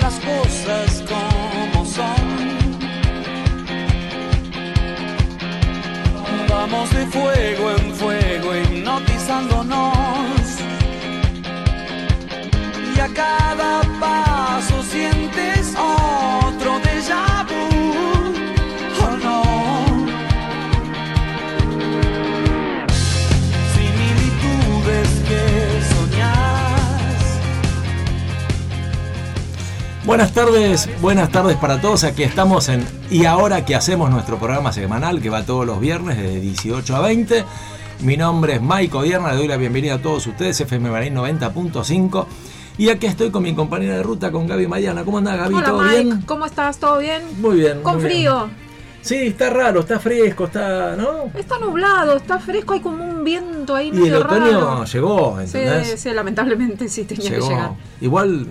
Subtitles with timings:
[0.00, 2.14] Las cosas como son.
[6.48, 7.33] Vamos de fuego
[30.14, 32.04] Buenas tardes, buenas tardes para todos.
[32.04, 36.18] Aquí estamos en Y ahora que hacemos nuestro programa semanal que va todos los viernes
[36.18, 37.44] de 18 a 20.
[38.02, 42.26] Mi nombre es Maico Dierna, le doy la bienvenida a todos ustedes, FM Marín 90.5.
[42.78, 45.04] Y aquí estoy con mi compañera de ruta, con Gaby Mariana.
[45.04, 45.54] ¿Cómo andás, Gaby?
[45.56, 46.22] Hola ¿Todo Mike, bien?
[46.22, 46.78] ¿cómo estás?
[46.78, 47.22] ¿Todo bien?
[47.40, 47.82] Muy bien.
[47.82, 48.14] Con muy bien.
[48.14, 48.50] frío.
[49.02, 50.94] Sí, está raro, está fresco, está.
[50.94, 51.24] ¿No?
[51.36, 54.84] Está nublado, está fresco, hay como un viento ahí Y el medio otoño raro.
[54.84, 56.00] llegó, Sí, ¿entendés?
[56.00, 57.48] sí, lamentablemente sí tenía llegó.
[57.48, 57.70] que llegar.
[58.00, 58.46] Igual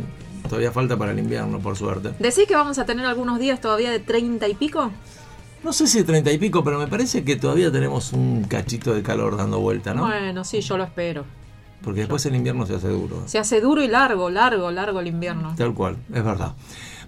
[0.54, 2.14] todavía falta para el invierno, por suerte.
[2.20, 4.92] ¿Decís que vamos a tener algunos días todavía de 30 y pico?
[5.64, 8.94] No sé si de treinta y pico, pero me parece que todavía tenemos un cachito
[8.94, 10.06] de calor dando vuelta, ¿no?
[10.06, 11.26] Bueno, sí, yo lo espero.
[11.82, 13.24] Porque después el invierno se hace duro.
[13.26, 15.56] Se hace duro y largo, largo, largo el invierno.
[15.58, 16.54] Tal cual, es verdad.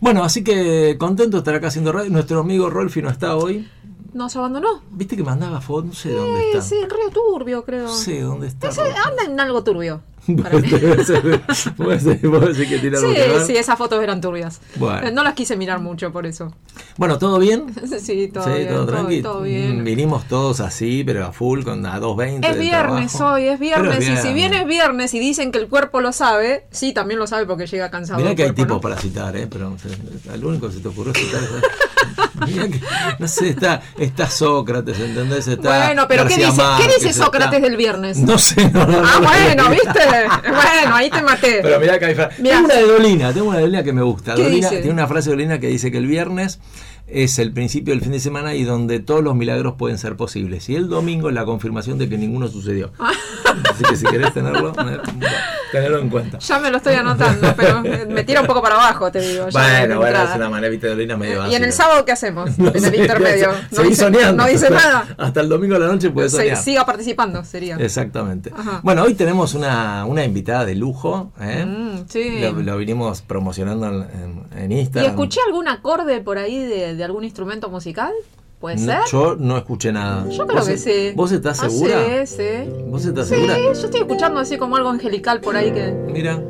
[0.02, 2.10] Bueno, así que contento de estar acá haciendo radio.
[2.10, 3.70] Nuestro amigo Rolfi no está hoy.
[4.14, 4.82] ¿Nos abandonó?
[4.90, 6.62] Viste que mandaba fotos, no sé dónde Sí, está.
[6.62, 7.90] sí, en Río Turbio, creo.
[7.90, 8.70] Sé dónde está.
[8.70, 10.02] Ese anda en algo turbio.
[10.36, 11.42] Puede ser,
[11.76, 14.60] puede ser, puede ser que algo Sí, que sí, esas fotos eran turbias.
[14.78, 15.12] Bueno.
[15.12, 16.54] No las quise mirar mucho por eso.
[16.98, 17.66] Bueno, ¿todo bien?
[18.00, 18.68] Sí, todo sí, bien.
[18.68, 19.32] todo todo, tranquilo.
[19.32, 19.82] todo bien.
[19.82, 22.46] Mm, Vinimos todos así, pero a full, con a 2.20.
[22.50, 23.36] Es viernes trabajo.
[23.36, 26.66] hoy, es viernes, y si bien es viernes y dicen que el cuerpo lo sabe,
[26.72, 28.18] sí, también lo sabe porque llega cansado.
[28.18, 28.82] Mirá el que hay cuerpo, tipos ¿no?
[28.82, 29.48] para citar, ¿eh?
[29.50, 29.92] Pero o sea,
[30.34, 31.50] al único que se te ocurrió citar es...
[32.48, 32.82] Mirá que,
[33.20, 35.48] no sé, está, está Sócrates, ¿entendés?
[35.48, 38.18] Está Bueno, pero ¿qué dice, ¿qué dice Sócrates está- del viernes?
[38.18, 39.28] No sé, no, no, ah, no, no.
[39.28, 40.00] bueno, ¿viste?
[40.44, 41.60] Bueno, ahí te maté.
[41.62, 42.56] Pero mirá que hay fra- Mirá.
[42.56, 44.36] Tengo una de Dolina, tengo una de Dolina que me gusta.
[44.36, 44.82] ¿Qué Dolina dice?
[44.82, 46.60] tiene una frase de Dolina que dice que el viernes
[47.08, 50.70] es el principio del fin de semana y donde todos los milagros pueden ser posibles.
[50.70, 52.92] Y el domingo es la confirmación de que ninguno sucedió.
[53.00, 53.12] Ah.
[53.72, 54.74] Así que si querés tenerlo,
[55.72, 56.40] tenerlo en cuenta.
[56.40, 59.46] Ya me lo estoy anotando, pero me tira un poco para abajo, te digo.
[59.46, 62.50] de Bueno, bueno, es una manera viste, Dolina medio ¿Y en el sábado qué hacemos?
[62.58, 63.52] No en el sé, intermedio.
[63.70, 64.44] se- No dice, soñando.
[64.44, 65.08] no dice nada.
[65.18, 66.58] Hasta el domingo a la noche puedes Se- soñar.
[66.58, 67.76] siga participando, sería.
[67.78, 68.52] Exactamente.
[68.56, 68.80] Ajá.
[68.84, 71.32] Bueno, hoy tenemos una, una invitada de lujo.
[71.40, 71.66] ¿eh?
[71.66, 72.40] Mm, sí.
[72.40, 75.12] Lo, lo vinimos promocionando en, en- en ¿Y Instagram.
[75.12, 78.12] escuché algún acorde por ahí de, de algún instrumento musical?
[78.66, 79.12] ¿Puede No, ser?
[79.12, 80.28] yo no escuché nada.
[80.32, 81.12] Yo creo ¿Vos- que sí.
[81.16, 82.00] ¿Vos estás Ah, segura?
[82.26, 82.70] sí, sí.
[82.88, 83.60] ¿Vos estás Sí, segura?
[83.60, 85.92] yo estoy escuchando así como algo angelical por ahí que...
[86.12, 86.42] Mira.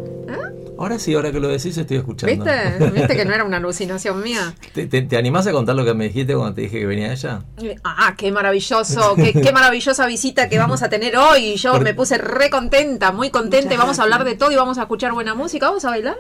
[0.77, 2.45] Ahora sí, ahora que lo decís estoy escuchando.
[2.45, 2.89] ¿Viste?
[2.91, 4.53] ¿Viste que no era una alucinación mía?
[4.73, 7.11] ¿Te, te, te animás a contar lo que me dijiste cuando te dije que venía
[7.11, 7.43] ella?
[7.83, 11.55] Ah, qué maravilloso, qué, qué maravillosa visita que vamos a tener hoy.
[11.57, 14.77] Yo me puse re contenta, muy contenta y vamos a hablar de todo y vamos
[14.77, 15.67] a escuchar buena música.
[15.67, 16.15] ¿Vamos a bailar?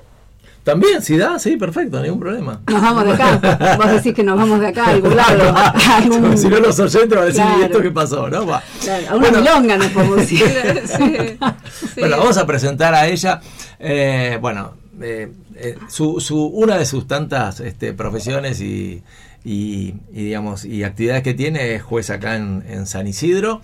[0.65, 2.59] También, si da, sí, perfecto, ningún problema.
[2.67, 3.77] Nos vamos de acá.
[3.77, 5.55] Vos decís que nos vamos de acá a algún lado.
[5.55, 7.59] A algún- si no los oyentes van a decir, Claro.
[7.61, 8.27] ¿y esto qué pasó?
[8.29, 8.47] ¿No?
[8.47, 8.63] Va.
[8.83, 9.39] claro, a una Bueno.
[9.41, 10.39] milonga nos podemos ir.
[10.87, 11.37] Sí,
[11.93, 11.99] sí.
[12.01, 13.39] Bueno, vamos a presentar a ella.
[13.79, 19.03] eh, bueno, eh, eh, su, su- una de sus tantas este, profesiones y,
[19.43, 23.61] y- y, digamos y actividades que tiene es juez acá en, en San Isidro,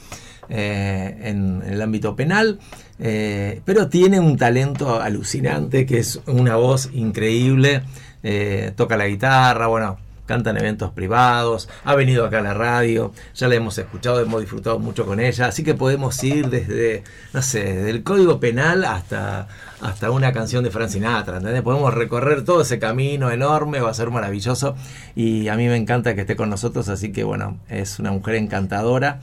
[0.50, 2.60] eh, en, en el ámbito penal.
[3.02, 7.82] Eh, pero tiene un talento alucinante que es una voz increíble.
[8.24, 9.98] eh, toca la guitarra, bueno,
[10.28, 14.40] canta en eventos privados, ha venido acá a la radio, ya la hemos escuchado, hemos
[14.40, 17.04] disfrutado mucho con ella, así que podemos ir desde,
[17.34, 19.48] no sé, desde el código penal hasta,
[19.82, 21.64] hasta una canción de Frank Sinatra, ¿entendés?
[21.64, 24.76] Podemos recorrer todo ese camino enorme, va a ser maravilloso
[25.16, 28.36] y a mí me encanta que esté con nosotros, así que bueno, es una mujer
[28.36, 29.20] encantadora.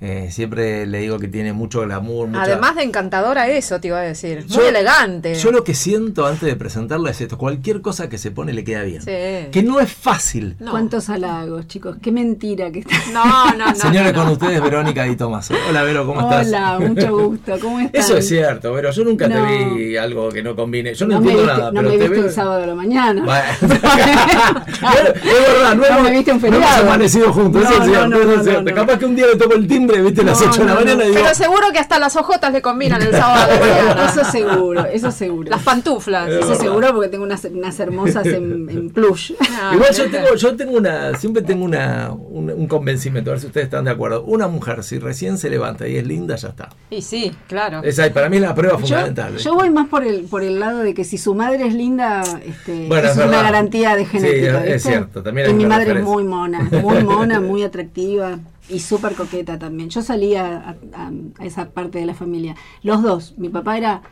[0.00, 2.28] Eh, siempre le digo que tiene mucho glamour.
[2.28, 4.44] mucha- Además de encantadora eso, te iba a decir.
[4.48, 5.34] Muy Yo- elegante.
[5.34, 8.62] Yo lo que siento antes de presentarla es esto: cualquier cosa que se pone le
[8.62, 9.02] queda bien.
[9.02, 9.10] Sí.
[9.50, 10.54] Que no es fácil.
[10.60, 10.70] No.
[10.70, 11.96] ¿Cuántos halagos, chicos?
[12.00, 12.94] Qué mentira que está.
[13.12, 13.74] No, no, no.
[13.74, 14.32] Señores, no, con no.
[14.34, 15.50] ustedes, Verónica y Tomás.
[15.68, 16.46] Hola, Vero, ¿cómo estás?
[16.46, 17.58] Hola, mucho gusto.
[17.60, 18.04] ¿Cómo estás?
[18.04, 18.92] Eso es cierto, Vero.
[18.92, 19.34] Yo nunca No.
[19.48, 20.94] te vi algo que no combine.
[20.94, 23.24] Yo no, entiendo viste, nada, no pero me te viste el sábado a la mañana.
[23.24, 23.42] Bueno.
[24.78, 26.86] Es verdad, no, me viste un no hemos feriado.
[26.86, 28.70] amanecido juntos, eso No, es cierto, no, no, eso es no, cierto.
[28.70, 28.76] no.
[28.76, 30.74] Capaz que un día le toco el timbre, viste, a las No, 8 de la
[30.74, 33.52] no, mañana y digo, Pero seguro que hasta las ojotas le combinan el sábado.
[34.08, 35.50] Eso seguro, eso seguro.
[35.50, 36.28] Las pantuflas.
[36.28, 36.62] Es Eso verdad.
[36.62, 39.32] seguro porque tengo unas, unas hermosas en, en plush.
[39.40, 43.40] Ah, Igual yo tengo, yo tengo una, siempre tengo una, un, un convencimiento, a ver
[43.40, 44.22] si ustedes están de acuerdo.
[44.24, 46.68] Una mujer, si recién se levanta y es linda, ya está.
[46.90, 47.82] Y sí, claro.
[47.82, 49.36] Esa para mí es la prueba Yo, fundamental.
[49.36, 52.22] yo voy más por el por el lado de que si su madre es linda,
[52.44, 54.64] este, Bueno, es es una garantía de Sí, genética.
[54.64, 58.38] es- es cierto, también hay y mi madre es muy mona, muy mona, muy atractiva
[58.68, 59.88] y súper coqueta también.
[59.90, 62.54] Yo salía a, a- a esa parte de la familia.
[62.82, 64.02] Los dos, mi papá era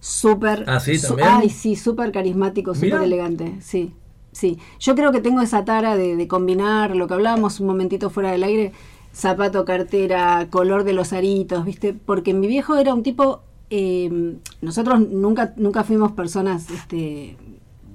[0.00, 0.64] súper...
[0.68, 0.98] Ah, ¿sí?
[0.98, 1.28] su- ¿También?
[1.30, 3.92] ay, sí, súper carismático, súper elegante, sí.
[4.32, 8.10] Sí, yo creo que tengo esa tara de, de combinar lo que hablábamos un momentito
[8.10, 8.72] fuera del aire,
[9.12, 11.94] zapato, cartera, color de los aritos, ¿viste?
[11.94, 17.36] Porque mi viejo era un tipo, eh, nosotros nunca, nunca fuimos personas este,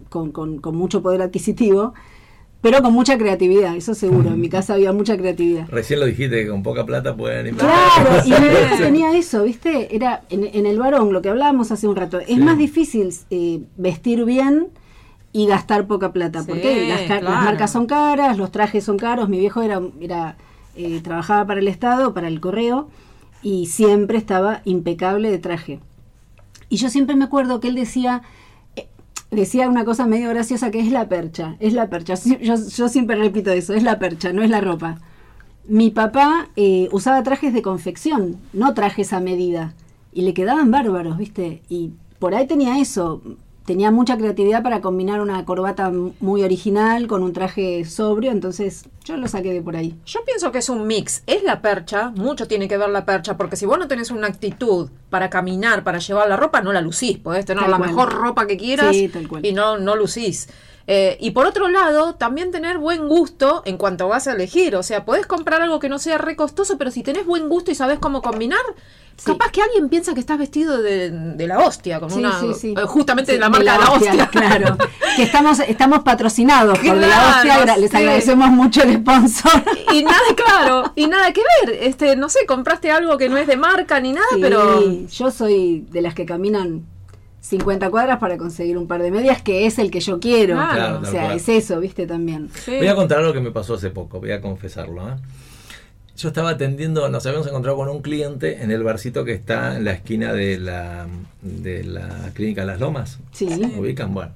[0.09, 1.93] con, con- con mucho poder adquisitivo,
[2.61, 4.29] pero con mucha creatividad, eso seguro.
[4.29, 5.67] En mi casa había mucha creatividad.
[5.69, 7.69] Recién lo dijiste, que con poca plata pueden invertir.
[7.69, 8.83] Claro, y mi viejo Sí.
[8.83, 9.95] tenía eso, ¿viste?
[9.95, 12.19] Era en, en el varón, lo que hablábamos hace un rato.
[12.19, 12.35] Es Sí.
[12.37, 14.67] más difícil eh, vestir bien
[15.31, 16.41] y gastar poca plata.
[16.41, 19.29] Sí, porque las, marcas son caras, los trajes son caros.
[19.29, 20.35] Mi viejo era, era
[20.75, 22.89] eh, trabajaba para el Estado, para el correo,
[23.41, 25.79] y siempre estaba impecable de traje.
[26.67, 28.21] Y yo siempre me acuerdo que él decía,
[29.31, 32.15] decía una cosa medio graciosa que es la percha, es la percha.
[32.15, 34.99] Yo, yo siempre repito eso, es la percha, no es la ropa.
[35.67, 39.73] Mi papá eh, usaba trajes de confección, no trajes a medida,
[40.11, 41.61] y le quedaban bárbaros, ¿viste?
[41.69, 43.21] Y por ahí tenía eso,
[43.69, 49.15] tenía mucha creatividad para combinar una corbata muy original con un traje sobrio, entonces yo
[49.15, 49.95] lo saqué de por ahí.
[50.07, 51.21] Yo pienso que es un mix.
[51.27, 54.25] Es la percha, mucho tiene que ver la percha, porque si vos no tenés una
[54.25, 57.19] actitud para caminar, para llevar la ropa, no la lucís.
[57.19, 57.89] Podés tener Tal la cual.
[57.91, 59.11] mejor ropa que quieras Sí,
[59.43, 60.49] y no, no lucís.
[60.91, 64.75] Eh, y por otro lado, también tener buen gusto en cuanto vas a elegir.
[64.75, 67.69] O sea, podés comprar algo que no sea re costoso, pero si tenés buen gusto
[67.69, 68.59] y sabés cómo combinar,
[69.15, 69.25] Sí.
[69.25, 72.53] capaz que alguien piensa que estás vestido de, de la hostia, con Sí, una, sí,
[72.57, 72.73] sí.
[72.75, 74.27] eh, justamente de la marca de la hostia.
[74.31, 74.77] Claro,
[75.17, 79.61] que estamos, estamos patrocinados por De la Claro, hostia, les agradecemos mucho el sponsor.
[79.93, 81.77] y nada, claro, y nada que ver.
[81.81, 85.29] Este, no sé, compraste algo que no es de marca ni nada, Sí, pero yo
[85.31, 86.85] soy de las que caminan
[87.41, 90.55] 50 cuadras para conseguir un par de medias, que es el que yo quiero.
[90.55, 90.73] Claro.
[90.73, 91.37] Claro, o sea, cual.
[91.37, 92.05] es eso, ¿viste?
[92.05, 92.49] También.
[92.53, 92.77] Sí.
[92.77, 95.09] Voy a contar algo que me pasó hace poco, voy a confesarlo.
[95.09, 95.15] ¿eh?
[96.17, 99.85] Yo estaba atendiendo, nos habíamos encontrado con un cliente en el barcito que está en
[99.85, 101.07] la esquina de la,
[101.41, 103.19] de la clínica Las Lomas.
[103.31, 103.45] Sí.
[103.45, 104.13] ¿Me ubican?
[104.13, 104.33] Bueno.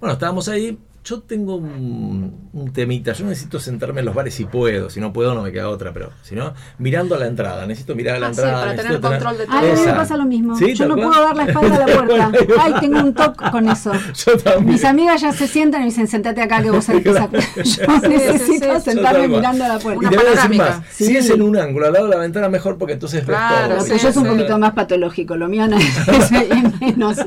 [0.00, 0.76] Bueno, estábamos ahí.
[1.04, 3.12] Yo tengo un, un temita.
[3.12, 4.88] Yo necesito sentarme en los bares si puedo.
[4.88, 5.92] Si no puedo, no me queda otra.
[5.92, 7.66] Pero si no, mirando a la entrada.
[7.66, 8.60] Necesito mirar a la Ah, sí, entrada.
[8.60, 9.56] para necesito tener control de todo.
[9.58, 10.56] Ay, a mí me pasa lo mismo.
[10.56, 11.08] Sí, yo no cual.
[11.08, 12.32] puedo dar la espalda a la puerta.
[12.58, 13.92] Ay, tengo un toque con eso.
[14.24, 14.72] Yo también.
[14.72, 17.40] Mis amigas ya se sientan y me dicen, sentate acá que vos salís a Yo
[17.64, 18.80] sí, necesito sí.
[18.90, 19.98] sentarme Yo mirando a la Y puerta.
[20.00, 20.80] Una te voy a decir más.
[20.90, 21.04] Sí.
[21.04, 23.66] Si es en un ángulo al lado de la ventana, mejor porque entonces ves Claro,
[23.68, 23.76] todo.
[23.76, 24.30] No sí, sé, yo es un sí.
[24.30, 25.36] poquito más patológico.
[25.36, 26.30] Lo mío no es
[26.80, 27.18] menos.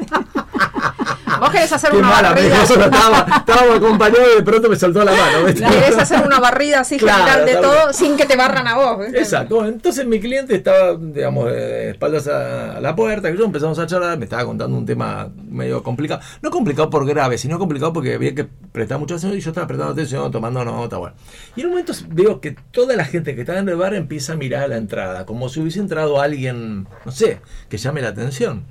[1.39, 2.63] Vos querés hacer Qué una mala, barrida.
[2.63, 5.45] estábamos, acompañados y de pronto me saltó la mano.
[5.45, 9.00] Querés hacer una barrida así Claro, general de todo sin que te barran a vos.
[9.00, 9.19] ¿viste?
[9.19, 9.66] Exacto.
[9.66, 14.18] Entonces mi cliente estaba, digamos, de espaldas a, la puerta, que yo empezamos a charlar,
[14.18, 16.22] me estaba contando un tema medio complicado.
[16.42, 19.68] No complicado por grave, sino complicado porque había que prestar mucha atención y yo estaba
[19.68, 21.16] prestando atención, tomando nota, bueno.
[21.56, 24.33] Y en un momento veo que toda la gente que estaba en el bar empieza
[24.33, 28.10] a mirar a la entrada, como si hubiese entrado alguien, no sé, que llame la
[28.10, 28.66] atención.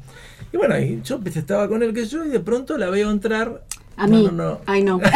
[0.57, 3.11] Y bueno, y yo pues, estaba con él que yo y de pronto la veo
[3.11, 3.61] entrar.
[3.99, 4.25] A No, mí.
[4.25, 4.61] no, no.
[4.65, 4.99] Ay, no.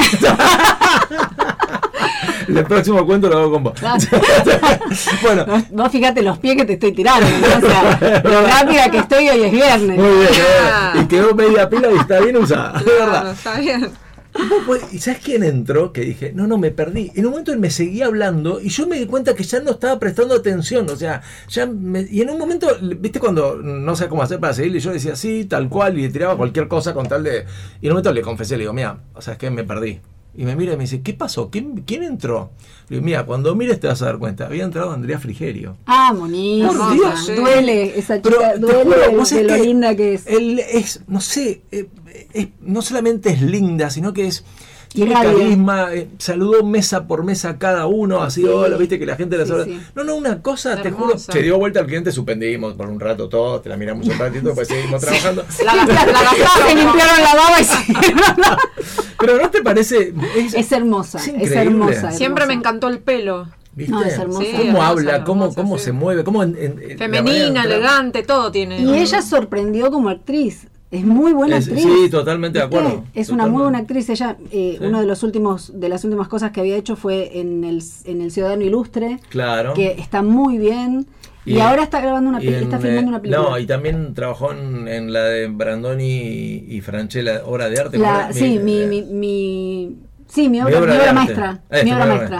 [2.48, 3.80] El próximo cuento lo hago con vos.
[5.22, 7.26] bueno, Vos, vos fíjate los pies que te estoy tirando.
[7.26, 7.66] ¿no?
[7.66, 9.98] O sea, lo rápida que estoy hoy es viernes.
[9.98, 10.30] Muy bien,
[10.70, 10.92] Ah.
[11.00, 13.32] y quedó media pila y está bien usada, de Claro, verdad.
[13.32, 13.90] está bien.
[14.38, 15.92] Y vos podés- ¿Y sabes quién entró?
[15.92, 17.10] Que dije, no, no, me perdí.
[17.14, 19.72] En un momento él me seguía hablando y yo me di cuenta que ya no
[19.72, 20.88] estaba prestando atención.
[20.88, 22.68] O sea, ya me- y en un momento,
[22.98, 26.08] viste cuando no sé cómo hacer para seguirle, yo decía, sí, tal cual, y le
[26.10, 27.44] tiraba cualquier cosa con tal de.
[27.80, 30.00] Y en un momento le confesé, le digo, mira, o sea, es que me perdí.
[30.36, 31.50] Y me mira y me dice, ¿qué pasó?
[31.50, 32.50] ¿Quién, quién entró?
[32.88, 34.46] Le digo, mira, cuando mires te vas a dar cuenta.
[34.46, 35.76] Había entrado Andrea Frigerio.
[35.86, 36.66] Ah, Moniz.
[36.66, 37.26] Por Dios.
[37.36, 40.14] Duele esa Pero, chica, te duele juro, de, vos de es lo que linda que
[40.14, 40.26] es.
[40.26, 41.88] Él es, no sé, eh,
[42.32, 44.44] es- no solamente es linda, sino que es.
[44.92, 45.32] Tiene Irradia.
[45.32, 48.48] carisma, eh, saludó mesa por mesa a cada uno, así, Sí.
[48.48, 49.64] hola, viste que la gente la Sí, saluda.
[49.66, 49.80] sí.
[49.94, 53.28] No, no, una cosa, te juro, se dio vuelta al cliente, suspendimos por un rato
[53.28, 55.44] todo, te la miramos un ratito, después seguimos trabajando.
[55.64, 57.76] La, la, la Se limpiaron la baba y se...
[59.20, 60.12] Pero ¿no te parece?
[60.36, 61.60] Es, Es hermosa, Es es, increíble.
[61.62, 62.10] hermosa.
[62.12, 63.46] Siempre me encantó el pelo.
[63.74, 63.92] ¿viste?
[63.92, 64.42] No, es hermosa.
[64.44, 65.24] Sí, ¿Cómo hermosa, habla?
[65.24, 65.84] ¿Cómo, hermosa, cómo sí.
[65.84, 66.24] se mueve?
[66.24, 68.80] ¿Cómo en- en- Femenina, elegante, todo tiene.
[68.80, 70.66] Y ella sorprendió como actriz.
[70.90, 71.84] Es muy buena Es- actriz.
[71.84, 73.04] sí, totalmente de acuerdo.
[73.14, 74.08] Es una muy buena actriz.
[74.10, 74.84] Ella, eh, Sí.
[74.84, 78.20] uno de los últimos, de las últimas cosas que había hecho fue en el, en
[78.22, 79.74] el Ciudadano Ilustre, Claro.
[79.74, 81.06] que está muy bien.
[81.46, 83.48] Y, Y- ahora está grabando una película, está filmando eh, una película.
[83.50, 87.96] No, y también trabajó en, en la de Brandoni y, y Franchella, Obra de Arte.
[87.98, 89.96] La- sí, mi, eh, mi, mi-
[90.28, 91.60] sí, mi obra, mi obra mi mi maestra.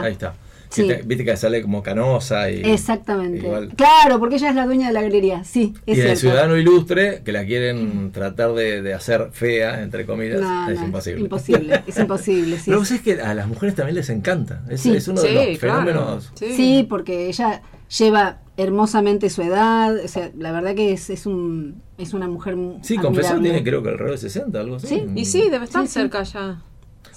[0.01, 0.33] Ahí está.
[0.71, 0.83] Sí.
[0.83, 2.61] Viste, viste que sale como canosa y.
[2.63, 3.39] Exactamente.
[3.45, 3.73] Igual.
[3.75, 5.43] Claro, porque ella es la dueña de la galería.
[5.43, 6.17] Sí, es y el.
[6.17, 10.85] Ciudadano Ilustre, que la quieren tratar de, de hacer fea, entre comillas, No, es no,
[10.85, 11.21] imposible.
[11.21, 12.55] Imposible, es imposible.
[12.57, 14.61] Sí, Pero vos sabés que a las mujeres también les encanta.
[14.69, 14.95] Es, Sí.
[14.95, 15.79] es uno de los claro.
[15.83, 16.31] fenómenos.
[16.35, 16.53] Sí.
[16.55, 17.61] Sí, porque ella
[17.97, 19.95] lleva hermosamente su edad.
[20.03, 23.61] O sea, la verdad que es, es, un, es una mujer mu- Sí, confesó tiene
[23.63, 24.87] creo que alrededor de 60, algo así.
[24.87, 25.93] Sí, Y sí, debe estar Sí, sí.
[25.95, 26.61] cerca ya.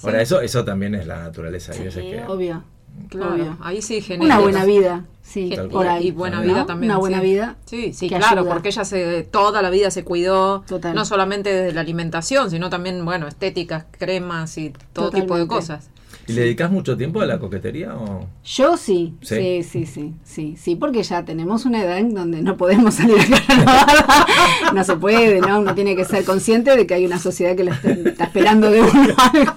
[0.03, 1.71] Ahora, eso, eso también es la naturaleza.
[1.71, 2.21] Hay veces que...
[2.27, 2.63] Obvio.
[3.09, 3.57] Claro, Obvio.
[3.61, 4.25] ahí sí genera.
[4.35, 6.07] Una buena vida, sí, por ahí.
[6.07, 6.43] Y buena ¿no?
[6.43, 6.91] vida también.
[6.91, 7.25] Una buena sí.
[7.25, 7.55] vida.
[7.65, 8.53] Sí, sí, que claro, ayuda.
[8.53, 10.95] porque ella se toda la vida se cuidó, Total.
[10.95, 15.89] no solamente desde la alimentación, sino también, bueno, estéticas, cremas y todo tipo de cosas.
[16.27, 17.93] ¿Y le dedicas mucho tiempo a la coquetería?
[17.95, 18.25] O?
[18.43, 19.61] Yo sí, Sí.
[19.61, 23.17] sí, sí, sí, sí, sí, porque ya tenemos una edad en donde no podemos salir
[23.47, 24.25] a lavada.
[24.73, 25.59] no se puede, ¿no?
[25.59, 28.71] Uno tiene que ser consciente de que hay una sociedad que la está, está esperando
[28.71, 29.53] de uno algo.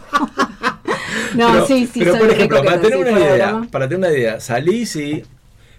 [1.38, 4.16] No, pero, sí, sí, pero soy por ejemplo, para tener una idea, para tener una
[4.18, 5.22] idea, salís y,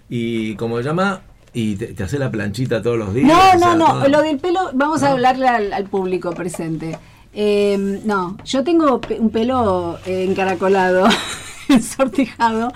[0.09, 1.21] y como se llama,
[1.53, 3.27] y te, te haces la planchita todos los días.
[3.27, 4.07] No, sea, no, no, todo.
[4.09, 6.97] lo del pelo, vamos a hablarle al, al público presente.
[7.33, 11.07] Eh, no, yo tengo pe- un pelo eh, encaracolado,
[11.69, 12.71] ensortijado,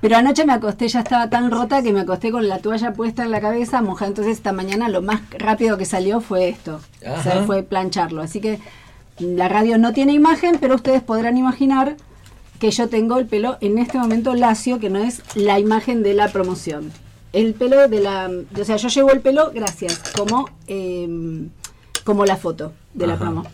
[0.00, 3.22] pero anoche me acosté, ya estaba tan rota que me acosté con la toalla puesta
[3.24, 7.22] en la cabeza, mojada, entonces esta mañana lo más rápido que salió fue esto, o
[7.22, 7.44] sea, Ajá.
[7.46, 8.20] fue plancharlo.
[8.22, 8.58] Así que
[9.18, 11.96] la radio no tiene imagen, pero ustedes podrán imaginar
[12.58, 16.14] que yo tengo el pelo en este momento lacio, que no es la imagen de
[16.14, 16.92] la promoción.
[17.32, 18.30] El pelo de la...
[18.60, 21.48] O sea, yo llevo el pelo, gracias, como, eh,
[22.04, 23.44] como la foto de la promo.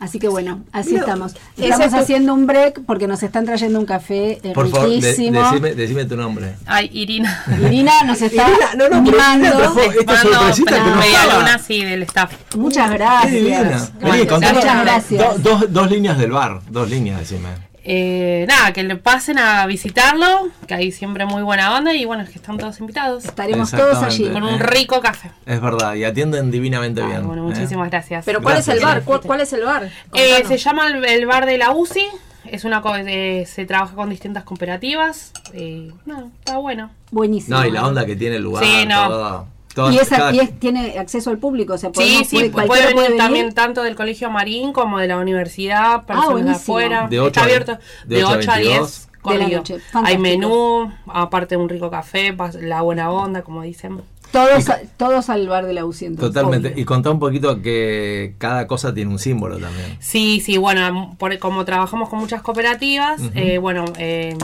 [0.00, 1.34] Así que bueno, así estamos.
[1.56, 5.42] Estamos haciendo un break porque nos están trayendo un café eh, Por favor, de- riquísimo.
[5.42, 6.54] decime, decime tu nombre.
[6.66, 7.44] Ay, Irina.
[7.60, 9.46] Irina nos está Irina, no, no, mimando.
[9.46, 11.38] Irina trajo esta Mando sorpresita que no media estaba.
[11.40, 12.32] luna, sí, del staff.
[12.56, 13.32] Muchas Qué gracias.
[13.32, 13.88] divina.
[14.00, 14.54] Vení, contame.
[14.54, 15.42] muchas gracias.
[15.42, 17.48] Do- dos, dos líneas del bar, dos líneas, decime.
[17.90, 22.22] Eh, nada, que le pasen a visitarlo, que hay siempre muy buena onda y bueno,
[22.22, 23.24] es que están todos invitados.
[23.24, 24.28] Estaremos todos allí.
[24.28, 25.30] Con un rico café.
[25.46, 27.26] Es verdad, y atienden divinamente Ah, bien.
[27.26, 27.54] bueno, ¿eh?
[27.54, 28.26] muchísimas gracias.
[28.26, 29.02] Pero ¿cuál es el bar?
[29.04, 29.88] ¿Cuál, cuál es el bar?
[30.12, 32.04] Eh, se llama el, el bar de la UCI.
[32.44, 35.32] Es una co- eh, se trabaja con distintas cooperativas.
[35.54, 36.90] Eh, no, está bueno.
[37.10, 37.56] Buenísimo.
[37.58, 38.64] No, y la onda que tiene el lugar.
[38.64, 39.08] Sí, no.
[39.08, 39.46] todo.
[39.92, 42.66] Y, esa, cada- y es- tiene acceso al público, o sea, Sí, podemos- sí, puede-
[42.86, 46.56] venir puede también tanto del Colegio Marín como de la universidad, personas de buenísimo.
[46.56, 47.06] afuera.
[47.08, 48.70] De ocho Está a- abierto de de ocho a 8 a 10.
[48.78, 49.08] 22.
[49.24, 49.78] De la noche.
[49.92, 54.00] Hay menú, aparte un rico café, la buena onda, como dicen.
[54.32, 56.06] Todos, a- todos al bar de la UCI.
[56.06, 56.68] entonces, Totalmente.
[56.72, 56.82] obvio.
[56.82, 59.96] Y contá un poquito que cada cosa tiene un símbolo también.
[60.00, 64.36] Sí, sí, bueno, por- como trabajamos con muchas cooperativas, eh, bueno, eh,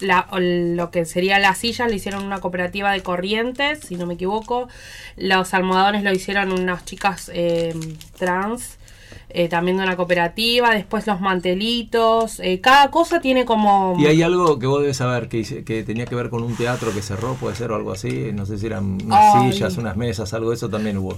[0.00, 4.14] la- lo que sería las sillas lo hicieron una cooperativa de Corrientes, si no me
[4.14, 4.68] equivoco.
[5.16, 7.74] Los almohadones lo hicieron unas chicas eh,
[8.18, 8.78] trans,
[9.30, 10.70] eh, también de una cooperativa.
[10.74, 12.40] Después los mantelitos.
[12.40, 13.96] eh, cada cosa tiene como...
[13.98, 15.42] Y hay algo que vos debes saber que,
[15.84, 18.30] tenía que ver con un teatro que cerró, puede ser o algo así.
[18.32, 19.52] No sé si eran unas Ay.
[19.52, 21.16] sillas, unas mesas, algo de eso también hubo.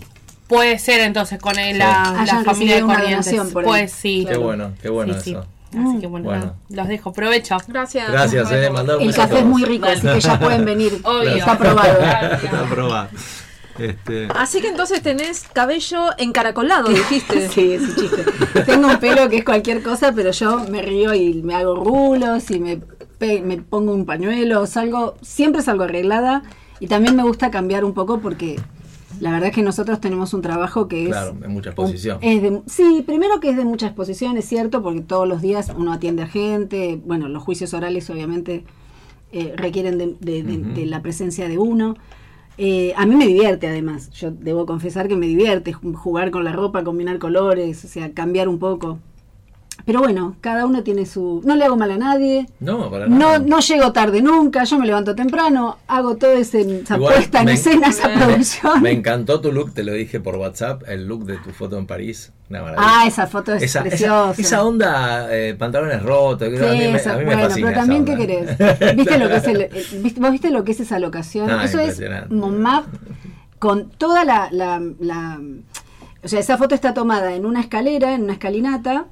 [0.49, 1.79] Puede ser entonces con el- Sí.
[1.79, 3.41] la, la Hayan familia de Corrientes.
[3.53, 4.27] Pues sí.
[4.29, 5.37] Qué bueno, qué bueno Sí, sí.
[5.77, 7.13] Así que bueno, los dejo.
[7.13, 7.57] Provecho.
[7.69, 8.11] Gracias.
[8.11, 11.01] Gracias, eh, mandar un El café es muy rico, así que ya pueden venir.
[11.05, 11.37] Obvio.
[11.37, 11.99] Está aprobado.
[12.43, 13.09] Está aprobado.
[13.79, 17.49] Este, Así que entonces tenés cabello encaracolado, dijiste.
[17.51, 18.25] Sí, es un chiste.
[18.67, 22.51] Tengo un pelo que es cualquier cosa, pero yo me río y me hago rulos
[22.51, 22.81] y me,
[23.21, 26.43] me pongo un pañuelo, salgo, siempre salgo arreglada
[26.79, 28.61] y también me gusta cambiar un poco porque
[29.21, 31.09] la verdad es que nosotros tenemos un trabajo que es...
[31.11, 32.19] Claro, de mucha exposición.
[32.23, 35.71] es de- sí, primero que es de mucha exposición, es cierto, porque todos los días
[35.77, 38.65] uno atiende a gente, bueno, los juicios orales obviamente
[39.33, 40.73] eh, requieren de, de- de- Ujú.
[40.75, 41.97] de la presencia de uno.
[42.59, 46.45] Eh, a mí me divierte además, yo debo confesar que me divierte ju- jugar con
[46.45, 48.99] la ropa, combinar colores, o sea, cambiar un poco.
[49.87, 51.41] Pero bueno, cada uno tiene su...
[51.45, 53.39] No le hago mal a nadie, no, para no, nada.
[53.39, 57.45] no llego tarde nunca, yo me levanto temprano, hago toda ese- esa Igual, puesta en
[57.47, 58.83] me- escena, esa me- producción.
[58.83, 61.87] Me encantó tu look, te lo dije por WhatsApp, el look de tu foto en
[61.87, 62.33] París.
[62.51, 62.87] Una maravilla.
[63.03, 64.33] Ah, esa foto es esa, preciosa.
[64.33, 67.43] esa, esa onda, eh, pantalones rotos, Sí, a mí, me, esa- a mí me bueno,
[67.49, 67.67] fascina.
[67.69, 68.59] pero también, ¿qué querés?
[68.97, 71.49] ¿Viste lo que es el, ¿Vos viste lo que es esa locación?
[71.51, 72.01] Ah, Eso es.
[72.31, 72.87] MOMAP
[73.59, 75.41] con toda la, la, la-
[76.25, 79.07] O sea, esa foto está tomada en una escalera, en una escalinata,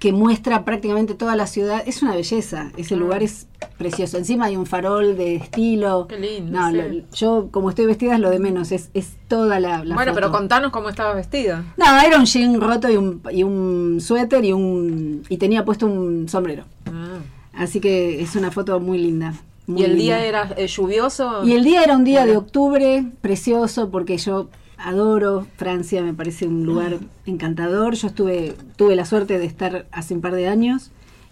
[0.00, 1.82] que muestra prácticamente toda la ciudad.
[1.86, 2.98] Es una belleza, ese Ah.
[2.98, 3.46] lugar es
[3.78, 4.16] precioso.
[4.16, 6.06] Encima hay un farol de estilo.
[6.08, 6.76] Qué lindo, No, sí.
[6.76, 10.10] lo- yo como estoy vestida es lo de menos, es, es toda la, la bueno,
[10.10, 10.14] foto.
[10.14, 11.64] pero contanos cómo estabas vestida.
[11.76, 15.86] No, era un jean roto y un, y un suéter y un y tenía puesto
[15.86, 16.64] un sombrero.
[16.86, 17.18] Ah.
[17.52, 19.34] Así que es una foto muy linda.
[19.66, 20.02] muy ¿Y el linda.
[20.16, 21.44] día era eh, lluvioso?
[21.44, 24.48] Y el día era un día de octubre, precioso, porque yo
[24.82, 27.94] adoro Francia, me parece un lugar encantador.
[27.94, 30.90] Yo estuve, tuve la suerte de estar hace un par de años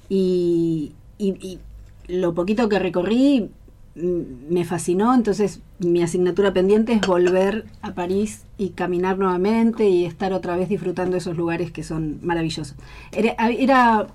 [0.08, 0.92] y,
[2.08, 3.50] lo poquito que recorrí
[3.94, 10.32] me fascinó, entonces mi asignatura pendiente es volver a París y caminar nuevamente y estar
[10.32, 12.76] otra vez disfrutando esos lugares que son maravillosos.
[13.10, 14.06] Era, era,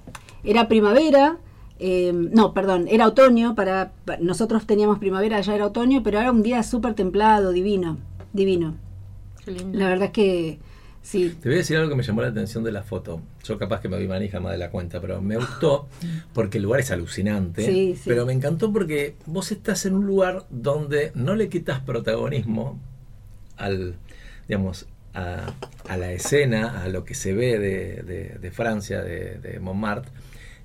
[0.45, 1.37] era primavera,
[1.79, 6.31] eh, no, perdón, era otoño, para, pa- nosotros teníamos primavera, ya era otoño, pero era
[6.31, 7.97] un día súper templado, divino,
[8.31, 8.75] divino.
[9.45, 9.77] Qué lindo.
[9.77, 10.59] La verdad es que
[11.01, 13.21] sí, Te voy a decir algo que me llamó la atención de la foto.
[13.43, 15.87] Yo capaz que me doy manija más de la cuenta, pero me gustó
[16.33, 17.65] porque el lugar es alucinante.
[17.65, 18.03] Sí, sí.
[18.05, 22.79] Pero me encantó porque vos estás en un lugar donde no le quitas protagonismo
[23.57, 23.95] al,
[24.47, 25.53] digamos, a,
[25.87, 30.11] a la escena, a lo que se ve de, de- de Francia, de, de Montmartre,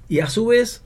[0.09, 0.83] y a su vez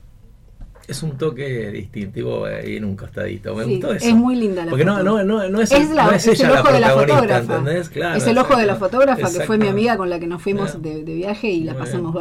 [0.87, 3.55] es un toque distintivo ahí en un costadito.
[3.55, 4.07] Me Sí, gustó eso.
[4.07, 5.03] es muy linda la Porque no, foto.
[5.05, 6.89] no, no, no es, es, la- no es es ella el ojo la de la
[6.89, 8.17] fotógrafa.
[8.17, 10.81] es el ojo de la fotógrafa, que fue mi amiga con la que nos fuimos
[10.81, 12.15] de, de viaje y la Muy pasamos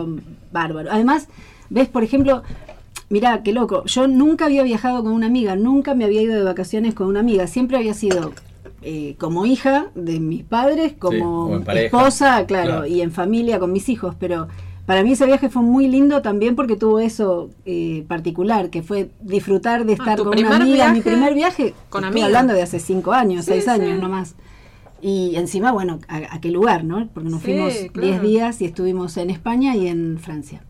[0.52, 0.90] bárbaro.
[0.92, 1.28] Además,
[1.70, 2.42] ves, por ejemplo,
[3.10, 6.42] mirá, qué loco, yo nunca había viajado con una amiga, nunca me había ido de
[6.42, 8.32] vacaciones con una amiga, siempre había sido
[8.82, 11.86] eh, como hija de mis padres, como pareja.
[11.86, 12.86] esposa, claro, Claro.
[12.86, 14.48] y en familia con mis hijos, pero
[14.92, 19.10] para mí ese viaje fue muy lindo también porque tuvo eso eh, particular, que fue
[19.22, 20.92] disfrutar de Ah, estar con una amiga.
[20.92, 22.26] Mi primer viaje, con estoy amiga.
[22.26, 23.70] hablando de hace cinco años, Sí, seis sí.
[23.70, 24.34] años nomás.
[25.00, 27.08] Y encima, bueno, ¿a, a qué lugar, no?
[27.14, 28.06] Porque nos Sí, fuimos claro.
[28.08, 30.62] 10 días y estuvimos en España y en Francia.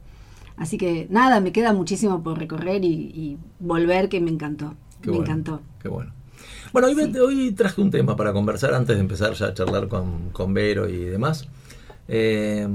[0.56, 4.74] Así que nada, me queda muchísimo por recorrer y, y volver que me encantó.
[5.02, 5.60] Qué me bueno, encantó.
[5.82, 6.12] Qué bueno.
[6.72, 9.88] Bueno, hoy, me- hoy traje un tema para conversar antes de empezar ya a charlar
[9.88, 11.48] con, con Vero y demás.
[12.08, 12.66] Eh,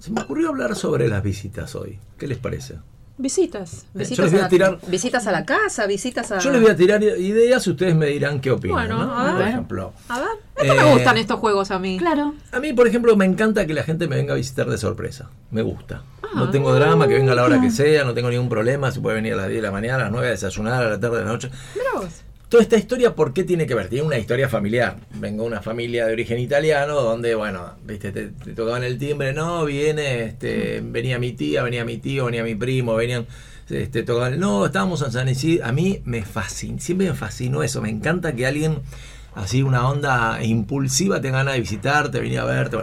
[0.00, 1.98] se me ocurrió hablar sobre las visitas hoy.
[2.18, 2.76] ¿Qué les parece?
[3.18, 3.84] Visitas.
[3.92, 6.38] yo Visitas, les voy a a la, tirar- visitas a la casa, visitas a.
[6.38, 8.76] Yo les voy a tirar ideas y ustedes me dirán qué opinan.
[8.88, 9.12] Bueno, ¿no?
[9.18, 9.48] a Por ver.
[9.48, 11.98] ejemplo, A ver, esto Eh, me gustan estos juegos a mí.
[11.98, 12.34] Claro.
[12.50, 15.28] a mí, por ejemplo, me encanta que la gente me venga a visitar de sorpresa.
[15.50, 16.02] Me gusta.
[16.22, 16.28] Ah.
[16.34, 18.90] No tengo drama, que venga a la hora que sea, no tengo ningún problema.
[18.90, 20.88] Se puede venir a las 10 de la mañana, a las 9 a desayunar, a
[20.90, 21.50] la tarde, a la noche.
[21.74, 22.22] Mirá vos.
[22.50, 23.88] Toda esta historia, ¿por qué tiene que ver?
[23.88, 24.96] Tiene una historia familiar.
[25.14, 29.64] Vengo de una familia de origen italiano donde, bueno, viste, te, tocaban el timbre, no,
[29.64, 33.28] viene, este, venía mi tía, venía mi tío, venía mi primo, venían,
[33.68, 35.64] este, tocaban, no, estábamos en San Isidro.
[35.64, 38.80] A mí me fascina, siempre me fascinó eso, me encanta que alguien
[39.36, 42.78] así, una onda impulsiva, te gana de visitarte, venía a verte.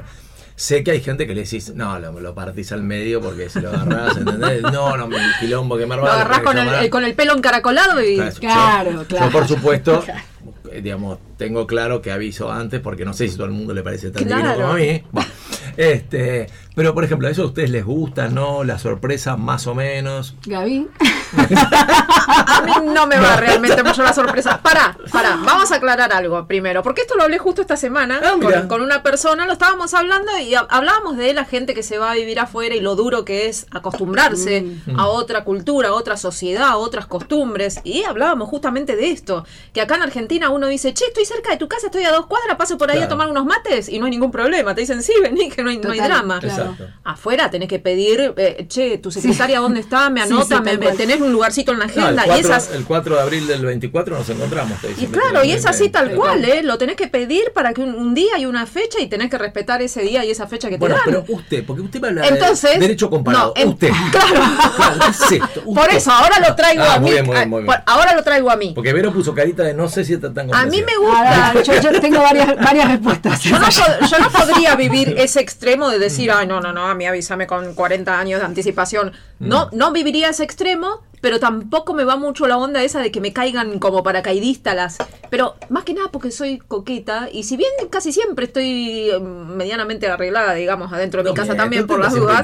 [0.59, 3.61] Sé que hay gente que le decís, no, lo, lo partís al medio porque si
[3.61, 4.63] lo agarrás, ¿entendés?
[4.63, 8.01] No, no, me quilombo que me Lo agarrás con el, el- con el pelo encaracolado
[8.03, 8.15] y.
[8.39, 10.03] Claro, yo- Claro, yo, por supuesto,
[10.71, 13.83] eh, digamos, tengo claro que aviso antes porque no sé si todo el mundo le
[13.83, 14.61] parece tan divino Claro.
[14.61, 15.03] como a mí.
[15.11, 15.29] Bueno,
[15.77, 18.63] este, pero por ejemplo, ¿eso a ustedes les gusta, no?
[18.63, 20.35] La sorpresa más o menos.
[20.45, 20.87] Gaby.
[21.39, 24.61] A mí no me va realmente mucho la sorpresa.
[24.61, 28.35] Pará, pará, vamos a aclarar algo primero, porque esto lo hablé justo esta semana Ah,
[28.41, 31.97] con, con una persona, lo estábamos hablando y ha- hablábamos de la gente que se
[31.97, 34.99] va a vivir afuera y lo duro que es acostumbrarse Mm.
[34.99, 37.79] a otra cultura, a otra sociedad, a otras costumbres.
[37.83, 41.57] Y hablábamos justamente de esto, que acá en Argentina uno dice, che, estoy cerca de
[41.57, 44.05] tu casa, estoy a dos cuadras, paso por ahí a tomar unos mates y no
[44.05, 44.73] hay ningún problema.
[44.75, 46.39] Te dicen, sí, vení, que no hay, no hay Total, drama.
[46.39, 46.75] claro.
[47.03, 50.77] Afuera tenés que pedir, eh, che, tu secretaria dónde está, me Sí, anota, sí, me,
[50.93, 52.23] tenés un lugarcito en la No, el, agenda.
[52.25, 54.79] 4, y esas, el 4 de abril del 24 nos encontramos.
[54.81, 56.63] te y dicen, claro, y es así tal cual, ¿eh?
[56.63, 59.37] Lo tenés que pedir para que un, un día y una fecha y tenés que
[59.37, 61.03] respetar ese día y esa fecha que te Bueno, dan.
[61.05, 63.53] pero usted, porque usted me habla Entonces, de derecho comparado.
[63.55, 63.89] no, en- usted.
[64.11, 64.27] claro.
[64.75, 65.63] Claro, ¿qué es esto?
[65.63, 67.03] Por eso, ahora lo traigo Ah, a mí.
[67.05, 67.75] muy bien, muy bien, muy bien.
[67.85, 68.71] ahora lo traigo a mí.
[68.75, 71.16] Porque Vero puso carita de no sé si está tan A mí me gusta.
[71.65, 73.41] Yo, yo tengo varias, varias respuestas.
[73.41, 76.95] Yo no, yo no podría vivir ese extremo de decir, ay, no, no, no, a
[76.95, 79.13] mí avísame con 40 años de anticipación.
[79.39, 83.21] No, no viviría ese extremo, pero tampoco me va mucho la onda esa de que
[83.21, 84.97] me caigan como paracaidistas las.
[85.29, 90.07] Pero más que nada porque soy coqueta y si bien casi siempre estoy eh, medianamente
[90.07, 92.43] arreglada, digamos, adentro de No mi casa también por las dudas.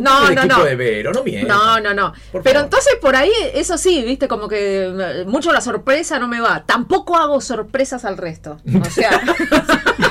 [0.00, 1.22] No, de Vero, no.
[1.46, 2.12] No, no, no.
[2.32, 2.64] Por Pero favor.
[2.66, 6.64] entonces por ahí, eso sí, viste, como que eh, mucho la sorpresa no me va.
[6.66, 8.58] Tampoco hago sorpresas al resto.
[8.80, 9.20] O sea.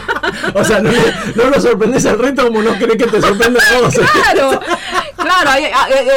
[0.53, 0.91] O sea, no,
[1.35, 3.95] no lo sorprendes al resto como no cree que te sorprende a vos.
[4.13, 4.59] Claro,
[5.15, 5.51] claro,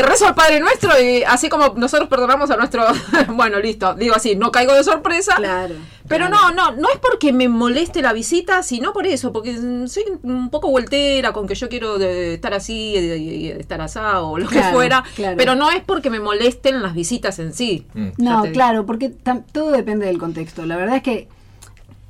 [0.07, 2.85] rezo al Padre Nuestro y así como nosotros perdonamos a nuestro,
[3.29, 5.35] bueno, listo, digo así, no caigo de sorpresa.
[5.37, 5.75] Claro,
[6.09, 6.51] Pero claro.
[6.55, 9.57] no, no, no es porque me moleste la visita, sino por eso, porque
[9.89, 13.81] soy un poco vueltera con que yo quiero de estar así, de, de- de estar
[13.81, 15.37] asado o lo que fuera, claro.
[15.37, 17.87] pero no es porque me molesten las visitas en sí.
[17.95, 18.09] Mm.
[18.19, 19.11] No, claro, porque
[19.53, 20.65] todo depende del contexto.
[20.67, 21.29] La verdad es que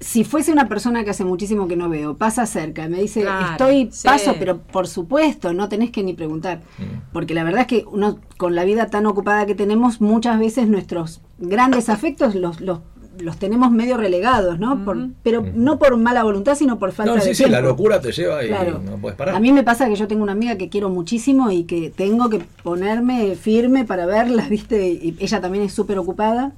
[0.03, 3.53] si fuese una persona que hace muchísimo que no veo, pasa cerca, me dice, Claro,
[3.53, 4.07] estoy, sí.
[4.07, 6.59] paso, pero por supuesto, no tenés que ni preguntar.
[6.79, 7.13] Mm.
[7.13, 10.69] Porque la verdad es que uno, con la vida tan ocupada que tenemos, muchas veces
[10.69, 12.81] nuestros grandes afectos los, los,
[13.19, 14.85] los tenemos medio relegados, ¿no?
[14.85, 17.53] Por- pero no por mala voluntad, sino por falta No, de sí, sí, tiempo.
[17.53, 18.81] la locura te lleva y Claro.
[18.85, 19.35] no puedes parar.
[19.37, 22.29] A mí me pasa que yo tengo una amiga que quiero muchísimo y que tengo
[22.31, 24.89] que ponerme firme para verla, ¿viste?
[24.91, 26.53] Y ella también es súper ocupada.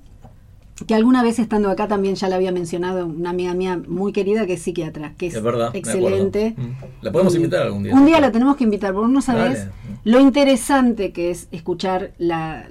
[0.86, 4.44] Que alguna vez estando acá también ya la había mencionado una amiga mía muy querida
[4.44, 6.54] que es psiquiatra, que es, Es verdad, excelente.
[6.56, 6.70] Mm.
[7.02, 7.94] La podemos invitar algún día.
[7.94, 9.68] Un día la tenemos que invitar, porque no sabes
[10.02, 12.66] lo interesante que es escuchar la,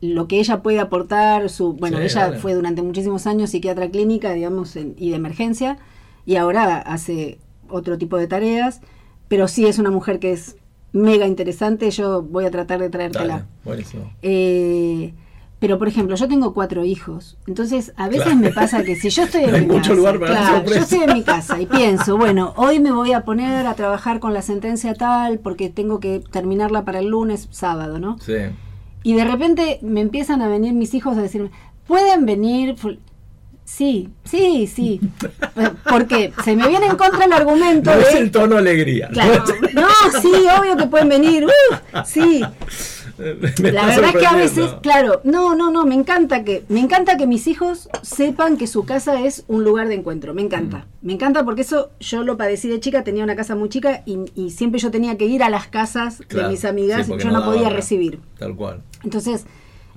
[0.00, 1.50] lo que ella puede aportar.
[1.50, 2.38] Su, bueno, Sí, ella dale.
[2.38, 5.78] fue durante muchísimos años psiquiatra clínica, digamos, en- y de emergencia,
[6.26, 8.80] y ahora hace otro tipo de tareas,
[9.26, 10.56] pero sí es una mujer que es
[10.92, 11.90] mega interesante.
[11.90, 13.26] Yo voy a tratar de traértela.
[13.34, 14.12] Dale, buenísimo.
[14.22, 15.12] Eh,
[15.60, 17.36] pero, por ejemplo, yo tengo cuatro hijos.
[17.46, 18.38] Entonces, a veces Claro.
[18.38, 21.00] me pasa que si yo estoy en mi mucho casa, lugar para claro, yo estoy
[21.02, 24.42] en mi casa y pienso, bueno, hoy me voy a poner a trabajar con la
[24.42, 28.18] sentencia tal porque tengo que terminarla para el lunes, sábado, ¿no?
[28.20, 28.34] Sí.
[29.02, 31.50] Y de repente me empiezan a venir mis hijos a decirme,
[31.86, 32.76] ¿pueden venir?
[33.64, 34.98] Sí, sí, sí.
[35.90, 38.02] Porque se me viene en contra el argumento No de...
[38.02, 39.08] es el tono alegría.
[39.12, 39.44] Claro.
[39.74, 39.86] No,
[40.22, 41.44] sí, obvio que pueden venir.
[41.44, 41.98] ¡uh!
[42.06, 42.42] sí.
[43.58, 47.26] La verdad que a veces, claro, no, no, no, me encanta que, me encanta que
[47.26, 50.34] mis hijos sepan que su casa es un lugar de encuentro.
[50.34, 50.78] Me encanta.
[50.78, 51.06] Mm.
[51.06, 54.20] Me encanta porque eso yo lo padecí de chica, tenía una casa muy chica y,
[54.34, 57.18] y siempre yo tenía que ir a las casas Claro, de mis amigas sí, y
[57.18, 58.20] yo no, podía recibir.
[58.38, 58.82] Tal cual.
[59.02, 59.46] Entonces,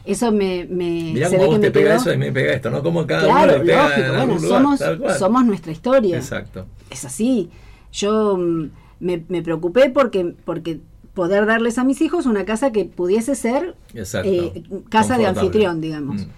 [0.05, 2.69] eso me, me Mirá se cómo vos te me pega eso y me pega esto,
[2.71, 2.81] ¿no?
[2.81, 5.17] Como cada uno Claro, le pega lógico, en bueno, lugar, somos, tal cual.
[5.17, 6.17] somos nuestra historia.
[6.17, 6.65] Exacto.
[6.89, 7.49] Es así.
[7.91, 10.79] Yo mm, me, me preocupé porque, porque
[11.13, 14.29] poder darles a mis hijos una casa que pudiese ser Exacto.
[14.29, 16.21] eh, casa de anfitrión, digamos.
[16.21, 16.29] Mm.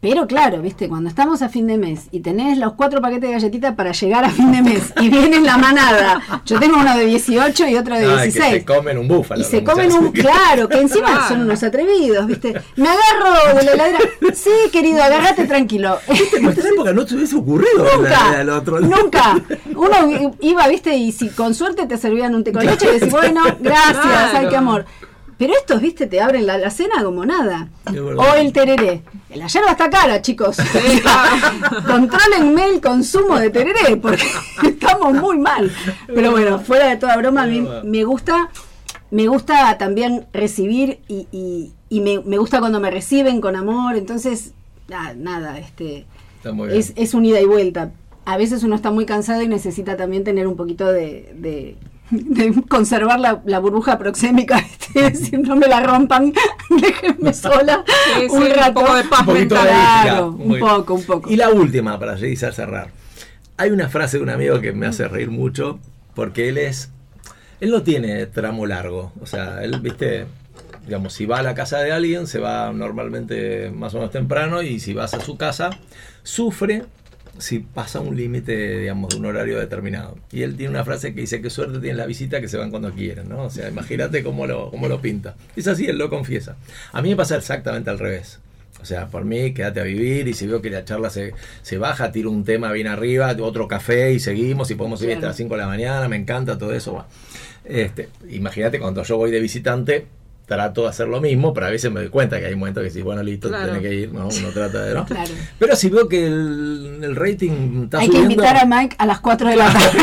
[0.00, 3.32] Pero claro, viste, cuando estamos a fin de mes y tenés los cuatro paquetes de
[3.32, 7.04] galletitas para llegar a fin de mes y viene la manada, yo tengo uno de
[7.06, 8.52] 18 y otro de Ay, que 16.
[8.52, 9.40] se comen un búfalo.
[9.40, 11.28] Y se comen un, claro, que encima Claro.
[11.28, 12.54] son unos atrevidos, ¿viste?
[12.76, 13.98] Me agarro de la heladera.
[14.34, 15.98] Sí, querido, agárrate tranquilo.
[16.36, 18.80] En nuestra época no te hubiese ocurrido la- la- Nunca, el otro.
[18.80, 19.40] nunca.
[19.74, 23.10] Uno iba, viste, y si con suerte te servían un té con leche, y decís,
[23.10, 23.98] bueno, gracias,
[24.34, 24.84] ay, qué amor.
[25.38, 27.68] Pero estos, viste, te abren la, la cena como nada.
[28.16, 29.02] O el tereré.
[29.34, 30.56] La yerba está cara, chicos.
[31.86, 34.24] Contrólenme el consumo de tereré, porque
[34.64, 35.70] estamos muy mal.
[36.06, 38.50] Pero bueno, fuera de toda broma, a mí me gusta,
[39.10, 43.96] me gusta también recibir y, y- y me, me gusta cuando me reciben con amor.
[43.96, 44.52] Entonces,
[44.92, 46.78] ah, nada, este Está muy bien.
[46.80, 47.92] es, es un ida y vuelta.
[48.26, 51.76] A veces uno está muy cansado y necesita también tener un poquito de, de-
[52.10, 56.32] de conservar la, la burbuja proxémica, este, decir, no me la rompan,
[56.80, 57.84] déjenme sola
[58.16, 58.74] Sí, un sí, un rato.
[58.80, 59.66] poco de paz Un poquito de mental.
[59.68, 60.02] ética.
[60.02, 60.60] Claro, un bien.
[60.60, 61.30] poco, un poco.
[61.30, 62.90] Y la última, para seguir a cerrar.
[63.56, 65.78] Hay una frase de un amigo que me hace reír mucho,
[66.14, 66.90] porque él es.
[67.60, 69.12] Él no tiene tramo largo.
[69.20, 70.26] O sea, él, viste,
[70.86, 74.62] digamos, si va a la casa de alguien, se va normalmente más o menos temprano,
[74.62, 75.70] y si vas a su casa,
[76.22, 76.84] sufre
[77.38, 80.16] si pasa un límite, digamos, de un horario determinado.
[80.32, 82.70] Y él tiene una frase que dice que suerte tiene la visita que se van
[82.70, 83.44] cuando quieren, ¿no?
[83.44, 85.36] O sea, imagínate cómo lo, cómo lo pinta.
[85.56, 86.56] Es así, él lo confiesa.
[86.92, 88.40] A mí me pasa exactamente al revés.
[88.80, 91.78] O sea, por mí, quédate a vivir y si veo que la charla se, se
[91.78, 95.36] baja, tiro un tema bien arriba, otro café y seguimos y podemos ir hasta las
[95.36, 96.92] 5 de la mañana, me encanta todo eso.
[96.92, 97.08] bueno.
[97.64, 100.06] Este, imagínate cuando yo voy de visitante,
[100.48, 102.90] trato de hacer lo mismo, pero a veces me doy cuenta que hay momentos que
[102.90, 103.66] sí, bueno, listo, Claro.
[103.66, 104.26] tenés que ir, ¿no?
[104.28, 105.04] Uno trata de, ¿no?
[105.04, 105.30] Claro.
[105.58, 108.32] Pero si veo que el, el rating está Hay que subiendo...
[108.42, 109.98] invitar a Mike a las 4 de la tarde.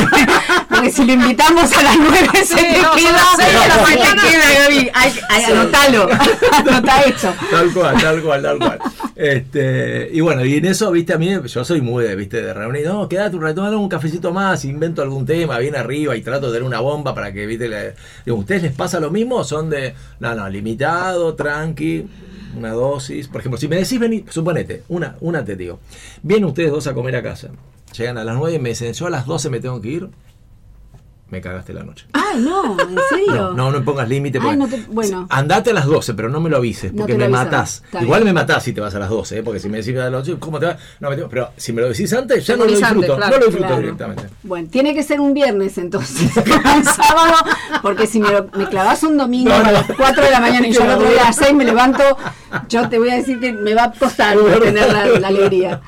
[0.76, 3.12] Porque si lo invitamos a las 9 se Sí, te no, queda.
[3.38, 4.22] de la se te mañana.
[4.24, 4.92] queda, Gaby.
[4.94, 6.10] Hay- hay- Anotalo.
[6.54, 7.34] Anota eso.
[7.52, 8.80] Tal cual, tal cual, tal cual.
[9.16, 12.54] Este, y bueno, y en eso, viste, a mí, yo soy muy de, viste, de
[12.54, 16.22] reunir, no, quédate un rato, dame un cafecito más, invento algún tema bien arriba y
[16.22, 19.44] trato de tener una bomba para que, viste, le, digo, ¿ustedes les pasa lo mismo
[19.44, 22.06] son de, no, no, limitado, tranqui,
[22.58, 23.28] una dosis?
[23.30, 25.80] Por ejemplo, si me decís venir, suponete, una, una te digo,
[26.22, 27.48] vienen ustedes dos a comer a casa,
[27.98, 30.10] llegan a las 9 y me dicen, yo a las 12 me tengo que ir,
[31.30, 32.06] me cagaste la noche.
[32.14, 33.36] Ay, no, ¿en serio?
[33.36, 34.40] No, no, no pongas límite.
[34.40, 35.26] Porque- no te- bueno.
[35.30, 37.46] Andate a las 12, pero no me lo avises, porque me lo avisamos.
[37.52, 37.82] matás.
[37.86, 38.34] Está Igual bien.
[38.36, 39.44] me matás si te vas a las 12, ¿eh?
[39.44, 40.78] porque si me decís a las 12, ¿cómo te vas?
[41.00, 43.16] No, me tengo- pero si me lo decís antes, ya no lo antes, disfruto.
[43.18, 43.82] claro, no lo disfruto claro.
[43.82, 44.24] directamente.
[44.44, 47.34] Bueno, tiene que ser un viernes entonces, un sábado,
[47.82, 50.72] porque si me, lo- me clavas un domingo a las 4 de la mañana y
[50.74, 52.04] yo el otro día a las 6 me levanto,
[52.70, 55.82] yo te voy a decir que me va a costar tener la, la alegría.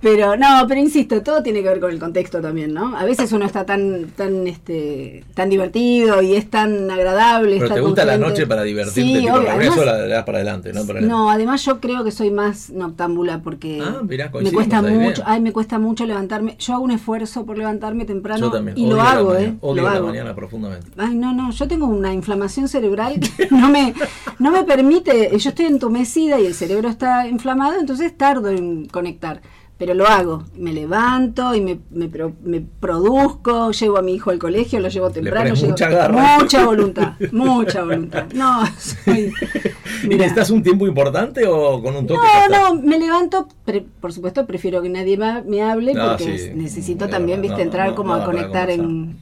[0.00, 2.96] Pero no, pero insisto, todo tiene que ver con el contexto también, ¿no?
[2.96, 7.58] A veces uno está tan tan este tan divertido y es tan agradable.
[7.58, 10.72] Pero te gusta la noche para divertirte, Sí, obvio, además- la le das para adelante,
[10.72, 10.84] ¿no?
[10.86, 15.22] Para no, además yo creo que soy más noctámbula porque Ah, mirá, me cuesta mucho,
[15.26, 16.56] ay, me cuesta mucho levantarme.
[16.58, 18.78] Yo hago un esfuerzo por levantarme temprano Yo también.
[18.78, 19.54] y lo la hago, mañana, ¿eh?
[19.60, 20.06] Odio lo la hago.
[20.08, 20.86] mañana profundamente.
[20.96, 23.94] Ay, no, no, yo tengo una inflamación cerebral que no me,
[24.38, 29.40] no me permite, yo estoy entumecida y el cerebro está inflamado, entonces tardo en conectar.
[29.84, 30.44] Pero lo hago.
[30.56, 34.86] Me levanto y me, me, pro- me produzco, llevo a mi hijo al colegio, lo
[34.88, 35.56] llevo temprano.
[35.56, 36.38] llevo- mucha garra.
[36.38, 38.26] mucha voluntad, mucha voluntad.
[38.32, 39.32] No, soy...
[40.04, 40.18] ¿Y Mira.
[40.18, 42.20] necesitas un tiempo importante o con un toque?
[42.48, 45.16] No, no, me levanto, pre- por supuesto prefiero que nadie
[45.46, 48.24] me hable No, porque sí, necesito es también, verdad, viste, no, entrar no, como a
[48.24, 49.18] conectar en,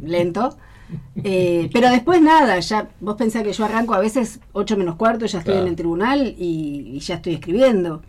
[0.00, 0.56] lento.
[1.24, 5.26] Eh, pero después nada, ya vos pensás que yo arranco a veces 8 menos cuarto,
[5.26, 5.66] ya estoy Claro.
[5.66, 8.00] en el tribunal y, y ya estoy escribiendo.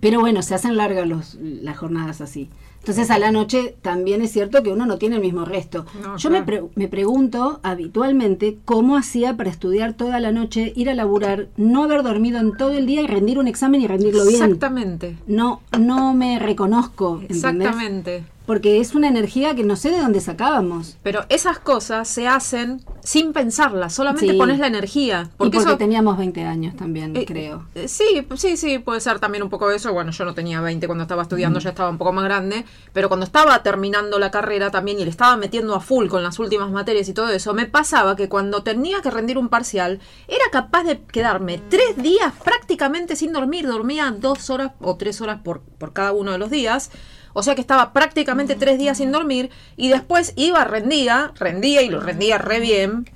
[0.00, 2.48] Pero bueno, se hacen largas los, las jornadas así.
[2.78, 5.84] Entonces a la noche también es cierto que uno no tiene el mismo resto.
[6.02, 10.88] No, Yo me, pre- me pregunto habitualmente cómo hacía para estudiar toda la noche, ir
[10.88, 14.24] a laburar, no haber dormido en todo el día y rendir un examen y rendirlo
[14.24, 14.42] bien.
[14.42, 15.18] Exactamente.
[15.26, 17.36] No, no me reconozco, ¿entendés?
[17.44, 18.24] Exactamente.
[18.50, 20.96] Porque es una energía que no sé de dónde sacábamos.
[21.04, 24.36] Pero esas cosas se hacen sin pensarlas, solamente Sí.
[24.36, 25.28] pones la energía.
[25.30, 27.66] y Porque eso, teníamos 20 años también, Eh, creo.
[27.76, 29.92] eh, Sí, sí, sí, puede ser también un poco eso.
[29.92, 33.06] Bueno, yo no tenía 20 cuando estaba estudiando, ya estaba un poco más grande, pero
[33.06, 36.72] cuando estaba terminando la carrera también y le estaba metiendo a full con las últimas
[36.72, 40.82] materias y todo eso, me pasaba que cuando tenía que rendir un parcial, era capaz
[40.82, 43.68] de quedarme tres días prácticamente sin dormir.
[43.68, 46.90] Dormía dos horas o tres horas por, por cada uno de los días.
[47.32, 51.88] O sea que estaba prácticamente tres días sin dormir y después iba, rendía, rendía y
[51.88, 53.08] lo rendía re bien.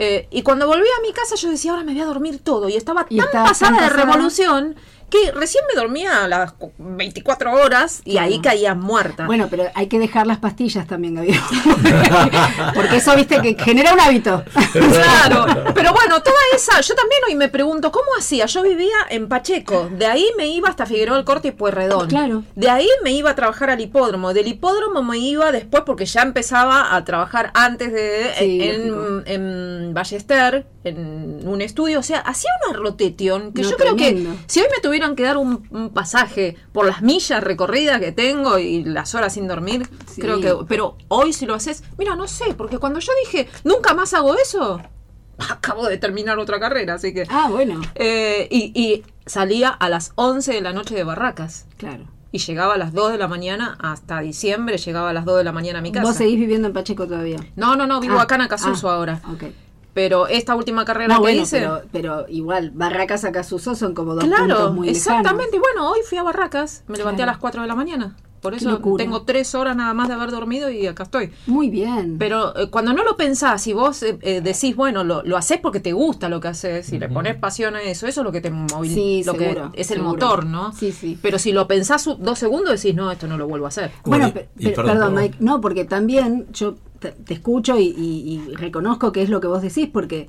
[0.00, 2.68] Eh, y cuando volvía a mi casa yo decía, ahora me voy a dormir todo.
[2.68, 4.76] Y estaba Y tan estaba pasada tan de revolución
[5.10, 9.26] que recién me dormía a las cu- 24 horas y ahí caía muerta.
[9.26, 11.32] Bueno, pero hay que dejar las pastillas también, Gaby.
[12.74, 14.44] Porque eso, viste, que genera un hábito.
[14.72, 18.46] Claro, pero bueno, toda esa, yo también hoy me pregunto, ¿cómo hacía?
[18.46, 22.08] Yo vivía en Pacheco, de ahí me iba hasta Figueroa del Corte y Pueyrredón.
[22.08, 22.44] Claro.
[22.54, 26.22] De ahí me iba a trabajar al hipódromo, del hipódromo me iba después porque ya
[26.22, 32.50] empezaba a trabajar antes de Sí, en, en Ballester, en un estudio, o sea, hacía
[32.68, 35.90] una rotación que No, yo creo que si hoy me tuvieran que dar un, un
[35.90, 40.20] pasaje por las millas recorridas que tengo y las horas sin dormir, Sí.
[40.20, 43.94] creo que pero hoy si lo haces, mira, no sé, porque cuando yo dije, nunca
[43.94, 44.80] más hago eso,
[45.38, 47.26] acabo de terminar otra carrera, así que...
[47.30, 51.66] Ah, bueno, Eh, y, y salía a las 11 de la noche de Barracas.
[51.76, 52.04] claro.
[52.30, 55.44] Y llegaba a las 2 de la mañana hasta diciembre, llegaba a las 2 de
[55.44, 56.06] la mañana a mi casa.
[56.06, 57.38] Vos seguís viviendo en Pacheco todavía.
[57.56, 59.22] No, no, no, vivo Ah, acá en Acasuso ah, ahora.
[59.32, 59.44] Ok.
[59.94, 61.58] Pero esta última carrera No, que bueno, hice...
[61.58, 65.56] pero, pero igual, Barracas a Casuso son como dos Claro, puntos muy exactamente.
[65.56, 67.30] Y bueno, hoy fui a Barracas, me levanté Claro.
[67.30, 68.16] a las 4 de la mañana.
[68.40, 71.22] Por eso tengo tres horas nada más de haber dormido y acá estoy.
[71.26, 71.48] lejanos.
[71.48, 72.18] Muy bien.
[72.20, 75.58] Pero eh, cuando no lo pensás y vos eh, eh, decís, bueno, lo, lo haces
[75.58, 78.30] porque te gusta lo que haces y le pones pasión a eso, eso es lo
[78.30, 80.72] que te moviliza, Sí, lo seguro, que es el motor, ¿no?
[80.72, 81.18] Sí, sí.
[81.20, 83.90] Pero si lo pensás dos segundos decís, no, esto no lo vuelvo a hacer.
[84.04, 85.14] Bueno, y- pe- y pe- perdón, perdón, perdón.
[85.24, 89.40] Mike, no, porque también yo te, te escucho y, y- y reconozco que es lo
[89.40, 90.28] que vos decís, porque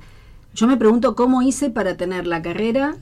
[0.54, 2.96] yo me pregunto cómo hice para tener la carrera,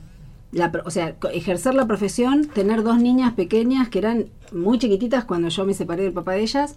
[0.51, 5.49] la, o sea, ejercer la profesión, tener dos niñas pequeñas que eran muy chiquititas cuando
[5.49, 6.75] yo me separé del papá de ellas.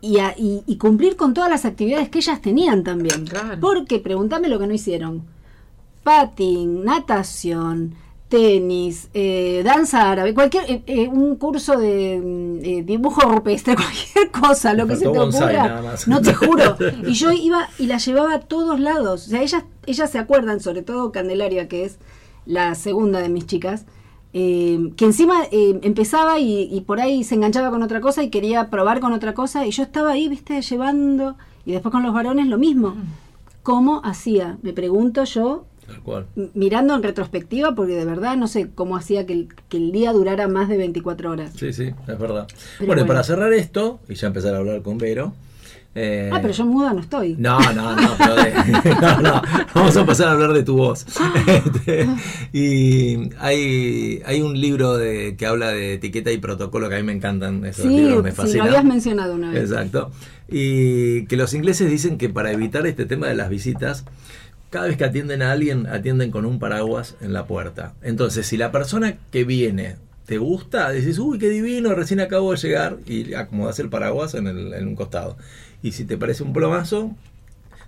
[0.00, 3.24] Y, a- y- cumplir con todas las actividades que ellas tenían también.
[3.26, 3.60] Claro.
[3.60, 5.22] Porque preguntame lo que no hicieron.
[6.02, 7.94] Patín, natación,
[8.32, 14.30] tenis, eh, danza árabe, cualquier eh, eh, un curso de mm, eh, dibujo rupestre, cualquier
[14.30, 15.82] cosa, lo Me que se te ocurra.
[16.06, 16.78] No te juro.
[17.06, 19.26] Y yo iba y la llevaba a todos lados.
[19.26, 21.98] O sea, ellas, ellas se acuerdan, sobre todo Candelaria, que es
[22.46, 23.84] la segunda de mis chicas,
[24.32, 28.30] eh, que encima eh, empezaba y, y por ahí se enganchaba con otra cosa y
[28.30, 29.66] quería probar con otra cosa.
[29.66, 31.36] Y yo estaba ahí, viste, llevando.
[31.66, 32.94] Y después con los varones lo mismo.
[33.62, 34.56] ¿Cómo hacía?
[34.62, 36.26] Me pregunto yo, Tal cual.
[36.36, 39.92] m- mirando en retrospectiva, porque de verdad no sé cómo hacía que el, que el
[39.92, 41.52] día durara más de 24 horas.
[41.56, 42.46] Sí, sí, es verdad.
[42.86, 45.34] Bueno, y para cerrar esto, y ya empezar a hablar con Vero.
[45.94, 47.34] eh, Ah, pero yo muda no estoy.
[47.38, 48.52] No, no, no, pero de-
[49.00, 49.42] no, no,
[49.74, 51.04] vamos a empezar a hablar de tu voz.
[51.46, 52.06] Este,
[52.52, 57.04] y hay, hay un libro de, que habla de etiqueta y protocolo que a mí
[57.04, 58.66] me encantan, esos Sí, libros me sí, lo fascinan.
[58.68, 59.70] habías mencionado una vez.
[59.70, 60.10] Exacto.
[60.48, 64.04] Y que los ingleses dicen que para evitar este tema de las visitas,
[64.72, 67.92] cada vez que atienden a alguien, atienden con un paraguas en la puerta.
[68.02, 72.56] Entonces, si la persona que viene te gusta, dices, uy, qué divino, recién acabo de
[72.58, 75.36] llegar, y acomodas el paraguas en, el- en un costado.
[75.82, 77.14] Y si te parece un plomazo,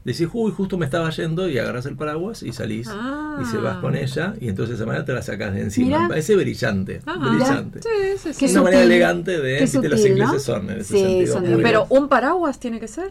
[0.05, 3.39] decís, uy, justo me estaba yendo, y agarras el paraguas y salís Ah.
[3.41, 5.87] y se vas con ella, y entonces de esa manera te la sacas de encima.
[5.87, 6.01] Mirá.
[6.03, 7.81] Me parece brillante, Ah, brillante.
[7.83, 7.89] Sí,
[8.35, 8.53] sí, sí.
[8.53, 10.25] Una manera elegante de, viste, los sutil, ¿no?
[10.25, 11.33] ingleses son en ese Sí, sentido.
[11.33, 11.71] son muy divinos.
[11.71, 13.11] Pero un paraguas tiene que ser.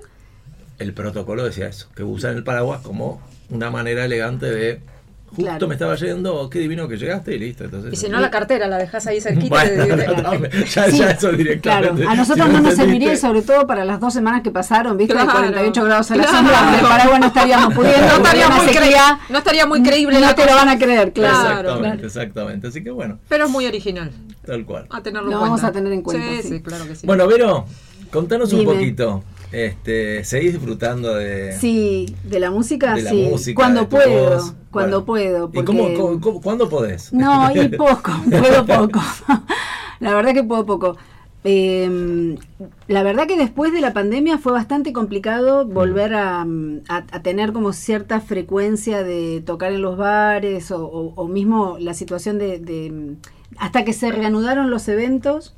[0.80, 4.80] el protocolo decía eso, que usan el paraguas como una manera elegante de
[5.28, 5.68] justo Claro.
[5.68, 7.64] me estaba yendo, qué divino que llegaste y listo.
[7.64, 9.50] Entonces, Y si no, la cartera la dejas ahí cerquita.
[9.50, 9.88] Bueno, y-
[10.22, 12.02] no, no, ya, Sí, ya eso directamente.
[12.04, 14.96] Claro, a nosotros Si no nos serviría, sobre todo para las dos semanas que pasaron,
[14.96, 15.14] ¿viste?
[15.16, 15.30] Claro.
[15.30, 16.38] De 48 grados a la Claro.
[16.38, 18.08] sombra, donde el paraguas no estaríamos pudiendo.
[18.08, 21.34] no, estaría muy sequía, no estaría muy creíble No te lo van a creer, claro.
[21.36, 22.08] Exactamente, claro.
[22.08, 22.68] exactamente.
[22.68, 24.12] Así que bueno, Pero es muy original.
[24.46, 24.86] tal cual.
[24.92, 25.50] A tenerlo Lo en cuenta.
[25.56, 26.48] vamos a tener en cuenta, Sí, sí.
[26.50, 27.08] sí, claro que sí.
[27.08, 27.66] Bueno, Vero,
[28.12, 28.74] contanos un Dime.
[28.74, 29.24] poquito.
[29.54, 33.28] Este, ¿Seguís disfrutando de, Sí, de la música, de la sí.
[33.30, 33.56] música?
[33.62, 34.54] cuando puedo, voz?
[34.72, 35.52] cuando Bueno, puedo.
[35.54, 37.14] ¿Y cómo, porque- cómo- cómo- cuándo podés?
[37.14, 39.00] No, y poco, puedo poco.
[40.00, 40.98] la verdad que puedo poco.
[41.46, 42.38] Eh,
[42.88, 46.46] la verdad que después de la pandemia fue bastante complicado volver a, a-
[47.12, 51.94] a tener como cierta frecuencia de tocar en los bares o, o- o mismo la
[51.94, 53.16] situación de, de,
[53.58, 55.54] hasta que se reanudaron los eventos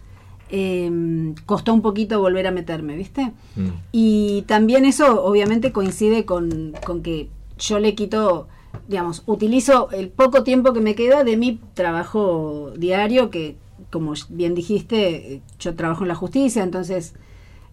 [0.49, 3.31] eh, costó un poquito volver a meterme, ¿viste?
[3.55, 3.67] Mm.
[3.91, 8.47] Y también eso obviamente coincide con, con que yo le quito,
[8.87, 13.55] digamos, utilizo el poco tiempo que me queda de mi trabajo diario, que
[13.91, 17.13] como bien dijiste, yo trabajo en la justicia, entonces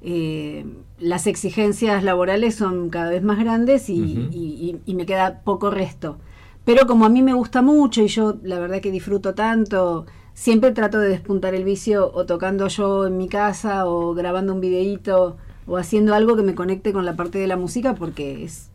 [0.02, 0.64] eh,
[0.98, 4.28] las exigencias laborales son cada vez más grandes y, Ujú.
[4.32, 6.18] y- y- y me queda poco resto.
[6.64, 10.72] Pero como a mí me gusta mucho y yo la verdad que disfruto tanto, siempre
[10.72, 15.36] trato de despuntar el vicio o tocando yo en mi casa o grabando un videíto
[15.66, 18.70] o haciendo algo que me conecte con la parte de la música porque es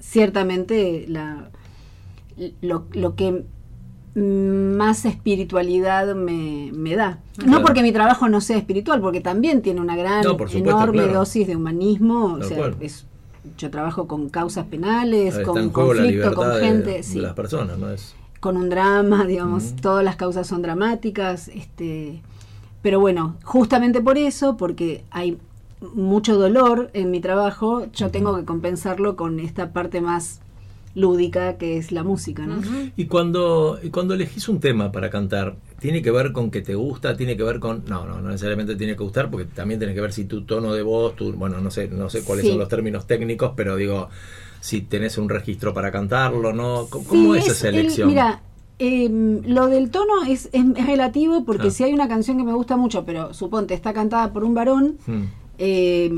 [0.00, 1.50] ciertamente la,
[2.60, 3.44] lo, lo que
[4.14, 7.20] más espiritualidad me, me da.
[7.36, 7.50] Claro.
[7.50, 10.70] No porque mi trabajo no sea espiritual, porque también tiene una gran, No, por supuesto,
[10.70, 11.20] enorme claro.
[11.20, 12.34] dosis de humanismo.
[12.34, 13.06] O sea, es-
[13.58, 16.90] yo trabajo con causas penales, con conflicto, con gente.
[16.90, 17.90] de, sí las personas, ¿no?
[17.90, 22.20] Es, con un drama, digamos, todas las causas son dramáticas, este,
[22.82, 25.38] pero bueno, justamente por eso, porque hay
[25.94, 30.40] mucho dolor en mi trabajo, yo tengo que compensarlo con esta parte más
[30.94, 32.56] lúdica que es la música, ¿no?
[32.96, 37.16] Y cuando, cuando elegís un tema para cantar, ¿tiene que ver con que te gusta?
[37.16, 37.84] ¿Tiene que ver con.?
[37.86, 40.74] No, no, no necesariamente tiene que gustar, porque también tiene que ver si tu tono
[40.74, 42.50] de voz, tu, bueno, no sé, no sé cuáles Sí.
[42.50, 44.08] son los términos técnicos, pero digo,
[44.62, 46.86] si tenés un registro para cantarlo, ¿no?
[46.88, 48.08] ¿Cómo, es, esa el- elección?
[48.08, 48.40] mira,
[48.78, 49.08] eh,
[49.44, 51.70] lo del tono es, es- es relativo porque Ah.
[51.70, 54.98] si hay una canción que me gusta mucho, pero suponte está cantada por un varón,
[55.06, 55.22] Mm,
[55.58, 56.10] Eh,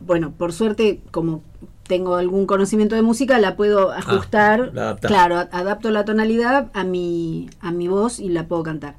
[0.00, 1.40] bueno, por suerte, como
[1.86, 4.70] tengo algún conocimiento de música, la puedo ajustar.
[4.72, 8.96] Ah, la claro, adapto la tonalidad a mi, a mi voz y la puedo cantar.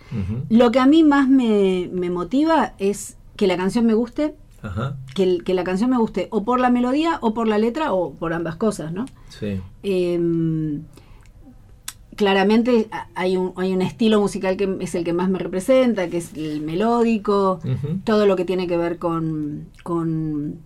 [0.50, 4.36] Lo que a mí más me, me motiva es que la canción me guste,
[4.68, 8.14] Ajá, que, la canción me guste o por la melodía o por la letra o
[8.14, 9.06] por ambas cosas, ¿no?
[9.30, 9.62] sí.
[9.84, 10.80] Eh,
[12.18, 16.18] claramente hay un, hay un estilo musical que es el que más me representa, que
[16.18, 17.62] es el melódico,
[18.04, 20.60] todo lo que tiene que ver con, con,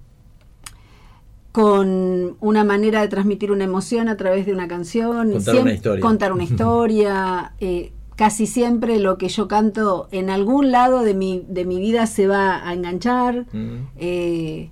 [1.52, 5.34] con una manera de transmitir una emoción a través de una canción.
[5.34, 6.02] Contar una historia.
[6.02, 7.54] Contar una historia.
[7.60, 12.06] eh, casi siempre lo que yo canto en algún lado de mi, de mi vida
[12.08, 13.46] se va a enganchar.
[13.54, 14.70] Mm, Eh,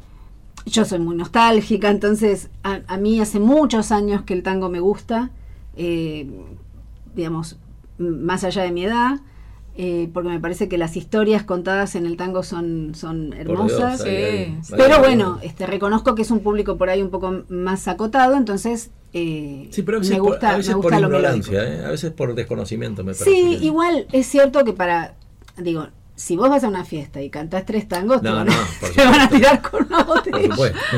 [0.65, 4.79] yo soy muy nostálgica, entonces a, a mí hace muchos años que el tango me
[4.79, 5.31] gusta,
[5.75, 6.29] eh,
[7.15, 7.57] digamos,
[7.97, 9.19] más allá de mi edad,
[9.81, 14.03] eh, porque me parece que las historias contadas en el tango son, son por hermosas.
[14.03, 14.73] Dios, ahí- ahí- Sí.
[14.75, 18.91] Pero bueno, este, reconozco que es un público por ahí un poco más acotado, entonces
[19.13, 21.63] eh, Sí, pero a veces, me por, gusta, a veces me por gusta lo ignorancia,
[21.63, 21.85] ¿eh?
[21.85, 23.31] a veces por desconocimiento, me parece.
[23.31, 25.15] Sí, igual es cierto que para,
[25.57, 28.51] digo, si vos vas a una fiesta y cantás tres tangos, te, No, van, a,
[28.53, 30.41] no, por te van a tirar con una Por botella.
[30.51, 30.77] supuesto.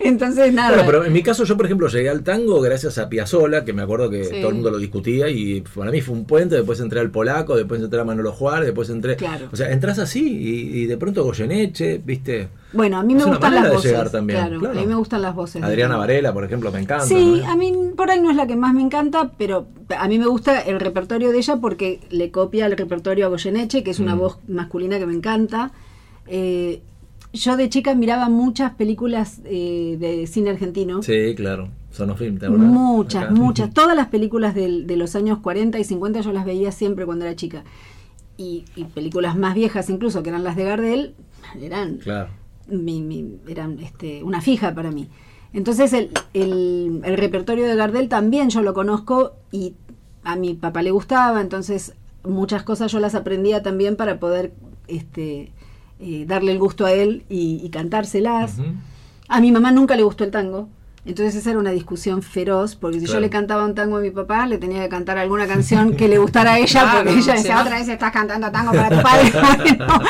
[0.00, 0.70] Entonces, nada.
[0.76, 3.72] Bueno, pero en mi caso yo, por ejemplo, llegué al tango gracias a Piazzolla, que
[3.72, 4.36] me acuerdo que Sí.
[4.40, 7.56] todo el mundo lo discutía y para mí fue un puente, después entré al polaco,
[7.56, 9.16] después entré a Manolo Juárez, después entré...
[9.16, 9.48] Claro.
[9.52, 12.48] O sea, entras así y, y de pronto Goyeneche, ¿viste?
[12.72, 14.10] Bueno, a mí me Es gustan las voces.
[14.12, 14.78] también, claro, claro.
[14.78, 15.62] a mí me gustan las voces.
[15.62, 17.04] Adriana Varela, por ejemplo, me encanta.
[17.06, 17.50] Sí, ¿no?
[17.50, 20.26] a mí por ahí no es la que más me encanta, pero a mí me
[20.26, 24.14] gusta el repertorio de ella porque le copia el repertorio a Goyeneche, que es una
[24.14, 24.18] Mm.
[24.18, 25.72] voz masculina que me encanta.
[26.26, 26.80] Eh,
[27.32, 31.02] yo de chica miraba muchas películas eh, de cine argentino.
[31.02, 31.68] Sí, claro.
[31.90, 32.66] Sonofilm, ¿te acordás?
[32.68, 33.32] Muchas, Acá.
[33.34, 33.70] muchas.
[33.74, 37.24] Todas las películas del- de los años 40 y 50 yo las veía siempre cuando
[37.24, 37.64] era chica.
[38.36, 41.14] Y, y películas más viejas incluso, que eran las de Gardel,
[41.60, 42.30] eran, Claro.
[42.66, 45.08] mi- mi- eran este, una fija para mí.
[45.52, 49.74] Entonces el, el- el repertorio de Gardel también yo lo conozco y
[50.24, 51.92] a mi papá le gustaba, entonces
[52.24, 54.52] muchas cosas yo las aprendía también para poder
[54.88, 55.52] este,
[56.02, 58.56] eh, darle el gusto a él y, y cantárselas.
[59.28, 60.68] A mi mamá nunca le gustó el tango.
[61.04, 63.18] Entonces esa era una discusión feroz, porque si Claro.
[63.18, 66.06] yo le cantaba un tango a mi papá, le tenía que cantar alguna canción que
[66.06, 69.02] le gustara a ella, Claro, porque ella decía, otra vez estás cantando tango para tu
[69.02, 69.32] padre.
[69.76, 70.00] Bueno,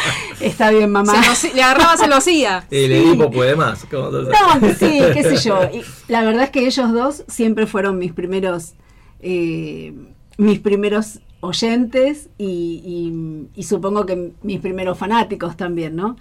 [0.41, 1.15] está bien, mamá.
[1.35, 2.67] Se lo- le agarraba, se lo hacía.
[2.71, 3.87] Y el Edipo puede más.
[3.91, 5.61] ¿cómo te- No, sí, qué sé yo.
[5.73, 8.75] Y la verdad es que ellos dos siempre fueron mis primeros
[9.21, 9.95] eh,
[10.37, 16.17] mis primeros oyentes y, y- y supongo que mis primeros fanáticos también, ¿no?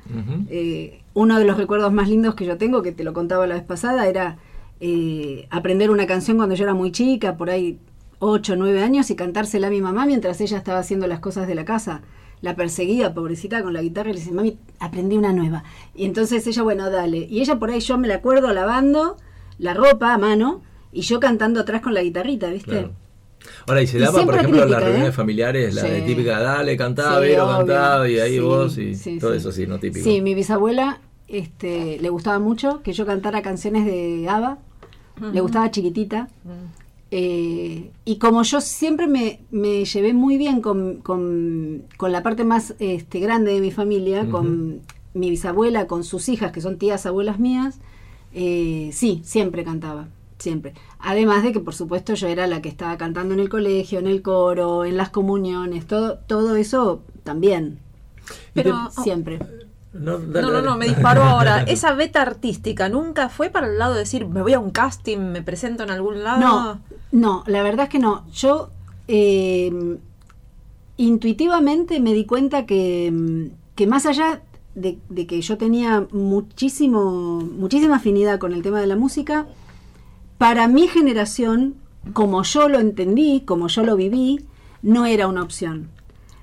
[0.50, 3.54] Eh, uno de los recuerdos más lindos que yo tengo, que te lo contaba la
[3.56, 4.38] vez pasada, era
[4.80, 7.78] eh, aprender una canción cuando yo era muy chica, por ahí
[8.20, 11.48] 8 o 9 años, y cantársela a mi mamá mientras ella estaba haciendo las cosas
[11.48, 12.02] de la casa.
[12.42, 15.64] La perseguía, pobrecita, con la guitarra y le decía, mami, aprendí una nueva.
[15.94, 17.28] Y entonces ella, bueno, dale.
[17.30, 19.18] Y ella por ahí, yo me la acuerdo lavando
[19.60, 22.72] la ropa a mano y yo cantando atrás con la guitarrita, ¿viste?
[22.72, 22.92] Claro.
[23.68, 25.16] Ahora, y se Y daba, por ejemplo, en crítica, las reuniones ¿eh?
[25.16, 27.58] familiares, la de típica, dale, cantá, Sí, Vero, obvio.
[27.58, 29.38] cantá, y ahí Sí, vos, y sí, todo sí.
[29.38, 30.04] eso sí, no típico.
[30.04, 34.58] Sí, mi bisabuela este, le gustaba mucho que yo cantara canciones de ABBA,
[35.34, 36.28] le gustaba chiquitita.
[37.14, 42.46] Eh, y como yo siempre me, me llevé muy bien con, con- con la parte
[42.46, 44.80] más este, grande de mi familia, con
[45.14, 47.80] mi bisabuela, con sus hijas, que son tías abuelas mías,
[48.34, 50.08] eh, sí, siempre cantaba,
[50.42, 50.74] siempre.
[51.00, 54.08] Además de que, por supuesto, yo era la que estaba cantando en el colegio, en
[54.08, 57.80] el coro, en las comuniones, todo, todo eso también,
[58.54, 59.40] te- Pero- siempre.
[59.94, 61.64] no, dale, No, no, me disparó ahora.
[61.64, 65.18] Esa beta artística nunca fue para el lado de decir, me voy a un casting,
[65.20, 66.40] me presento en algún lado.
[66.40, 66.82] No,
[67.12, 68.26] no, la verdad es que no.
[68.32, 68.70] Yo
[69.08, 69.98] eh,
[70.98, 74.42] intuitivamente me di cuenta que, que más allá
[74.76, 79.48] de, de que yo tenía muchísimo, muchísima afinidad con el tema de la música,
[80.42, 81.76] para mi generación,
[82.14, 84.40] como yo lo entendí, como yo lo viví,
[84.82, 85.90] no era una opción.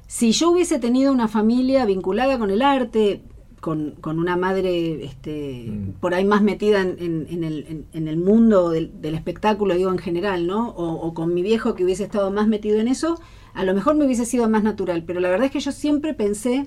[0.06, 3.22] Si yo hubiese tenido una familia vinculada con el arte,
[3.60, 6.00] con, con una madre este, Mm.
[6.00, 9.74] por ahí más metida en, en- en el, en- en el mundo del, del espectáculo,
[9.74, 10.68] digo en general, ¿no?
[10.70, 13.20] O, o con mi viejo que hubiese estado más metido en eso,
[13.52, 15.02] a lo mejor me hubiese sido más natural.
[15.04, 16.66] Pero la verdad es que yo siempre pensé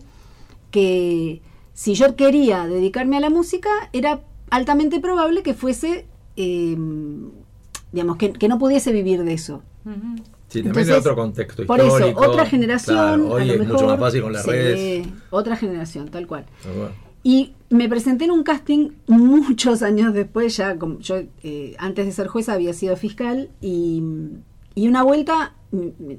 [0.69, 1.41] que
[1.73, 4.19] si yo quería dedicarme a la música, era
[4.49, 6.07] altamente probable que fuese,
[6.41, 6.77] eh,
[7.91, 9.61] digamos, que, que no pudiese vivir de eso.
[9.83, 13.59] Sí, también Entonces, era otro contexto Por eso, otra generación, Claro, hoy a lo es
[13.59, 15.07] mejor, mucho más fácil con las sí, redes.
[15.29, 16.45] Otra generación, tal cual.
[16.65, 16.91] Ah, bueno.
[17.23, 22.11] Y me presenté en un casting muchos años después, ya como yo eh, antes de
[22.11, 24.01] ser jueza había sido fiscal y,
[24.75, 25.53] y una vuelta,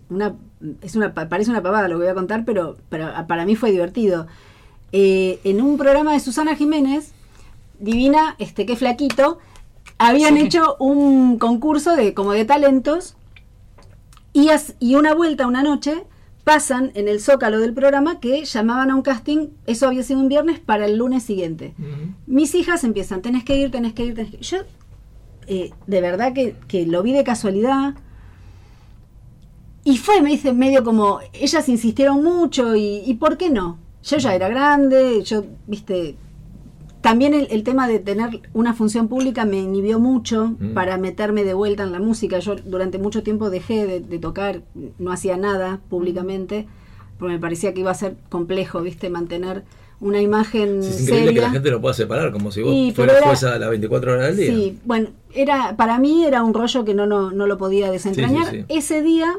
[0.09, 0.35] una,
[0.81, 3.55] es una, pa- parece una pavada lo que voy a contar, pero, pero para mí
[3.57, 4.27] fue divertido.
[4.93, 7.12] Eh, en un programa de Susana Jiménez,
[7.81, 9.39] divina, este qué flaquito,
[9.99, 13.16] habían hecho un concurso de como de talentos
[14.32, 16.05] y, as- y una vuelta, una noche,
[16.45, 20.28] pasan en el zócalo del programa que llamaban a un casting, eso había sido un
[20.28, 21.74] viernes, para el lunes siguiente.
[22.26, 24.43] Mis hijas empiezan, tenés que ir, tenés que ir, tenés que ir.
[24.43, 24.59] Yo,
[25.47, 27.95] eh, de verdad que, que lo vi de casualidad.
[29.84, 33.78] Y fue, me dice, medio como, ellas insistieron mucho y, y ¿por qué no?
[34.05, 36.16] Yo ya era grande, yo, viste,
[37.03, 40.73] también el, el tema de tener una función pública me inhibió mucho Mm.
[40.75, 42.39] para meterme de vuelta en la música.
[42.39, 44.63] Yo durante mucho tiempo dejé de, de tocar,
[44.99, 46.67] no hacía nada públicamente,
[47.19, 49.65] porque me parecía que iba a ser complejo, viste, mantener
[50.01, 52.91] una imagen Sí, es increíble que la gente lo pueda separar, como si vos Y,
[52.93, 54.47] fueras era- jueza las 24 horas del día.
[54.55, 58.47] Sí, bueno, era para mí era un rollo que no, no, no lo podía desentrañar.
[58.51, 58.79] Sí, sí, sí.
[58.79, 59.33] Ese día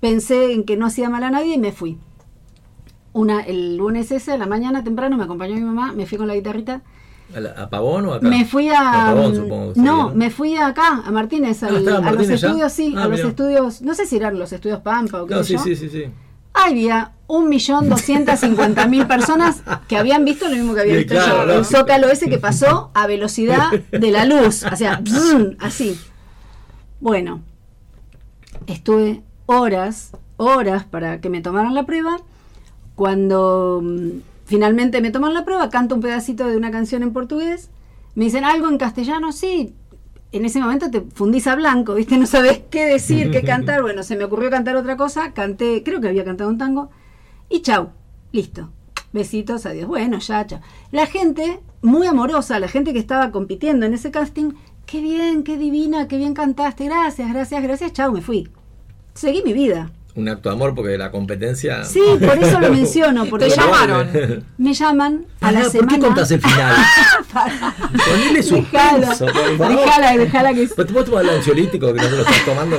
[0.00, 1.98] pensé en que no hacía mal a nadie y me fui.
[3.12, 6.28] Una, el lunes ese, a la mañana temprano, me acompañó mi mamá, me fui con
[6.28, 6.82] la guitarrita.
[7.34, 8.28] ¿A, la- a Pavón o acá?
[8.28, 9.10] Me fui a.
[9.10, 9.72] A Pavón, supongo.
[9.72, 12.34] que no, me fui acá, a Martínez, Ah, al- a los ya.
[12.34, 13.28] estudios, sí, Ah, a los mirá.
[13.28, 15.60] estudios, no sé si eran los estudios Pampa o qué No, sé sí, yo.
[15.62, 16.04] sí, sí, sí.
[16.52, 21.14] Había un millón doscientas cincuenta mil personas que habían visto lo mismo que había visto
[21.14, 21.58] claro, yo.
[21.60, 24.64] El zócalo ese que pasó a velocidad de la luz.
[24.64, 25.00] O sea,
[25.60, 25.96] así.
[27.00, 27.40] Bueno,
[28.66, 32.18] estuve horas, horas para que me tomaran la prueba.
[32.94, 34.08] Cuando mm,
[34.44, 37.70] finalmente me toman la prueba, canto un pedacito de una canción en portugués.
[38.14, 39.74] Me dicen algo en castellano, sí.
[40.32, 42.16] En ese momento te fundís a blanco, ¿viste?
[42.16, 43.82] No sabes qué decir, qué cantar.
[43.82, 45.32] Bueno, se me ocurrió cantar otra cosa.
[45.32, 46.90] Canté, creo que había cantado un tango.
[47.48, 47.90] Y chau,
[48.32, 48.70] listo.
[49.12, 49.88] Besitos, adiós.
[49.88, 50.60] Bueno, ya, chao.
[50.92, 54.52] La gente, muy amorosa, la gente que estaba compitiendo en ese casting,
[54.86, 56.84] qué bien, qué divina, qué bien cantaste.
[56.84, 57.92] Gracias, gracias, gracias.
[57.92, 58.48] Chau, me fui.
[59.14, 59.90] Seguí mi vida.
[60.20, 61.82] Un acto de amor porque la competencia.
[61.84, 64.08] Sí, por eso lo menciono, porque Te llamaron.
[64.58, 65.88] me llaman a Ah, la ¿Por semana.
[65.94, 66.76] qué contás el final?
[67.32, 72.10] Ponele Dejala, suspenso, por dejala, dejala que ¿Vos vos tomás el ansiolítico que no se
[72.16, 72.76] lo estás tomando?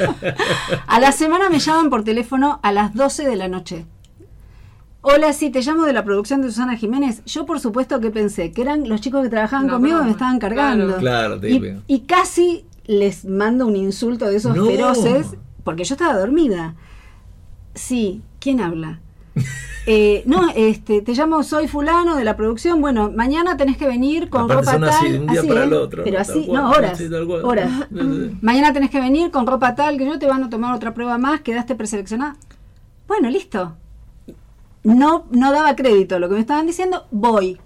[0.86, 3.84] A la semana me llaman por teléfono a las 12 de la noche.
[5.02, 7.22] Hola, sí, te llamo de la producción de Susana Jiménez.
[7.26, 10.38] Yo por supuesto que pensé que eran los chicos que trabajaban conmigo que me estaban
[10.38, 10.96] cargando.
[10.96, 11.38] claro.
[11.40, 14.64] Claro, y, y casi les mando un insulto de esos No.
[14.66, 15.26] feroces
[15.64, 16.74] porque yo estaba dormida.
[17.74, 19.00] Sí, ¿quién habla?
[19.86, 24.30] eh, no, este, te llamo, soy fulano de la producción, bueno, mañana tenés que venir
[24.30, 25.64] con Aparte ropa son tal, así, de un día para ¿eh?
[25.64, 27.02] el otro, pero así, cual, no, horas,
[27.42, 27.70] horas.
[28.42, 31.18] Mañana tenés que venir con ropa tal, que yo te van a tomar otra prueba
[31.18, 32.36] más, quedaste preseleccionada.
[33.08, 33.74] Bueno, listo.
[34.84, 37.58] No, no daba crédito a lo que me estaban diciendo, voy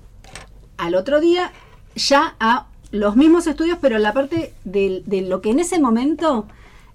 [0.77, 1.53] al otro día
[1.97, 6.47] ya a los mismos estudios, pero la parte de, de lo que en ese momento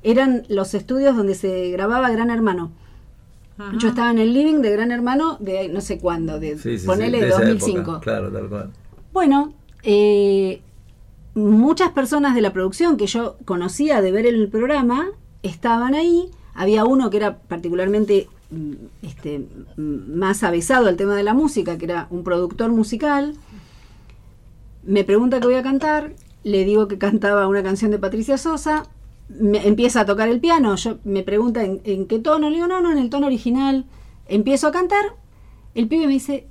[0.03, 2.71] eran los estudios donde se grababa Gran Hermano.
[3.57, 3.77] Ajá.
[3.77, 6.79] Yo estaba en el living de Gran Hermano de no sé cuándo, de Sí, sí,
[6.79, 7.79] sí, ponele de esa 2005.
[7.79, 8.69] época, Claro, tal cual.
[9.13, 10.61] Bueno, eh,
[11.35, 15.07] muchas personas de la producción que yo conocía de ver el programa
[15.43, 16.29] estaban ahí.
[16.55, 18.73] Había uno que era particularmente mm,
[19.03, 19.39] este,
[19.77, 23.35] mm, más avesado al tema de la música, que era un productor musical.
[24.83, 28.83] Me pregunta que voy a cantar, le digo que cantaba una canción de Patricia Sosa,
[29.29, 32.81] me empieza a tocar el piano, yo me pregunta en, qué tono, le digo, no,
[32.81, 33.85] no, en el tono original.
[34.27, 35.15] Empiezo a cantar,
[35.75, 36.47] el pibe me dice,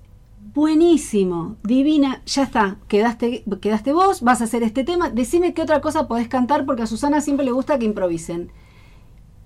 [0.54, 5.80] buenísimo, divina, ya está, quedaste, quedaste vos, vas a hacer este tema, decime qué otra
[5.80, 8.50] cosa podés cantar porque a Susana siempre le gusta que improvisen.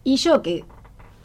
[0.02, 0.64] Y yo que,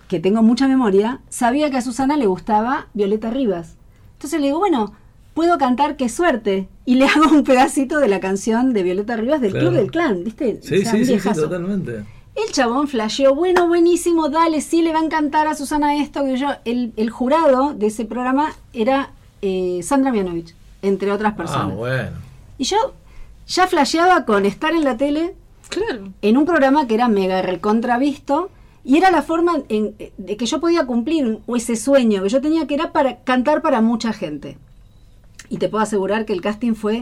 [0.07, 3.77] que tengo mucha memoria, sabía que a Susana le gustaba Violeta Rivas.
[4.13, 4.93] Entonces le digo, bueno,
[5.33, 6.67] puedo cantar qué suerte.
[6.85, 9.67] Y le hago un pedacito de la canción de Violeta Rivas del Claro.
[9.67, 10.59] Club del Clan, ¿viste?
[10.61, 12.03] Sí, O sea, sí, sí, sí, totalmente.
[12.33, 16.23] El chabón flasheó, bueno, buenísimo, dale, sí le va a encantar a Susana esto.
[16.23, 19.11] Que yo, el, el jurado de ese programa era
[19.41, 21.75] eh, Sandra Mianovich, entre otras Ah, personas.
[21.75, 22.11] bueno.
[22.57, 22.77] Y yo
[23.47, 25.35] ya flasheaba con estar en la tele
[25.67, 26.09] Claro.
[26.21, 28.49] en un programa que era mega recontravisto
[28.83, 32.65] y era la forma en- de que yo podía cumplir ese sueño que yo tenía
[32.67, 34.57] que era para cantar para mucha gente.
[35.51, 37.01] Y te puedo asegurar que el casting fue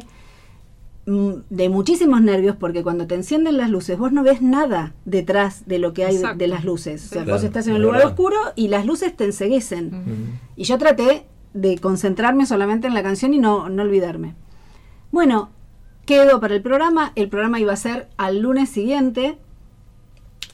[1.06, 5.68] mm, de muchísimos nervios porque cuando te encienden las luces vos no ves nada detrás
[5.68, 7.06] de lo que hay de, las luces.
[7.06, 8.14] O sea, Claro, vos estás en un lugar verdad.
[8.14, 10.40] oscuro y las luces te enseguecen.
[10.56, 14.34] Y yo traté de concentrarme solamente en la canción y no, no olvidarme.
[15.12, 15.52] Bueno,
[16.08, 17.12] quedo para el programa.
[17.16, 19.38] El programa iba a ser al lunes siguiente.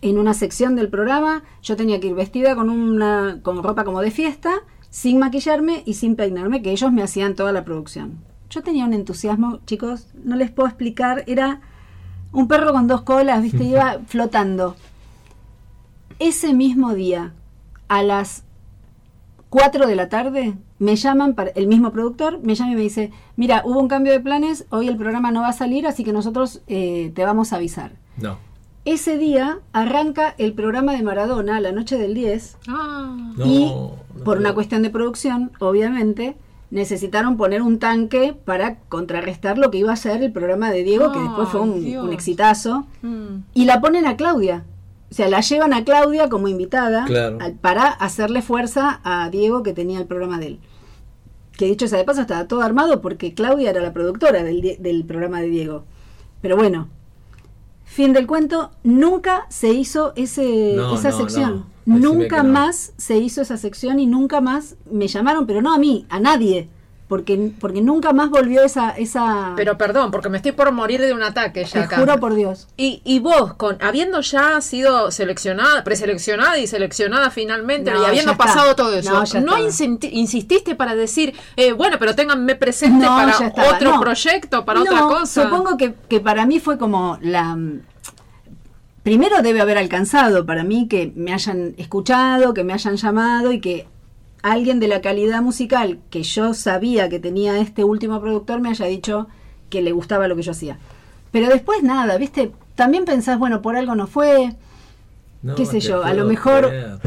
[0.02, 4.02] En una sección del programa yo tenía que ir vestida con una con ropa como
[4.02, 4.64] de fiesta,
[4.96, 8.20] sin maquillarme y sin peinarme, que ellos me hacían toda la producción.
[8.50, 11.60] Yo tenía un entusiasmo, chicos, no les puedo explicar, era
[12.32, 14.78] un perro con dos colas, viste, iba flotando.
[16.18, 17.34] Ese mismo día,
[17.90, 18.46] a las
[19.50, 23.12] 4 de la tarde, me llaman, para, el mismo productor me llama y me dice,
[23.36, 26.14] mira, hubo un cambio de planes, hoy el programa no va a salir, así que
[26.14, 27.98] nosotros eh, te vamos a avisar.
[28.16, 28.38] No.
[28.86, 33.16] Ese día arranca el programa de Maradona, la noche del 10, Ah.
[33.36, 33.92] No, y no
[34.24, 36.38] por una cuestión de producción, obviamente,
[36.72, 41.12] necesitaron poner un tanque para contrarrestar lo que iba a ser el programa de Diego,
[41.12, 42.86] que después fue un, exitazo.
[43.02, 43.38] Mm.
[43.54, 44.64] Y la ponen a Claudia.
[45.12, 47.38] O sea, la llevan a Claudia como invitada Claro.
[47.42, 50.60] al- para hacerle fuerza a Diego que tenía el programa de él.
[51.58, 55.42] Que dicho sea de paso, estaba todo armado porque Claudia era la productora del programa
[55.42, 55.84] de Diego.
[56.42, 56.90] Pero bueno,
[57.96, 61.66] fin del cuento, nunca se hizo ese, No, esa no, sección.
[61.86, 61.98] no.
[61.98, 66.06] Nunca más se hizo esa sección y nunca más me llamaron, pero no a mí,
[66.10, 66.68] a nadie.
[67.08, 68.90] Porque, porque nunca más volvió esa...
[68.90, 71.98] esa Pero perdón, porque me estoy por morir de un ataque te ya acá.
[71.98, 72.68] juro por Dios.
[72.78, 78.36] Y, y vos, con habiendo ya sido seleccionada, preseleccionada y seleccionada finalmente, No, y habiendo
[78.36, 79.60] pasado todo eso, No, ¿no, ya estaba.
[79.60, 85.02] insenti- insististe para decir, eh, bueno, pero ténganme presente No, para otro proyecto, para otra
[85.02, 85.44] cosa?
[85.44, 87.56] Supongo que, que para mí fue como la...
[89.04, 93.62] Primero debe haber alcanzado para mí que me hayan escuchado, que me hayan llamado y
[93.62, 93.88] que
[94.52, 98.86] alguien de la calidad musical que yo sabía que tenía este último productor me haya
[98.86, 99.28] dicho
[99.70, 100.78] que le gustaba lo que yo hacía.
[101.32, 102.52] Pero después nada, ¿viste?
[102.76, 104.56] También pensás, bueno, por algo no fue,
[105.42, 107.00] No, qué sé yo, a lo mejor- creer.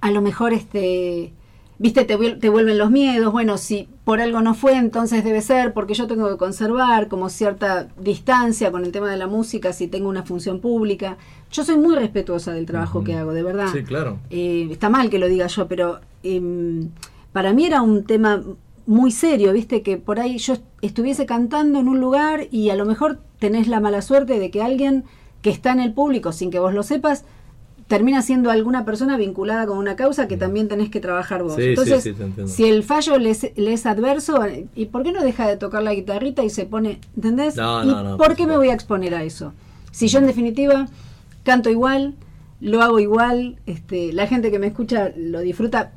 [0.00, 1.32] a lo mejor este
[1.78, 5.72] viste te, te vuelven los miedos bueno si por algo no fue entonces debe ser
[5.72, 9.88] porque yo tengo que conservar como cierta distancia con el tema de la música si
[9.88, 11.16] tengo una función pública.
[11.50, 13.68] Yo soy muy respetuosa del trabajo que hago de verdad.
[13.72, 14.18] Sí, claro.
[14.30, 16.90] Eh, está mal que lo diga yo pero em,
[17.32, 18.42] para mí era un tema
[18.86, 22.84] muy serio viste que por ahí yo estuviese cantando en un lugar y a lo
[22.84, 25.04] mejor tenés la mala suerte de que alguien
[25.42, 27.24] que está en el público sin que vos lo sepas
[27.96, 31.54] termina siendo alguna persona vinculada con una causa que también tenés que trabajar vos.
[31.54, 32.14] Sí, Entonces, sí,
[32.46, 34.40] si el fallo le es, le es adverso,
[34.74, 37.54] ¿y por qué no deja de tocar la guitarrita y se pone, ¿entendés?
[37.54, 39.52] No, ¿Y no, no, por qué me voy a exponer a eso?
[39.92, 40.88] Si yo en definitiva
[41.44, 42.14] canto igual,
[42.60, 45.92] lo hago igual, este, la gente que me escucha lo disfruta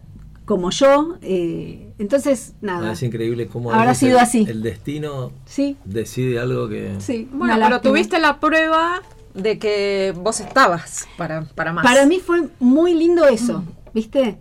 [0.45, 2.89] como yo, eh, entonces nada.
[2.89, 4.45] Ah, es increíble cómo Habrá sido el- así.
[4.47, 6.91] El destino Sí, decide algo que.
[6.99, 7.27] sí.
[7.33, 7.81] Bueno, pero lástima.
[7.81, 9.01] tuviste la prueba
[9.37, 11.83] de que vos estabas para, para más.
[11.85, 13.63] Para mí fue muy lindo eso,
[13.93, 14.37] ¿viste?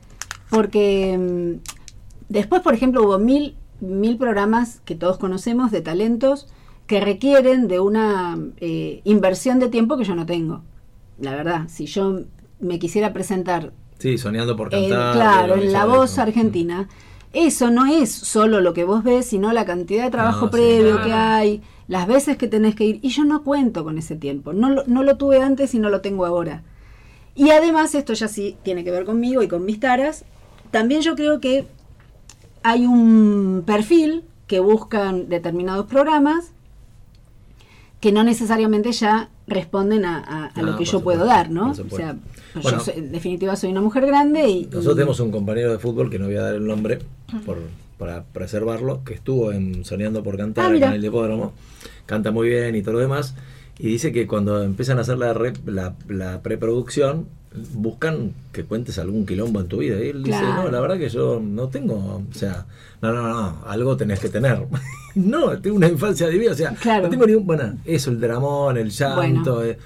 [0.51, 1.61] Porque mm,
[2.29, 6.49] después, por ejemplo, hubo mil, mil programas que todos conocemos de talentos
[6.87, 10.63] que requieren de una eh, inversión de tiempo que yo no tengo.
[11.19, 12.21] La verdad, si yo
[12.61, 15.15] me quisiera presentar Sí, soñando por cantar.
[15.15, 16.23] claro, en la voz eso.
[16.23, 16.89] argentina,
[17.33, 20.53] eso no es solo lo que vos ves, sino la cantidad de trabajo No, sí,
[20.53, 21.05] previo claro.
[21.07, 22.99] que hay, las veces que tenés que ir.
[23.03, 24.53] Y yo no cuento con ese tiempo.
[24.53, 26.63] No lo, no lo tuve antes y no lo tengo ahora.
[27.35, 30.25] Y además, esto ya sí tiene que ver conmigo y con mis taras.
[30.71, 31.67] También yo creo que
[32.63, 36.53] hay un perfil que buscan determinados programas
[38.01, 41.71] que no necesariamente ya responden a, a- a lo No, que yo puedo dar, ¿no?
[41.71, 41.85] O sea,
[42.53, 42.79] pues Bueno.
[42.79, 44.65] yo soy- en definitiva soy una mujer grande y...
[44.65, 46.99] Nosotros y- tenemos un compañero de fútbol que no voy a dar el nombre
[47.45, 47.59] por,
[47.99, 51.53] para preservarlo, que estuvo en Soñando por Cantar Ah, en el hipódromo,
[52.07, 53.35] canta muy bien y todo lo demás,
[53.79, 57.27] y dice que cuando empiezan a hacer la, re- la, la preproducción,
[57.73, 59.97] buscan que cuentes algún quilombo en tu vida.
[60.03, 60.65] Y él dice, Claro.
[60.65, 62.67] no, la verdad que yo no tengo, o sea,
[63.01, 64.67] no, no, no, algo tenés que tener.
[65.15, 67.05] no, tengo una infancia divina, o sea, Claro.
[67.05, 69.55] no tengo ningún, bueno, eso, el dramón, el llanto.
[69.57, 69.63] Bueno.
[69.71, 69.79] eh.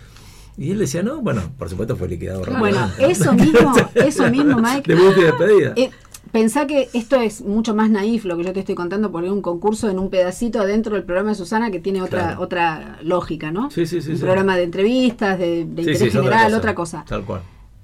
[0.58, 2.40] y él decía, no, bueno, por supuesto fue liquidado.
[2.58, 3.10] Bueno, rápidamente.
[3.12, 4.92] eso mismo, eso mismo, Mike.
[4.92, 5.72] Debut y despedida.
[5.76, 5.90] Eh,
[6.32, 9.42] pensá que esto es mucho más naif lo que yo te estoy contando porque un
[9.42, 12.40] concurso en un pedacito dentro del programa de Susana que tiene otra Claro.
[12.42, 13.70] otra lógica, ¿no?
[13.70, 14.22] Sí, sí, sí, un sí.
[14.22, 17.04] programa de entrevistas, de, de Sí, interés sí, es general, otra cosa.
[17.08, 17.42] Tal cual.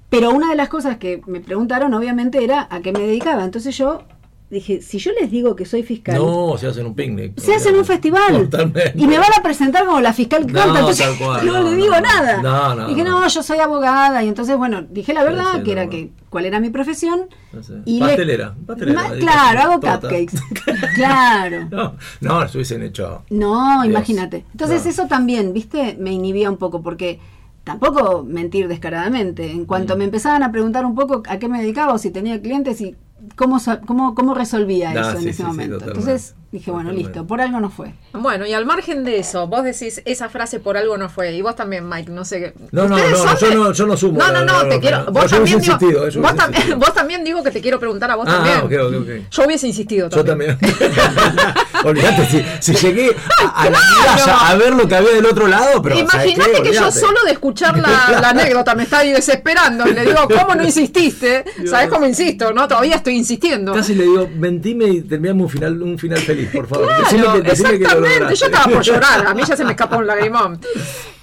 [0.09, 3.43] Pero una de las cosas que me preguntaron, obviamente, era a qué me dedicaba.
[3.43, 4.03] Entonces yo
[4.49, 7.37] dije, si yo les digo que soy fiscal, No, se hacen un picnic.
[7.39, 8.93] se hacen un festival Totalmente.
[8.95, 11.69] y me van a presentar como la fiscal que No, canta, entonces cual, no, no,
[11.69, 12.01] le digo no.
[12.01, 12.41] nada.
[12.41, 13.19] No, no, dije, no.
[13.21, 16.45] no, yo soy abogada y entonces, bueno, dije la verdad, Sí, que era que cuál
[16.45, 17.27] era mi profesión.
[17.61, 17.73] Sé.
[17.85, 19.99] y le- Pastelera, pastelera, Ma- claro, hago torta.
[20.01, 20.37] cupcakes.
[20.95, 21.67] claro.
[21.69, 23.23] No, no, se hubiesen hecho.
[23.29, 23.85] No, Dios.
[23.93, 24.45] imagínate.
[24.51, 27.19] Entonces eso también, viste, me inhibía un poco porque
[27.63, 29.51] tampoco mentir descaradamente.
[29.51, 29.97] En cuanto Mm.
[29.99, 32.95] me empezaban a preguntar un poco a qué me dedicaba o si tenía clientes y
[33.35, 35.85] cómo, cómo, cómo resolvía eso en ese sí, momento.
[35.85, 37.93] Entonces dije, bueno, listo, por algo no fue.
[38.21, 41.41] Bueno, y al margen de eso, vos decís esa frase por algo no fue, y
[41.41, 42.53] vos también, Mike, no sé qué.
[42.71, 45.05] No, no, ¿Ustedes no, yo no- yo no sumo, No, no, no, te quiero.
[45.11, 49.27] Vos también, digo, vos, tam- vos también que te quiero preguntar a vos Ah, también.
[49.31, 50.57] Yo hubiese insistido Yo también.
[50.57, 50.91] también.
[51.83, 52.25] Olvídate,
[52.59, 55.81] si, si llegué a, a la muralla a ver lo que había del otro lado,
[55.81, 55.97] pero.
[55.97, 60.27] Imagínate que yo solo de escuchar la, la anécdota me estaba desesperando y le digo,
[60.27, 61.43] ¿cómo no insististe?
[61.69, 62.51] ¿Sabes cómo insisto?
[62.53, 63.73] No, todavía estoy insistiendo.
[63.73, 66.87] Casi le digo, mentime y terminame un final, un final feliz, por favor.
[66.87, 68.01] Claro, Decime que- decime que lo
[68.35, 70.59] Yo estaba por llorar, a mí ya se me escapó un lagrimón.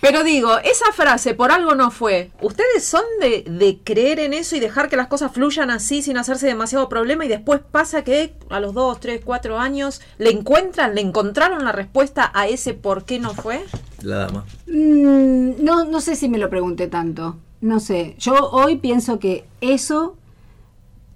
[0.01, 2.31] Pero digo, esa frase, por algo no fue.
[2.43, 6.19] ¿Ustedes son de, de creer en eso y dejar que las cosas fluyan así sin
[6.19, 10.95] hacerse demasiado problema y después pasa que a los dos, tres, cuatro años le encuentran,
[10.95, 13.65] le encontraron la respuesta a ese por qué no fue?
[14.03, 14.45] La dama.
[14.67, 17.37] Mm, no, no sé si me lo pregunté tanto.
[17.63, 18.15] No sé.
[18.19, 20.19] Yo hoy pienso que eso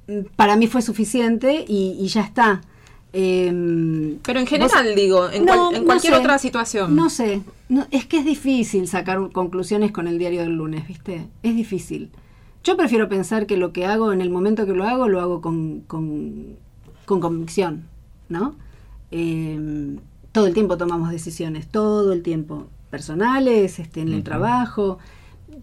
[0.07, 2.63] mm, para mí fue suficiente y, y ya está.
[3.13, 6.19] Em, Pero en vos- general, digo, en, No, cual- en no cualquier sé.
[6.21, 6.95] otra situación.
[6.95, 11.27] No sé, no, es que es difícil sacar conclusiones con el diario del lunes, ¿viste?
[11.43, 12.11] Es difícil.
[12.65, 15.41] Yo prefiero pensar que lo que hago en el momento que lo hago, lo hago
[15.41, 16.57] con, con,
[17.07, 17.85] con convicción,
[18.29, 18.57] ¿no?
[19.11, 19.97] Eh,
[20.33, 24.99] todo el tiempo tomamos decisiones, todo el tiempo, personales, este, en el trabajo.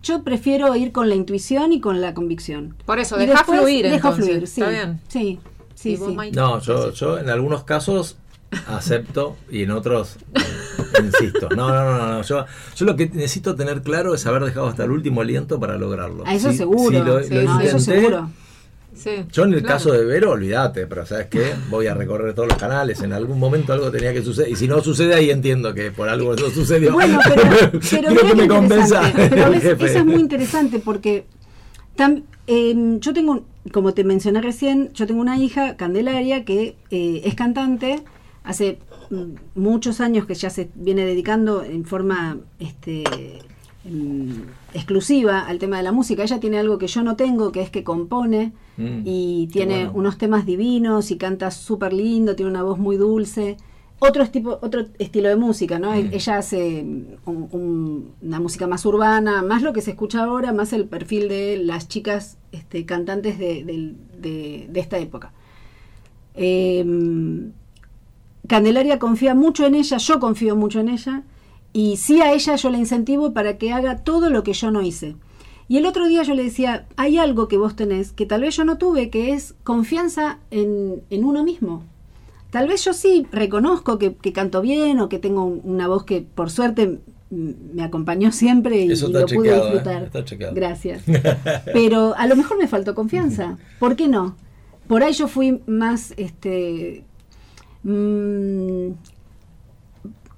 [0.01, 2.75] Yo prefiero ir con la intuición y con la convicción.
[2.85, 4.25] Por eso, deja fluir entonces.
[4.25, 4.61] fluir, sí.
[4.61, 4.99] Está bien.
[5.07, 5.39] Sí,
[5.85, 6.15] sí, ¿Y vos, sí.
[6.17, 6.35] Mike?
[6.35, 8.17] No, yo, yo en algunos casos
[8.67, 11.49] acepto y en otros eh, insisto.
[11.49, 12.21] No, no, no, no.
[12.21, 15.77] Yo, yo lo que necesito tener claro es haber dejado hasta el último aliento para
[15.77, 16.25] lograrlo.
[16.25, 16.89] A eso Si- seguro.
[16.97, 18.29] si lo, Sí, lo no, eso seguro.
[18.95, 19.75] Sí, Yo en el claro.
[19.75, 21.53] caso de Vero, olvídate, pero ¿sabes qué?
[21.69, 24.69] Voy a recorrer todos los canales, en algún momento algo tenía que suceder, y si
[24.69, 26.93] no sucede ahí entiendo que por algo eso sucedió.
[26.93, 27.41] Bueno, pero,
[27.91, 29.29] pero que me convenza interesante.
[29.35, 31.25] Pero eso es muy interesante porque
[31.97, 37.21] tam- em, yo tengo, como te mencioné recién, yo tengo una hija, Candelaria, que eh,
[37.25, 38.03] es cantante,
[38.43, 43.03] hace mm, muchos años que ya se viene dedicando en forma este,
[44.73, 46.23] exclusiva al tema de la música.
[46.23, 49.91] Ella tiene algo que yo no tengo, que es que compone Mm, y tiene bueno.
[49.95, 53.57] unos temas divinos y canta súper lindo, tiene una voz muy dulce.
[53.99, 55.91] Otro, tipo, otro estilo de música, ¿no?
[55.91, 56.09] Mm.
[56.11, 56.81] Ella hace
[57.25, 61.29] un- un- una música más urbana, más lo que se escucha ahora, más el perfil
[61.29, 63.63] de las chicas este, cantantes de-
[64.69, 65.31] de esta época.
[66.35, 67.51] Em,
[68.47, 71.23] Candelaria confía mucho en ella, yo confío mucho en ella,
[71.73, 74.81] y sí a ella yo la incentivo para que haga todo lo que yo no
[74.81, 75.15] hice.
[75.67, 78.55] Y el otro día yo le decía, hay algo que vos tenés que tal vez
[78.55, 81.83] yo no tuve, que es confianza en, en uno mismo.
[82.55, 86.05] Tal vez yo sí reconozco que, que canto bien o que tengo un- una voz
[86.05, 86.99] que por suerte
[87.29, 89.71] me acompañó siempre y, Eso y está lo pude chequeado, ¿eh?
[89.73, 90.03] disfrutar.
[90.03, 90.53] Está chequeado.
[90.55, 91.03] Gracias.
[91.73, 93.57] Pero a lo mejor me faltó confianza.
[93.77, 94.37] ¿Por qué no?
[94.87, 97.03] por ahí yo fui más, este,
[97.83, 98.91] mm,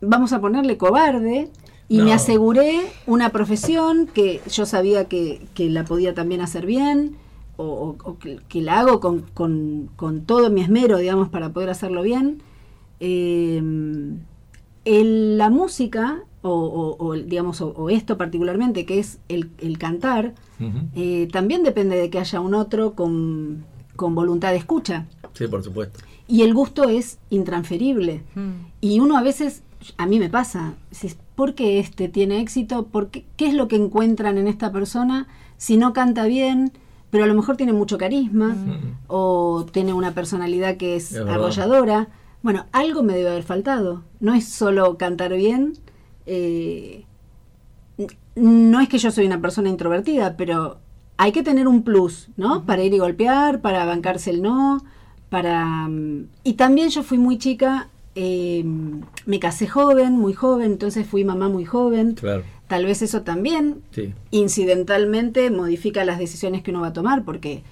[0.01, 1.49] vamos a ponerle cobarde,
[1.89, 2.05] y No.
[2.05, 7.15] me aseguré una profesión que yo sabía que, que la podía también hacer bien,
[7.57, 11.49] o, o- o que, que la hago con, con- con todo mi esmero, digamos, para
[11.53, 12.41] poder hacerlo bien.
[12.99, 13.61] Eh,
[14.85, 19.49] el- la música, o, o- o el- digamos, o, o esto particularmente, que es el,
[19.59, 20.33] el cantar,
[20.95, 23.63] eh, también depende de que haya un otro con,
[23.95, 25.05] con voluntad de escucha.
[25.33, 25.99] Sí, por supuesto.
[26.27, 28.23] Y el gusto es intransferible.
[28.33, 28.49] Mm.
[28.81, 29.61] Y uno a veces,
[29.97, 32.87] a mí me pasa, si- ¿por qué este tiene éxito?
[32.87, 35.27] ¿Por qué, ¿Qué es lo que encuentran en esta persona
[35.57, 36.71] si no canta bien,
[37.09, 38.55] pero a lo mejor tiene mucho carisma
[39.07, 42.09] o tiene una personalidad que es, Es arrolladora?
[42.43, 44.03] Bueno, algo me debe haber faltado.
[44.19, 45.73] No es solo cantar bien.
[46.25, 47.03] eh,
[48.35, 50.77] no es que yo soy una persona introvertida, pero
[51.17, 52.65] hay que tener un plus, ¿no?
[52.65, 54.83] Para ir y golpear, para bancarse el no,
[55.29, 55.65] para...
[55.87, 58.63] mm, Y también yo fui muy chica, eh,
[59.25, 62.13] me casé joven, muy joven, entonces fui mamá muy joven.
[62.13, 62.43] Claro.
[62.67, 64.13] Tal vez eso también Sí.
[64.31, 67.63] incidentalmente modifica las decisiones que uno va a tomar, porque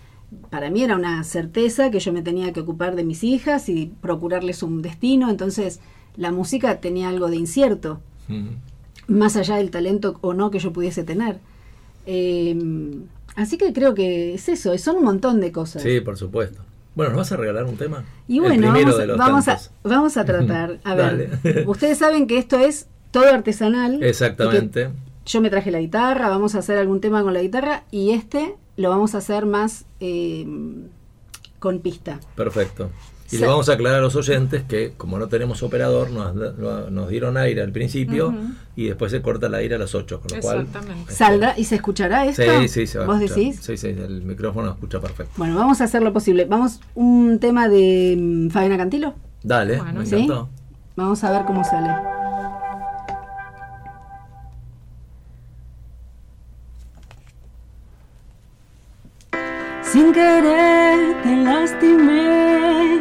[0.49, 3.91] para mí era una certeza que yo me tenía que ocupar de mis hijas y
[4.01, 5.79] procurarles un destino, entonces
[6.17, 7.99] la música tenía algo de incierto
[9.07, 11.39] más allá del talento o no que yo pudiese tener.
[12.07, 12.57] Eh,
[13.35, 15.83] así que creo que es eso, son un montón de cosas.
[15.83, 16.61] Sí, por supuesto.
[16.95, 18.05] Bueno, ¿nos vas a regalar un tema?
[18.27, 18.71] Y bueno,
[19.17, 20.79] vamos, a, vamos a tratar.
[20.85, 24.03] A ver, ustedes saben que esto es todo artesanal.
[24.03, 24.89] Exactamente.
[25.25, 28.55] Yo me traje la guitarra, vamos a hacer algún tema con la guitarra y este
[28.75, 30.45] lo vamos a hacer más eh,
[31.59, 32.19] con pista.
[32.35, 32.89] Perfecto.
[33.31, 37.37] Y le vamos a aclarar a los oyentes que como no tenemos operador, nos, dieron
[37.37, 38.35] aire al principio
[38.75, 40.59] y después se corta el aire a las 8, con lo cual...
[40.59, 41.01] Exactamente.
[41.01, 42.43] este, ¿Saldrá y se escuchará esto?
[42.61, 43.37] Sí, sí, se va a ¿Vos escuchar.
[43.37, 43.59] decís?
[43.61, 45.33] Sí, sí, el micrófono escucha perfecto.
[45.37, 46.45] Bueno, vamos a hacer lo posible.
[46.45, 49.15] Vamos, un tema de mm, Fabiana Cantilo.
[49.41, 50.27] Dale, Bueno, me ¿sí?
[50.95, 51.89] Vamos a ver cómo sale.
[59.95, 62.99] Sin querer te lastimé,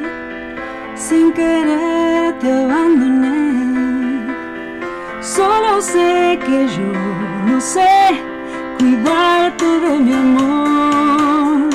[0.95, 4.33] sin querer te abandoné.
[5.21, 6.93] Solo sé que yo
[7.49, 8.23] no sé
[8.79, 11.69] cuidarte de mi amor.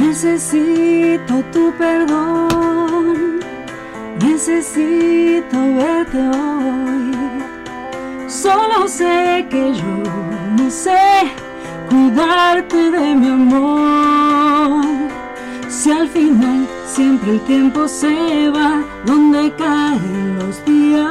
[0.00, 3.38] Necesito tu perdón,
[4.20, 7.12] necesito verte hoy.
[8.26, 9.94] Solo sé que yo
[10.58, 11.45] no sé
[11.88, 14.84] cuidarte de mi amor.
[15.68, 21.06] Si al final siempre el tiempo se va donde caen los días.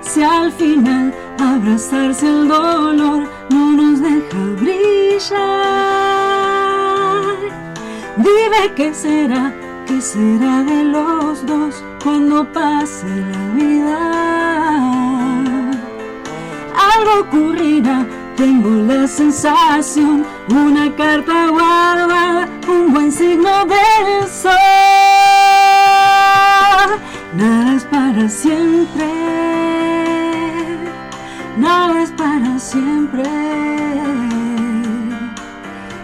[0.00, 5.50] Si al final abrazarse el dolor no nos deja brillar.
[8.16, 9.52] Dime qué será,
[9.86, 14.39] qué será de los dos cuando pase la vida.
[16.96, 24.52] Algo ocurrirá, tengo la sensación, una carta guardada, un buen signo del sol.
[27.34, 29.06] Nada es para siempre,
[31.58, 33.24] nada es para siempre.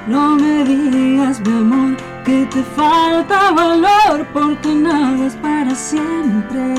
[0.06, 6.74] No me digas, mi amor, que te falta valor, porque nada es para siempre.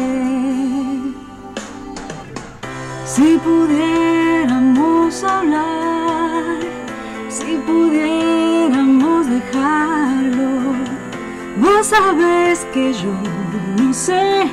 [3.18, 6.60] Si pudiéramos hablar,
[7.30, 10.76] si pudiéramos dejarlo,
[11.58, 13.16] vos sabes que yo
[13.80, 14.52] no sé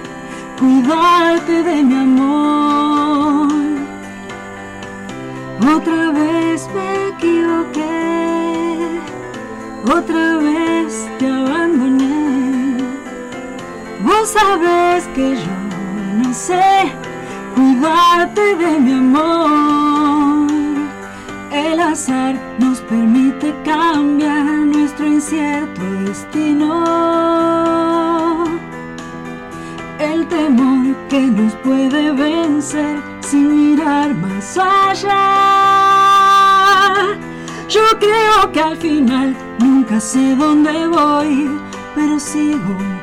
[0.58, 3.52] cuidarte de mi amor.
[5.76, 8.98] Otra vez me equivoqué,
[9.94, 12.78] otra vez te abandoné.
[14.00, 15.54] Vos sabes que yo
[16.22, 17.03] no sé
[17.54, 20.50] cuidarte de mi amor.
[21.52, 26.84] El azar nos permite cambiar nuestro incierto destino.
[29.98, 35.14] El temor que nos puede vencer sin mirar más allá.
[37.68, 41.48] Yo creo que al final nunca sé dónde voy,
[41.94, 42.93] pero sigo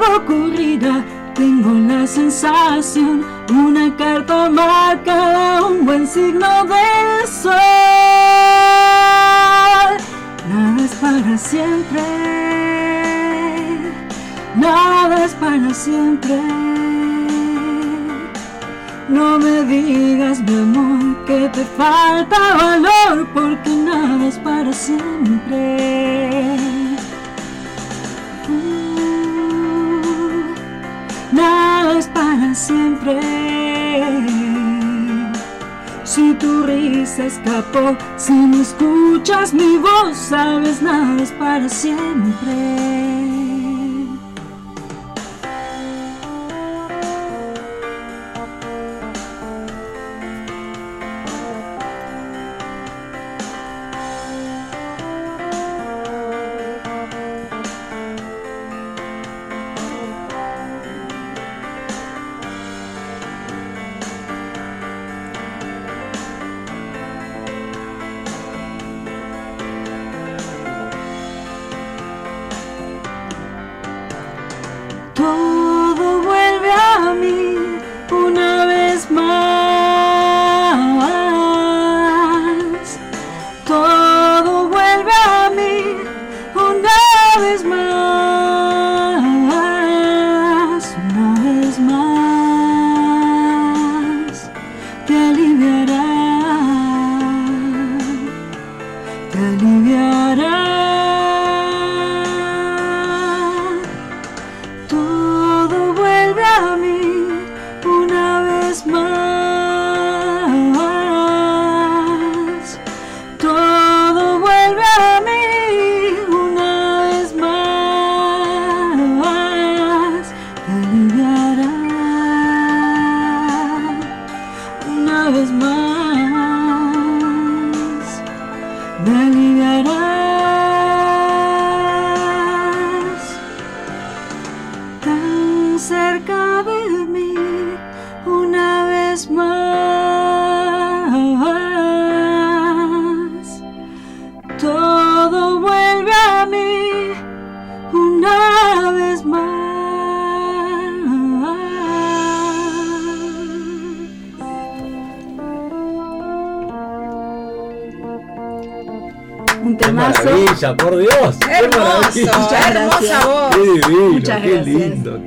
[0.00, 7.52] Algo ocurrirá, tengo la sensación, una carta marcada, un buen signo del sol.
[10.48, 12.02] Nada es para siempre,
[14.56, 16.40] nada es para siempre.
[19.08, 26.69] No me digas, mi amor, que te falta valor, porque nada es para siempre.
[32.08, 33.20] Para siempre.
[36.04, 43.19] Si tu risa escapó, si no escuchas mi voz, sabes nada es para siempre.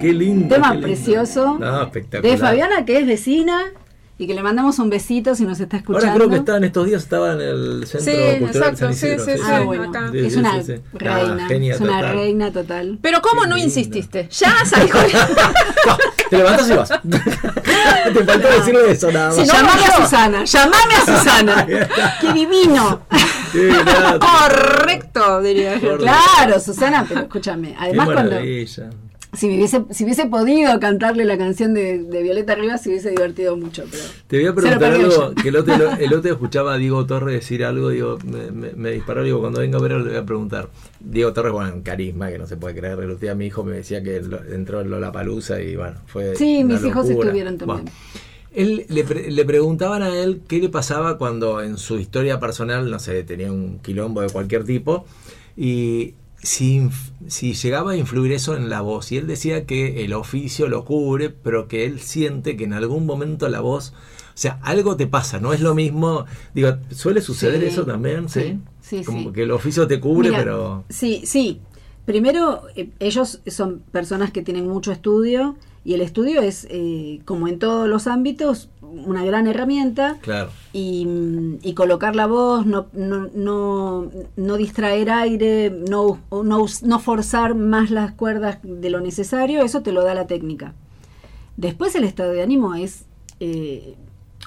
[0.03, 0.53] ¡Qué lindo!
[0.53, 0.87] tema qué lindo.
[0.87, 2.31] precioso No, espectacular.
[2.31, 3.59] de Fabiana, que es vecina
[4.17, 6.05] y que le mandamos un besito si nos está escuchando.
[6.07, 8.77] Ahora creo que está en estos días estaba en el Centro Sí, Cultural exacto, de
[8.77, 9.25] San sí, Isidro.
[9.25, 10.09] sí, sí, Ah, bueno, acá.
[10.11, 10.81] Sí, es una sí, sí.
[10.93, 12.13] reina, Ah, genia es una total.
[12.15, 12.99] reina total.
[13.01, 13.65] Pero ¿cómo Qué no linda.
[13.67, 14.29] insististe?
[14.29, 14.93] Ya salió.
[14.93, 15.97] No,
[16.29, 16.89] te levantas y vas.
[18.13, 19.35] te faltó decirle eso nada más.
[19.35, 21.67] Si no, llamame a Susana, llamame a Susana.
[22.21, 23.01] ¡Qué divino!
[23.51, 23.71] Qué.
[24.19, 25.97] Correcto, diría yo.
[25.97, 27.69] Claro, Susana, pero escúchame.
[27.69, 28.89] Qué Además, cuando maravilla.
[29.33, 33.09] Si me hubiese, si hubiese podido cantarle la canción de, de Violeta Rivas, se hubiese
[33.11, 33.83] divertido mucho.
[33.89, 37.35] Pero Te voy a preguntar algo que el otro, el otro escuchaba a Diego Torres
[37.35, 40.25] decir algo, digo, me, me, me disparó, digo, cuando venga a verlo le voy a
[40.25, 40.69] preguntar.
[40.99, 42.99] Diego Torres, bueno, un carisma que no se puede creer.
[42.99, 44.17] El otro día mi hijo me decía que
[44.51, 47.85] entró en Lollapalooza y bueno, fue Sí, mis hijos estuvieron también.
[47.85, 47.91] Bueno,
[48.55, 52.89] él, le, pre- le preguntaban a él qué le pasaba cuando en su historia personal,
[52.91, 55.05] no sé, tenía un quilombo de cualquier tipo
[55.57, 56.13] y
[56.43, 56.89] si,
[57.27, 59.11] si llegaba a influir eso en la voz.
[59.11, 63.05] Y él decía que el oficio lo cubre, pero que él siente que en algún
[63.05, 63.93] momento la voz,
[64.29, 66.25] o sea, algo te pasa, no es lo mismo.
[66.53, 68.27] Digo, ¿suele suceder Sí, eso también?
[68.29, 70.83] Sí, sí, sí, Como que el oficio te cubre, Mira, pero...
[70.89, 71.61] Sí, sí.
[72.05, 77.47] Primero, eh, ellos son personas que tienen mucho estudio y el estudio es, eh, como
[77.47, 78.69] en todos los ámbitos,
[79.05, 80.49] una gran herramienta Claro.
[80.73, 81.07] y,
[81.61, 87.91] y colocar la voz, no, no, no, no distraer aire, no, no, no forzar más
[87.91, 90.73] las cuerdas de lo necesario, eso te lo da la técnica.
[91.57, 93.05] Después el estado de ánimo es,
[93.39, 93.95] eh,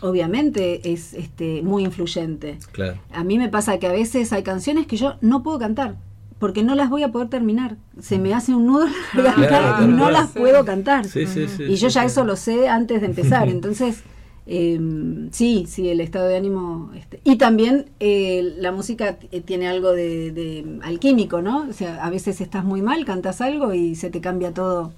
[0.02, 2.58] obviamente, es este, muy influyente.
[2.72, 2.98] Claro.
[3.12, 5.96] A mí me pasa que a veces hay canciones que yo no puedo cantar
[6.38, 7.76] porque no las voy a poder terminar.
[7.98, 8.84] Se me hace un nudo
[9.14, 10.10] en la garganta Claro, y no claro.
[10.12, 11.06] las puedo cantar.
[11.06, 11.62] Sí, sí, sí.
[11.62, 12.06] y yo sí, ya sí.
[12.08, 13.48] eso lo sé antes de empezar.
[13.58, 14.02] Entonces,
[14.46, 14.78] eh,
[15.32, 16.92] sí, sí, el estado de ánimo.
[16.94, 21.66] este, y también eh, la música t- tiene algo de, de alquímico, ¿no?
[21.68, 24.92] O sea, a veces estás muy mal, cantas algo y se te cambia todo.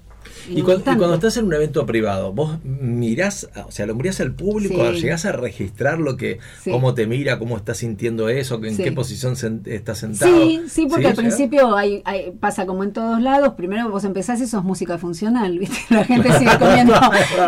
[0.47, 0.97] Y cuando, y instante.
[0.99, 5.01] cuando estás en un evento privado, vos mirás, o sea, lo mirás al público, Sí.
[5.01, 6.71] llegás a registrar lo que, Sí.
[6.71, 8.83] cómo te mira, cómo estás sintiendo eso, en Sí.
[8.83, 10.31] qué posición sen- estás sentado.
[10.45, 13.53] Sí, sí, porque al principio hay, hay- pasa como en todos lados.
[13.55, 15.77] Primero vos empezás y sos música funcional, ¿viste?
[15.89, 16.93] La gente sigue comiendo.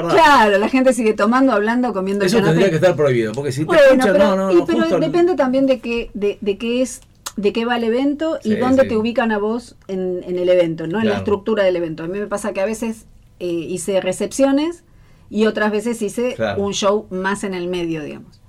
[0.09, 3.65] Claro, la gente sigue tomando, hablando, comiendo Eso tendría que estar prohibido, porque si te
[3.65, 6.81] Bueno, escuchan, pero, no, no, y- no, pero depende también de qué, de, de qué
[6.81, 7.01] es,
[7.37, 8.87] de qué va el evento y Sí, dónde sí.
[8.89, 10.99] te ubican a vos en, en el evento, ¿no?
[10.99, 12.03] En la estructura del evento.
[12.03, 13.05] A mí me pasa que a veces
[13.39, 14.83] eh, hice recepciones
[15.29, 16.61] y otras veces hice Claro.
[16.61, 18.41] un show más en el medio, digamos.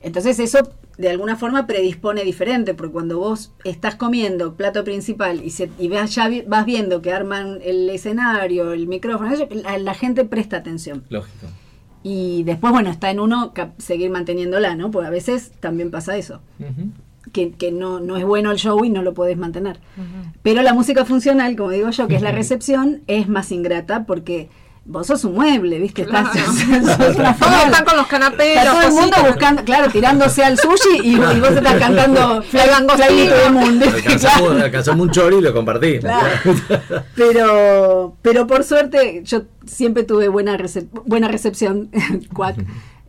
[0.00, 0.60] Entonces eso
[0.96, 5.88] de alguna forma predispone diferente, porque cuando vos estás comiendo plato principal y, se, y
[5.88, 10.56] vas, ya vi- vas viendo que arman el escenario, el micrófono, la, la gente presta
[10.58, 11.04] atención.
[11.08, 11.46] Lógico.
[12.04, 14.90] Y después, bueno, está en uno seguir manteniéndola, ¿no?
[14.90, 16.40] Porque a veces también pasa eso.
[17.32, 19.80] Que, que no, no es bueno el show y no lo podés mantener.
[20.42, 24.48] Pero la música funcional, como digo yo, que es la recepción, es más ingrata porque
[24.90, 26.00] vos sos un mueble, ¿viste?
[26.02, 26.46] Estás, Claro.
[26.52, 27.62] sos Todos figura.
[27.66, 31.16] están con los canapés, Está todo el mundo buscando, claro, tirándose al sushi y, y
[31.40, 33.82] vos estás cantando Fly to the Moon.
[34.62, 36.04] Alcanzamos, un chori y lo compartimos.
[36.04, 37.04] Claro.
[37.14, 41.90] Pero, pero por suerte yo siempre tuve buena, recep- buena recepción,
[42.32, 42.56] cuac,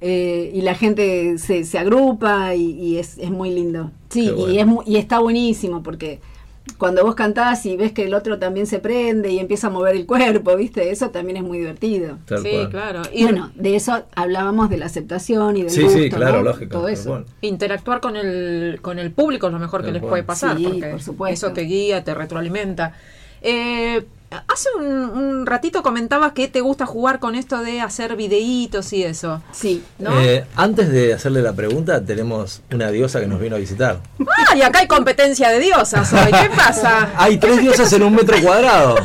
[0.01, 3.91] eh, y la gente se, se agrupa y, y es, es muy lindo.
[4.09, 4.53] Sí, bueno.
[4.53, 6.19] y, es, y está buenísimo porque
[6.77, 9.95] cuando vos cantás y ves que el otro también se prende y empieza a mover
[9.95, 10.91] el cuerpo, ¿viste?
[10.91, 12.17] Eso también es muy divertido.
[12.25, 12.69] Tal Sí, cual.
[12.69, 13.01] claro.
[13.11, 16.43] Y bueno, de eso hablábamos de la aceptación y del Sí, gusto, sí, claro, ¿no?
[16.43, 16.71] lógico.
[16.73, 17.09] Todo tal eso.
[17.09, 17.25] cual.
[17.41, 20.09] interactuar con el, con el público es lo mejor que les cual.
[20.11, 21.47] puede pasar, Sí, porque por supuesto.
[21.47, 22.93] eso te guía, te retroalimenta.
[23.41, 28.93] Eh, hace un, un ratito comentabas que te gusta jugar con esto de hacer videitos
[28.93, 29.83] y eso, Sí.
[29.97, 30.19] ¿no?
[30.19, 33.99] Eh, antes de hacerle la pregunta, tenemos una diosa que nos vino a visitar.
[34.21, 36.31] Ah, y acá hay competencia de diosas hoy.
[36.31, 37.09] ¿Qué pasa?
[37.17, 38.95] Hay tres diosas en un metro cuadrado.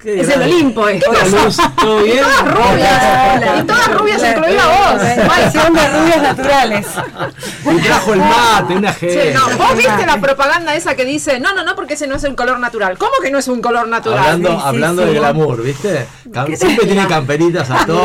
[0.00, 0.42] Qué Es el.
[0.42, 0.82] Olimpo.
[0.82, 2.24] Hola, Luz, ¿todo bien?
[2.44, 5.26] Rubias, y todas rubias, incluida vos.
[5.26, 6.86] Maldición de rubias naturales.
[7.70, 9.32] Y trajo el mate, una Sí, G.
[9.34, 12.24] no, vos viste la propaganda esa que dice, no, no, no, porque ese no es
[12.24, 12.96] un color natural.
[12.98, 14.18] ¿Cómo que no es un color natural?
[14.18, 16.06] Hablando, Sí, sí, hablando de glamour, ¿viste?
[16.30, 18.02] Cam- siempre tiene camperitas a todos.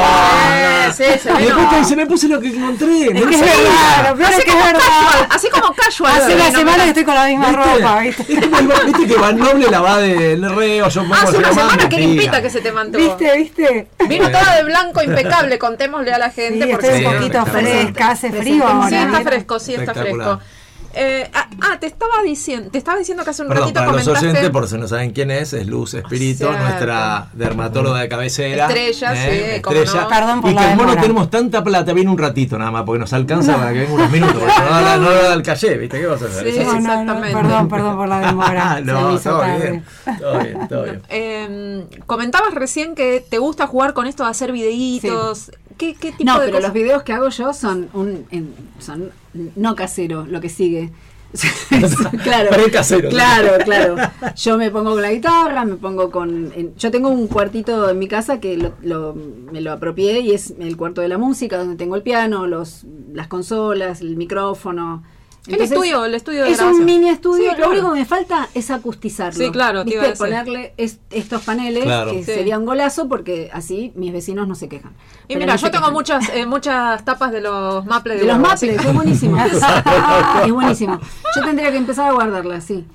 [0.53, 1.69] Eh, sí, se Y después no.
[1.69, 3.07] te dice, me puse lo que encontré.
[3.07, 3.53] Es no que es sabía.
[3.53, 4.79] verdad, lo peor es Así que es como verdad.
[4.81, 6.11] casual, así como casual.
[6.21, 7.63] Hace una no semana que estoy con la misma ¿Viste?
[7.63, 8.33] ropa, ¿viste?
[8.33, 10.89] Es como el- ¿Viste que Van Noble la va del reo?
[10.89, 13.01] Yo pongo Hace se una semana que limpita que se te mantuvo.
[13.03, 13.87] ¿Viste, viste?
[14.07, 16.67] Vino toda de blanco impecable, contémosle a la Sí, gente.
[16.67, 18.89] porque estoy Sí, un poquito fresca, hace frío ahora.
[18.89, 20.39] Sí, está fresco, sí, está fresco.
[20.95, 23.91] Eh, ah, ah, te estaba diciendo, te estaba diciendo que hace un Perdón, ratito para
[23.93, 24.27] los comentaste.
[24.29, 26.57] oyentes, por si no saben quién es, es Luz Espíritu, Cierto.
[26.59, 28.69] nuestra dermatóloga de cabecera.
[28.71, 28.89] ¿eh?
[28.91, 29.15] Estrella,
[29.55, 30.01] sí, cómo estrella.
[30.03, 30.07] no.
[30.09, 31.01] Perdón por y la que demora.
[31.01, 34.11] tenemos tanta plata, viene un ratito nada más, porque nos alcanza para que venga unos
[34.11, 35.99] minutos, porque no, da- no da el calle, ¿viste?
[35.99, 36.51] ¿Qué vas a hacer?
[36.53, 36.59] Sí.
[36.59, 37.37] No, no, no, Exactamente.
[37.41, 38.63] Perdón, perdón por la demora.
[38.73, 39.83] Ah, no, todo bien,
[40.19, 41.01] todo bien, todo bien.
[41.09, 45.51] Eh, comentabas recién que te gusta jugar con esto de hacer videitos.
[45.77, 46.63] ¿Qué, qué tipo No, de pero cosas?
[46.69, 50.91] los videos que hago yo son un en- son no casero, lo que sigue.
[52.23, 52.51] claro.
[52.51, 53.09] Pre-casero.
[53.09, 53.95] Claro, claro.
[54.35, 57.97] Yo me pongo con la guitarra, me pongo con en- yo tengo un cuartito en
[57.97, 59.15] mi casa que lo, lo-
[59.51, 62.85] me lo apropié y es el cuarto de la música donde tengo el piano, los
[63.11, 65.03] las consolas, el micrófono.
[65.45, 66.79] El estudio, el estudio de es grabación.
[66.81, 67.43] un mini estudio.
[67.43, 67.71] Sí, Lo claro.
[67.71, 69.37] único que me falta es acustizarlo.
[69.37, 70.23] Sí, claro, te iba a ¿Viste?
[70.25, 70.35] decir.
[70.37, 72.11] Ponerle es- estos paneles Claro.
[72.11, 72.31] que Sí.
[72.31, 74.93] sería un golazo porque así mis vecinos no se quejan.
[75.27, 75.93] Y Pero mira, no yo tengo quejan.
[75.93, 79.37] muchas eh, muchas tapas de los maples De los huevo, maples, es buenísimo.
[80.45, 80.99] es buenísimo.
[81.35, 82.85] Yo tendría que empezar a guardarlas, sí.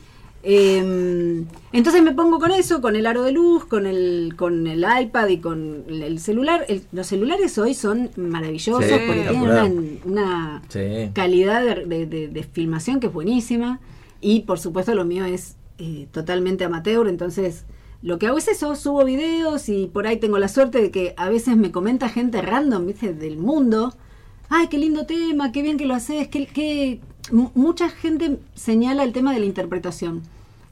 [0.50, 4.82] Eh, entonces me pongo con eso, con el aro de luz, con el, con el
[5.02, 6.64] iPad y con el celular.
[6.68, 9.64] El- los celulares hoy son maravillosos Sí, porque tienen una,
[10.06, 11.10] una Sí.
[11.12, 13.78] calidad de, de- de- de filmación que es buenísima.
[14.22, 17.64] Y por supuesto lo mío es eh, totalmente amateur, entonces
[18.02, 21.14] lo que hago es eso, subo videos y por ahí tengo la suerte de que
[21.18, 23.12] a veces me comenta gente random, ¿viste?
[23.12, 23.94] Del mundo.
[24.48, 27.00] Ay, qué lindo tema, qué bien que lo haces, que, que...
[27.30, 30.22] Mucha gente señala el tema de la interpretación,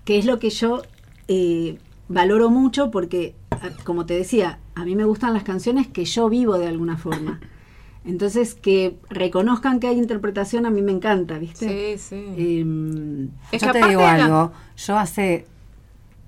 [0.07, 0.81] que es lo que yo
[1.29, 1.77] eh,
[2.09, 6.31] valoro mucho porque, a- como te decía, a mí me gustan las canciones que yo
[6.31, 7.41] vivo de alguna forma.
[8.07, 11.99] Entonces, que reconozcan que hay interpretación a mí me encanta, ¿viste?
[11.99, 12.61] Sí, sí.
[12.61, 14.53] Em, Es Yo que te digo la- algo.
[14.77, 15.45] Yo hace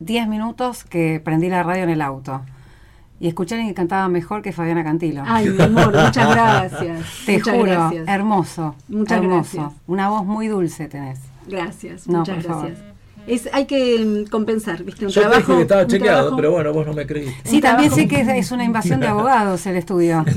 [0.01, 2.43] 10 minutos que prendí la radio en el auto.
[3.21, 5.23] Y escuché a alguien que cantaba mejor que Fabiana Cantilo.
[5.27, 7.07] ay, mi amor, muchas gracias.
[7.27, 8.09] Te muchas juro, gracias.
[8.09, 8.75] hermoso.
[8.89, 9.57] Muchas hermoso.
[9.59, 9.81] gracias.
[9.87, 11.21] Una voz muy dulce tenés.
[11.49, 12.88] Gracias, No, muchas por favor.
[13.29, 15.05] Es, hay que mm, compensar, ¿viste?
[15.05, 17.07] Un Yo te trabajo, dije que estaba un chequeado, trabajo- pero bueno, vos no me
[17.07, 17.49] creíste.
[17.49, 20.25] Sí, también sé que es- es una invasión de abogados el estudio.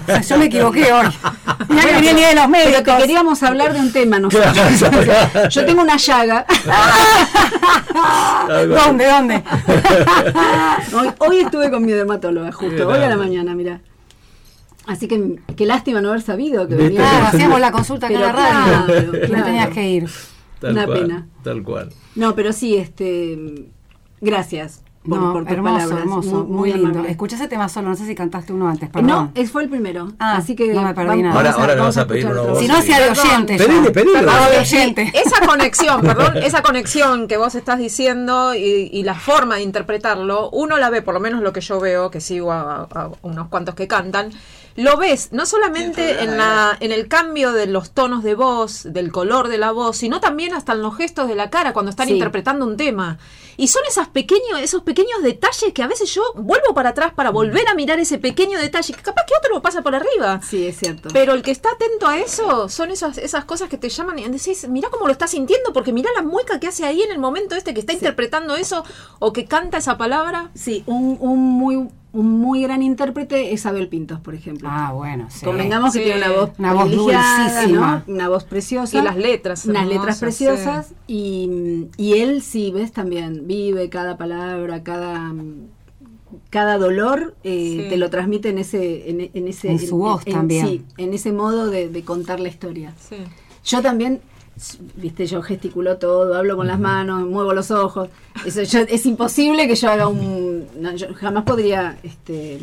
[0.00, 1.06] O sea, yo me equivoqué hoy.
[1.68, 2.82] Mirá que venía ni de los Pero médicos.
[2.84, 4.54] te queríamos hablar de un tema nosotros.
[5.50, 6.46] Yo tengo una llaga.
[8.48, 9.42] ¿Dónde, dónde?
[10.94, 13.80] Hoy, hoy estuve con mi dermatóloga, justo, hoy a la mañana, mira.
[14.86, 17.00] Así que qué lástima no haber sabido que venía.
[17.00, 18.84] Claro, hacíamos la consulta acá en la radio.
[18.86, 19.44] claro, No claro.
[19.44, 20.08] tenías que ir.
[20.60, 21.26] Tal Una cual, pena.
[21.42, 21.92] Tal cual.
[22.14, 23.68] No, pero sí, este,
[24.20, 24.82] gracias.
[25.08, 26.00] por, no, por tus hermoso, palabras.
[26.00, 27.04] hermoso, muy, lindo.
[27.06, 29.06] Escuché ese tema solo, no sé si cantaste uno antes, perdón.
[29.08, 30.12] No, es, fue el primero.
[30.18, 31.34] Ah, así que no me perdí vamos- nada.
[31.36, 32.58] Ahora- vamos ahora le vamos a pedir voz.
[32.58, 33.56] si no, sea de oyente.
[33.56, 34.20] Pedile, pedile.
[34.20, 35.12] De oyente.
[35.14, 40.50] esa conexión, perdón, esa conexión que vos estás diciendo y, y la forma de interpretarlo,
[40.50, 43.48] uno la ve, por lo menos lo que yo veo, que sigo a, a unos
[43.48, 44.30] cuantos que cantan,
[44.76, 49.10] lo ves no solamente en, la, en el cambio de los tonos de voz, del
[49.12, 52.06] color de la voz, sino también hasta en los gestos de la cara cuando están
[52.08, 52.14] Sí.
[52.14, 53.18] interpretando un tema.
[53.56, 57.30] Y son esas pequeños, esos pequeños detalles que a veces yo vuelvo para atrás para
[57.30, 60.40] volver a mirar ese pequeño detalle, que capaz que otro lo pasa por arriba.
[60.42, 61.10] Sí, es cierto.
[61.12, 64.26] Pero el que está atento a eso son esas, esas cosas que te llaman y
[64.28, 67.18] decís, mira cómo lo está sintiendo, porque mira la mueca que hace ahí en el
[67.18, 68.82] momento este que está interpretando eso
[69.18, 70.50] o que canta esa palabra.
[70.54, 74.68] Sí, un, un muy un muy gran intérprete es Abel Pintos, por ejemplo.
[74.70, 75.44] Ah, bueno, sí.
[75.44, 76.00] Convengamos Sí.
[76.00, 78.04] que tiene una voz Una voz dulcísima.
[78.06, 78.14] ¿no?
[78.14, 78.98] Una voz preciosa.
[78.98, 80.94] Y las letras Unas hermosas, letras preciosas.
[81.06, 85.32] Y, y él, sí, ves, también vive cada palabra, cada
[86.48, 87.88] cada dolor eh, Sí.
[87.90, 90.66] te lo transmite en ese en, en ese En su voz también.
[90.66, 93.16] sí en ese modo de, de contar la historia Sí.
[93.64, 94.20] yo también
[94.96, 98.08] viste yo gesticulo todo hablo con las manos muevo los ojos
[98.44, 102.58] eso yo- es imposible que yo haga un no, yo jamás podría este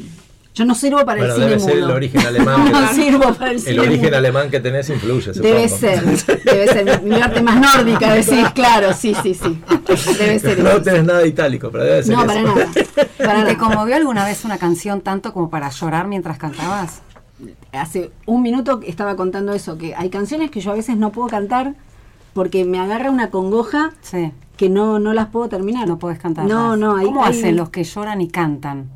[0.53, 2.65] yo no sirvo para Bueno, el cine debe ser mudo el origen alemán.
[2.65, 4.17] que- no sirvo para el cine el origen mudo.
[4.17, 5.53] alemán que tenés influye, supongo.
[5.55, 6.03] Debe ser,
[6.43, 7.03] debe ser.
[7.03, 9.61] Mi, mi arte más nórdica, decís, claro, sí, sí, sí.
[10.17, 10.81] Debe ser No eso.
[10.81, 12.27] tenés nada itálico, pero debe ser No, eso.
[12.27, 12.67] para nada.
[13.19, 17.01] Para ¿Y ¿Te conmovió alguna vez una canción tanto como para llorar mientras cantabas?
[17.71, 21.27] Hace un minuto estaba contando eso, que hay canciones que yo a veces no puedo
[21.29, 21.75] cantar
[22.37, 24.31] porque me agarra una congoja Sí.
[24.57, 25.87] que no, no las puedo terminar.
[25.87, 26.45] No puedes cantar.
[26.45, 26.95] No, no.
[26.95, 28.89] hay- ¿Cómo hay- hacen los que lloran y cantan?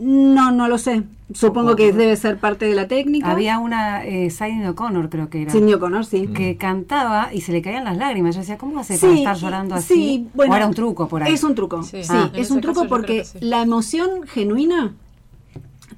[0.00, 1.04] No, no lo sé.
[1.32, 3.30] Supongo que debe ser parte de la técnica.
[3.30, 6.26] Había una, eh, Sidney O'Connor creo que era, Sidney O'Connor, sí.
[6.26, 8.34] que cantaba y se le caían las lágrimas.
[8.34, 9.94] Yo decía, ¿cómo hace Sí, para estar llorando así?
[9.94, 11.32] sí, bueno, ¿O era un truco por ahí?
[11.34, 12.02] Es un truco, Sí.
[12.02, 12.30] sí, Ah.
[12.34, 13.38] Es un truco porque sí.
[13.42, 14.92] la emoción genuina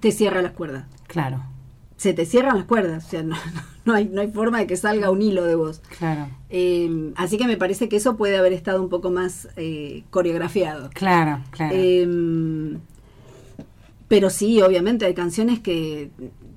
[0.00, 0.84] te cierra las cuerdas.
[1.06, 1.40] Claro,
[1.96, 3.62] Se te cierran las cuerdas, o sea, no, no
[3.94, 5.80] hay, no hay forma de que salga un hilo de voz.
[5.98, 10.04] claro, Eh, así que me parece que eso puede haber estado un poco más eh,
[10.10, 10.90] coreografiado.
[10.94, 11.74] claro, claro.
[11.76, 12.76] Eh,
[14.08, 16.10] pero sí, obviamente hay canciones que,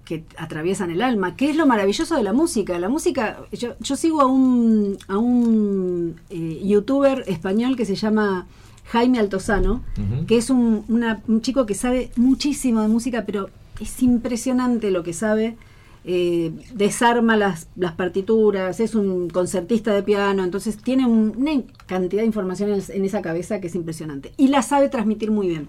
[0.05, 1.36] que atraviesan el alma.
[1.36, 2.77] ¿Qué es lo maravilloso de la música?
[2.77, 8.45] La música, yo, yo sigo a un, a un eh, youtuber español que se llama
[8.91, 9.82] Jaime Altozano,
[10.27, 13.49] que es un, una- un chico que sabe muchísimo de música, pero
[13.80, 15.57] es impresionante lo que sabe.
[16.06, 22.22] Eh, desarma las, las partituras, es un concertista de piano, entonces tiene un- una cantidad
[22.22, 24.32] de información en, esa cabeza que es impresionante.
[24.38, 25.68] Y la sabe transmitir muy bien.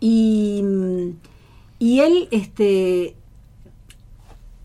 [0.00, 0.62] Y,
[1.78, 3.16] y él este,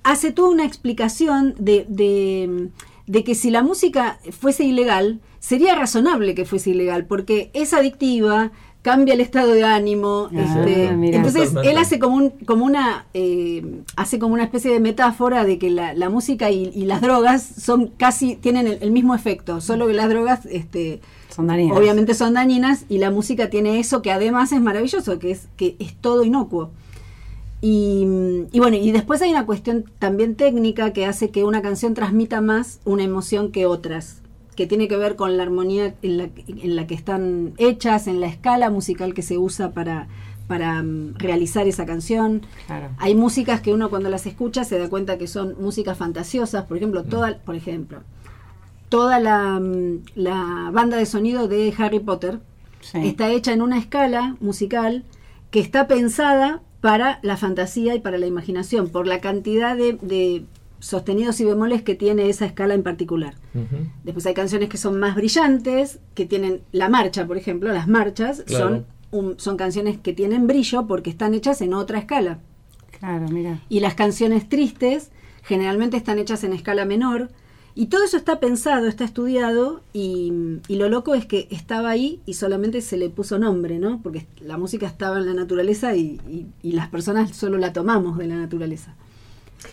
[0.04, 2.70] hace toda una explicación de, de-
[3.08, 8.52] de que si la música fuese ilegal, sería razonable que fuese ilegal, porque es adictiva,
[8.84, 10.30] cambia el estado de ánimo.
[10.36, 11.18] Ah, este, mira.
[11.18, 15.58] entonces él hace como un, como una eh, hace como una especie de metáfora de
[15.58, 19.60] que la, la música y, y las drogas son casi tienen el, el mismo efecto,
[19.62, 21.02] solo que las drogas este,
[21.36, 21.76] Son dañinas.
[21.78, 25.76] obviamente son dañinas y la música tiene eso que además es maravilloso, que es que
[25.80, 26.70] es todo inocuo.
[27.62, 28.06] Y,
[28.52, 32.42] y bueno, y después hay una cuestión también técnica que hace que una canción transmita
[32.42, 34.22] más una emoción que otras,
[34.54, 38.20] que tiene que ver con la armonía en la, en la que están hechas, en
[38.20, 40.08] la escala musical que se usa para,
[40.48, 42.42] para mm, realizar esa canción.
[42.68, 42.90] Claro.
[42.98, 46.78] Hay músicas que uno cuando las escucha se da cuenta que son músicas fantasiosas, por
[46.78, 48.00] ejemplo, toda, por ejemplo,
[48.90, 52.40] toda la, mm, la banda de sonido de Harry Potter
[52.82, 52.98] Sí.
[53.08, 55.04] está hecha en una escala musical
[55.52, 60.44] que está pensada para la fantasía y para la imaginación, por la cantidad de, de
[60.84, 63.36] sostenidos y bemoles que tiene esa escala en particular.
[64.04, 68.44] Después hay canciones que son más brillantes, que tienen la marcha, por ejemplo, las marchas
[68.46, 68.66] Claro.
[68.68, 72.40] son, un- son canciones que tienen brillo porque están hechas en otra escala.
[73.00, 73.62] Claro, mira.
[73.70, 75.12] Y las canciones tristes
[75.44, 77.30] generalmente están hechas en escala menor.
[77.76, 80.32] Y todo eso está pensado, está estudiado y,
[80.68, 84.00] y lo loco es que estaba ahí y solamente se le puso nombre, ¿no?
[84.04, 88.18] Porque la música estaba en la naturaleza y, y- y las personas solo la tomamos
[88.20, 88.96] de la naturaleza.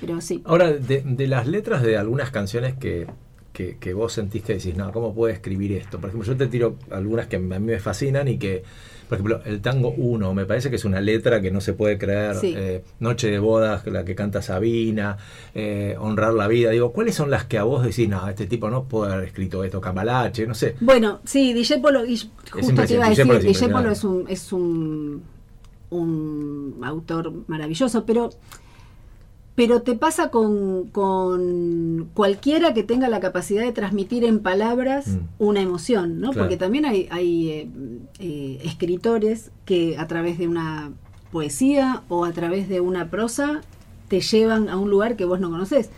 [0.00, 0.42] Pero sí.
[0.44, 3.06] Ahora, de, de las letras de algunas canciones que,
[3.52, 6.00] que, que vos sentís que decís, no, ¿cómo puedo escribir esto?
[6.00, 8.62] Por ejemplo, yo te tiro algunas que a mí me fascinan y que,
[9.08, 11.98] por ejemplo, el tango 1, me parece que es una letra que no se puede
[11.98, 12.36] creer.
[12.36, 12.54] Sí.
[12.56, 15.16] eh, Noche de bodas, la que canta Sabina,
[15.54, 16.70] eh, Honrar la vida.
[16.70, 19.64] Digo, ¿cuáles son las que a vos decís, no, este tipo no puede haber escrito
[19.64, 20.76] esto, Camalache, no sé?
[20.80, 22.16] Bueno, sí, Dijépolo, y
[22.52, 25.24] justo te iba a decir, Dijépolo es un, es un,
[25.90, 28.30] un autor maravilloso, pero,
[29.60, 35.18] pero te pasa con, con cualquiera que tenga la capacidad de transmitir en palabras Mm.
[35.38, 36.30] una emoción, ¿no?
[36.30, 36.44] Claro.
[36.44, 37.68] Porque también hay, hay eh,
[38.20, 40.92] eh, escritores que a través de una
[41.30, 43.60] poesía o a través de una prosa
[44.08, 45.90] te llevan a un lugar que vos no conocés.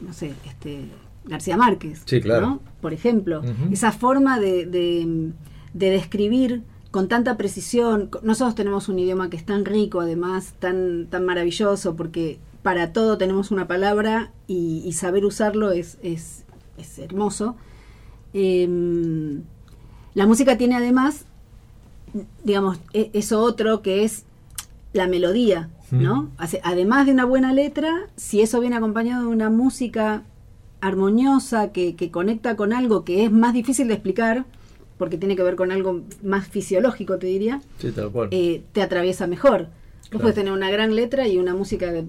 [0.00, 0.84] No sé, este
[1.24, 2.46] García Márquez, Sí, claro.
[2.46, 2.60] ¿no?
[2.80, 3.42] Por ejemplo,
[3.72, 5.32] esa forma de, de-
[5.74, 8.10] de describir con tanta precisión.
[8.22, 13.16] Nosotros tenemos un idioma que es tan rico, además, tan, tan maravilloso, porque para todo
[13.18, 16.44] tenemos una palabra y, y saber usarlo es, es,
[16.78, 17.56] es hermoso.
[18.32, 19.42] Em,
[20.14, 21.24] la música tiene además,
[22.44, 24.24] digamos, e- eso otro que es
[24.92, 26.30] la melodía, ¿no?
[26.36, 30.22] Hace- Además de una buena letra, si eso viene acompañado de una música
[30.80, 34.44] armoniosa que, que conecta con algo que es más difícil de explicar,
[34.98, 38.28] porque tiene que ver con algo más fisiológico, te diría, Sí, tal cual.
[38.32, 39.68] eh, te atraviesa mejor.
[40.12, 42.04] Vos puedes tener una gran letra y una música de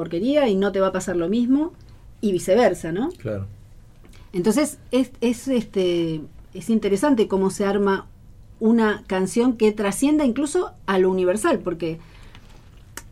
[0.00, 1.74] porquería y no te va a pasar lo mismo,
[2.22, 3.10] y viceversa, ¿no?
[3.18, 3.44] Claro.
[4.32, 6.22] Entonces es, es, este,
[6.54, 8.06] es interesante cómo se arma
[8.60, 11.98] una canción que trascienda incluso a lo universal, porque,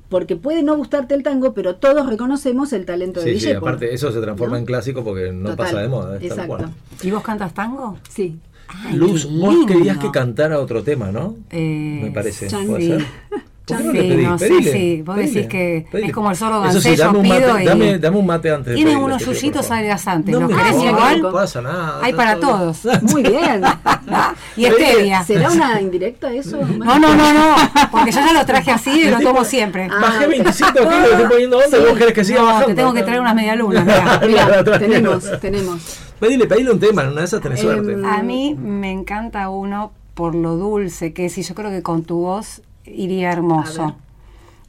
[0.08, 3.92] porque puede no gustarte el tango, pero todos reconocemos el talento de Sí, sí, aparte
[3.92, 4.60] eso se transforma ¿no?
[4.60, 6.16] en clásico porque no Total, pasa de moda.
[6.22, 6.70] Exacto.
[7.02, 7.98] ¿Y vos cantas tango?
[8.08, 8.38] Sí.
[8.66, 11.36] Ay, Luz, vos querías que cantara otro tema, ¿no?
[11.50, 12.48] Eh, Me parece.
[12.66, 12.88] ¿Puede sí.
[12.88, 13.04] ser?
[13.68, 14.28] ¿Por qué no le Sí, pedís?
[14.28, 15.02] no, sí, Pedile, sí.
[15.02, 16.06] Vos pedile, decís que pedile.
[16.08, 18.26] es como el sordo Eso sí, dame yo un mate, pido y- dame, dame un
[18.26, 19.78] mate antes de Tiene pedirle, unos yuyitos favor.
[19.78, 21.22] agriasantes, No ¿los me querés jodas, igual?
[21.22, 21.98] No pasa nada.
[22.02, 23.02] Hay para todo- todos.
[23.02, 23.62] Muy bien.
[24.56, 25.22] y stevia.
[25.24, 26.56] ¿Será una indirecta eso?
[26.58, 27.56] No, no, no, no,
[27.90, 29.88] porque yo ya lo traje así y lo tomo siempre.
[29.90, 29.98] Ah.
[30.00, 32.66] Bajé 25 kilos, estoy poniendo onda y vos querés que siga No, bajando.
[32.68, 33.84] te tengo que traer unas medialunas.
[33.84, 34.20] mirá.
[34.26, 35.98] Mira, tenemos, tenemos.
[36.18, 37.96] Pedile, pedile un tema, una de esas tenés Em, suerte.
[38.08, 42.02] A mí me encanta uno por lo dulce que es y yo creo que con
[42.02, 42.60] tu voz
[42.94, 43.96] iría hermoso.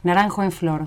[0.02, 0.86] Naranjo en flor.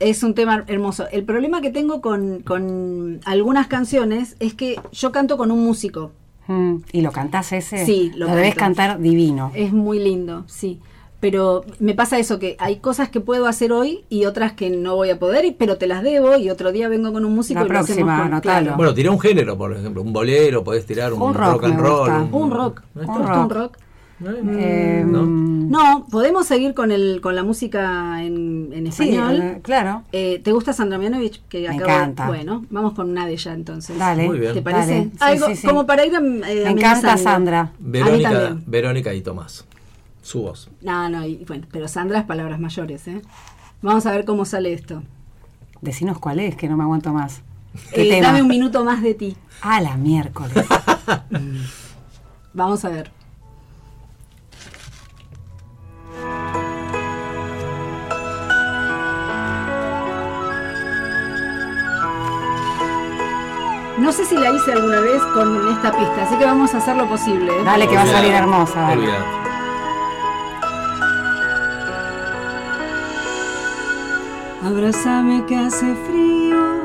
[0.00, 1.06] Es un tema hermoso.
[1.12, 6.10] El problema que tengo con, con algunas canciones es que yo canto con un músico.
[6.48, 7.86] Mm, ¿Y lo cantás ese?
[7.86, 9.52] Sí, lo lo debes cantar divino.
[9.54, 10.80] Es muy lindo, sí.
[11.20, 14.94] Pero me pasa eso, que hay cosas que puedo hacer hoy y otras que no
[14.96, 17.60] voy a poder, y- pero te las debo y otro día vengo con un músico
[17.60, 18.74] La y lo hacemos próxima, con- claro.
[18.76, 22.10] Bueno, tirá un género, por ejemplo, un bolero, podés tirar un, Un rock and roll.
[22.10, 22.36] gusta.
[22.36, 22.82] un rock.
[22.94, 23.32] ¿No ¿Te está?
[23.38, 23.78] Un un rock?
[24.22, 25.22] Eh, ¿No?
[25.24, 29.40] mm, No, podemos seguir con el con la música en, en sí, español.
[29.42, 30.02] eh, claro.
[30.12, 31.42] Eh, ¿Te gusta Sandra Mianovich?
[31.48, 32.26] Que Me acabo de- encanta.
[32.28, 33.98] Bueno, vamos con una de ella entonces.
[33.98, 34.26] Dale.
[34.26, 34.54] Muy bien.
[34.54, 34.94] ¿Te parece?
[34.96, 35.10] Dale.
[35.10, 35.66] Sí, Algo sí, sí.
[35.66, 37.16] como para ir a, eh, Me encanta.
[37.16, 37.60] Sandra.
[37.60, 37.72] A
[38.66, 39.64] Verónica, y Tomás.
[40.22, 40.70] Su voz.
[40.80, 43.20] No, no, y, bueno, pero Sandra es palabras mayores, ¿eh?
[43.82, 45.02] Vamos a ver cómo sale esto.
[45.82, 47.42] Decinos cuál es, que no me aguanto más.
[47.92, 48.28] ¿Qué Eh, tema?
[48.28, 49.36] dame un minuto más de ti.
[49.60, 50.54] Ah, la miércoles.
[52.54, 53.10] Vamos a ver.
[64.04, 66.94] No sé si la hice alguna vez con esta pista, así que vamos a hacer
[66.94, 67.50] lo posible.
[67.50, 67.64] ¿eh?
[67.64, 68.92] Dale, que va a salir hermosa.
[74.62, 76.82] Abrázame que hace frío,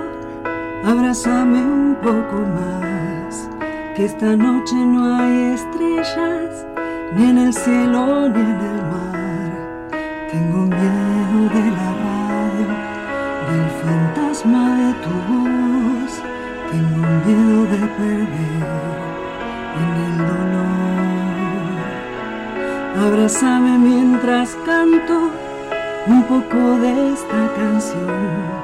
[0.85, 3.49] abrázame un poco más,
[3.97, 6.65] que esta noche no hay estrellas,
[7.17, 9.89] ni en el cielo ni en el mar.
[10.31, 12.67] Tengo miedo de la radio,
[13.49, 15.48] del fantasma de tu voz,
[17.09, 18.67] tengo miedo de perder
[19.81, 20.67] en el dolor.
[23.05, 25.31] Abrázame mientras canto
[26.07, 28.59] un poco de esta canción.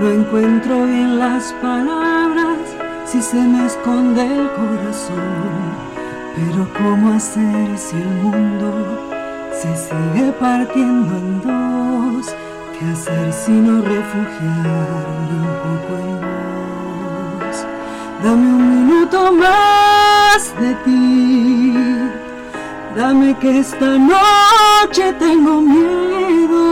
[0.00, 2.58] No encuentro bien las palabras
[3.06, 5.86] si se me esconde el corazón.
[6.34, 9.00] Pero ¿cómo hacer si el mundo
[9.52, 12.26] se sigue partiendo en dos?
[12.78, 16.65] ¿Qué hacer si no refugiarme un poco en vos?
[18.22, 21.74] Dame un minuto más de ti.
[22.96, 26.66] Dame que esta noche tengo miedo.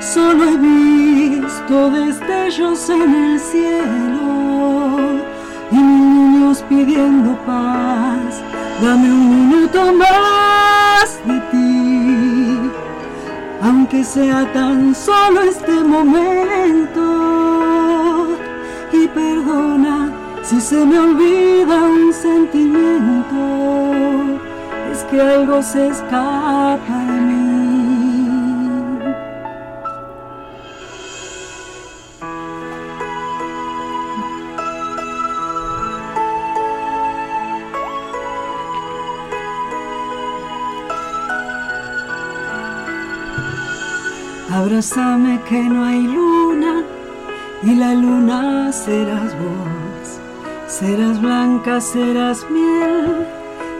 [0.00, 5.20] Solo he visto destellos en el cielo
[5.70, 8.42] y niños pidiendo paz.
[8.82, 12.70] Dame un minuto más de ti,
[13.62, 17.53] aunque sea tan solo este momento.
[19.14, 20.12] Perdona
[20.42, 23.36] si se me olvida un sentimiento,
[24.92, 27.44] es que algo se escapa de mí.
[44.50, 46.83] Abrázame que no hay luna
[47.66, 50.20] y la luna serás vos.
[50.66, 53.26] Serás blanca, serás miel,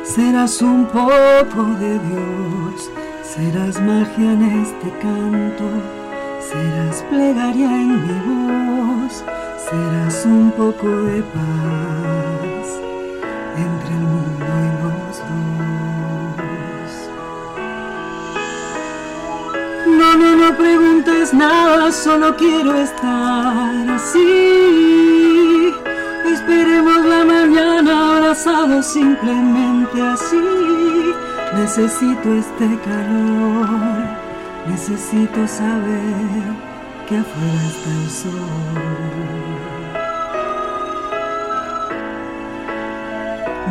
[0.05, 2.91] serás un poco de Dios.
[3.23, 5.65] Serás magia en este canto,
[6.39, 9.25] serás plegaria en mi voz,
[9.69, 12.67] serás un poco de paz
[13.57, 14.84] entre el mundo y
[21.33, 25.73] nada, solo quiero estar así.
[26.31, 31.15] Esperemos la mañana abrazados simplemente así.
[31.57, 33.69] Necesito este calor,
[34.67, 36.45] necesito saber
[37.09, 39.05] que afuera está el sol.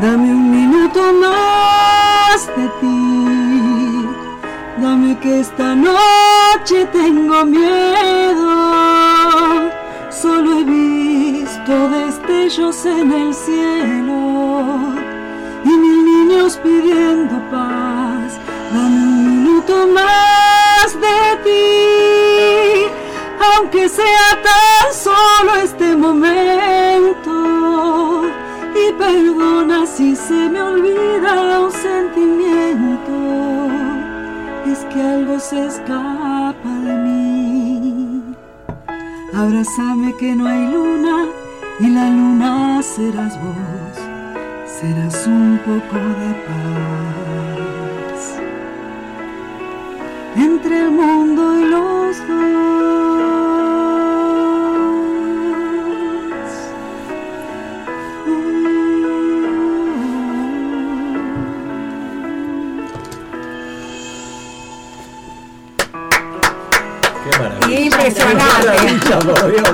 [0.02, 3.43] Dame un minuto más de ti,
[4.84, 8.52] dame que esta noche tengo miedo.
[10.10, 14.20] Solo he visto destellos en el cielo
[15.64, 18.38] y mil niños pidiendo paz.
[18.74, 22.86] Dame un minuto más de ti,
[23.52, 27.34] aunque sea tan solo este momento.
[28.84, 32.93] Y perdona si se me olvida un sentimiento,
[34.94, 38.24] que algo se escapa de mí.
[39.34, 41.26] Abrázame que no hay luna
[41.80, 44.14] y la luna serás vos
[44.80, 48.22] serás un poco de paz
[50.36, 52.53] entre el mundo y los Qué
[69.10, 69.74] maravilla, por Dios.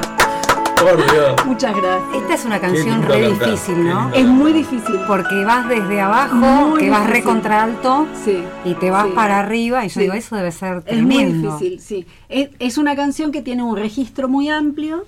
[0.79, 1.45] Por Dios.
[1.45, 2.21] Muchas gracias.
[2.21, 4.13] Esta es una canción re cantar, difícil, ¿no?
[4.13, 4.95] Es muy difícil.
[5.07, 7.23] Porque vas desde abajo, Muy que vas difícil.
[7.23, 8.43] re contra alto Sí.
[8.63, 9.11] y te vas sí.
[9.13, 9.83] para arriba.
[9.85, 9.99] Y yo Sí.
[10.01, 11.57] digo, eso debe ser Es muy tremendo.
[11.57, 12.07] difícil, sí.
[12.29, 15.05] Es, es una canción que tiene un registro muy amplio,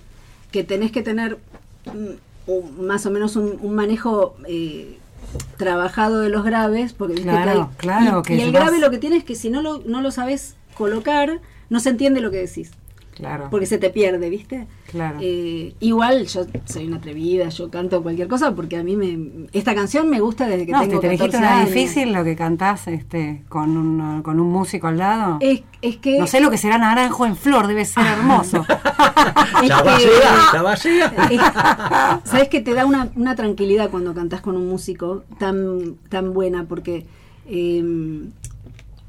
[0.52, 1.38] que tenés que tener
[1.86, 4.98] mm, más o menos un, un manejo eh,
[5.56, 8.80] trabajado de los graves, porque viste Claro, que hay- claro, y, que y el grave
[8.80, 11.40] lo que tiene es que si no lo, no lo sabes colocar,
[11.70, 12.72] no se entiende lo que decís,
[13.16, 13.48] Claro.
[13.52, 14.68] porque se te pierde, ¿viste?
[14.90, 15.20] Claro.
[15.22, 19.76] Eh, igual yo soy una atrevida, yo canto cualquier cosa porque a mí me esta
[19.76, 21.70] canción me gusta desde que no, tengo te, te 14 dijiste una años.
[21.74, 25.38] difícil lo que cantás este, con, un, con un músico al lado.
[25.42, 28.66] Es, es que no sé lo que será naranjo en flor, debe ser hermoso.
[29.62, 32.22] es Ya va a que- llegar, ya va a llegar.
[32.26, 36.64] Sabes que te da una, una tranquilidad cuando cantás con un músico tan, tan buena,
[36.66, 37.06] porque
[37.48, 37.84] eh,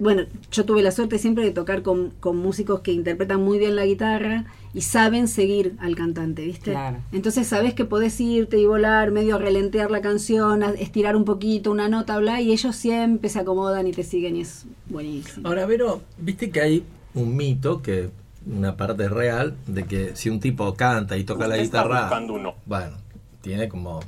[0.03, 3.77] bueno, yo tuve la suerte siempre de tocar con, con músicos que interpretan muy bien
[3.77, 6.73] la guitarra y saben seguir al cantante, ¿viste?
[6.73, 6.99] Claro.
[7.13, 11.89] Entonces sabes que podés irte y volar, medio relentear la canción, estirar un poquito una
[11.89, 15.47] nota, bla, y ellos siempre se acomodan y te siguen y es buenísimo.
[15.47, 16.85] Ahora, Vero, viste que hay
[17.15, 18.11] un mito que
[18.47, 22.01] una parte real de que si un tipo canta y toca la Usted está guitarra,
[22.03, 22.55] buscando uno.
[22.67, 22.97] bueno,
[23.41, 24.01] tiene como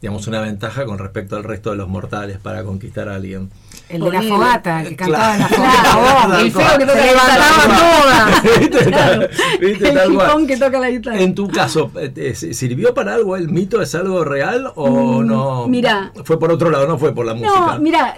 [0.00, 3.50] digamos una ventaja con respecto al resto de los mortales para conquistar a alguien.
[3.88, 5.64] El de la fogata, que cantaba en la Claro.
[6.00, 6.40] fogata.
[6.40, 6.98] el feo que cual.
[6.98, 8.42] se levantaba toda.
[8.60, 8.90] ¿Viste?
[8.90, 9.88] Tal- ¿viste?
[9.88, 10.26] El Tal cual.
[10.28, 11.20] jipón que toca la guitarra.
[11.20, 13.82] En tu caso, eh, eh, ¿sirvió para algo el mito?
[13.82, 15.68] ¿Es algo real o Mm, no?
[15.68, 16.12] mira.
[16.24, 17.74] Fue por otro lado, no fue por la música.
[17.74, 18.14] No, mira,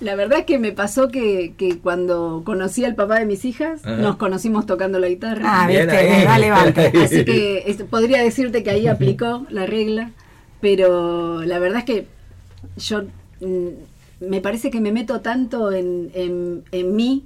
[0.00, 3.80] la verdad es que me pasó que, que cuando conocí al papá de mis hijas,
[3.84, 3.96] Ajá.
[3.96, 5.42] nos conocimos tocando la guitarra.
[5.44, 6.24] Ah, Bien viste, ahí.
[6.24, 6.92] dale, levante.
[7.04, 10.10] Así que es- podría decirte que ahí aplicó la regla,
[10.62, 12.06] pero la verdad es que
[12.78, 13.02] yo
[13.40, 17.24] mm, me parece que me meto tanto en, en, en mí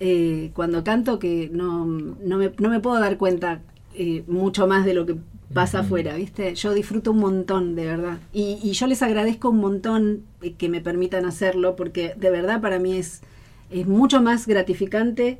[0.00, 3.60] eh, cuando canto que no, no, me, no me puedo dar cuenta
[3.94, 5.16] eh, mucho más de lo que
[5.52, 6.54] pasa afuera, ¿viste?
[6.54, 8.18] Yo disfruto un montón, de verdad.
[8.32, 12.62] Y, y yo les agradezco un montón eh, que me permitan hacerlo, porque de verdad
[12.62, 13.20] para mí es,
[13.68, 15.38] es mucho más gratificante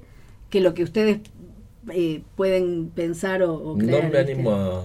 [0.50, 1.20] que lo que ustedes
[1.90, 4.04] eh, pueden pensar o, o creer.
[4.04, 4.82] no me animo a,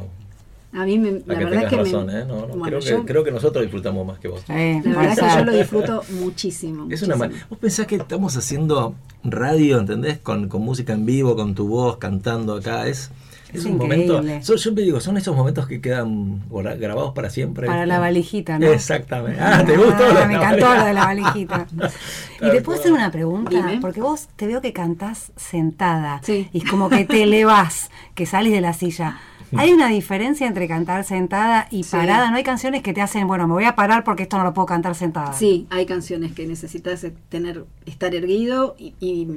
[0.76, 2.26] A mí me, a la que verdad que me- ¿eh?
[2.27, 4.41] No, no, bueno, creo, yo- que, creo que nosotros disfrutamos más que vos.
[4.45, 6.88] Sí, la verdad es que yo lo disfruto muchísimo.
[6.91, 7.39] Es una muchísimo.
[7.41, 8.93] ma- Vos pensás que estamos haciendo
[9.23, 10.19] radio, ¿entendés?
[10.19, 12.88] Con, con música en vivo, con tu voz, cantando acá.
[12.88, 13.10] Es,
[13.53, 14.15] es, Es un momento.
[14.18, 14.41] increíble.
[14.43, 17.68] Yo siempre digo, son esos momentos que quedan gra- grabados para siempre.
[17.68, 18.65] Para la valijita, ¿no?
[18.68, 19.39] Exactamente.
[19.39, 20.03] Ah, ¿te gustó?
[20.22, 21.68] Ah, me encantó lo de la valijita.
[22.41, 23.77] y te puedo hacer una pregunta, Dime.
[23.80, 26.49] porque vos te veo que cantás sentada Sí.
[26.52, 29.19] y es como que te elevás, que salís de la silla.
[29.57, 31.91] ¿Hay una diferencia entre cantar sentada y Sí.
[31.91, 32.30] parada?
[32.32, 34.53] ¿No hay canciones que te hacen, bueno, me voy a parar porque esto no lo
[34.53, 35.34] puedo cantar sentada?
[35.34, 39.27] Sí, hay canciones que necesitas eh, tener, estar erguido y, y,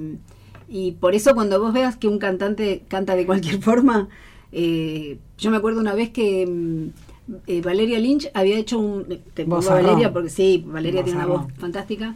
[0.71, 4.09] Y por eso cuando vos veas que un cantante canta de cualquier forma,
[4.53, 6.89] eh, yo me acuerdo una vez que mm,
[7.47, 9.05] eh, Valeria Lynch había hecho un...
[9.35, 9.85] Te pongo Vozarrón.
[9.87, 12.15] Valeria porque sí, Valeria tiene una voz fantástica.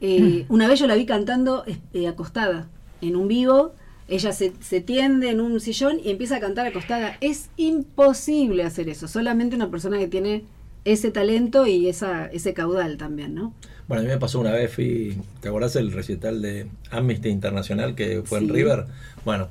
[0.00, 1.64] Eh, una vez yo la vi cantando
[2.08, 2.68] acostada
[3.02, 3.72] en un vivo.
[4.10, 7.16] Ella se, se tiende en un sillón y empieza a cantar acostada.
[7.20, 9.08] Es imposible hacer eso.
[9.08, 10.44] Solamente una persona que tiene
[10.84, 13.52] ese talento y esa, ese caudal también, ¿no?
[13.88, 17.94] Bueno, a mí me pasó una vez, fui, ¿te acordás el recital de Amnesty Internacional
[17.94, 18.48] que fue en.
[18.48, 18.86] River?
[19.24, 19.48] Bueno,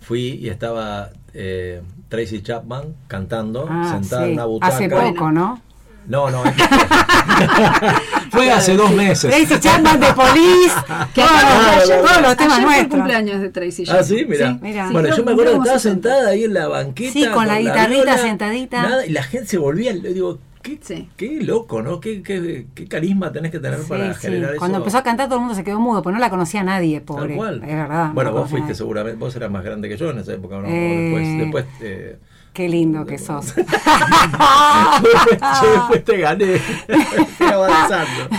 [0.00, 4.28] fui y estaba eh, Tracy Chapman cantando, Ah, sentada sí.
[4.28, 4.74] en una butaca.
[4.74, 5.62] Hace poco, ¿no?
[6.08, 6.42] No, no.
[8.30, 9.30] fue hace dos meses.
[9.34, 10.74] Tracy Chapman de Police.
[11.14, 11.22] Que
[11.90, 12.88] todos, los- temas fue el nuestros.
[12.88, 14.52] cumpleaños de Tracy Ah, sí, mira.
[14.52, 14.88] Sí, mira.
[14.90, 16.08] Bueno, yo me acuerdo que estaba 60.
[16.08, 17.12] sentada ahí en la banqueta.
[17.12, 18.82] Sí, con la guitarrita viola, sentadita.
[18.82, 19.92] nada, y la gente se volvía.
[19.92, 21.08] le Digo, qué, Sí.
[21.16, 22.00] qué loco, ¿no?
[22.00, 24.20] Qué, qué, qué carisma tenés que tener Sí, para sí.
[24.20, 24.58] generar eso.
[24.58, 27.00] Cuando empezó a cantar todo el mundo se quedó mudo, pues no la conocía nadie,
[27.00, 27.36] Tal pobre.
[27.36, 27.62] cual.
[27.62, 28.10] Es verdad.
[28.14, 28.74] Bueno, no vos fuiste nadie.
[28.76, 30.66] seguramente, vos eras más grande que yo en esa época, ¿no?
[30.68, 31.10] Eh.
[31.12, 32.18] Después, después, eh,
[32.58, 33.54] Qué lindo que sos.
[33.54, 36.58] después, yo después te gané.
[36.58, 38.36] Fui avanzando.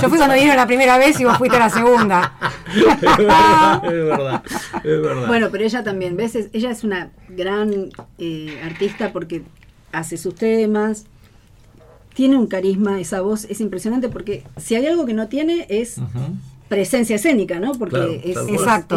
[0.00, 2.34] Yo fui cuando vino la primera vez y vos fuiste la segunda.
[2.72, 4.42] es verdad, es verdad,
[4.76, 5.26] es verdad.
[5.26, 6.36] Bueno, pero ella también, ¿ves?
[6.36, 7.88] Es- Ella es una gran
[8.18, 9.42] eh, artista porque
[9.90, 11.06] hace sus temas,
[12.14, 15.96] tiene un carisma, esa voz es impresionante porque si hay algo que no tiene es
[16.68, 17.72] presencia escénica, ¿no?
[17.72, 18.46] Porque Claro,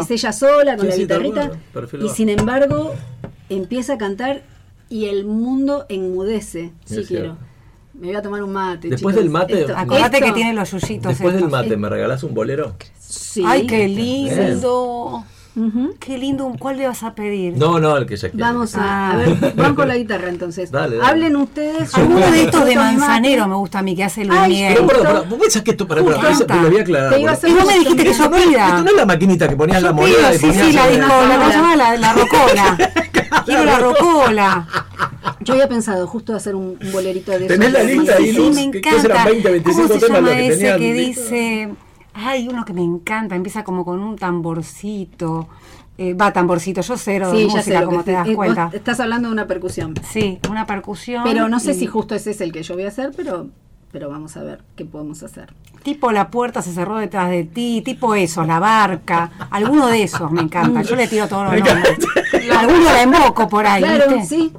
[0.05, 1.51] es, ella sola con Sí, la guitarrita
[1.99, 2.93] y sin embargo
[3.49, 4.43] empieza a cantar
[4.89, 6.71] y el mundo enmudece.
[6.85, 7.23] Sí Es quiero.
[7.23, 7.37] cierto.
[7.93, 8.89] Me voy a tomar un mate.
[8.89, 9.23] Después chicos.
[9.23, 11.51] del mate- Esto- Acordate esto- que tiene los yuyitos Después del estos.
[11.51, 12.75] mate, ¿me regalás un bolero?
[12.99, 13.43] Sí.
[13.45, 15.23] Ay, qué lindo.
[15.57, 15.95] Ujú.
[16.01, 16.51] Qué lindo.
[16.59, 17.55] ¿Cuál le vas a pedir?
[17.57, 18.43] No, no, el que ya quiere.
[18.43, 19.11] Vamos a, Ah.
[19.13, 20.69] a ver, vamos con la guitarra entonces.
[20.69, 21.09] Dale, dale.
[21.09, 21.95] Hablen ustedes.
[21.95, 24.65] Alguno de estos de manzanero me gusta a mí, que hace Luis Ay.
[24.73, 26.45] Pero, perdón, vos pensás que esto, para, Justo.
[26.45, 27.13] te lo voy a aclarar.
[27.13, 27.47] Te iba a boludo.
[27.47, 28.67] hacer Y vos me dijiste que yo pida.
[28.67, 32.13] Esto no es la maquinita que ponías la moneda sí, sí, la el- la, la
[32.13, 32.77] rocola.
[33.45, 34.67] Quiero la rocola.
[35.41, 38.51] Yo había pensado justo hacer un, un bolerito de ¿Tenés esos la lista ahí, Sí,
[38.53, 39.29] me ¿Qué- qué serán, encanta.
[39.31, 41.69] 20, 25 ¿Cómo se temas llama que ese tenían que dice?
[42.13, 45.47] Hay uno que me encanta, empieza como con un tamborcito.
[45.97, 48.69] Eh, va, tamborcito, yo cero de Sí, música, como te das eh, cuenta.
[48.73, 49.93] Estás hablando de una percusión.
[50.09, 51.23] Sí, una percusión.
[51.23, 53.47] Pero no sé y- si justo ese es el que yo voy a hacer, pero,
[53.91, 55.53] pero vamos a ver qué podemos hacer.
[55.83, 60.31] Tipo la puerta se cerró detrás de ti, tipo esos, la barca, alguno de esos
[60.31, 60.81] me encanta.
[60.81, 61.97] Yo le tiro todos los nombres.
[62.57, 64.25] Alguno la invoco por ahí, Claro, ¿viste?
[64.35, 64.51] sí,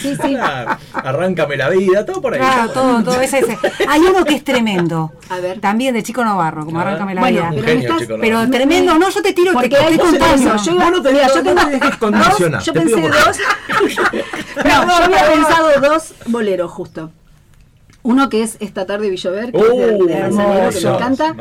[0.00, 0.36] sí, sí.
[0.40, 2.40] Ah, Arráncame la vida, todo por ahí.
[2.40, 3.56] Claro, todo, todo ese, ese.
[3.88, 5.12] Hay uno que es tremendo.
[5.30, 5.60] A ver.
[5.60, 6.80] También de Chico Navarro, como.
[6.80, 7.48] Arráncame la Bueno, vida.
[7.50, 8.50] Un pero genio, me estás- chico, Pero no.
[8.50, 10.56] tremendo, no, yo te tiro, te, Porque te dos contando.
[10.56, 11.54] Yo iba- no te- mira, no- no te
[12.50, 13.38] dos- Yo pensé dos.
[14.64, 17.10] No, yo había pensado dos boleros justo.
[18.04, 21.36] Uno que es Esta tarde Villover, que es de, de Manzanero, que me encanta.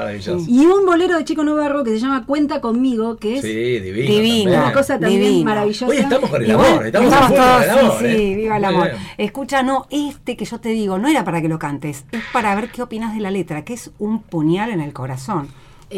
[0.47, 4.51] Y un bolero de Chico Navarro que se llama Cuenta conmigo, que es Sí, divino.
[4.51, 5.45] Una cosa también Divino.
[5.45, 5.87] maravillosa.
[5.87, 8.17] Hoy estamos con el amor, estamos, Estamos todos, con el amor, sí, ¿eh?
[8.17, 8.83] sí, viva el amor.
[8.91, 8.97] bien.
[9.17, 12.53] Escucha, no, este que yo te digo, no era para que lo cantes, es para
[12.53, 15.47] ver qué opinas de la letra, que es un puñal en el corazón.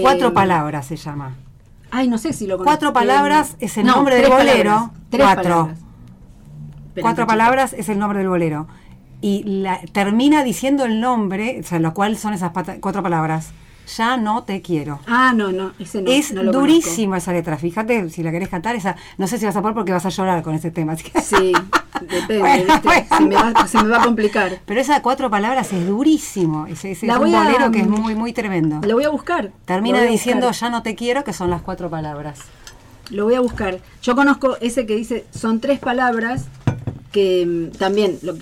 [0.01, 1.35] Cuatro Eh, palabras se llama.
[1.91, 2.69] Ay, no sé si lo conozco.
[2.71, 4.71] Cuatro palabras es el No, nombre del bolero.
[4.71, 5.43] palabras, tres Cuatro.
[5.43, 5.79] palabras.
[7.01, 8.67] Cuatro palabras es el nombre del bolero.
[9.25, 12.51] Y la, termina diciendo el nombre, o sea, lo cual son esas
[12.81, 13.51] cuatro palabras.
[13.97, 14.99] Ya no te quiero.
[15.07, 16.11] Ah, no, no, ese no.
[16.11, 17.57] es no lo durísima esa letra.
[17.57, 20.09] Fíjate, si la querés cantar, esa, no sé si vas a poder porque vas a
[20.09, 20.91] llorar con ese tema.
[20.93, 21.37] así que- conozco.
[21.37, 21.53] Sí,
[22.01, 22.81] depende, Bueno, ¿viste?
[22.83, 23.05] bueno.
[23.17, 24.59] Se, me va, se me va a complicar.
[24.65, 26.67] Pero esas cuatro palabras es durísimo.
[26.67, 28.81] Ese, es un a- bolero que es muy, muy tremendo.
[28.85, 29.51] Lo voy a buscar.
[29.65, 30.69] Termina a diciendo buscar.
[30.69, 32.39] ya no te quiero, que son las cuatro palabras.
[33.09, 33.79] Lo voy a buscar.
[34.01, 36.45] Yo conozco ese que dice, son tres palabras
[37.13, 38.17] que mm, también...
[38.21, 38.35] lo-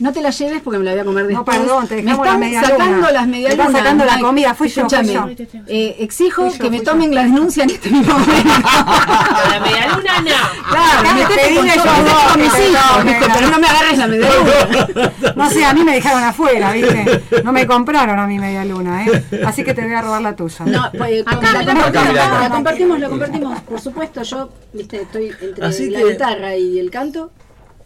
[0.00, 1.56] no te las lleves porque me la voy a comer No, después.
[1.58, 3.10] perdón, te me dejamos la están media sacando luna.
[3.10, 3.66] las Te medialunas.
[3.66, 5.28] están sacando la comida, fui yo, fui Escúchame, yo.
[5.66, 6.82] eh, exijo Fui yo, que me yo.
[6.84, 8.52] tomen la denuncia en este mismo momento.
[9.50, 10.70] La media luna no.
[10.70, 13.04] Claro, pedile con, yo con mis te hijos.
[13.04, 13.12] ¿no?
[13.34, 15.12] pero no me agarres la medalluna.
[15.36, 17.22] No sé, a mí me dejaron afuera, ¿viste?
[17.44, 19.24] No me compraron a mi media luna, ¿eh?
[19.46, 20.64] Así que te voy a robar la tuya.
[20.66, 23.60] No, pues, Acá, la, compartimos, la compartimos, la compartimos.
[23.62, 27.30] Por supuesto, yo viste, estoy entre la guitarra y el canto.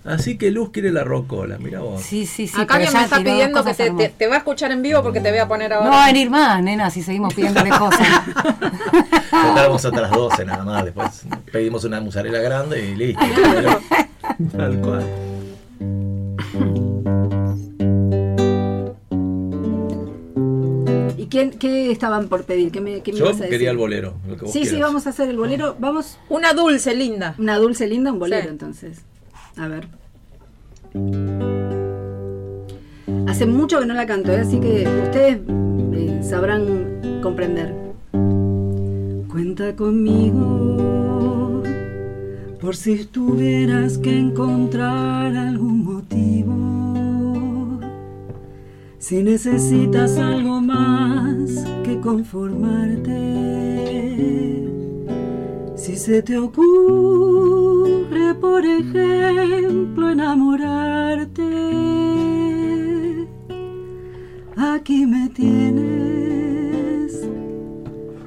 [0.05, 2.03] Así que Luz quiere la rocola, mira vos.
[2.03, 2.61] Sí, sí, sí.
[2.61, 5.20] Acá alguien ya me está pidiendo que te, te, va a escuchar en vivo porque
[5.20, 5.91] te voy a poner No ahora.
[5.91, 8.09] va a venir más, nena, si seguimos pidiéndole cosas.
[9.23, 11.23] Estábamos otras 12 nada más, después
[11.53, 13.24] pedimos una musarela grande y listo.
[14.57, 15.05] Tal cual.
[21.16, 22.73] ¿Y quién, qué estaban por pedir?
[22.73, 23.51] ¿Qué me, qué me Yo ibas a decir?
[23.51, 25.77] quería el bolero, lo que vos Sí, sí, vamos a hacer el bolero.
[25.79, 27.35] Vamos, Una dulce, linda.
[27.39, 28.49] una dulce linda, un bolero Sí.
[28.49, 28.99] entonces.
[29.57, 29.89] A ver.
[33.29, 34.41] Hace mucho que no la canto, ¿eh?
[34.41, 35.39] así que ustedes
[35.95, 37.74] eh, sabrán comprender.
[39.29, 41.62] Cuenta conmigo
[42.61, 47.81] por si tuvieras que encontrar algún motivo.
[48.99, 54.72] Si necesitas algo más que conformarte.
[55.83, 61.43] Si se te ocurre, por ejemplo, enamorarte,
[64.57, 67.29] aquí me tienes,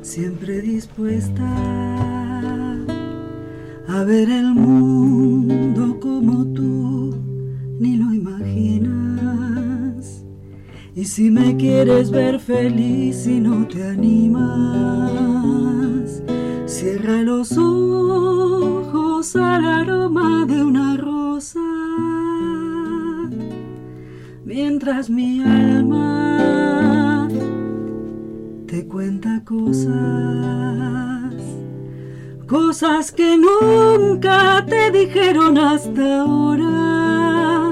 [0.01, 1.45] siempre dispuesta
[3.87, 7.15] a ver el mundo como tú
[7.79, 9.55] ni lo imaginas.
[10.93, 15.74] Y si me quieres ver feliz y no te animas,
[16.75, 21.61] cierra los ojos al aroma de una rosa,
[24.43, 27.29] mientras mi alma
[28.67, 29.95] te cuenta cosas
[32.45, 37.71] cosas que nunca te dijeron hasta ahora.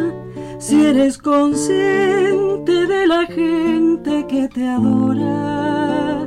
[0.59, 6.25] Si eres consciente de la gente que te adora,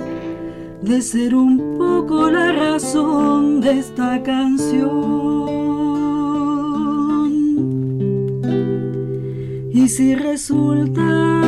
[0.86, 5.48] de ser un poco la razón de esta canción.
[9.72, 11.42] Y si resulta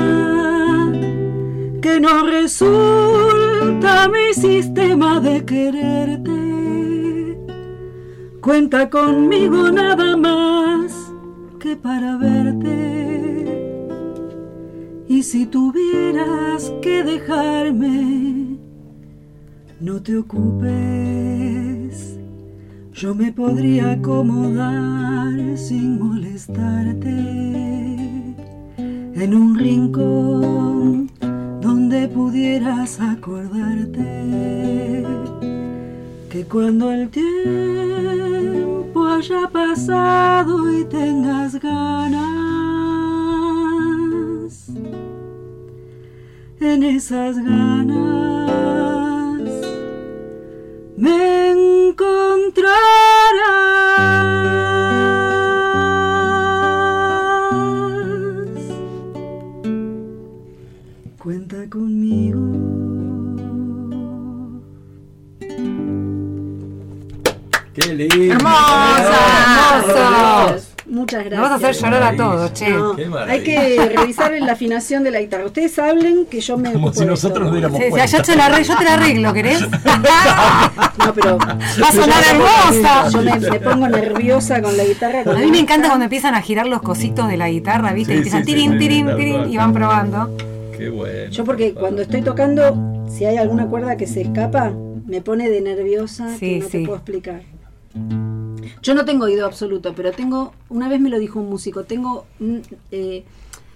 [1.81, 7.39] que no resulta mi sistema de quererte,
[8.41, 11.13] cuenta conmigo nada más
[11.61, 12.99] que para verte.
[15.07, 18.28] Y si tuvieras que dejarme,
[19.81, 20.69] no te ocupes,
[22.93, 27.09] yo me podría acomodar sin molestarte.
[29.15, 31.09] En un rincón
[31.61, 35.07] donde pudieras acordarte
[36.31, 42.19] que cuando el tiempo haya pasado y tengas ganas,
[46.61, 48.48] en esas ganas
[50.99, 52.73] me encontrarás.
[61.23, 62.41] Cuenta conmigo.
[67.75, 68.35] ¡Qué lindo!
[68.35, 69.69] ¡Hermoso!
[71.09, 71.41] Muchas gracias.
[71.41, 72.69] Nos vas a hacer llorar a todos, che.
[72.69, 72.95] No,
[73.27, 75.47] hay que revisar la afinación de la guitarra.
[75.47, 78.65] Ustedes hablen que yo me Como si nosotros nos diéramos Sí, yo, te la arreglo,
[78.67, 79.61] yo te la arreglo, ¿querés?
[80.99, 83.09] No, pero Va a sonar hermosa.
[83.09, 85.23] yo me, me pongo nerviosa con la guitarra.
[85.25, 88.13] A mí me encanta cuando empiezan a girar los cositos de la guitarra, ¿viste?
[88.13, 89.51] Sí, empiezan sí, sí, tirín, sí, tirín, tal tirín, cual.
[89.53, 90.37] y van probando.
[90.77, 91.31] Qué bueno.
[91.31, 94.73] Yo porque cuando estoy tocando, si hay alguna cuerda que se escapa,
[95.07, 96.71] me pone de nerviosa Sí, que no sí.
[96.73, 97.41] te puedo explicar.
[98.83, 102.27] Yo no tengo oído absoluto, pero tengo, una vez me lo dijo un músico, tengo,
[102.41, 103.25] un, eh,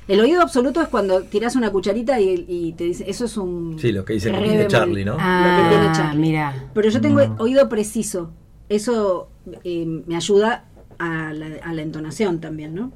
[0.09, 3.77] el oído absoluto es cuando tiras una cucharita y, y te dice, eso es un...
[3.79, 4.67] Sí, lo que dice el.
[4.69, 5.13] Charlie, ¿no?
[5.13, 6.21] Lo que tiene Ah, Charlie.
[6.21, 6.71] mira.
[6.75, 8.31] Pero yo tengo oído preciso,
[8.69, 9.29] eso
[9.65, 10.65] eh, me ayuda
[10.99, 12.93] a la, a la entonación también, ¿no?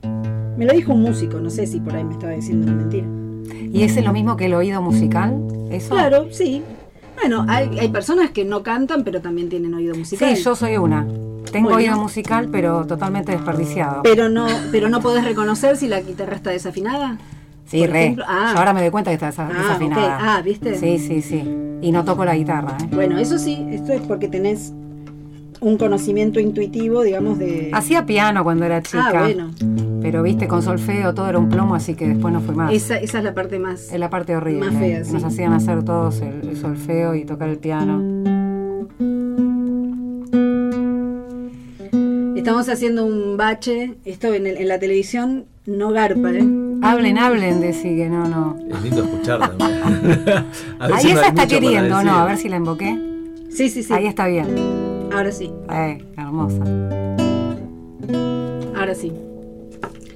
[0.56, 3.06] Me lo dijo un músico, no sé si por ahí me estaba diciendo una mentira.
[3.73, 5.36] ¿Y es lo mismo que el oído musical?
[5.70, 5.90] ¿Eso?
[5.90, 6.62] Claro, sí.
[7.14, 10.35] Bueno, hay, hay personas que no cantan, pero también tienen oído musical.
[10.36, 11.06] Sí, yo soy una.
[11.57, 11.93] Tengo Bueno.
[11.93, 14.03] oído musical, pero totalmente desperdiciado.
[14.03, 17.16] Pero no, pero no podés reconocer si la guitarra está desafinada.
[17.65, 18.15] Sí, por re.
[18.28, 18.51] Ah.
[18.53, 20.19] Yo ahora me doy cuenta que está Ah, desafinada.
[20.37, 20.77] Ah, ¿viste?
[20.77, 21.43] Sí, sí, sí.
[21.81, 22.89] Y no toco la guitarra, ¿eh?
[22.93, 24.74] Bueno, eso sí, esto es porque tenés
[25.61, 27.70] un conocimiento intuitivo, digamos, de.
[27.73, 29.09] Hacía piano cuando era chica.
[29.15, 29.51] Ah, bueno.
[30.03, 32.70] Pero viste, con solfeo todo era un plomo, así que después no fui más.
[32.70, 33.91] Esa, esa es la parte más.
[33.91, 34.66] Es la parte horrible.
[34.70, 35.12] Más fea, sí.
[35.15, 38.03] Nos hacían hacer todos el, el solfeo y tocar el piano.
[42.47, 43.94] Estamos haciendo un bache.
[44.05, 46.47] Esto en, el- en la televisión no garpa, ¿eh?
[46.81, 48.56] Hablen, hablen, decí que no, no.
[48.70, 49.82] Es lindo escuchar también.
[50.78, 52.05] Ahí esa está queriendo.
[52.05, 52.12] ¿no?
[52.12, 52.97] A ver si la invoqué.
[53.51, 53.93] Sí, sí, sí.
[53.93, 54.47] Ahí está bien.
[55.12, 56.62] Ahora sí, Eh, hermosa.
[58.77, 59.10] ahora sí.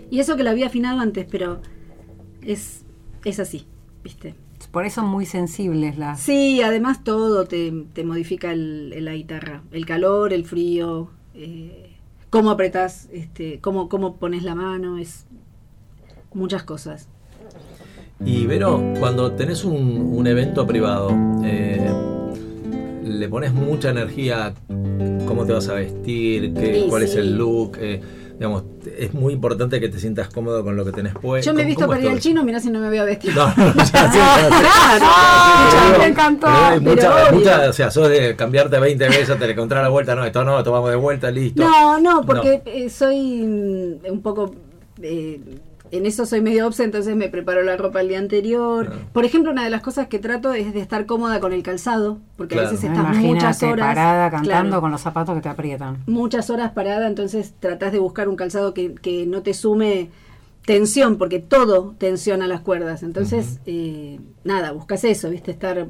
[0.08, 1.58] Y eso que la había afinado antes, pero
[2.46, 2.82] es,
[3.24, 3.66] es así,
[4.04, 4.36] ¿viste?
[4.70, 6.20] Por eso muy sensibles las.
[6.20, 9.62] Sí, además todo te, te modifica el- la guitarra.
[9.72, 11.89] El calor, el frío, eh,
[12.30, 15.26] cómo apretás, este, cómo, cómo pones la mano, es
[16.32, 17.08] muchas cosas.
[18.24, 21.10] Y Vero, cuando tenés un, un evento privado,
[21.44, 21.90] eh,
[23.04, 24.54] le pones mucha energía,
[25.26, 28.00] cómo te vas a vestir, qué, Sí, cuál es el look, eh,
[28.40, 28.64] digamos,
[28.98, 31.50] es muy importante que te sientas cómodo con lo que tenés puesto.
[31.50, 33.04] Yo me he ¿Cómo- visto para ir al chino, mirá si no me voy a
[33.04, 33.36] vestir.
[33.36, 34.18] No, no, ya, sí.
[34.98, 36.46] Claro, me encantó.
[37.68, 40.62] o sea, sos de cambiarte 20 veces, te le encontrar la vuelta, no, esto no,
[40.64, 41.62] tomamos de vuelta, listo.
[41.62, 44.54] No, no, porque eh, soy un poco...
[45.02, 45.38] eh,
[45.92, 48.92] en eso soy medio obse, entonces me preparo la ropa el día anterior.
[49.12, 52.18] Por ejemplo, una de las cosas que trato es de estar cómoda con el calzado,
[52.36, 52.68] porque Claro.
[52.68, 55.98] a veces estás muchas horas parada cantando claro, con los zapatos que te aprietan.
[56.06, 60.10] muchas horas parada, entonces tratás de buscar un calzado que, que no te sume
[60.64, 63.02] tensión, porque todo tensiona las cuerdas.
[63.02, 65.50] Entonces, eh, nada, buscas eso, ¿viste?
[65.50, 65.88] Estar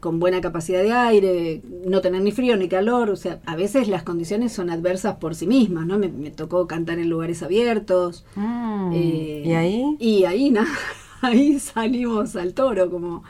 [0.00, 3.10] con buena capacidad de aire, no tener ni frío ni calor.
[3.10, 5.98] O sea, a veces las condiciones son adversas por sí mismas, ¿no?
[5.98, 8.24] Me, me tocó cantar en lugares abiertos.
[8.36, 9.96] Mm, eh, ¿Y ahí?
[9.98, 10.68] Y ahí, nada,
[11.22, 13.24] ahí salimos al toro, como,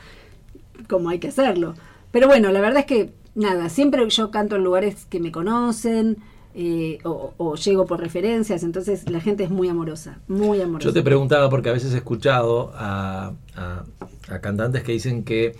[0.89, 1.73] como hay que hacerlo.
[2.11, 6.17] Pero bueno, la verdad es que, nada, siempre yo canto en lugares que me conocen.
[6.55, 10.87] eh, o, o llego por referencias, entonces la gente es muy amorosa, muy amorosa.
[10.87, 13.83] Yo te preguntaba porque a veces he escuchado a, a-
[14.29, 15.55] a cantantes que dicen que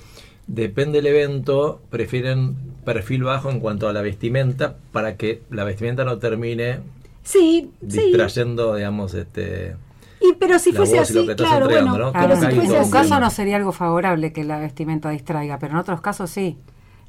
[0.48, 2.56] depende del evento, prefieren
[2.86, 6.80] perfil bajo en cuanto a la vestimenta para que la vestimenta no termine
[7.24, 7.88] sí, sí.
[7.88, 9.76] distrayendo, digamos, este...
[10.20, 12.78] Y, pero si la fuese así, que estás claro, entregando, bueno, pero si en fuese
[12.78, 16.57] así, caso no sería algo favorable que la vestimenta distraiga, pero en otros casos sí.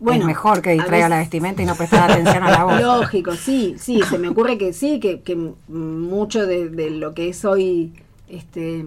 [0.00, 2.80] Bueno, es mejor que distraiga la vestimenta y no prestar atención a la voz.
[2.80, 5.36] Lógico, sí, sí, se me ocurre que sí, que, que
[5.68, 7.92] mucho de, de lo que es hoy,
[8.28, 8.84] este,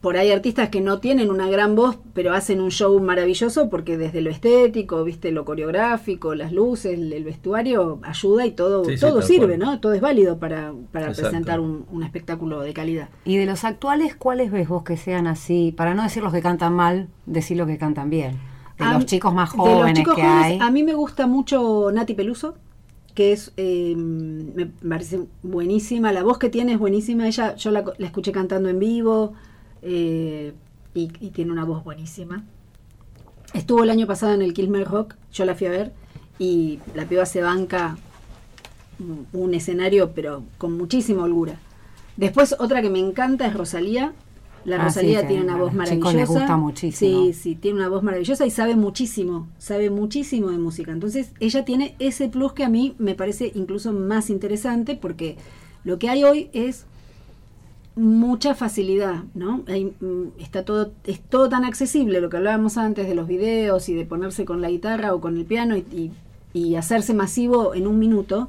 [0.00, 3.96] por ahí artistas que no tienen una gran voz, pero hacen un show maravilloso porque
[3.98, 8.96] desde lo estético, viste, lo coreográfico, las luces, el, el vestuario ayuda y todo, Sí,
[8.98, 9.58] todo sirve, cual.
[9.58, 9.80] ¿no?
[9.80, 13.08] Todo es válido para, para presentar un, un espectáculo de calidad.
[13.24, 15.74] Y de los actuales, ¿cuáles ves vos que sean así?
[15.76, 18.36] Para no decir los que cantan mal, decir los que cantan bien.
[18.78, 20.58] De A- los chicos más de los jóvenes chicos que jóvenes, hay.
[20.60, 22.54] A mí me gusta mucho Nati Peluso,
[23.14, 26.12] que es, eh, me parece buenísima.
[26.12, 27.26] La voz que tiene es buenísima.
[27.26, 29.32] Ella, yo la, la escuché cantando en vivo
[29.82, 30.52] eh,
[30.94, 32.44] y, y tiene una voz buenísima.
[33.54, 35.92] Estuvo el año pasado en el Kilmer Rock, yo la fui a ver
[36.38, 37.96] y la piba se banca
[39.32, 41.58] un- escenario, pero con muchísima holgura.
[42.16, 44.12] Después, otra que me encanta es Rosalía.
[44.64, 46.12] La Ah, Rosalía sí, tiene una voz maravillosa.
[46.16, 47.26] les gusta muchísimo.
[47.26, 50.90] Sí, sí, tiene una voz maravillosa y sabe muchísimo, sabe muchísimo de música.
[50.92, 55.36] Entonces, ella tiene ese plus que a mí me parece incluso más interesante porque
[55.84, 56.86] lo que hay hoy es
[57.98, 59.62] mucha facilidad, ¿no?
[59.66, 63.88] Hay, mm, está todo, es todo tan accesible, lo que hablábamos antes de los videos
[63.88, 66.12] y de ponerse con la guitarra o con el piano y, y-
[66.54, 68.48] y hacerse masivo en un minuto.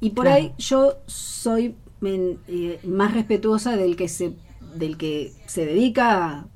[0.00, 0.36] Y por Claro.
[0.42, 4.32] ahí yo soy eh, más respetuosa del que se
[4.76, 6.46] del que se dedica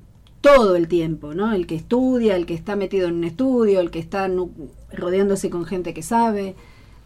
[0.41, 1.51] todo el tiempo, ¿no?
[1.53, 4.51] El que estudia, el que está metido en un estudio, el que está nu-
[4.91, 6.55] rodeándose con gente que sabe.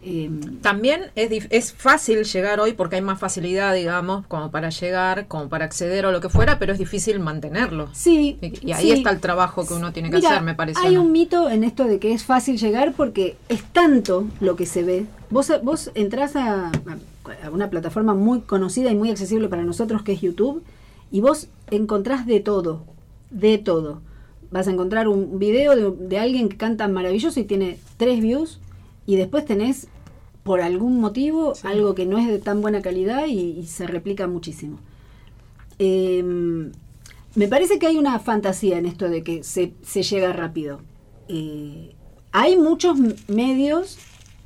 [0.09, 0.31] Eh,
[0.61, 5.49] También es, es fácil llegar hoy porque hay más facilidad, digamos, como para llegar, como
[5.49, 7.89] para acceder o lo que fuera, pero es difícil mantenerlo.
[7.93, 8.37] sí.
[8.41, 8.91] Y, y ahí sí.
[8.91, 10.79] está el trabajo que uno tiene que Mira, hacer, me parece.
[10.85, 11.01] Hay ¿no?
[11.01, 14.83] un mito en esto de que es fácil llegar porque es tanto lo que se
[14.83, 15.05] ve.
[15.29, 20.13] Vos, vos entrás a, a una plataforma muy conocida y muy accesible para nosotros que
[20.13, 20.63] es YouTube
[21.11, 22.85] y vos encontrás de todo,
[23.29, 24.01] de todo.
[24.51, 28.59] Vas a encontrar un video de, de alguien que canta maravilloso y tiene tres views
[29.05, 29.87] y después tenés
[30.47, 34.25] por algún motivo algo que no es de tan buena calidad y, y se replica
[34.27, 34.79] muchísimo.
[35.77, 36.23] Eh,
[37.35, 40.79] me parece que hay una fantasía en esto de que se, se llega rápido.
[41.27, 41.93] Eh,
[42.31, 42.97] hay muchos
[43.27, 43.97] medios,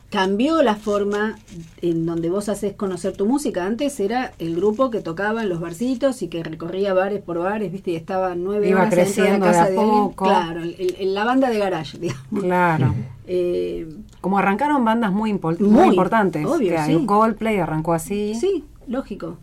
[0.09, 1.37] cambió la forma
[1.81, 3.65] en donde vos haces conocer tu música.
[3.65, 7.71] Antes era el grupo que tocaba en los barcitos y que recorría bares por bares,
[7.71, 10.03] viste, y estaba nueve Iba horas de la creciendo de casa a de, alguien.
[10.09, 10.25] poco.
[10.25, 12.43] Claro, el- el- la banda de garage, digamos.
[12.43, 12.93] Claro.
[13.25, 13.87] Eh,
[14.21, 16.45] Como arrancaron bandas muy, muy Muy, importantes.
[16.45, 17.05] obvio, que sí.
[17.05, 18.35] Coldplay arrancó así.
[18.39, 19.37] Sí, lógico.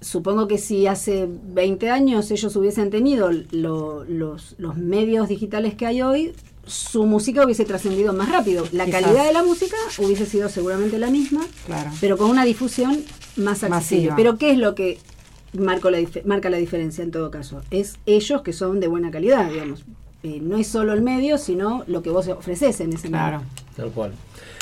[0.00, 5.86] Supongo que si hace 20 años ellos hubiesen tenido lo- los, los medios digitales que
[5.86, 6.32] hay hoy,
[6.66, 8.64] su música hubiese trascendido más rápido.
[8.72, 9.02] La Quizás.
[9.02, 11.90] calidad de la música hubiese sido seguramente la misma, Claro.
[12.00, 12.98] pero con una difusión
[13.36, 13.70] más accesible.
[14.10, 14.16] Masiva.
[14.16, 14.98] Pero ¿qué es lo que
[15.52, 17.62] marco la marca la diferencia en todo caso?
[17.70, 19.84] Es ellos que son de buena calidad, digamos.
[20.22, 23.38] Eh, no es solo el medio, sino lo que vos ofreces en ese Claro.
[23.38, 23.50] medio.
[23.78, 24.12] Tal cual.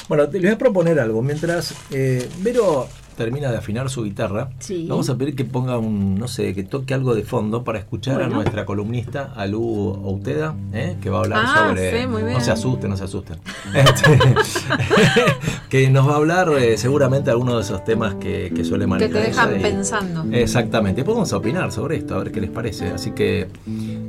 [0.08, 1.20] Bueno, te les voy a proponer algo.
[1.22, 2.86] Mientras eh, Vero
[3.16, 4.86] termina de afinar su guitarra, Sí.
[4.86, 8.20] vamos a pedir que ponga un, no sé, que toque algo de fondo para escuchar
[8.20, 10.96] a nuestra columnista, Alú Outeda, ¿eh?
[11.00, 11.98] que va a hablar Ah, sobre...
[12.02, 12.34] sí, muy bien.
[12.34, 13.38] No se asusten, no se asusten.
[13.74, 14.18] Este,
[15.70, 18.88] que nos va a hablar eh, seguramente algunos de esos temas que, que suele Que
[18.88, 19.12] manejar.
[19.22, 20.24] te dejan y- pensando.
[20.36, 22.88] Exactamente, vamos a opinar sobre esto, a ver qué les parece.
[22.88, 23.48] Así que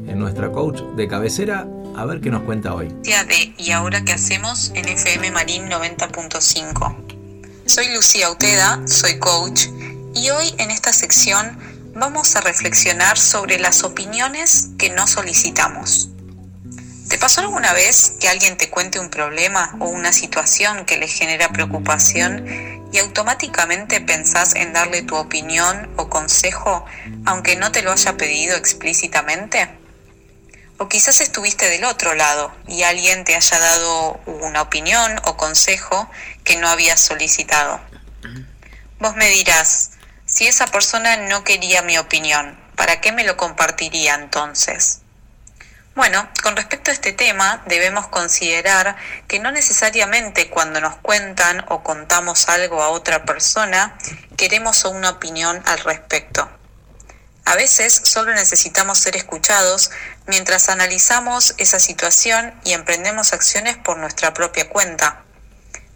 [0.07, 2.93] en nuestra coach de cabecera, a ver qué nos cuenta hoy.
[3.57, 4.71] ¿Y ahora qué hacemos?
[4.75, 6.95] en FM Marín 90.5.
[7.65, 9.67] Soy Lucía Uteda, soy coach
[10.13, 11.57] y hoy en esta sección
[11.93, 16.09] vamos a reflexionar sobre las opiniones que no solicitamos.
[17.09, 21.07] ¿Te pasó alguna vez que alguien te cuente un problema o una situación que le
[21.07, 22.45] genera preocupación
[22.91, 26.85] y automáticamente pensás en darle tu opinión o consejo
[27.25, 29.86] aunque no te lo haya pedido explícitamente?
[30.80, 36.10] O quizás estuviste del otro lado y alguien te haya dado una opinión o consejo
[36.44, 37.80] que no habías solicitado.
[38.99, 39.91] Vos me dirás,
[40.26, 45.02] si esa persona no quería mi opinión, ¿para qué me lo compartiría entonces?
[45.95, 48.98] Bueno, con respecto a este tema, debemos considerar
[49.28, 53.98] que no necesariamente cuando nos cuentan o contamos algo a otra persona,
[54.38, 56.48] queremos una opinión al respecto.
[57.48, 59.90] A veces solo necesitamos ser escuchados
[60.26, 65.24] mientras analizamos esa situación y emprendemos acciones por nuestra propia cuenta.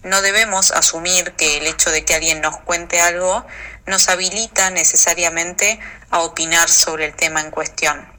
[0.02, 3.46] No debemos asumir que el hecho de que alguien nos cuente algo
[3.86, 5.78] nos habilita necesariamente
[6.10, 8.10] a opinar sobre el tema en cuestión.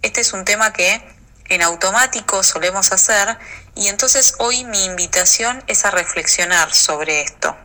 [0.00, 1.06] Este es un tema que
[1.50, 3.36] en automático solemos hacer
[3.74, 7.58] y entonces hoy mi invitación es a reflexionar sobre esto.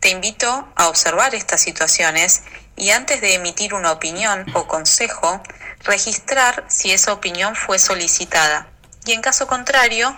[0.00, 2.42] Te invito a observar estas situaciones
[2.76, 5.42] y antes de emitir una opinión o consejo,
[5.84, 8.68] registrar si esa opinión fue solicitada
[9.06, 10.16] y en caso contrario,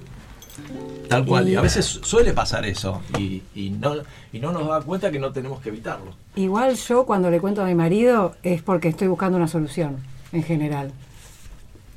[1.07, 3.95] Tal cual, y, Y- a veces suele pasar eso, y, y no,
[4.31, 6.13] y no nos da cuenta que no tenemos que evitarlo.
[6.35, 9.97] Igual yo cuando le cuento a mi marido es porque estoy buscando una solución,
[10.31, 10.91] en general.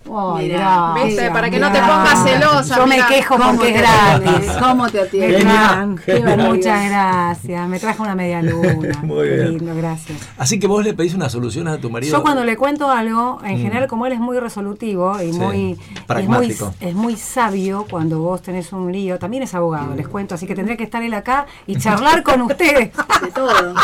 [0.03, 1.31] Mirá, ¿viste?
[1.31, 3.07] Para que no te pongas celosa, Yo mirá.
[3.09, 4.51] me quejo ¿Cómo porque es gratis.
[4.59, 6.37] ¿Cómo te Qué atiendes?
[6.39, 7.69] Muchas gracias.
[7.69, 8.99] Me trajo una media luna.
[9.03, 9.59] Muy Qué bien.
[9.59, 10.19] lindo, gracias.
[10.39, 12.17] Así que vos le pedís una solución a tu marido.
[12.17, 13.63] Yo cuando le cuento algo, en Mm.
[13.63, 16.73] general como él es muy resolutivo y Sí, muy pragmático.
[16.81, 20.35] Es, muy es muy sabio cuando vos tenés un lío, también es abogado, les cuento,
[20.35, 22.91] así que tendría que estar él acá y charlar con ustedes.
[23.23, 23.75] De todo.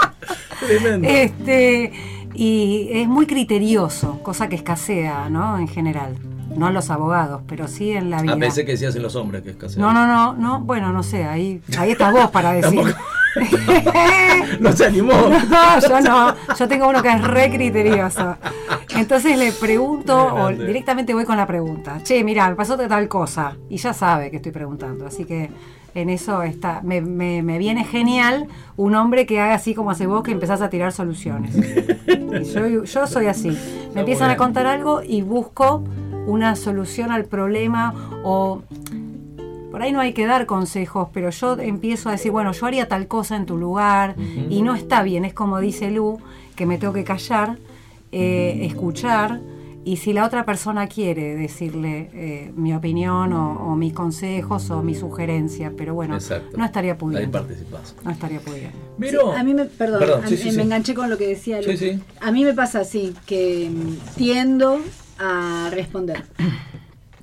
[0.60, 1.08] Tremendo.
[1.08, 1.92] Este,
[2.34, 5.58] y es muy criterioso, cosa que escasea, ¿no?
[5.58, 6.16] En general.
[6.56, 8.34] No en los abogados, pero sí en la vida.
[8.34, 9.80] Ah, pensé que decías en los hombres que es casi.
[9.80, 12.94] No, no, no, no, bueno, no sé, ahí, ahí estás vos para decir.
[14.60, 15.12] no se animó.
[15.48, 16.34] No, yo no.
[16.58, 18.36] Yo tengo uno que es re criterioso.
[18.94, 22.02] Entonces le pregunto o directamente voy con la pregunta.
[22.02, 23.56] Che, mira, me pasó tal cosa.
[23.68, 25.06] Y ya sabe que estoy preguntando.
[25.06, 25.50] Así que
[25.94, 26.80] en eso está.
[26.82, 28.46] Me, me- me viene genial
[28.76, 31.54] un hombre que haga así como hace vos, que empezás a tirar soluciones.
[32.32, 33.50] Y yo, yo soy así.
[33.94, 35.84] Me empiezan a contar algo y busco
[36.26, 37.92] una solución al problema
[38.24, 38.62] o
[39.70, 42.88] por ahí no hay que dar consejos, pero yo empiezo a decir, bueno, yo haría
[42.88, 44.16] tal cosa en tu lugar
[44.48, 46.18] y no está bien, es como dice Lu,
[46.56, 47.58] que me tengo que callar,
[48.12, 49.40] eh, escuchar
[49.84, 54.82] y si la otra persona quiere decirle eh, mi opinión o, o mis consejos o
[54.82, 56.56] mi sugerencia, pero bueno, Exacto.
[56.56, 57.38] no estaría Ahí pudiendo.
[57.38, 57.96] participás.
[58.04, 58.76] No estaría pudiendo.
[58.98, 59.32] Miro.
[59.32, 60.56] A mí me, perdón, Perdón, a sí, mí- sí, sí.
[60.56, 61.76] me enganché con lo que decía Sí, Lu.
[61.76, 62.00] sí.
[62.20, 64.78] A mí me pasa así, que mm, tiendo
[65.18, 66.22] a responder.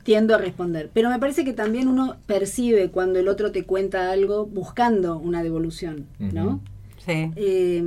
[0.03, 0.89] Tiendo a responder.
[0.93, 5.43] Pero me parece que también uno percibe cuando el otro te cuenta algo buscando una
[5.43, 6.45] devolución, ¿no?
[6.47, 6.59] Ujú.
[7.05, 7.31] Sí.
[7.35, 7.83] Eh,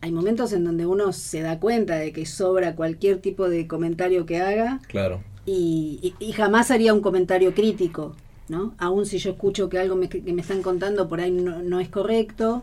[0.00, 4.26] hay momentos en donde uno se da cuenta de que sobra cualquier tipo de comentario
[4.26, 5.20] que haga Claro.
[5.46, 8.14] y, y- y jamás haría un comentario crítico,
[8.48, 8.74] ¿no?
[8.78, 11.80] Aún si yo escucho que algo me, que me están contando por ahí no, no
[11.80, 12.62] es correcto,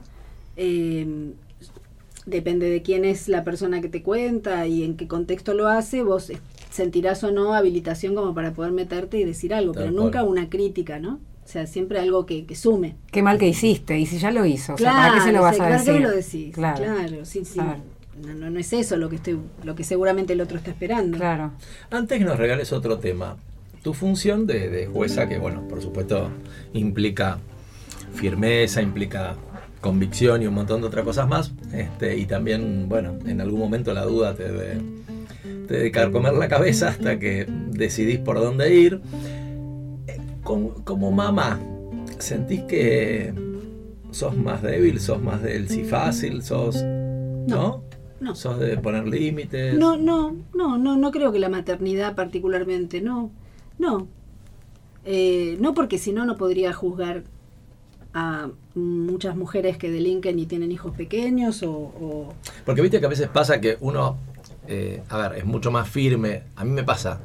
[0.55, 1.33] eh,
[2.25, 6.03] depende de quién es la persona que te cuenta y en qué contexto lo hace,
[6.03, 6.31] vos
[6.71, 10.05] sentirás o no habilitación como para poder meterte y decir algo, Tal pero cual.
[10.05, 11.19] nunca una crítica, ¿no?
[11.47, 12.97] O sea, siempre algo que, que sume.
[13.09, 15.41] Qué mal que hiciste, y si ya lo hizo, o sea, ¿para qué se lo
[15.41, 15.93] vas sí, a ¿para decir?
[15.93, 16.53] qué me lo decís?
[16.53, 17.53] Claro, Claro, sí, sí.
[17.53, 17.79] Claro.
[18.21, 21.17] No, no, no es eso lo que estoy, lo que seguramente el otro está esperando.
[21.17, 21.51] claro.
[21.89, 23.37] Antes que nos regales otro tema,
[23.81, 26.29] tu función de, de jueza, que bueno, por supuesto
[26.73, 27.37] implica
[28.13, 29.35] firmeza, implica
[29.79, 33.93] convicción y un montón de otras cosas más, este, y también, bueno, en algún momento
[33.93, 34.81] la duda te debe,
[35.67, 38.99] te debe carcomer la cabeza hasta que decidís por dónde ir.
[40.47, 41.59] Como mamá,
[42.19, 43.33] ¿sentís que
[44.11, 46.81] sos más débil, sos más del sí fácil, sos...
[46.83, 47.83] ¿No?
[48.21, 48.33] no.
[48.35, 49.77] ¿Sos de poner límites?
[49.77, 53.29] No, no, no, no, no creo que la maternidad particularmente, no,
[53.77, 54.07] no.
[55.05, 57.23] Eh, no porque si no, no podría juzgar
[58.13, 61.71] a muchas mujeres que delinquen y tienen hijos pequeños o...
[61.71, 62.33] o-
[62.65, 64.17] Porque viste que a veces pasa que uno,
[64.67, 66.43] eh, a ver, es mucho más firme.
[66.55, 67.19] A mí me pasa,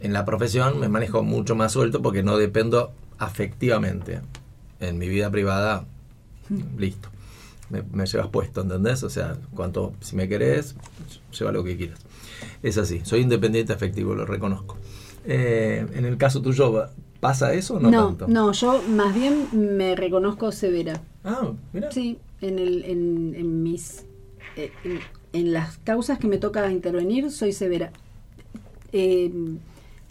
[0.00, 4.20] en la profesión me manejo mucho más suelto porque no dependo afectivamente.
[4.80, 5.86] En mi vida privada,
[6.76, 7.08] listo.
[7.70, 9.02] Me, me llevas puesto, ¿entendés?
[9.02, 10.74] O sea, cuanto, si me querés,
[11.38, 12.00] lleva lo que quieras.
[12.62, 14.76] Es así, soy independiente afectivo, lo reconozco.
[15.24, 16.88] Eh, en el caso tuyo,
[17.20, 18.28] ¿pasa eso o no, no, tanto?
[18.28, 21.00] no, yo más bien me reconozco severa.
[21.24, 21.90] Ah, mira.
[21.90, 24.04] Sí, en, el, en, en mis...
[24.56, 25.00] eh, en,
[25.32, 27.90] en las causas que me toca intervenir soy severa.
[28.92, 29.32] Eh,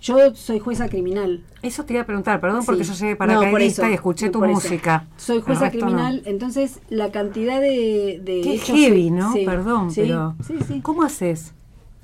[0.04, 1.42] yo soy jueza criminal.
[1.64, 4.30] Eso te iba a preguntar, perdón, porque yo llegué No, para por eso, y escuché
[4.30, 4.54] tu eso.
[4.54, 5.08] música.
[5.18, 5.72] Soy jueza no.
[5.72, 8.76] criminal, entonces la cantidad de, de Qué hechos...
[8.78, 9.32] heavy, ¿no?
[9.34, 10.82] Sí, Perdón, sí, pero Sí, sí.
[10.82, 11.54] ¿cómo haces?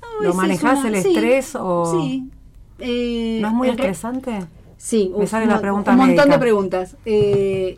[0.02, 2.28] No, ¿Lo es una- el estrés o Sí.
[2.78, 4.46] Eh, no es muy en re- estresante?
[4.78, 6.96] Sí, Me uf, sale un la mon- pregunta un montón de preguntas.
[7.04, 7.76] Eh,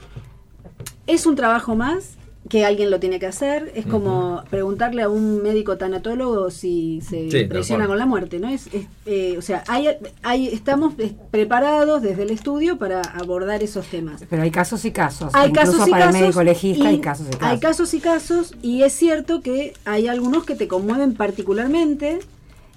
[1.08, 2.16] es un trabajo más
[2.52, 3.72] que alguien lo tiene que hacer.
[3.74, 8.48] Es como preguntarle a un médico tanatólogo si se Sí, presiona con la muerte, ¿no?
[8.50, 9.88] Es, es, eh, o sea, hay,
[10.22, 10.92] hay, estamos
[11.30, 14.22] preparados desde el estudio para abordar esos temas.
[14.28, 15.34] Pero hay casos y casos.
[15.34, 16.16] Hay Incluso casos y para casos.
[16.16, 17.48] el médico legista y hay casos y casos.
[17.48, 22.18] Hay casos y casos, y es cierto que hay algunos que te conmueven particularmente,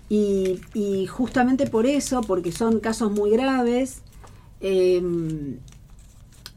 [0.08, 4.04] y, y justamente por eso, porque son casos muy graves,
[4.62, 5.04] eh,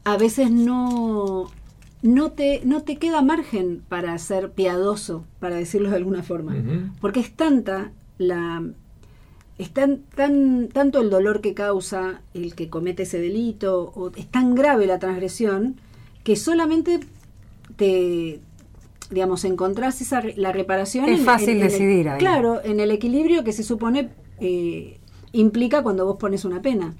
[0.05, 1.51] a veces no,
[2.01, 6.55] no, te, no te queda margen para ser piadoso, para decirlo de alguna forma.
[7.01, 8.63] Porque es tanta la.
[9.57, 14.27] Es tan, tan, tanto el dolor que causa el que comete ese delito, o es
[14.27, 15.75] tan grave la transgresión,
[16.23, 17.01] que solamente
[17.75, 18.39] te,
[19.11, 21.09] digamos, encontrás esa, re- la reparación.
[21.09, 22.19] Es fácil el- decidir ahí.
[22.19, 24.09] Claro, en el equilibrio que se supone
[24.39, 24.97] eh,
[25.33, 26.93] implica cuando vos pones una pena.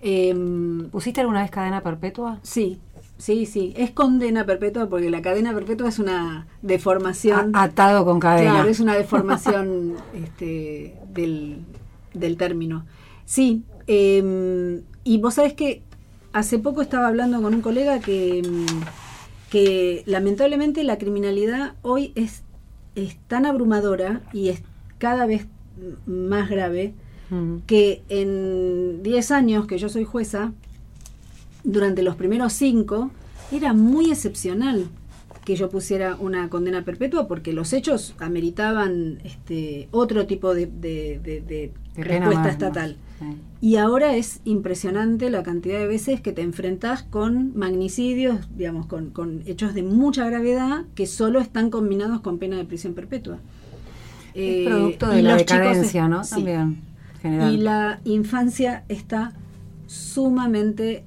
[0.00, 2.38] Em, ¿Pusiste alguna vez cadena perpetua?
[2.42, 2.78] sí,
[3.22, 3.72] sí, sí.
[3.76, 7.54] Es condena perpetua porque la cadena perpetua es una deformación.
[7.54, 8.50] A- atado con cadena.
[8.52, 11.58] Claro, es una deformación este, del,
[12.14, 12.84] del término.
[13.24, 15.82] Sí, eh, y vos sabés que
[16.32, 22.42] hace poco estaba hablando con un colega que, mm, que lamentablemente la criminalidad hoy es,
[22.94, 24.62] es tan abrumadora y es
[24.98, 25.46] cada vez
[26.06, 26.94] más grave
[27.66, 30.52] que en 10 años que yo soy jueza,
[31.64, 33.10] durante los primeros 5,
[33.52, 34.86] era muy excepcional
[35.44, 41.20] que yo pusiera una condena perpetua porque los hechos ameritaban este otro tipo de, de-
[41.22, 42.96] de- de De pena respuesta más, estatal.
[43.20, 43.38] más, sí.
[43.60, 49.10] Y ahora es impresionante la cantidad de veces que te enfrentas con magnicidios, digamos, con,
[49.10, 53.38] con hechos de mucha gravedad que solo están combinados con pena de prisión perpetua.
[54.34, 56.24] Es Eh, producto y de la chicos decadencia, ¿no?
[56.24, 56.30] sí.
[56.36, 56.80] También,
[57.20, 57.52] general.
[57.54, 59.32] Y la infancia está
[59.86, 61.04] sumamente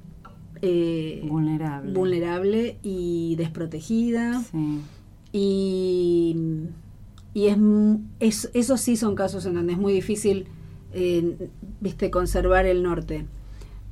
[0.62, 1.92] eh, Vulnerable.
[1.92, 4.42] vulnerable y desprotegida.
[4.42, 4.80] Sí.
[5.32, 6.36] Y,
[7.34, 7.56] y es,
[8.20, 10.46] es- esos sí son casos en donde es muy difícil
[10.92, 11.36] eh,
[11.80, 13.26] viste, conservar el norte.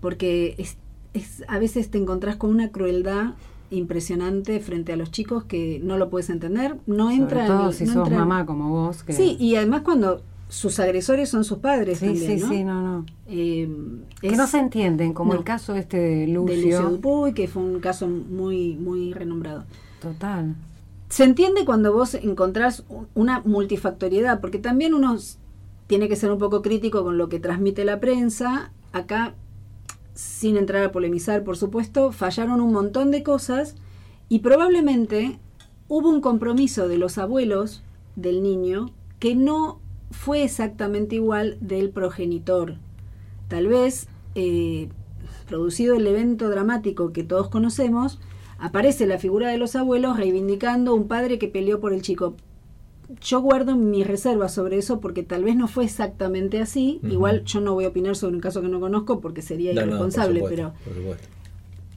[0.00, 0.76] Porque es,
[1.12, 3.34] es- a veces te encontrás con una crueldad
[3.70, 6.76] impresionante frente a los chicos que no lo puedes entender.
[6.86, 9.02] No entra Sobre todo en- si no sos entra mamá como vos.
[9.02, 9.12] Que...
[9.12, 10.22] Sí, y además cuando
[10.54, 12.48] sus agresores son sus padres sí, también, sí, ¿no?
[12.48, 13.06] sí, no, no.
[13.26, 13.68] Eh,
[14.20, 15.40] Que no se entienden, como no.
[15.40, 16.54] el caso este de de Lucio.
[16.56, 19.64] Lucio Dupuy, que fue un caso muy, muy renombrado.
[20.00, 20.54] Total.
[21.08, 25.16] Se entiende cuando vos encontrás una multifactoriedad, porque también uno
[25.88, 28.70] tiene que ser un poco crítico con lo que transmite la prensa.
[28.92, 29.34] Acá,
[30.14, 33.74] sin entrar a polemizar, por supuesto, fallaron un montón de cosas
[34.28, 35.40] y probablemente
[35.88, 37.82] hubo un compromiso de los abuelos
[38.14, 39.80] del niño que no
[40.14, 42.76] fue exactamente igual del progenitor.
[43.48, 44.88] Tal vez, eh,
[45.48, 48.20] producido el evento dramático que todos conocemos,
[48.58, 52.36] aparece la figura de los abuelos reivindicando un padre que peleó por el chico.
[53.20, 57.00] yo guardo mis reservas sobre eso porque tal vez no fue exactamente así.
[57.02, 59.82] Igual yo no voy a opinar sobre un caso que no conozco porque sería No,
[59.82, 61.16] no, por irresponsable, supuesto, pero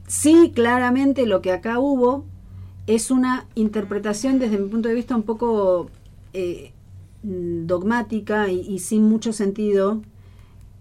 [0.07, 2.25] sí, claramente lo que acá hubo
[2.87, 5.89] es una interpretación desde mi punto de vista un poco
[6.33, 6.73] eh,
[7.23, 10.01] dogmática y, y sin mucho sentido.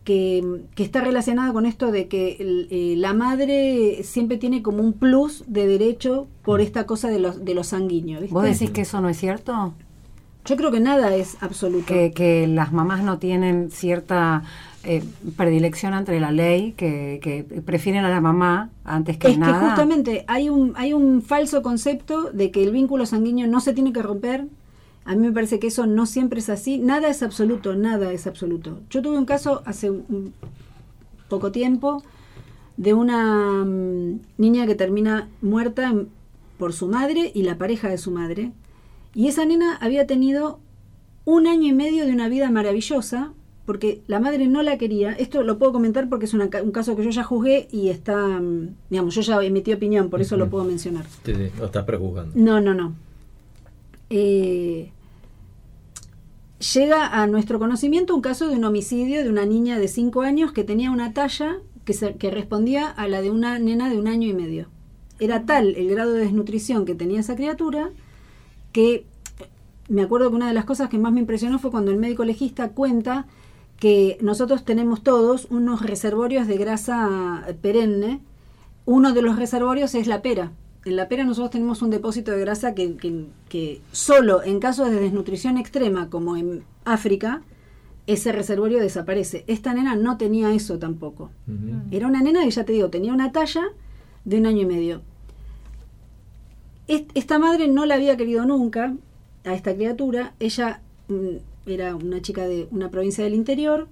[0.05, 4.79] Que, que está relacionada con esto de que el- eh, la madre siempre tiene como
[4.81, 8.21] un plus de derecho por esta cosa de los, de los sanguíneos.
[8.21, 8.33] ¿viste?
[8.33, 9.75] ¿Vos decís que eso no es cierto?
[10.45, 11.87] Yo creo que nada es absoluto.
[11.87, 14.45] Que, que las mamás no tienen cierta
[14.85, 15.03] eh,
[15.37, 19.59] predilección ante la ley, que, que prefieren a la mamá antes que es nada.
[19.59, 23.73] que justamente hay un, hay un falso concepto de que el vínculo sanguíneo no se
[23.73, 24.47] tiene que romper.
[25.07, 26.79] A mí me parece que eso no siempre es así.
[26.79, 28.81] Nada es absoluto, nada es absoluto.
[28.91, 30.33] Yo tuve un caso hace un-
[31.29, 32.03] poco tiempo
[32.77, 35.95] de una mm, niña que termina muerta
[36.59, 38.53] por su madre y la pareja de su madre.
[39.15, 40.59] Y esa nena había tenido
[41.25, 43.33] un año y medio de una vida maravillosa,
[43.65, 45.13] porque la madre no la quería.
[45.13, 48.17] Esto lo puedo comentar porque es una un caso que yo ya juzgué y está,
[48.41, 51.05] mm, digamos, yo ya emití opinión, por eso lo puedo mencionar.
[51.25, 52.33] Sí, sí, lo estás prejuzgando.
[52.37, 52.95] No, no, no.
[54.11, 54.93] Eh,
[56.59, 60.53] llega a nuestro conocimiento un caso de un homicidio de una niña de 5 años
[60.53, 64.09] que tenía una talla que, se- que respondía a la de una nena de un
[64.09, 64.69] año y medio.
[65.19, 67.91] Era tal el grado de desnutrición que tenía esa criatura
[68.73, 69.07] que
[69.89, 72.25] me acuerdo que una de las cosas que más me impresionó fue cuando el médico
[72.25, 73.27] legista cuenta
[73.79, 78.21] que nosotros tenemos todos unos reservorios de grasa perenne.
[78.85, 80.53] Uno de los reservorios es la pera.
[80.87, 84.89] En la pera nosotros tenemos un depósito de grasa que, que- que solo en casos
[84.91, 87.43] de desnutrición extrema, como en África,
[88.07, 89.45] ese reservorio desaparece.
[89.49, 91.31] Esta nena no tenía eso tampoco.
[91.91, 93.65] Era una nena que ya te digo, tenía una talla
[94.25, 95.03] de un año y medio.
[96.87, 98.95] Est- Esta madre no la había querido nunca
[99.45, 100.35] a esta criatura.
[100.39, 101.37] Ella mm,
[101.69, 103.89] era una chica de una provincia del interior.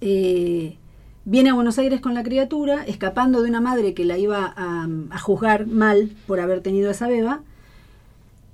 [0.00, 0.76] Eh,
[1.26, 5.18] viene a Buenos Aires con la criatura, escapando de una madre que la iba a,
[5.18, 7.42] juzgar mal por haber tenido esa beba.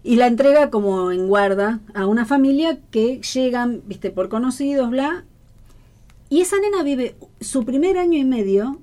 [0.02, 5.24] Y la entrega como en guarda a una familia que llegan, viste, por conocidos, bla.
[6.30, 8.78] Y esa nena vive su primer año y medio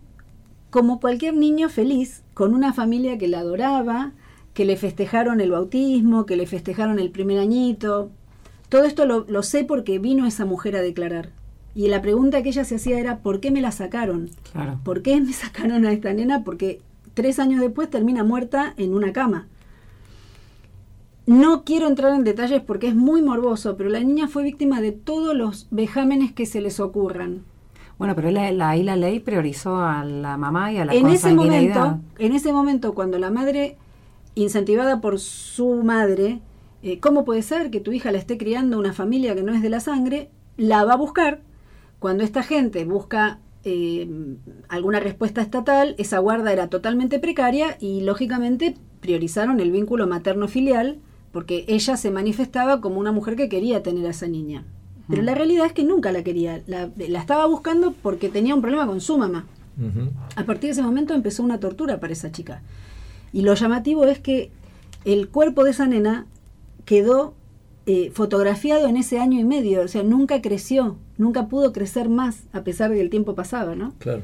[0.70, 4.12] como cualquier niño feliz, con una familia que la adoraba,
[4.54, 8.12] que le festejaron el bautismo, que le festejaron el primer añito.
[8.70, 11.39] Todo esto lo sé porque vino esa mujer a declarar.
[11.76, 14.30] Y la pregunta que ella se hacía era, ¿por qué me la sacaron?
[14.52, 14.80] Claro.
[14.84, 16.44] ¿Por qué me sacaron a esta nena?
[16.44, 16.82] Porque
[17.14, 19.48] tres años después termina muerta en una cama.
[21.26, 24.92] No quiero entrar en detalles porque es muy morboso, pero la niña fue víctima de
[24.92, 27.44] todos los vejámenes que se les ocurran.
[28.00, 31.08] Bueno, pero la, la- ahí la ley priorizó a la mamá y a la en
[31.08, 33.78] ese momento, en ese momento, cuando la madre,
[34.36, 36.40] incentivada por su madre,
[36.82, 39.62] eh, ¿cómo puede ser que tu hija la esté criando una familia que no es
[39.62, 40.30] de la sangre?
[40.58, 41.42] La va a buscar.
[42.00, 44.10] Cuando esta gente busca eh,
[44.70, 51.00] alguna respuesta estatal, esa guarda era totalmente precaria y lógicamente priorizaron el vínculo materno-filial
[51.32, 54.66] porque ella se manifestaba como una mujer que quería tener a esa niña.
[55.08, 56.62] Pero la realidad es que nunca la quería.
[56.68, 59.48] La, la estaba buscando porque tenía un problema con su mamá.
[60.36, 62.62] A partir de ese momento empezó una tortura para esa chica.
[63.34, 64.52] Y lo llamativo es que
[65.06, 66.28] el cuerpo de esa nena
[66.86, 67.34] quedó
[67.86, 72.46] eh, fotografiado en ese año y medio, o sea, nunca creció, nunca pudo crecer más
[72.54, 73.94] a pesar de que el tiempo pasaba, ¿no?
[74.00, 74.24] Claro.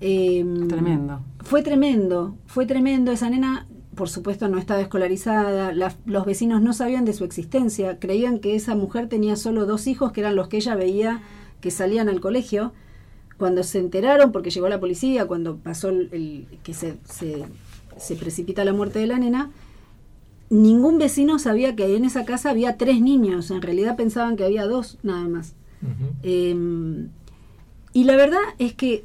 [0.00, 1.20] Eh, Tremendo.
[1.40, 3.10] Fue tremendo, fue tremendo.
[3.10, 5.72] Esa nena, por supuesto, no estaba escolarizada.
[5.72, 7.98] la- los vecinos no sabían de su existencia.
[7.98, 11.22] Creían que esa mujer tenía solo dos hijos, que eran los que ella veía
[11.60, 12.72] que salían al colegio.
[13.38, 17.44] Cuando se enteraron, porque llegó la policía, cuando pasó el, el- que se, se,
[17.96, 19.50] se precipita la muerte de la nena,
[20.50, 23.50] ningún vecino sabía que en esa casa había tres niños.
[23.50, 25.54] En realidad pensaban que había dos, nada más.
[26.22, 27.06] Eh,
[27.92, 29.04] y la verdad es que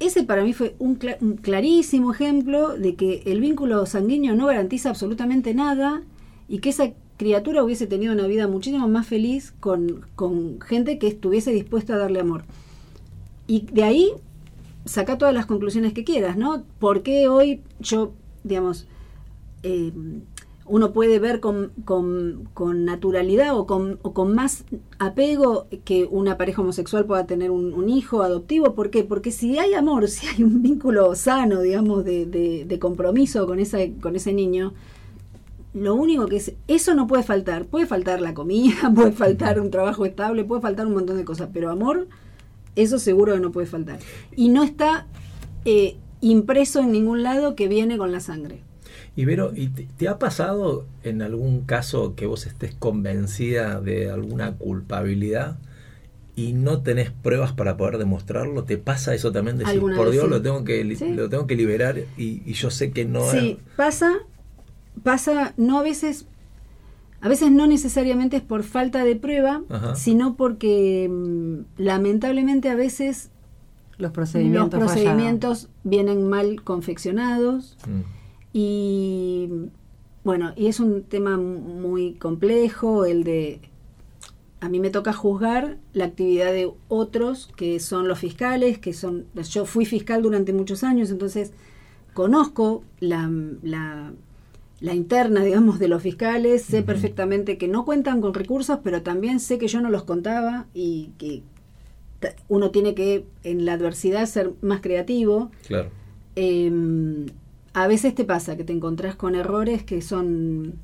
[0.00, 4.46] ese para mí fue un, cla- un clarísimo ejemplo de que el vínculo sanguíneo no
[4.46, 6.02] garantiza absolutamente nada
[6.48, 11.06] y que esa criatura hubiese tenido una vida muchísimo más feliz con, con gente que
[11.06, 12.44] estuviese dispuesta a darle amor.
[13.46, 14.10] Y de ahí
[14.84, 16.64] saca todas las conclusiones que quieras, ¿no?
[16.78, 18.12] ¿Por qué hoy yo,
[18.42, 18.86] digamos,
[19.62, 19.92] eh,
[20.66, 24.64] uno puede ver con, con- con naturalidad o con, o con más
[24.98, 28.74] apego que una pareja homosexual pueda tener un, un hijo adoptivo.
[28.74, 29.04] ¿Por qué?
[29.04, 33.58] Porque si hay amor, si hay un vínculo sano, digamos, de, de- de compromiso con,
[33.60, 34.72] esa, con ese niño,
[35.74, 37.66] lo único que es, eso no puede faltar.
[37.66, 41.48] Puede faltar la comida, puede faltar un trabajo estable, puede faltar un montón de cosas,
[41.52, 42.06] pero amor,
[42.76, 43.98] eso seguro que no puede faltar.
[44.34, 45.06] Y no está
[45.64, 48.62] eh, impreso en ningún lado que viene con la sangre.
[49.16, 54.10] Y Vero, ¿y te, te ha pasado en algún caso que vos estés convencida de
[54.10, 55.56] alguna culpabilidad
[56.36, 58.64] y no tenés pruebas para poder demostrarlo?
[58.64, 59.56] ¿Te pasa eso también?
[59.58, 60.30] Decís, Alguna por Dios, sí.
[60.30, 61.08] lo, tengo que, li- Sí.
[61.10, 64.12] lo tengo que liberar y, y yo sé que no Sí, pasa,
[65.04, 66.26] pasa, no a veces,
[67.20, 69.94] a veces no necesariamente es por falta de prueba, Ajá.
[69.94, 73.30] sino porque mm, lamentablemente a veces
[73.92, 74.80] Los los procedimientos.
[74.80, 78.23] procedimientos vienen mal confeccionados Mm.
[78.54, 79.50] Y
[80.22, 83.60] bueno, y es un tema muy complejo el de
[84.60, 89.26] a mí me toca juzgar la actividad de otros que son los fiscales, que son
[89.50, 91.52] yo fui fiscal durante muchos años, entonces
[92.14, 93.28] conozco la,
[93.62, 94.12] la,
[94.80, 99.40] la interna, digamos, de los fiscales, sé perfectamente que no cuentan con recursos, pero también
[99.40, 101.42] sé que yo no los contaba y que
[102.48, 105.50] uno tiene que en la adversidad ser más creativo.
[105.66, 105.90] Claro.
[106.36, 106.70] Eh,
[107.74, 110.74] a veces te pasa que te encontrás con errores que son,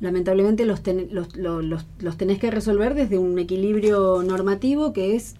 [0.00, 5.16] lamentablemente los, ten- los, lo- los- los tenés que resolver desde un equilibrio normativo que
[5.16, 5.34] es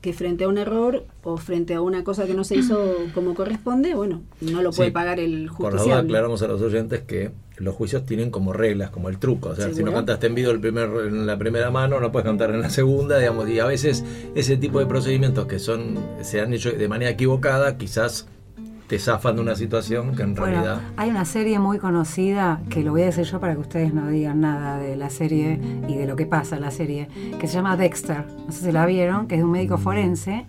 [0.00, 2.78] que frente a un error o frente a una cosa que no se hizo
[3.14, 4.92] como corresponde, bueno, no lo puede Sí.
[4.92, 6.08] pagar el Por la duda justiciable.
[6.10, 9.48] aclaramos a los oyentes que los juicios tienen como reglas, como el truco.
[9.48, 12.26] O sea, si no cantaste en vivo el primer, en la primera mano, no puedes
[12.26, 13.48] cantar en la segunda, digamos.
[13.48, 17.78] Y a veces ese tipo de procedimientos que son se han hecho de manera equivocada,
[17.78, 18.28] quizás
[18.86, 20.80] te zafan de una situación que en Bueno, realidad...
[20.96, 24.08] hay una serie muy conocida, que lo voy a decir yo para que ustedes no
[24.08, 27.08] digan nada de la serie y de lo que pasa en la serie,
[27.40, 28.24] que se llama Dexter.
[28.46, 30.46] No sé si la vieron, que es de un médico forense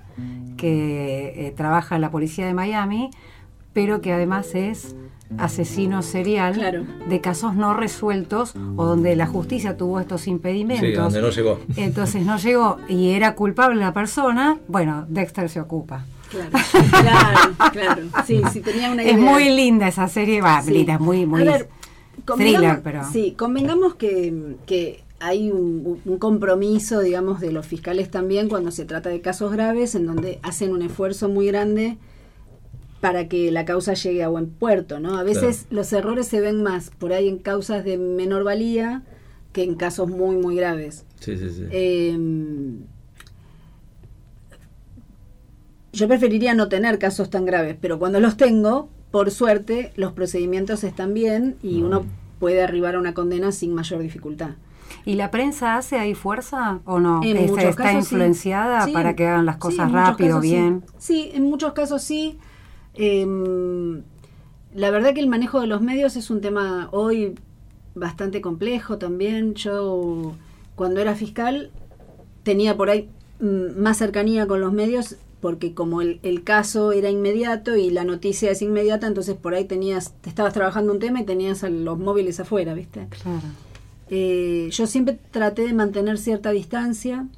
[0.57, 3.09] que eh, trabaja en la policía de Miami,
[3.73, 4.95] pero que además es
[5.37, 6.83] asesino serial Claro.
[7.09, 10.87] de casos no resueltos o donde la justicia tuvo estos impedimentos.
[10.87, 11.59] Sí, donde no llegó.
[11.75, 16.05] Entonces no llegó y era culpable la persona, bueno, Dexter se ocupa.
[16.29, 16.51] Claro,
[16.91, 18.01] claro, claro.
[18.25, 19.13] Sí, sí, tenía una idea.
[19.13, 20.71] Es muy linda esa serie, va, Sí.
[20.71, 21.69] linda, muy, muy A ver,
[22.35, 23.01] thriller, pero...
[23.11, 28.85] Sí, convengamos que, que hay un, un compromiso, digamos, de los fiscales también cuando se
[28.85, 31.97] trata de casos graves en donde hacen un esfuerzo muy grande
[33.01, 35.17] para que la causa llegue a buen puerto, ¿no?
[35.17, 39.03] A veces los errores se ven más por ahí en causas de menor valía
[39.53, 41.05] que en casos muy, muy graves.
[41.19, 41.63] Sí, sí, sí.
[41.71, 42.17] Eh,
[45.97, 50.83] yo preferiría no tener casos tan graves, pero cuando los tengo, por suerte, los procedimientos
[50.83, 51.85] están bien y Mm.
[51.85, 52.05] uno
[52.39, 54.51] puede arribar a una condena sin mayor dificultad.
[55.05, 57.21] ¿Y la prensa hace ahí fuerza o no?
[57.23, 60.83] En Este, muchos ¿Está casos influenciada Sí, para que hagan las cosas rápido, casos bien?
[60.97, 61.31] Sí.
[61.33, 62.37] en muchos casos sí.
[62.93, 64.01] Em,
[64.73, 67.35] la verdad que el manejo de los medios es un tema hoy
[67.95, 69.53] bastante complejo también.
[69.55, 70.35] Yo,
[70.75, 71.71] cuando era fiscal,
[72.43, 73.09] tenía por ahí
[73.39, 75.15] mm, más cercanía con los medios
[75.47, 79.63] porque como el, el caso era inmediato y la noticia es inmediata, entonces por ahí
[79.63, 83.07] tenías, te estabas trabajando un tema y tenías a los móviles afuera, ¿viste?
[83.21, 83.47] Claro.
[84.09, 87.29] Eh, yo siempre traté de mantener cierta distancia,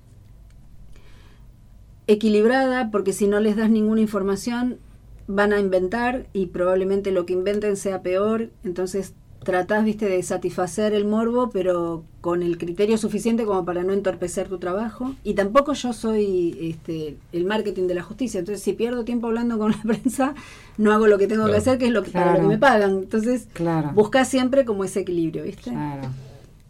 [2.08, 4.80] equilibrada, porque si no les das ninguna información
[5.28, 9.14] van a inventar y probablemente lo que inventen sea peor, entonces
[9.44, 14.50] tratás, viste, de satisfacer el morbo, pero con el criterio suficiente como para no entorpecer
[14.50, 15.16] tu trabajo.
[15.24, 19.58] Y tampoco yo soy este, el marketing de la justicia, entonces si pierdo tiempo hablando
[19.58, 20.36] con la prensa,
[20.78, 21.54] no hago lo que tengo Claro.
[21.54, 22.92] que hacer, que es lo que, para lo que me pagan.
[23.00, 23.92] Entonces, Claro.
[23.94, 25.72] buscás siempre como ese equilibrio, ¿viste?
[25.72, 26.10] Claro.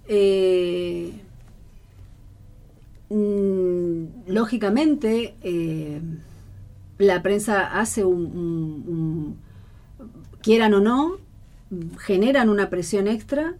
[0.08, 1.12] Eh,
[3.10, 6.02] mm, lógicamente, eh,
[6.98, 9.38] la prensa hace un, un- un-
[10.42, 11.18] quieran o no,
[12.00, 13.56] generan una presión extra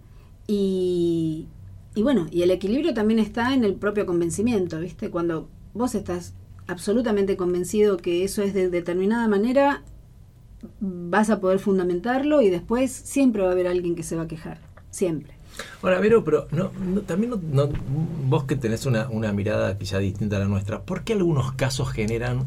[0.48, 1.48] y,
[1.96, 5.10] y bueno, y el equilibrio también está en el propio convencimiento, ¿viste?
[5.10, 6.34] Cuando vos estás
[6.68, 9.84] absolutamente convencido que eso es de determinada manera,
[10.80, 14.28] vas a poder fundamentarlo y después siempre va a haber alguien que se va a
[14.28, 14.60] quejar,
[14.90, 15.34] siempre.
[15.82, 16.70] Ahora, Vero, pero no,
[17.02, 17.70] también no-
[18.28, 21.90] vos que tenés una, una mirada quizá distinta a la nuestra, ¿por qué algunos casos
[21.92, 22.46] generan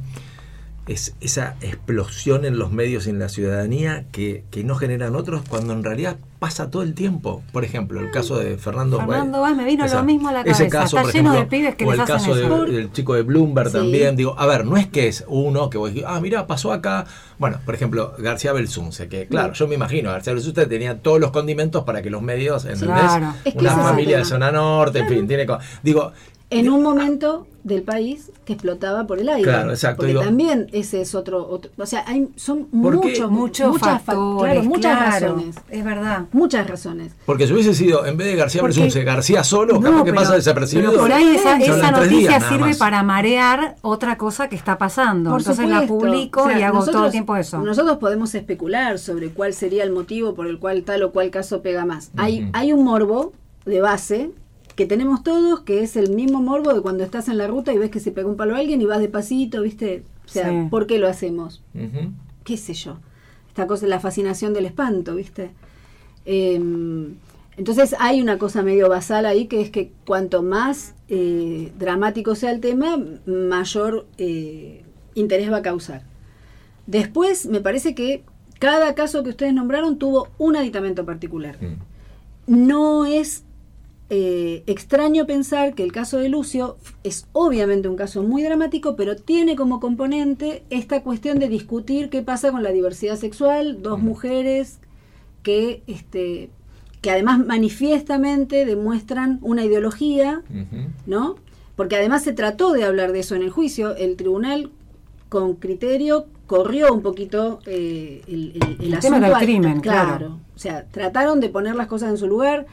[0.86, 5.42] es, esa explosión en los medios y en la ciudadanía que, que no generan otros
[5.48, 7.42] cuando en realidad pasa todo el tiempo?
[7.52, 10.68] Por ejemplo, el caso de Fernando Fernando Báez, me vino lo mismo a la ese
[10.68, 10.68] cabeza.
[10.68, 12.64] caso, Está por lleno ejemplo, de pibes que o les el hacen caso de- eso.
[12.64, 13.74] del chico de Bloomberg Sí.
[13.74, 14.16] también.
[14.16, 17.04] Digo, a ver, no es que es uno que vos decís, ah, mira, pasó acá.
[17.38, 21.30] Bueno, por ejemplo, García Belsunce, que claro, yo me imagino, García Belsunce tenía todos los
[21.30, 22.88] condimentos para que los medios, ¿entendés?
[22.88, 23.34] Claro.
[23.44, 25.46] Es que Una ese familia de zona norte, en fin, tiene
[25.84, 26.12] Digo,
[26.58, 29.44] en un momento del país que explotaba por el aire.
[29.48, 33.70] Claro, exacto, Porque digo- también ese es otro, otro- o sea, hay, son muchos, Muchos
[33.70, 36.24] muchas, fa- factores, claro, muchas claro, razones, Es verdad.
[36.32, 37.12] muchas razones.
[37.24, 40.34] Porque si hubiese sido, en vez de García Porque- García solo, No, capaz que pasa
[40.34, 40.90] desapercibido.
[40.90, 42.78] pero por ahí esa, esa noticia sirve más.
[42.78, 45.30] para marear otra cosa que está pasando.
[45.30, 47.58] Por Entonces la publico O sea, y hago todo el tiempo eso.
[47.60, 51.62] Nosotros podemos especular sobre cuál sería el motivo por el cual tal o cual caso
[51.62, 52.10] pega más.
[52.16, 53.32] Hay, hay un morbo
[53.66, 54.30] de base
[54.74, 57.78] que tenemos todos, que es el mismo morbo de cuando estás en la ruta y
[57.78, 60.04] ves que se pega un palo a alguien y vas despacito, ¿viste?
[60.24, 60.68] O sea, Sí.
[60.70, 61.62] ¿por qué lo hacemos?
[62.44, 62.98] Qué sé yo,
[63.48, 65.50] esta cosa, la fascinación del espanto, ¿viste?
[66.24, 66.60] Eh,
[67.56, 72.50] entonces hay una cosa medio basal ahí que es que cuanto más eh, dramático sea
[72.50, 74.82] el tema, mayor eh,
[75.14, 76.02] interés va a causar.
[76.86, 78.24] Después, me parece que
[78.58, 81.58] cada caso que ustedes nombraron tuvo un aditamento particular.
[81.60, 82.64] Mm.
[82.66, 83.44] No es
[84.14, 89.16] eh, extraño pensar que el caso de Lucio es obviamente un caso muy dramático, pero
[89.16, 94.04] tiene como componente esta cuestión de discutir qué pasa con la diversidad sexual, dos Mm.
[94.04, 94.80] mujeres
[95.42, 96.50] que, este,
[97.00, 100.42] que además manifiestamente demuestran una ideología.
[101.06, 101.36] ¿no?
[101.74, 103.96] Porque además se trató de hablar de eso en el juicio.
[103.96, 104.70] El tribunal,
[105.30, 109.20] con criterio, corrió un poquito eh, el, el- el El tema asunto.
[109.26, 110.38] del al- crimen, claro.
[110.54, 112.66] O sea, trataron de poner las cosas en su lugar.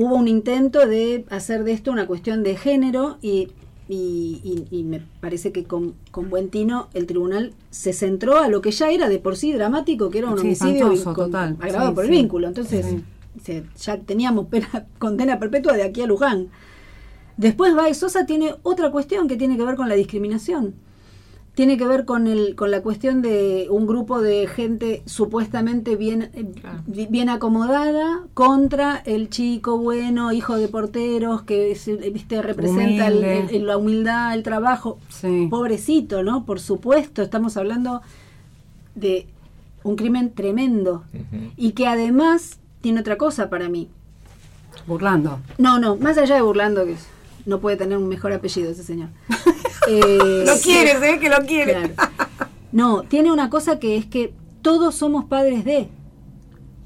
[0.00, 3.48] Hubo un intento de hacer de esto una cuestión de género y,
[3.88, 8.46] y- y- y me parece que con, con buen tino el tribunal se centró a
[8.46, 11.24] lo que ya era de por sí dramático, que era un Sí, homicidio espantoso, con-
[11.32, 11.56] total.
[11.58, 12.46] agravado Sí, por el vínculo.
[12.46, 12.86] Entonces,
[13.42, 16.46] se- ya teníamos pena, condena perpetua de aquí a Luján.
[17.36, 20.74] Después Baez Sosa tiene otra cuestión que tiene que ver con la discriminación.
[21.58, 26.30] Tiene que ver con el con la cuestión de un grupo de gente supuestamente bien
[26.32, 26.84] eh, Claro.
[26.86, 33.76] bien acomodada contra el chico bueno, hijo de porteros que se- viste representa el- la
[33.76, 35.00] humildad, el trabajo.
[35.08, 35.48] Sí.
[35.50, 36.44] Pobrecito, ¿no?
[36.46, 38.02] Por supuesto, estamos hablando
[38.94, 39.26] de
[39.82, 41.02] un crimen tremendo
[41.56, 43.88] y que además tiene otra cosa para mí.
[44.86, 45.40] Burlando.
[45.58, 46.94] No, no, más allá de burlando, que
[47.46, 49.08] no puede tener un mejor apellido ese señor.
[49.86, 51.72] Eh, Lo quiere, se ve que lo quiere.
[51.94, 52.10] claro.
[52.72, 55.88] No, tiene una cosa que es que todos somos padres de.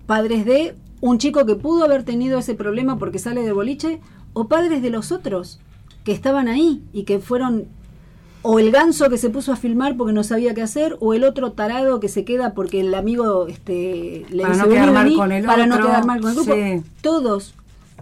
[0.06, 4.00] Padres de un chico que pudo haber tenido ese problema porque sale de boliche,
[4.34, 5.58] o padres de los otros
[6.04, 7.64] que estaban ahí y que fueron.
[8.44, 11.22] O el ganso que se puso a filmar porque no sabía qué hacer, o el
[11.22, 14.94] otro tarado que se queda porque el amigo este, le Para dice no quedar "Vení,
[14.94, 16.52] mal vení", con el para no quedar mal con el grupo.
[16.52, 16.82] Sí.
[17.02, 17.54] Todos,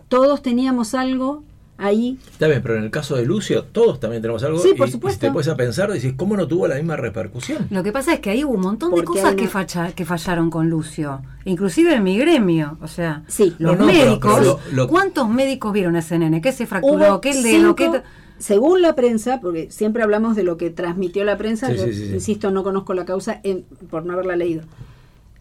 [0.09, 1.43] todos teníamos algo
[1.81, 4.59] ahí Está bien, pero en el caso de Lucio, todos también tenemos algo.
[4.59, 5.21] Sí, por y- y supuesto.
[5.21, 7.67] si te puedes a pensar, decís, ¿cómo no tuvo la misma repercusión?
[7.71, 10.05] Lo que pasa es que ahí hubo un montón de cosas que, una- falla- que
[10.05, 13.55] fallaron con Lucio, inclusive en mi gremio, o sea, Sí.
[13.59, 16.41] los No, no, pero- médicos, pero lo- lo- ¿cuántos médicos vieron a ese nene?
[16.41, 16.95] ¿Qué se fracturó?
[17.15, 17.75] Hubo ¿Qué el dedo?
[17.77, 18.03] cinco- ¿Qué
[18.39, 21.93] según la prensa, porque siempre hablamos de lo que transmitió la prensa, Sí, yo sí,
[21.93, 22.15] sí, sí.
[22.15, 24.63] insisto, no conozco la causa en- por no haberla leído.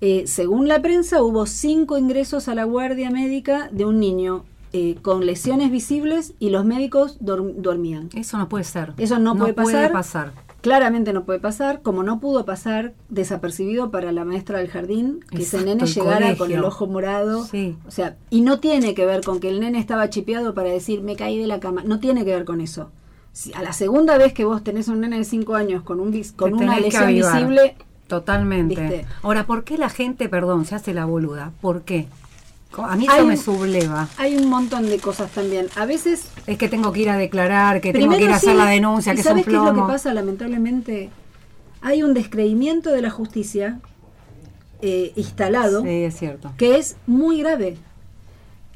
[0.02, 4.44] Eh, según la prensa, hubo cinco ingresos a la guardia médica de un niño
[4.74, 8.10] eh, con lesiones visibles y los médicos dorm- dormían.
[8.14, 8.94] Eso no puede ser.
[8.98, 9.92] Eso no puede pasar.
[9.92, 10.32] pasar.
[10.62, 15.38] Claramente no puede pasar, como no pudo pasar desapercibido para la maestra del jardín, que
[15.38, 17.46] ese Exacto, nene el llegara con el ojo morado.
[17.46, 17.78] Sí.
[17.88, 21.02] O sea, y no tiene que ver con que el nene estaba chipeado para decir
[21.02, 21.84] me caí de la cama.
[21.86, 22.92] No tiene que ver con eso.
[23.32, 26.12] Si a la segunda vez que vos tenés un nene de 5 años con, un,
[26.36, 27.76] con Te una lesión visible,
[28.08, 28.82] Totalmente.
[28.82, 29.06] ¿Viste?
[29.22, 31.52] Ahora, ¿por qué la gente, perdón, se hace la boluda?
[31.62, 32.08] ¿Por qué?
[32.78, 34.08] A mí Hay eso un- me subleva.
[34.18, 35.68] hay un montón de cosas también.
[35.76, 38.56] A veces Es que tengo que ir a declarar, que tengo que ir a hacer
[38.56, 39.88] la denuncia, ¿y que es un ¿Sabes qué es lo plomo.
[39.88, 40.14] que pasa?
[40.14, 41.10] Lamentablemente,
[41.82, 43.80] hay un descreimiento de la justicia
[44.82, 46.54] eh, instalado Sí, es cierto.
[46.58, 47.76] que es muy grave.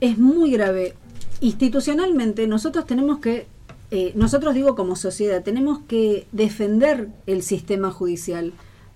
[0.02, 0.96] Es muy grave.
[1.40, 3.48] Institucionalmente, nosotros tenemos que,
[3.92, 8.52] eh, nosotros digo como sociedad, tenemos que defender el sistema judicial.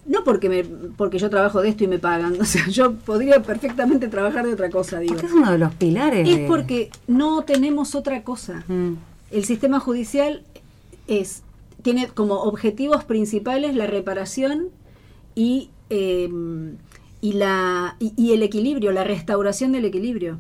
[0.07, 2.35] No porque, me, porque yo trabajo de esto y me pagan.
[2.41, 5.13] O sea, yo podría perfectamente trabajar de otra cosa, digo.
[5.15, 6.27] Porque es uno de los pilares.
[6.27, 8.63] Es de- porque no tenemos otra cosa.
[8.67, 8.93] Mm.
[9.31, 10.43] El sistema judicial
[11.07, 11.43] es
[11.81, 14.67] tiene como objetivos principales la reparación
[15.35, 16.29] y, eh,
[17.21, 20.39] y, la, y, y el equilibrio, la restauración del equilibrio.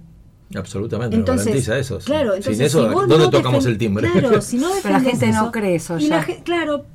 [0.55, 1.99] Absolutamente, Entonces, no garantiza eso.
[1.99, 4.09] claro, entonces, Sin eso, si vos ¿dónde no tocamos el timbre?
[4.09, 6.17] Claro, si no Pero la gente no cree eso y ya.
[6.17, 6.85] la claro,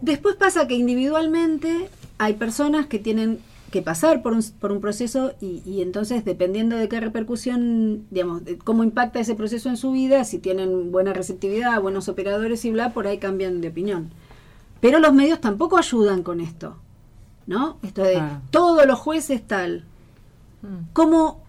[0.00, 3.40] después pasa que individualmente hay personas que tienen
[3.70, 8.44] que pasar por un, por un proceso y, y entonces dependiendo de qué repercusión, digamos,
[8.44, 12.72] de cómo impacta ese proceso en su vida, si tienen buena receptividad, buenos operadores y
[12.72, 14.10] bla, por ahí cambian de opinión.
[14.80, 16.76] Pero los medios tampoco ayudan con esto,
[17.46, 17.78] ¿no?
[17.82, 18.20] Esto de
[18.50, 19.84] todos los jueces tal.
[20.62, 20.92] Mm.
[20.92, 21.42] ¿Cómo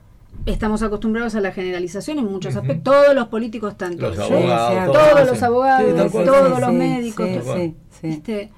[0.45, 2.83] estamos acostumbrados a la generalización en muchos aspectos.
[2.93, 4.91] Todos los políticos, Los abogados, cierto.
[4.93, 5.95] todos, todos los abogados, Sí,
[6.25, 8.07] todos Sí, los sí, médicos, sí, todo- sí, sí.
[8.07, 8.49] este,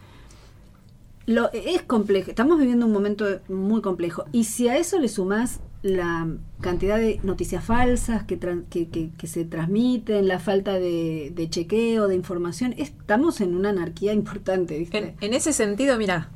[1.26, 2.30] lo, es complejo.
[2.30, 4.26] Estamos viviendo un momento muy complejo.
[4.32, 6.28] Y si a eso le sumás la
[6.62, 8.38] cantidad de noticias falsas que,
[8.70, 13.70] que, que- que se transmiten, la falta de, de chequeo, de información, estamos en una
[13.70, 14.98] anarquía importante, ¿viste?
[14.98, 16.30] En, en ese sentido, mira,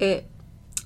[0.00, 0.26] eh,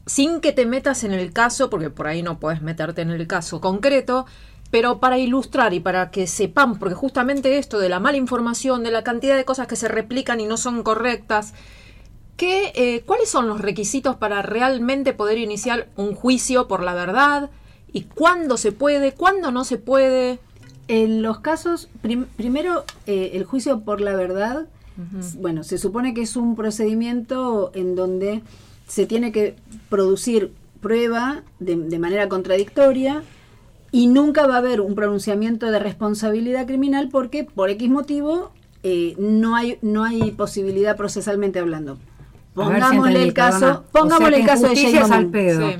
[0.07, 3.27] sin que te metas en el caso, porque por ahí no puedes meterte en el
[3.27, 4.27] caso concreto,
[4.70, 8.91] pero para ilustrar y para que sepan, porque justamente esto de la mala información, de
[8.91, 11.53] la cantidad de cosas que se replican y no son correctas,
[12.37, 17.51] ¿qué, eh, ¿cuáles son los requisitos para realmente poder iniciar un juicio por la verdad?
[17.93, 19.12] ¿Y cuándo se puede?
[19.12, 20.39] ¿Cuándo no se puede?
[20.89, 24.66] En los casos, prim- primero, eh, el juicio por la verdad,
[25.37, 28.43] bueno, se supone que es un procedimiento en donde
[28.93, 29.56] se tiene que
[29.89, 30.52] producir
[30.82, 33.23] prueba de, de manera contradictoria
[33.90, 38.52] y nunca va a haber un pronunciamiento de responsabilidad criminal porque por X motivo
[38.82, 41.94] eh, no hay no hay posibilidad procesalmente hablando.
[41.94, 42.01] Si
[42.52, 43.85] Pongámosle el caso.
[43.89, 45.70] O pongámosle sea el caso de al pedo.
[45.70, 45.77] Sí.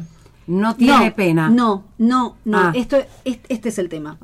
[0.47, 1.51] No tiene no, pena.
[1.51, 2.59] No, no, no.
[2.59, 2.73] Ah.
[2.75, 4.17] Esto, es- este es el tema.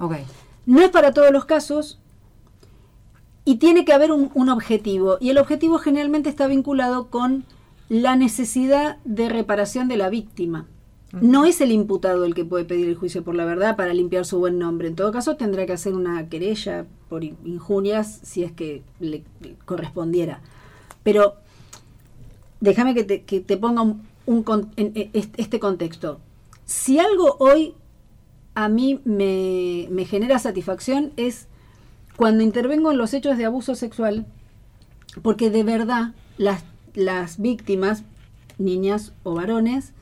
[0.65, 1.98] No es para todos los casos
[3.44, 5.19] y tiene que haber un, un objetivo.
[5.20, 7.44] Y el objetivo generalmente está vinculado con
[7.89, 10.66] la necesidad de reparación de la víctima.
[11.23, 14.27] No es el imputado el que puede pedir el juicio por la verdad para limpiar
[14.27, 14.89] su buen nombre.
[14.89, 19.24] En todo caso, tendrá que hacer una querella por in- injurias si es que le
[19.65, 20.43] correspondiera.
[21.02, 21.36] Pero
[22.60, 24.02] déjame que te, que te ponga un,
[24.77, 26.20] en- en este este contexto.
[26.66, 27.74] Si algo hoy
[28.55, 31.47] a mí me, me genera satisfacción es
[32.16, 34.27] cuando intervengo en los hechos de abuso sexual,
[35.23, 38.05] porque de verdad las, las víctimas,
[38.59, 39.93] niñas o varones,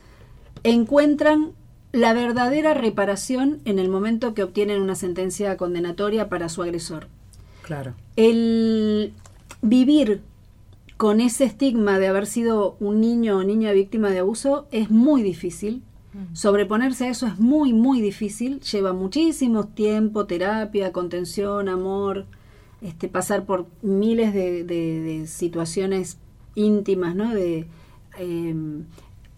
[0.65, 1.53] encuentran
[1.93, 7.09] la verdadera reparación en el momento que obtienen una sentencia condenatoria para su agresor.
[7.63, 7.95] Claro.
[8.17, 9.13] El
[9.63, 10.21] vivir
[10.97, 15.23] con ese estigma de haber sido un niño o niña víctima de abuso es muy
[15.23, 15.83] difícil.
[16.33, 18.61] Sobreponerse a eso es muy, muy difícil.
[18.61, 22.25] Lleva muchísimo tiempo, terapia, contención, amor,
[22.81, 26.17] este, pasar por miles de, de- de situaciones
[26.57, 27.33] íntimas, ¿no?
[27.33, 27.67] De,
[28.19, 28.85] em,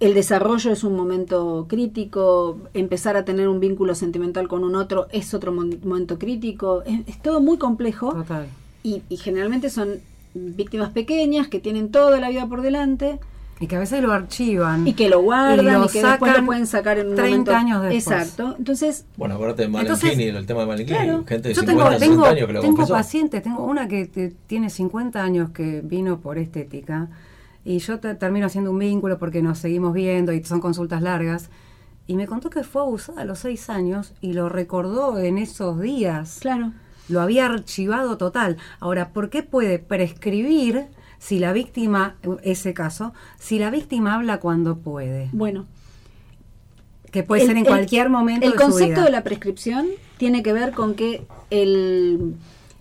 [0.01, 5.09] el desarrollo es un momento crítico, empezar a tener un vínculo sentimental con un otro
[5.11, 8.47] es otro momento crítico, es, es todo muy complejo Total.
[8.83, 10.01] y, y generalmente son
[10.35, 13.19] víctimas pequeñas que tienen toda la vida por delante
[13.61, 14.87] Y que a veces lo archivan.
[14.87, 17.55] y que lo guardan y, lo que después lo pueden sacar en un 30 momento
[17.57, 18.07] años después.
[18.07, 20.99] exacto entonces Bueno, acuérdate de Entonces, Malenchini, el tema de Malenchini.
[20.99, 22.95] claro, gente de Yo 50, tengo, 60 tengo, años que lo tengo confesó.
[22.95, 27.09] pacientes, tengo una que te- tiene 50 años que vino por estética
[27.65, 31.51] y yo te- termino haciendo un vínculo porque nos seguimos viendo y son consultas largas
[32.07, 35.81] y me contó que fue abusada a los 6 años y lo recordó en esos
[35.81, 36.39] días.
[36.41, 36.73] claro
[37.09, 38.57] Lo había archivado total.
[38.81, 40.87] Ahora, ¿por qué puede prescribir
[41.19, 45.29] si la víctima, ese caso, si la víctima habla cuando puede?
[45.33, 45.67] bueno
[47.11, 49.05] Que puede El- ser en el- cualquier momento el de su concepto vida.
[49.05, 49.87] de la prescripción
[50.19, 52.35] tiene que ver con que el,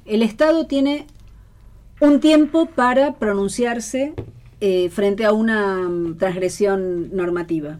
[0.05, 1.07] el Estado tiene
[2.01, 4.13] un tiempo para pronunciarse
[4.59, 7.79] eh, frente a una mm, transgresión normativa.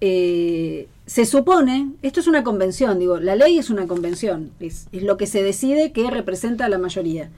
[0.00, 5.02] Eh, se supone, esto es una convención, digo, la ley es una convención, es, es
[5.04, 7.30] lo que se decide que representa a la mayoría.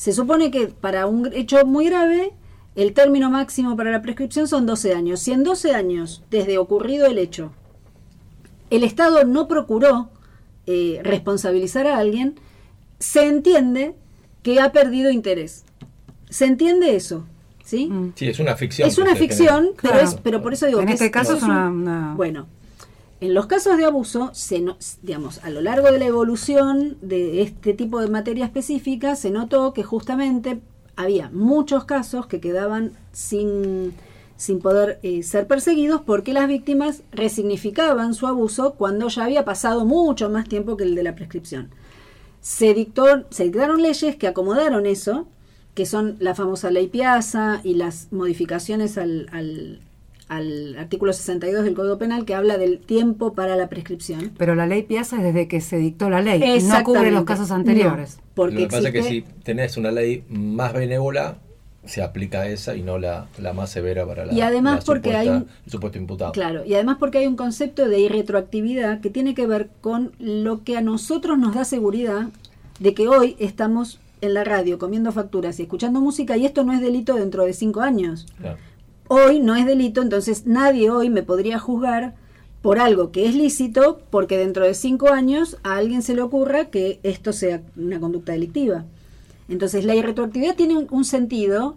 [0.00, 2.32] Se supone que para un hecho muy grave,
[2.74, 5.20] el término máximo para la prescripción son 12 años.
[5.20, 7.52] Si en 12 años, desde ocurrido el hecho,
[8.70, 10.08] el Estado no procuró
[10.66, 12.36] eh, responsabilizar a alguien,
[12.98, 13.94] se entiende
[14.42, 15.64] que ha perdido interés.
[16.30, 17.26] ¿Se entiende eso?
[17.62, 17.88] ¿Sí?
[17.88, 18.12] Mm.
[18.14, 18.88] Sí, es una ficción.
[18.88, 20.08] Es una se ficción, pero, Claro.
[20.08, 22.14] es, pero por eso digo En que este es- caso es es una- un- una-
[22.16, 22.46] Bueno,
[23.20, 24.32] en los casos de abuso,
[25.02, 29.74] digamos, a lo largo de la evolución de este tipo de materia específica, se notó
[29.74, 30.60] que justamente
[30.96, 33.94] había muchos casos que quedaban sin,
[34.36, 39.84] sin poder eh, ser perseguidos porque las víctimas resignificaban su abuso cuando ya había pasado
[39.84, 41.70] mucho más tiempo que el de la prescripción.
[42.40, 45.26] Se, dictó, se dictaron leyes que acomodaron eso,
[45.74, 49.80] que son la famosa ley Piazza y las modificaciones al,
[50.30, 54.30] al artículo 62 del Código Penal que habla del tiempo para la prescripción.
[54.38, 57.50] Pero la ley Piazza es desde que se dictó la ley, no cubre los casos
[57.50, 58.16] anteriores.
[58.18, 61.38] No, porque Lo que pasa es que si tenés una ley más benévola,
[61.84, 65.16] se aplica esa y no la, la más severa para la, Y además la porque
[65.16, 66.30] hay un- el supuesto imputado.
[66.32, 70.62] Claro, y además porque hay un concepto de irretroactividad que tiene que ver con lo
[70.62, 72.28] que a nosotros nos da seguridad
[72.78, 76.72] de que hoy estamos en la radio comiendo facturas y escuchando música y esto no
[76.72, 78.26] es delito dentro de cinco años.
[78.38, 78.58] Claro.
[79.12, 82.14] Hoy no es delito, entonces nadie hoy me podría juzgar
[82.62, 86.66] por algo que es lícito, porque dentro de cinco años a alguien se le ocurra
[86.66, 88.84] que esto sea una conducta delictiva.
[89.48, 91.74] Entonces la irretroactividad tiene un, un sentido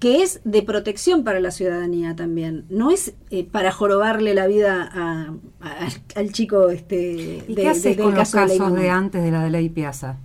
[0.00, 2.64] que es de protección para la ciudadanía también.
[2.70, 7.68] No es eh, para jorobarle la vida a- a- al chico este, ¿Y de- qué
[7.68, 10.16] haces del con los de casos de antes de la ley Piazza?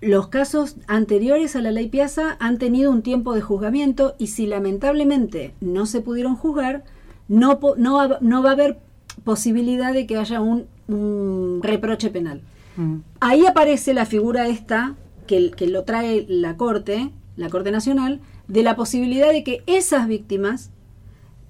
[0.00, 4.46] Los casos anteriores a la ley Piazza han tenido un tiempo de juzgamiento y si
[4.46, 6.84] lamentablemente no se pudieron juzgar,
[7.28, 8.78] no, no, va- no va a haber
[9.24, 12.40] posibilidad de que haya un, un reproche penal.
[12.76, 12.96] Mm.
[13.20, 14.94] Ahí aparece la figura esta,
[15.26, 20.08] que, que lo trae la Corte, la Corte Nacional, de la posibilidad de que esas
[20.08, 20.70] víctimas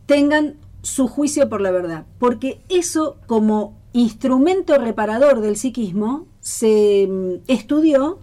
[0.06, 2.04] tengan su juicio por la verdad.
[2.18, 8.18] Porque eso como instrumento reparador del psiquismo se mm, estudió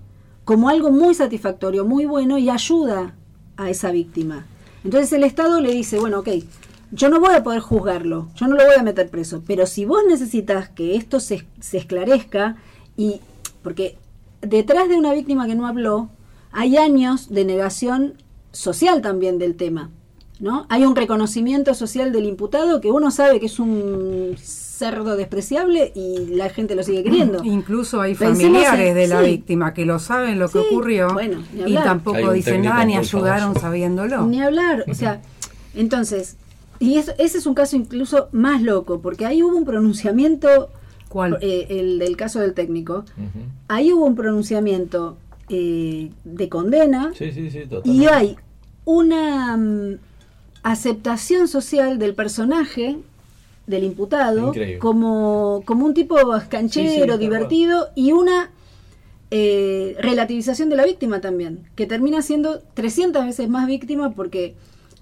[0.48, 3.14] como algo muy satisfactorio, muy bueno y ayuda
[3.58, 4.46] a esa víctima.
[4.86, 6.30] Entonces el Estado le dice, bueno, ok,
[6.94, 9.84] yo no voy a poder juzgarlo, yo no lo voy a meter preso, pero si
[9.84, 12.56] vos necesitas que esto se, se esclarezca
[12.96, 13.20] y
[13.62, 13.98] porque
[14.40, 16.08] detrás de una víctima que no habló
[16.54, 18.14] hay años de negación
[18.54, 19.90] social también del tema,
[20.40, 20.66] ¿no?
[20.70, 24.38] Hay un reconocimiento social del imputado que uno sabe que es un
[24.78, 27.44] cerdo despreciable y la gente lo sigue queriendo.
[27.44, 29.32] Incluso hay familiares en- de la sí.
[29.32, 33.40] víctima que lo saben lo que Sí, ocurrió bueno, y tampoco dicen nada ni ayudaron
[33.50, 33.60] famoso.
[33.62, 34.26] sabiéndolo.
[34.28, 35.22] Ni hablar, o sea,
[35.76, 36.38] entonces,
[36.80, 40.70] y eso- ese es un caso incluso más loco, porque ahí hubo un pronunciamiento,
[41.10, 41.38] ¿Cuál?
[41.42, 43.04] eh, el del caso del técnico,
[43.68, 45.18] ahí hubo un pronunciamiento
[45.50, 48.36] eh, de condena Sí, sí, sí, y hay
[48.84, 49.98] una mm,
[50.64, 52.98] aceptación social del personaje
[53.68, 54.80] del imputado Increíble.
[54.80, 56.16] como, como un tipo
[56.50, 58.50] canchero, Sí, sí, tal divertido y una
[59.30, 64.56] eh, relativización de la víctima también, que termina siendo 300 veces más víctima porque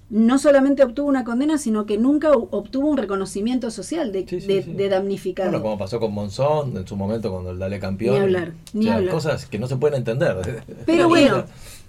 [0.10, 4.48] no solamente obtuvo una condena, sino que nunca obtuvo un reconocimiento social de, Sí, sí,
[4.48, 4.72] de- sí.
[4.74, 5.50] de damnificado.
[5.50, 8.16] Bueno, como pasó con Monzón en su momento cuando el Dale Campeón.
[8.16, 9.14] Ni hablar, ni O sea, hablar.
[9.14, 10.64] Cosas que no se pueden entender.
[10.86, 11.46] Pero bueno,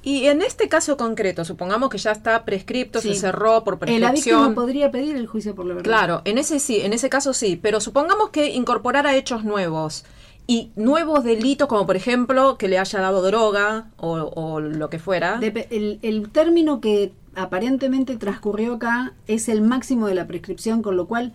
[0.07, 3.15] Y en este caso concreto, supongamos que ya está prescripto, Sí.
[3.15, 4.55] se cerró por eh, la víctima prescripción.
[4.55, 5.85] podría pedir el juicio por la verdad.
[5.91, 10.05] Claro, en ese sí, en ese caso sí, pero supongamos que incorporara hechos nuevos
[10.47, 15.01] y nuevos delitos como por ejemplo que le haya dado droga o, o lo que
[15.01, 15.41] fuera.
[15.41, 20.97] Dep- el, el término que aparentemente transcurrió acá es el máximo de la prescripción, con
[20.97, 21.33] lo cual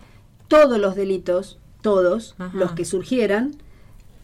[0.48, 2.56] todos los delitos, todos Ajá.
[2.56, 3.54] los que surgieran,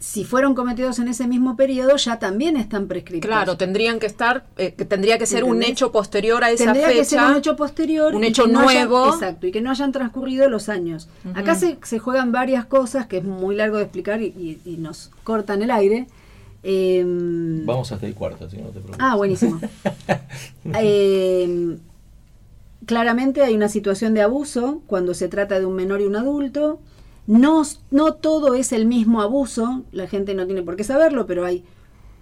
[0.01, 3.29] si fueron cometidos en ese mismo periodo, ya también están prescritos.
[3.29, 6.87] Claro, tendrían que estar, eh, que tendría que ser un hecho posterior a esa Tendría
[6.87, 6.99] fecha.
[7.01, 8.15] que ser un hecho posterior.
[8.15, 9.09] un hecho haya- nuevo.
[9.09, 11.09] exacto, y que no hayan transcurrido los años.
[11.35, 14.77] Acá se, se juegan varias cosas que es muy largo de explicar y, y- y
[14.77, 16.07] nos cortan el aire.
[16.62, 18.99] Em, Vamos hasta el cuarto, que no te preocupes.
[19.01, 19.61] Ah, buenísimo.
[20.81, 21.77] Eh,
[22.87, 26.81] claramente hay una situación de abuso cuando se trata de un menor y un adulto.
[27.29, 31.45] No, no todo es el mismo abuso, la gente no tiene por qué saberlo, pero
[31.45, 31.63] hay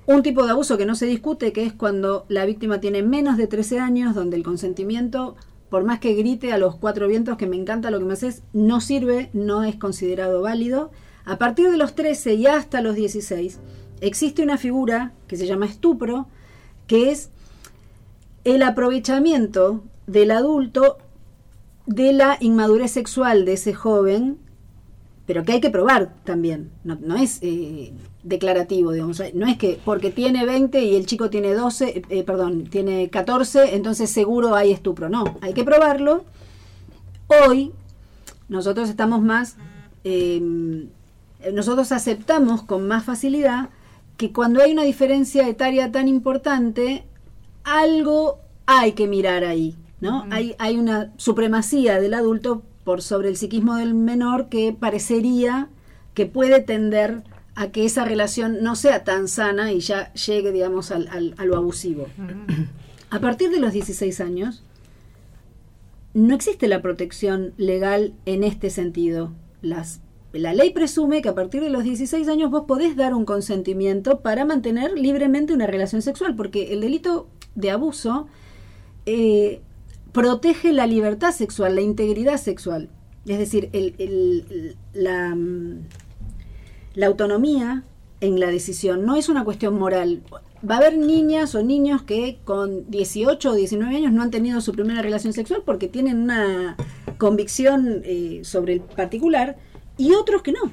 [0.04, 3.36] un tipo de abuso que no se discute, que es cuando la víctima tiene menos
[3.36, 5.36] de 13 años, donde el consentimiento,
[5.70, 8.42] por más que grite a los cuatro vientos que me encanta lo que me haces,
[8.52, 10.90] no sirve, no es considerado válido.
[11.24, 13.60] A partir de los 13 y hasta los 16,
[14.00, 16.26] existe una figura que se llama estupro,
[16.88, 17.30] que es
[18.42, 20.98] el aprovechamiento del adulto
[21.86, 24.40] de la inmadurez sexual de ese joven,
[25.26, 27.92] pero que hay que probar también, no, no es eh,
[28.22, 32.64] declarativo, digamos, no es que porque tiene 20 y el chico tiene 12, eh, perdón,
[32.64, 36.24] tiene 14, entonces seguro hay estupro, no, hay que probarlo.
[37.44, 37.72] Hoy
[38.48, 39.56] nosotros estamos más,
[40.04, 40.40] eh,
[41.52, 43.70] nosotros aceptamos con más facilidad
[44.16, 47.04] que cuando hay una diferencia etaria tan importante,
[47.64, 50.24] algo hay que mirar ahí, ¿no?
[50.30, 55.68] hay, hay una supremacía del adulto por sobre el psiquismo del menor que parecería
[56.14, 57.24] que puede tender
[57.56, 61.44] a que esa relación no sea tan sana y ya llegue, digamos, al, al- a
[61.44, 62.06] lo abusivo.
[63.10, 64.62] A partir de los 16 años,
[66.14, 69.32] no existe la protección legal en este sentido.
[69.62, 70.00] Las,
[70.32, 74.20] la ley presume que a partir de los 16 años vos podés dar un consentimiento
[74.20, 78.28] para mantener libremente una relación sexual, porque el delito de abuso
[79.06, 79.60] eh,
[80.16, 82.88] protege la libertad sexual, la integridad sexual.
[83.26, 83.68] Es decir,
[85.04, 85.80] mm,
[86.94, 87.84] la autonomía
[88.22, 90.22] en la decisión no es una cuestión moral.
[90.68, 94.62] Va a haber niñas o niños que con 18 o 19 años no han tenido
[94.62, 96.78] su primera relación sexual porque tienen una
[97.18, 99.58] convicción eh, sobre el particular
[99.98, 100.72] y otros que no.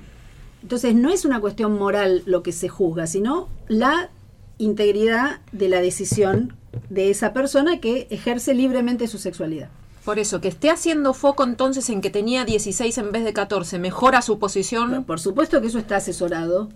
[0.62, 4.10] Entonces no es una cuestión moral lo que se juzga, sino la
[4.58, 6.54] integridad de la decisión
[6.90, 9.70] de esa persona que ejerce libremente su sexualidad.
[10.06, 13.80] Por eso, que esté haciendo foco entonces en que tenía 16 en vez de 14,
[13.80, 15.06] mejora su posición.
[15.06, 16.70] Por supuesto que eso está asesorado,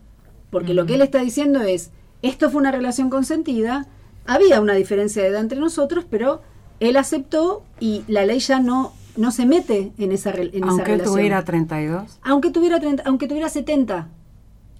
[0.50, 1.92] porque lo que él está diciendo es,
[2.22, 3.86] esto fue una relación consentida,
[4.26, 6.42] había una diferencia de edad entre nosotros, pero
[6.80, 10.68] él aceptó y la ley ya no, no se mete en esa, re- en esa
[10.70, 11.14] Aunque relación.
[11.16, 12.20] tuviera 32.
[12.24, 14.08] Aunque tuviera 30, aunque tuviera 70.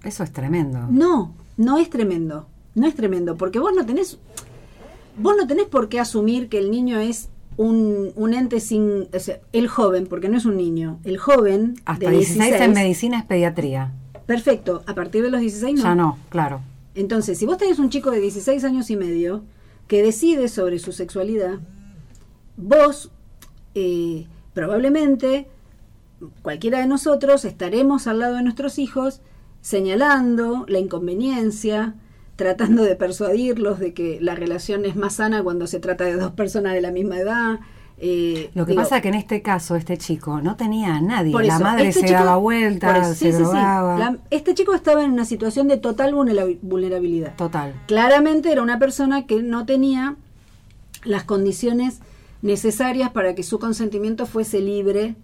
[0.04, 0.86] Eso es tremendo.
[0.90, 2.46] No, no es tremendo.
[2.74, 4.18] No es tremendo, porque vos no tenés
[5.18, 9.18] vos no tenés por qué asumir que el niño es un, un ente sin, o
[9.18, 12.72] sea, el joven, porque no es un niño, el joven Hasta de 16, 16, en
[12.72, 13.92] medicina es pediatría.
[14.26, 15.82] perfecto, a partir de los 16 no.
[15.82, 16.60] Ya no, claro.
[16.94, 19.42] Entonces, si vos tenés un chico de 16 años y medio
[19.86, 21.58] que decide sobre su sexualidad,
[22.56, 23.10] vos
[23.74, 25.46] eh, probablemente,
[26.42, 29.20] cualquiera de nosotros, estaremos al lado de nuestros hijos
[29.60, 31.94] señalando la inconveniencia,
[32.38, 36.30] tratando de persuadirlos de que la relación es más sana cuando se trata de dos
[36.32, 37.58] personas de la misma edad.
[38.00, 41.00] eh, Lo que digo, pasa es que en este caso, este chico no tenía a
[41.00, 41.32] nadie.
[41.32, 43.42] por la eso, madre este se chico- daba vueltas, se sí.
[43.42, 47.34] La- este chico estaba en una situación de total vulnerabi- vulnerabilidad.
[47.34, 47.74] Total.
[47.88, 50.14] Claramente era una persona que no tenía
[51.02, 51.98] las condiciones
[52.40, 55.16] necesarias para que su consentimiento fuese libre,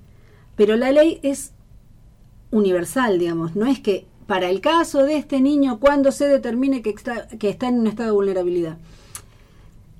[0.56, 1.52] pero la ley es
[2.50, 6.90] universal, digamos, no es que para el caso de este niño, cuando se determine que
[6.90, 8.78] está, que está en un estado de vulnerabilidad.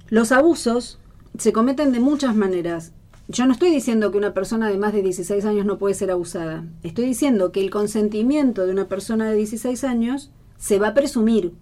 [0.09, 0.99] Los abusos
[1.39, 2.93] se cometen de muchas maneras.
[3.29, 6.11] Yo no estoy diciendo que una persona de más de 16 años no puede ser
[6.11, 6.65] abusada.
[6.83, 11.53] Estoy diciendo que el consentimiento de una persona de 16 años se va a presumir.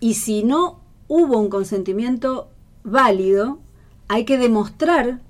[0.00, 2.48] Y si no hubo un consentimiento
[2.82, 3.58] válido,
[4.08, 5.20] hay que demostrar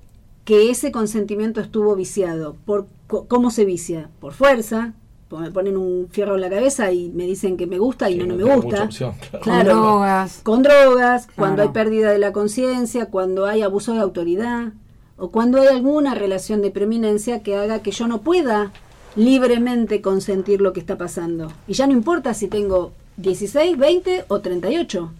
[0.45, 2.55] que ese consentimiento estuvo viciado.
[2.65, 4.09] Por, ¿Cómo se vicia?
[4.19, 4.93] Por fuerza.
[5.29, 8.13] Pues Me ponen un fierro en la cabeza y me dicen que me gusta y
[8.13, 8.59] Sí, no, no me gusta.
[8.65, 9.71] mucha opción, claro.
[9.71, 10.39] Con drogas.
[10.43, 14.71] Con drogas, cuando hay pérdida de la conciencia, cuando hay abuso de autoridad
[15.17, 18.71] o cuando hay alguna relación de preeminencia que haga que yo no pueda
[19.15, 21.51] libremente consentir lo que está pasando.
[21.67, 25.11] Y ya no importa si tengo 16, 20 o 38.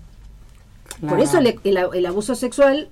[1.02, 1.24] Por Claro.
[1.24, 2.90] eso le- el, el abuso sexual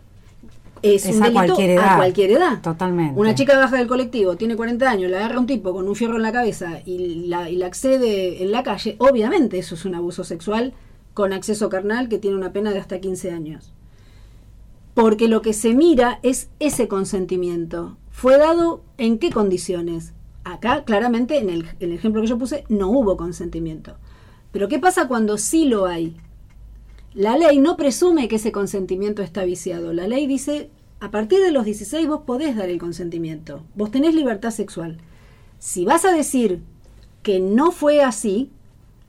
[0.81, 1.93] es, Es un a cualquier edad.
[1.93, 2.61] a cualquier edad.
[2.61, 3.19] Totalmente.
[3.19, 6.15] Una chica baja del colectivo, tiene 40 años, la agarra un tipo con un fierro
[6.15, 9.95] en la cabeza y la, y la accede en la calle, obviamente eso es un
[9.95, 10.73] abuso sexual
[11.13, 13.73] con acceso carnal que tiene una pena de hasta 15 años.
[14.93, 17.97] Porque lo que se mira es ese consentimiento.
[18.11, 20.13] ¿Fue dado en qué condiciones?
[20.43, 23.97] Acá, claramente, en el, en el ejemplo que yo puse, no hubo consentimiento.
[24.51, 26.15] Pero ¿qué pasa cuando sí lo hay?
[27.15, 29.93] La ley no presume que ese consentimiento está viciado.
[29.93, 30.69] La ley dice,
[30.99, 33.63] a partir de los 16 vos podés dar el consentimiento.
[33.73, 34.97] Vos tenés libertad sexual.
[35.57, 36.61] Si vas a decir
[37.23, 38.51] que no fue así,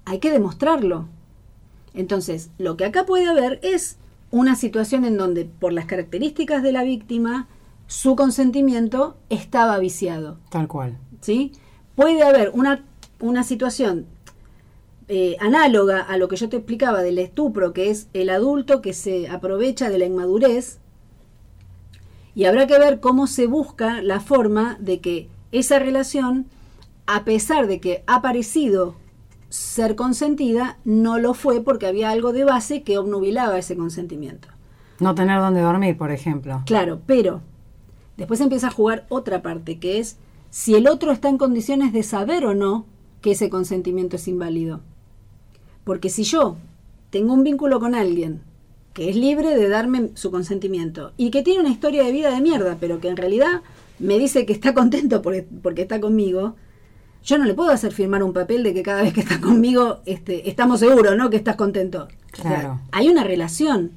[0.04, 1.08] hay que demostrarlo.
[1.94, 3.96] Entonces, lo que acá puede haber es
[4.30, 7.48] una situación en donde, por las características de la víctima,
[7.88, 10.38] su consentimiento estaba viciado.
[10.50, 10.96] Tal cual.
[11.22, 11.50] ¿sí?
[11.96, 12.84] Puede haber una,
[13.18, 14.06] una situación
[15.08, 18.92] eh, análoga a lo que yo te explicaba del estupro, que es el adulto que
[18.92, 20.80] se aprovecha de la inmadurez,
[22.34, 26.46] y habrá que ver cómo se busca la forma de que esa relación,
[27.06, 28.96] a pesar de que ha parecido
[29.48, 34.48] ser consentida, no lo fue porque había algo de base que obnubilaba ese consentimiento.
[34.98, 36.62] No tener dónde dormir, por ejemplo.
[36.66, 37.42] Claro, pero
[38.16, 40.16] después empieza a jugar otra parte, que es
[40.50, 42.86] si el otro está en condiciones de saber o no
[43.20, 44.80] que ese consentimiento es inválido.
[45.86, 46.56] Porque si yo
[47.10, 48.40] tengo un vínculo con alguien
[48.92, 52.40] que es libre de darme su consentimiento y que tiene una historia de vida de
[52.40, 53.62] mierda, pero que en realidad
[54.00, 56.56] me dice que está contento porque, porque está conmigo,
[57.22, 60.00] yo no le puedo hacer firmar un papel de que cada vez que está conmigo
[60.06, 61.30] este, estamos seguros, ¿no?
[61.30, 62.08] Que estás contento.
[62.32, 62.80] O sea, Claro.
[62.90, 63.92] hay una relación.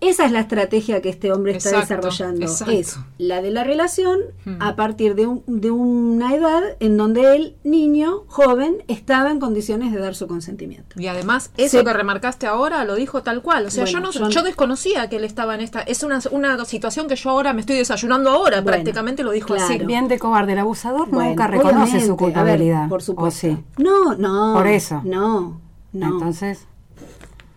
[0.00, 2.42] Esa es la estrategia que este hombre está Exacto, desarrollando.
[2.44, 2.72] exacto.
[2.72, 4.60] Es la de la relación Hmm.
[4.60, 9.92] a partir de, un- de una edad en donde el niño joven estaba en condiciones
[9.92, 11.00] de dar su consentimiento.
[11.00, 11.84] Y además, eso Sí.
[11.84, 13.66] que remarcaste ahora lo dijo tal cual.
[13.66, 15.80] O sea, Bueno, yo no yo- yo desconocía que él estaba en esta.
[15.80, 18.60] Es una, una situación que yo ahora me estoy desayunando ahora.
[18.60, 19.66] Bueno, prácticamente lo dijo así.
[19.74, 19.86] claro.
[19.86, 22.88] Bien de cobarde, el abusador Bueno, nunca reconoce su ver, culpabilidad.
[22.90, 23.46] por supuesto.
[23.46, 23.64] ¿O sí?
[23.78, 24.52] No, no.
[24.54, 25.00] Por eso.
[25.04, 25.58] No,
[25.92, 26.06] no.
[26.06, 26.66] Entonces,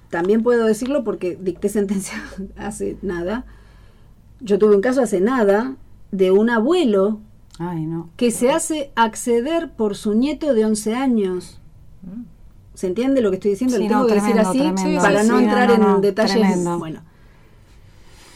[0.09, 2.21] También puedo decirlo porque dicté sentencia
[2.57, 3.45] hace nada.
[4.41, 5.75] Yo tuve un caso hace nada
[6.11, 7.19] de un abuelo
[7.59, 8.09] ay, no.
[8.17, 11.59] que se hace acceder por su nieto de 11 años.
[12.73, 13.75] ¿Se entiende lo que estoy diciendo?
[13.75, 15.01] Sí, ¿Le tengo no, que decir así tremendo.
[15.01, 16.31] para Sí, no sí, entrar no, en detalles.
[16.37, 16.79] tremendo.
[16.79, 17.01] Bueno.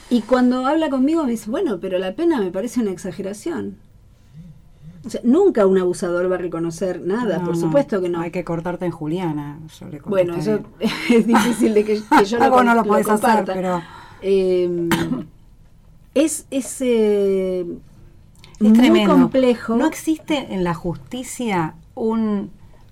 [0.10, 3.78] Y cuando habla conmigo me dice, bueno, pero la pena me parece una exageración.
[5.06, 7.60] O sea, nunca un abusador va a reconocer nada, No, por no.
[7.62, 8.22] supuesto que no.
[8.22, 9.60] Hay que cortarte en Juliana.
[9.80, 10.60] yo le Bueno, eso
[11.10, 13.82] es difícil de que, que yo lo, no lo hacer, pero-
[14.22, 14.90] Eh,
[16.14, 19.14] es, es, eh, Es muy tremendo.
[19.14, 19.76] complejo.
[19.76, 22.50] No existe en la justicia un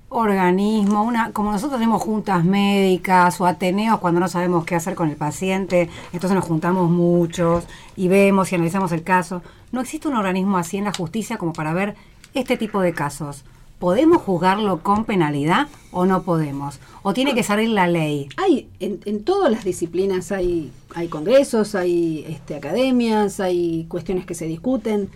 [0.09, 5.09] organismo, una como nosotros tenemos juntas médicas o ateneos cuando no sabemos qué hacer con
[5.09, 7.63] el paciente, entonces nos juntamos muchos
[7.95, 9.41] y vemos y analizamos el caso.
[9.71, 11.95] No existe un organismo así en la justicia como para ver
[12.33, 13.43] este tipo de casos.
[13.79, 16.79] ¿Podemos juzgarlo con penalidad o no podemos?
[17.01, 18.29] ¿O tiene que salir la ley?
[18.37, 24.45] Hay, en, todas las disciplinas hay, hay congresos, hay este, academias, hay cuestiones que se
[24.45, 25.09] discuten.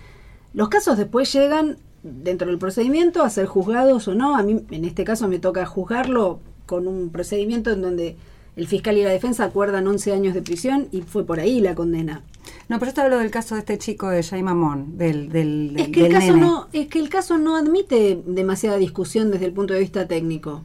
[0.53, 4.35] Los casos después llegan dentro del procedimiento a ser juzgados o no.
[4.35, 8.15] A mí, en este caso, me toca juzgarlo con un procedimiento en donde
[8.55, 11.75] el fiscal y la defensa acuerdan 11 años de prisión y fue por ahí la
[11.75, 12.23] condena.
[12.67, 15.73] No, pero yo te hablo del caso de este chico de Jay Mamón, del, del,
[15.77, 16.41] Es del- que, el caso nene.
[16.41, 20.63] no, es que el caso no admite demasiada discusión desde el punto de vista técnico.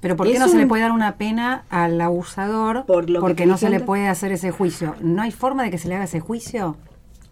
[0.00, 3.18] Pero ¿por qué Es no se le puede dar una pena al abusador Por lo
[3.18, 4.94] que porque no se le puede hacer ese juicio?
[5.00, 6.76] ¿No hay forma de que se le haga ese juicio?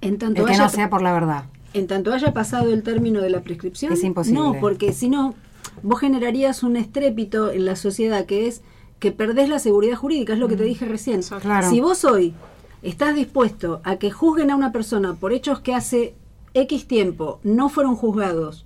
[0.03, 1.45] En tanto El que haya- no sea por la verdad.
[1.75, 4.39] En tanto haya pasado el término de la prescripción, Es imposible.
[4.41, 5.35] No, porque si no,
[5.83, 8.63] vos generarías un estrépito en la sociedad que es
[8.99, 11.21] que perdés la seguridad jurídica, es lo que te dije recién.
[11.41, 11.71] Claro.
[11.71, 12.35] Si vos hoy
[12.83, 16.15] estás dispuesto a que juzguen a una persona por hechos que hace
[16.55, 18.65] X tiempo no fueron juzgados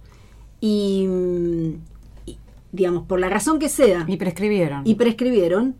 [0.61, 1.71] y, mm,
[2.27, 2.39] y,
[2.73, 4.83] digamos, por la razón que sea, Y prescribieron.
[4.85, 5.77] y prescribieron,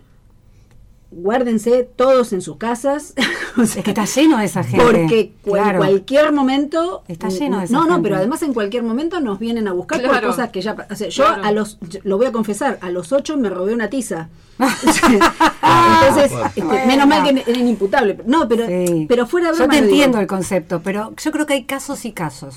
[1.13, 3.15] guárdense todos en sus casas.
[3.55, 4.83] O sea, es que está lleno de esa gente.
[4.83, 7.03] porque en cualquier momento.
[7.07, 8.03] Está lleno de esa No, no, gente.
[8.05, 10.29] pero además en cualquier momento nos vienen a buscar por Claro.
[10.29, 10.75] cosas que ya.
[10.91, 11.45] o sea, yo Claro.
[11.45, 11.79] a los.
[12.03, 14.31] lo voy a confesar, a los ocho me robé una tiza.
[14.59, 16.47] Entonces, Bueno.
[16.47, 16.87] este, Bueno.
[16.87, 18.19] menos mal que era inimputable.
[18.27, 19.07] No, pero, Sí.
[19.09, 19.89] pero fuera de Yo te digo.
[19.89, 22.57] entiendo el concepto, pero yo creo que hay casos y casos.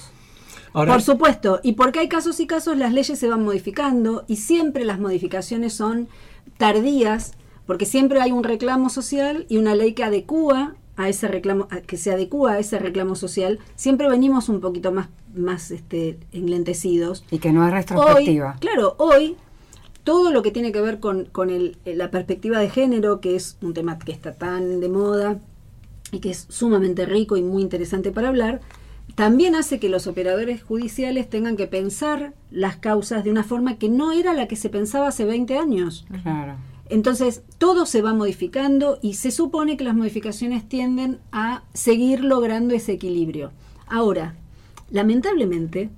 [0.73, 4.37] Ahora, Por supuesto, y porque hay casos y casos, las leyes se van modificando y
[4.37, 6.07] siempre las modificaciones son
[6.57, 7.33] tardías,
[7.65, 11.81] porque siempre hay un reclamo social y una ley que adecúa a ese reclamo, a-
[11.81, 13.59] que se adecúa a ese reclamo social.
[13.75, 17.23] Siempre venimos un poquito más, más este, enlentecidos.
[17.31, 18.55] Y que no es Hoy, retrospectiva.
[18.59, 19.35] claro, hoy
[20.03, 23.57] todo lo que tiene que ver con, con el- la perspectiva de género, que es
[23.61, 25.39] un tema que está tan de moda
[26.11, 28.61] y que es sumamente rico y muy interesante para hablar,
[29.15, 33.89] también hace que los operadores judiciales tengan que pensar las causas de una forma que
[33.89, 36.05] no era la que se pensaba hace 20 años.
[36.23, 36.55] Claro.
[36.89, 42.75] Entonces, todo se va modificando y se supone que las modificaciones tienden a seguir logrando
[42.75, 43.51] ese equilibrio.
[43.87, 44.35] Ahora,
[44.91, 45.89] lamentablemente,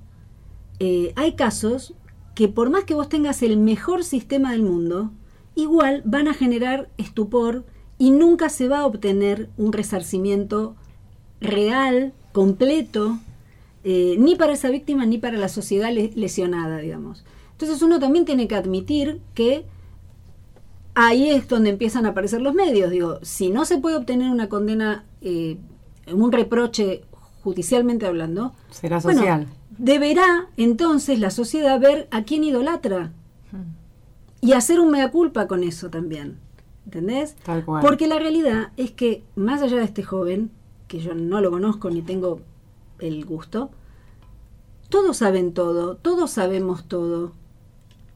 [0.80, 1.94] eh, hay casos
[2.34, 5.10] que por más que vos tengas el mejor sistema del mundo,
[5.54, 7.64] igual van a generar estupor
[7.98, 10.76] y nunca se va a obtener un resarcimiento
[11.40, 13.18] real, completo,
[13.84, 17.24] eh, ni para esa víctima ni para la sociedad le- lesionada, digamos.
[17.52, 19.66] Entonces uno también tiene que admitir que
[20.98, 22.90] ahí es donde empiezan a aparecer los medios.
[22.90, 25.58] Digo, si no se puede obtener una condena, eh,
[26.12, 27.02] un reproche
[27.42, 29.46] judicialmente hablando, Será bueno, social.
[29.78, 33.12] deberá entonces la sociedad ver a quién idolatra
[34.40, 36.38] y hacer un mea culpa con eso también.
[36.84, 37.36] ¿Entendés?
[37.44, 37.82] Tal cual.
[37.82, 40.50] Porque la realidad es que, más allá de este joven,
[40.88, 42.40] que yo no lo conozco ni tengo
[42.98, 43.70] el gusto,
[44.88, 47.34] todos saben todo, todos sabemos todo.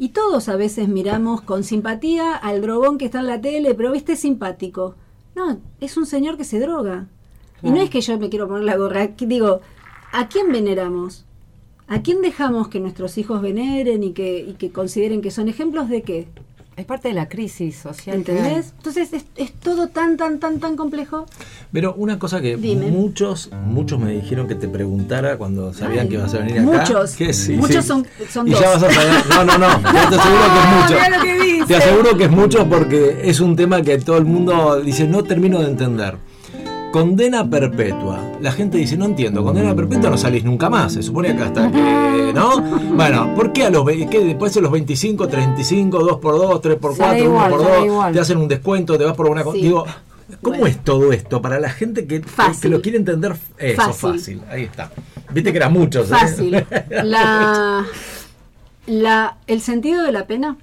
[0.02, 3.92] Y todos a veces miramos con simpatía al drogón que está en la tele, pero
[3.92, 4.96] viste es simpático.
[5.36, 7.06] No, es un señor que se droga.
[7.62, 9.60] Y no es que yo me quiero poner la gorra, digo,
[10.10, 11.24] ¿a quién veneramos?
[11.86, 15.88] ¿A quién dejamos que nuestros hijos veneren y que, y que consideren que son ejemplos
[15.88, 16.26] de qué?
[16.74, 18.16] Es parte de la crisis social.
[18.16, 18.72] ¿Entendés?
[18.78, 21.26] Entonces es, es todo tan, tan, tan, tan complejo.
[21.70, 22.86] pero una cosa que Dime.
[22.86, 26.62] muchos, muchos me dijeron que te preguntara cuando sabían Ay, que ibas a venir acá.
[26.78, 27.14] muchos.
[27.16, 27.88] que sí, Muchos sí.
[27.88, 28.60] son- son y dos.
[28.60, 29.26] ya vas a saber.
[29.28, 29.68] No, no, no.
[29.82, 31.22] Yo te aseguro que es mucho.
[31.22, 31.66] Que dice.
[31.66, 35.22] Te aseguro que es mucho porque es un tema que todo el mundo dice, no
[35.24, 36.16] termino de entender.
[36.92, 38.20] Condena perpetua.
[38.40, 40.92] La gente dice, no entiendo, condena perpetua no salís nunca más.
[40.92, 42.32] Se supone que hasta que.
[42.34, 42.60] ¿No?
[42.94, 47.52] Bueno, ¿por qué a los qué después de los 25, 35, 2x2, 3x4, Sale igual,
[47.52, 48.12] 1x2, sale igual.
[48.12, 49.42] te hacen un descuento, te vas por una.
[49.42, 49.62] co- Sí.
[49.62, 49.86] Digo,
[50.42, 50.66] ¿cómo Bueno.
[50.66, 51.40] es todo esto?
[51.40, 52.22] Para la gente que,
[52.60, 54.10] que lo quiere entender, eso, Fácil.
[54.12, 54.40] fácil.
[54.50, 54.90] Ahí está.
[55.32, 56.06] Viste que eran muchos.
[56.08, 56.10] ¿eh?
[56.14, 56.66] Fácil.
[57.04, 57.86] La,
[58.86, 60.56] la, el sentido de la pena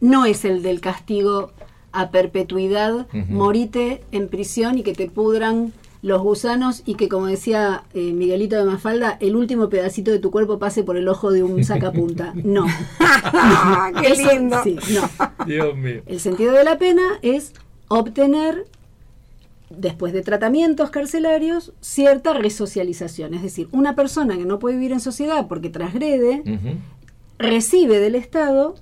[0.00, 1.52] no es el del castigo
[1.92, 7.82] a perpetuidad, morite en prisión y que te pudran los gusanos y que, como decía
[7.92, 11.42] eh, Miguelito de Mafalda, el último pedacito de tu cuerpo pase por el ojo de
[11.42, 12.32] un sacapunta.
[12.42, 12.64] No.
[14.00, 14.62] ¡Qué Eso- lindo!
[14.64, 15.44] sí, no.
[15.44, 16.02] Dios mío.
[16.06, 17.52] El sentido de la pena es
[17.88, 18.66] obtener,
[19.68, 23.34] después de tratamientos carcelarios, cierta resocialización.
[23.34, 26.42] Es decir, una persona que no puede vivir en sociedad porque transgrede,
[27.38, 28.74] recibe del Estado,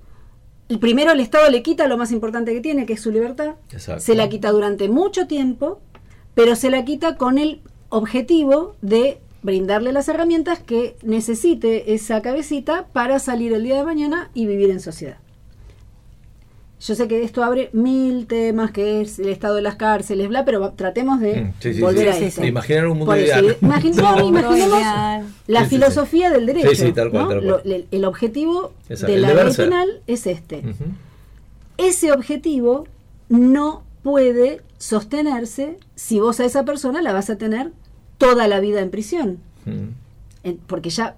[0.77, 4.03] primero el Estado le quita lo más importante que tiene, que es su libertad, Exacto.
[4.03, 5.81] se la quita durante mucho tiempo,
[6.35, 12.87] pero se la quita con el objetivo de brindarle las herramientas que necesite esa cabecita
[12.93, 15.19] para salir el día de mañana y vivir en sociedad.
[16.81, 20.45] Yo sé que esto abre mil temas, que es el estado de las cárceles, bla,
[20.45, 22.47] pero tratemos de Mm, sí, sí, volver sí, a sí.
[22.47, 23.57] Imaginar un mundo eso, ideal.
[23.61, 25.27] imagin- no, imaginemos ideal.
[25.49, 25.77] la Sí, sí, sí.
[25.77, 26.69] filosofía del derecho.
[26.71, 27.29] Sí, sí, tal cual, ¿no?
[27.31, 27.49] tal cual.
[27.65, 30.63] Lo- el, el objetivo Esa- de el la ley penal es este.
[31.79, 32.87] Ese objetivo
[33.29, 37.73] no puede sostenerse si vos a esa persona la vas a tener
[38.19, 39.39] toda la vida en prisión.
[39.65, 39.89] Mm.
[40.45, 41.17] En- porque ya,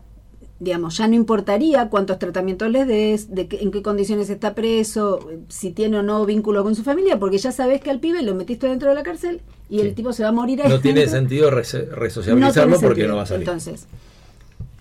[0.61, 5.27] digamos, ya no importaría cuántos tratamientos les des, de qué- en qué condiciones está preso,
[5.49, 8.35] si tiene o no vínculo con su familia, porque ya sabes que al pibe lo
[8.35, 9.41] metiste dentro de la cárcel
[9.71, 9.87] y Sí.
[9.87, 10.69] el tipo se va a morir ahí.
[10.69, 13.09] No tiene sentido resociabilizarlo No porque sentido.
[13.09, 13.49] no va a salir.
[13.49, 13.87] Entonces,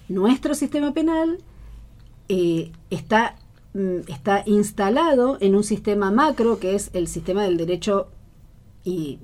[0.09, 1.37] nuestro sistema penal
[2.27, 3.35] eh, está,
[3.73, 8.07] mm, está instalado en un sistema macro que es el sistema del derecho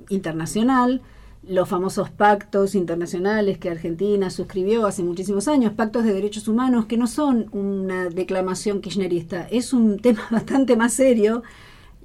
[0.09, 1.01] internacional,
[1.47, 6.97] los famosos pactos internacionales que Argentina suscribió hace muchísimos años, pactos de derechos humanos que
[6.97, 11.43] no son una declamación kirchnerista, es un tema bastante más serio,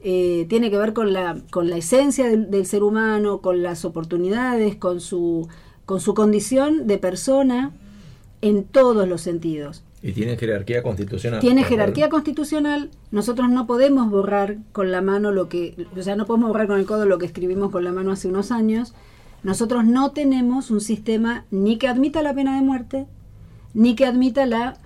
[0.02, 3.84] eh, tiene que ver con la, con la esencia del, del ser humano, con las
[3.84, 5.48] oportunidades, con su,
[5.84, 7.72] con su condición de persona
[8.40, 9.82] en todos los sentidos.
[10.02, 11.40] Y tiene jerarquía constitucional.
[11.40, 12.90] Tiene jerarquía constitucional.
[13.10, 16.78] Nosotros no podemos borrar con la mano lo que, o sea, no podemos borrar con
[16.78, 18.94] el codo lo que escribimos con la mano hace unos años.
[19.42, 23.06] Nosotros no tenemos un sistema ni que admita la pena de muerte,
[23.74, 24.76] ni que admita la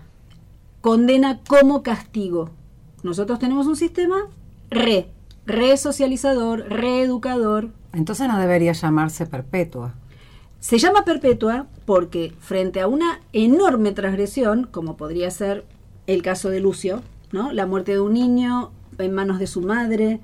[0.80, 2.50] condena como castigo.
[3.02, 4.28] Nosotros tenemos un sistema
[4.70, 5.08] re,
[5.46, 9.94] resocializador, reeducador, Entonces no debería llamarse perpetua.
[10.60, 15.64] se llama perpetua porque frente a una enorme transgresión, como podría ser
[16.06, 17.02] el caso de Lucio,
[17.32, 17.52] ¿no?
[17.52, 20.20] La muerte de un niño en manos de su madre,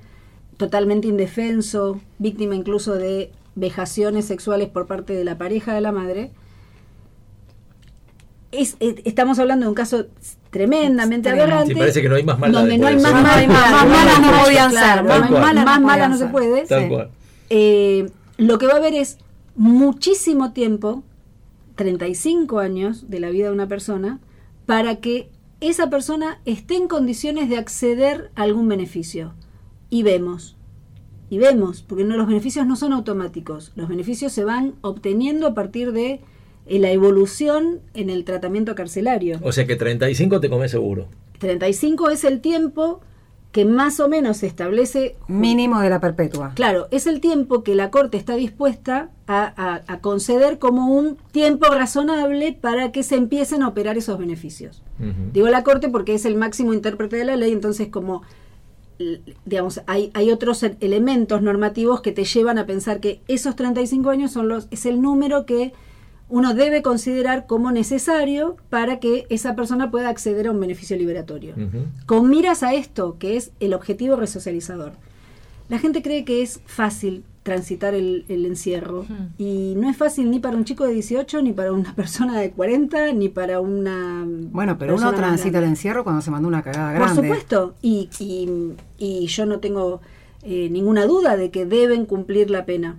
[0.57, 6.31] totalmente indefenso, víctima incluso de vejaciones sexuales por parte de la pareja de la madre.
[8.53, 10.07] Es- es- estamos hablando de un caso
[10.51, 11.73] tremendamente aberrante.
[11.73, 13.23] Sí, parece que no hay más maldad donde no hay más, más,
[13.87, 16.67] malas no podían ser, más más No se puede.
[16.67, 17.11] Tal cual.
[17.49, 19.19] Eh, lo que va a haber es
[19.55, 21.05] muchísimo tiempo,
[21.77, 24.19] 35 años de la vida de una persona,
[24.67, 25.29] para que
[25.61, 29.35] esa persona esté en condiciones de acceder a algún beneficio.
[29.91, 30.57] Y vemos,
[31.31, 35.55] y vemos, porque no, los beneficios no son automáticos, los beneficios se van obteniendo a
[35.55, 36.20] partir de
[36.67, 39.39] eh, la evolución en el tratamiento carcelario.
[39.42, 41.07] O sea que 35 te comes seguro.
[41.39, 43.00] 35 es el tiempo
[43.52, 46.52] que más o menos se establece Mínimo de la perpetua.
[46.55, 51.17] Claro, es el tiempo que la Corte está dispuesta a, a- a conceder como un
[51.33, 54.83] tiempo razonable para que se empiecen a operar esos beneficios.
[55.33, 58.23] Digo la Corte porque es el máximo intérprete de la ley, entonces como
[59.45, 64.11] digamos, hay, hay otros e- elementos normativos que te llevan a pensar que esos 35
[64.11, 65.73] años son los, es el número que
[66.29, 71.55] uno debe considerar como necesario para que esa persona pueda acceder a un beneficio liberatorio
[72.07, 74.93] con miras a esto, que es el objetivo resocializador.
[75.69, 79.07] La gente cree que es fácil transitar el, el encierro
[79.39, 82.51] y no es fácil ni para un chico de 18, ni para una persona de
[82.51, 84.25] 40, ni para una...
[84.27, 87.23] Bueno, pero uno transita el encierro cuando se mandó una cagada Por grande.
[87.23, 90.01] supuesto, y, y- y yo no tengo
[90.43, 92.97] eh, ninguna duda de que deben cumplir la pena.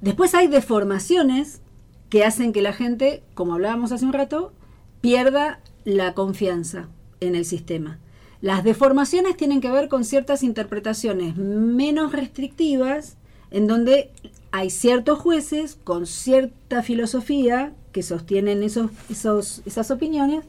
[0.00, 1.60] Después hay deformaciones
[2.08, 4.52] que hacen que la gente, como hablábamos hace un rato,
[5.00, 6.88] pierda la confianza
[7.20, 7.98] en el sistema.
[8.40, 13.16] Las deformaciones tienen que ver con ciertas interpretaciones menos restrictivas,
[13.50, 14.10] en donde
[14.50, 20.44] hay ciertos jueces con cierta filosofía que sostienen esos, esos, esas opiniones,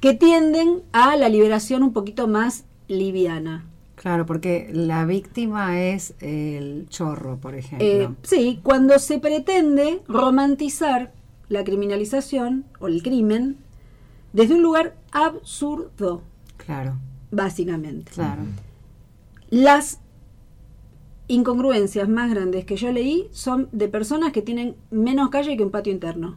[0.00, 3.64] que tienden a la liberación un poquito más liviana.
[3.94, 7.86] Claro, porque la víctima es el chorro, por ejemplo.
[7.86, 11.12] Eh, sí, cuando se pretende romantizar
[11.48, 13.56] la criminalización o el crimen
[14.34, 16.20] desde un lugar absurdo,
[16.58, 16.98] claro,
[17.30, 18.12] básicamente.
[18.12, 18.42] claro.
[19.50, 20.00] Las
[21.28, 25.70] incongruencias más grandes que yo leí son de personas que tienen menos calle que un
[25.70, 26.36] patio interno.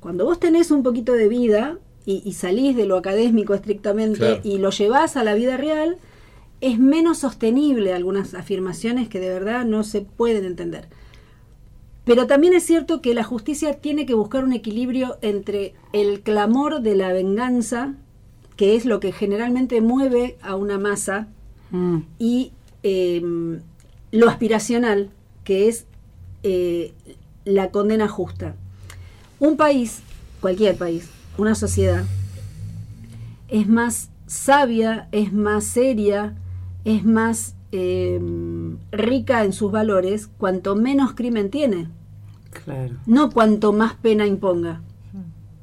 [0.00, 4.40] Cuando vos tenés un poquito de vida y, y salís de lo académico estrictamente Claro.
[4.42, 5.98] y lo llevás a la vida real,
[6.60, 10.88] es menos sostenible algunas afirmaciones que de verdad no se pueden entender.
[12.04, 16.80] Pero también es cierto que la justicia tiene que buscar un equilibrio entre el clamor
[16.82, 17.94] de la venganza,
[18.56, 21.28] que es lo que generalmente mueve a una masa,
[21.72, 22.00] Mm.
[22.18, 23.22] y eh,
[24.12, 25.10] lo aspiracional,
[25.42, 25.86] que es
[26.42, 26.92] eh,
[27.44, 28.54] la condena justa.
[29.40, 30.02] Un país,
[30.40, 31.08] cualquier país,
[31.38, 32.04] una sociedad,
[33.48, 36.34] es más sabia, es más seria,
[36.84, 38.20] es más eh,
[38.90, 41.88] rica en sus valores cuanto menos crimen tiene.
[42.66, 42.96] Claro.
[43.06, 44.82] no cuanto más pena imponga.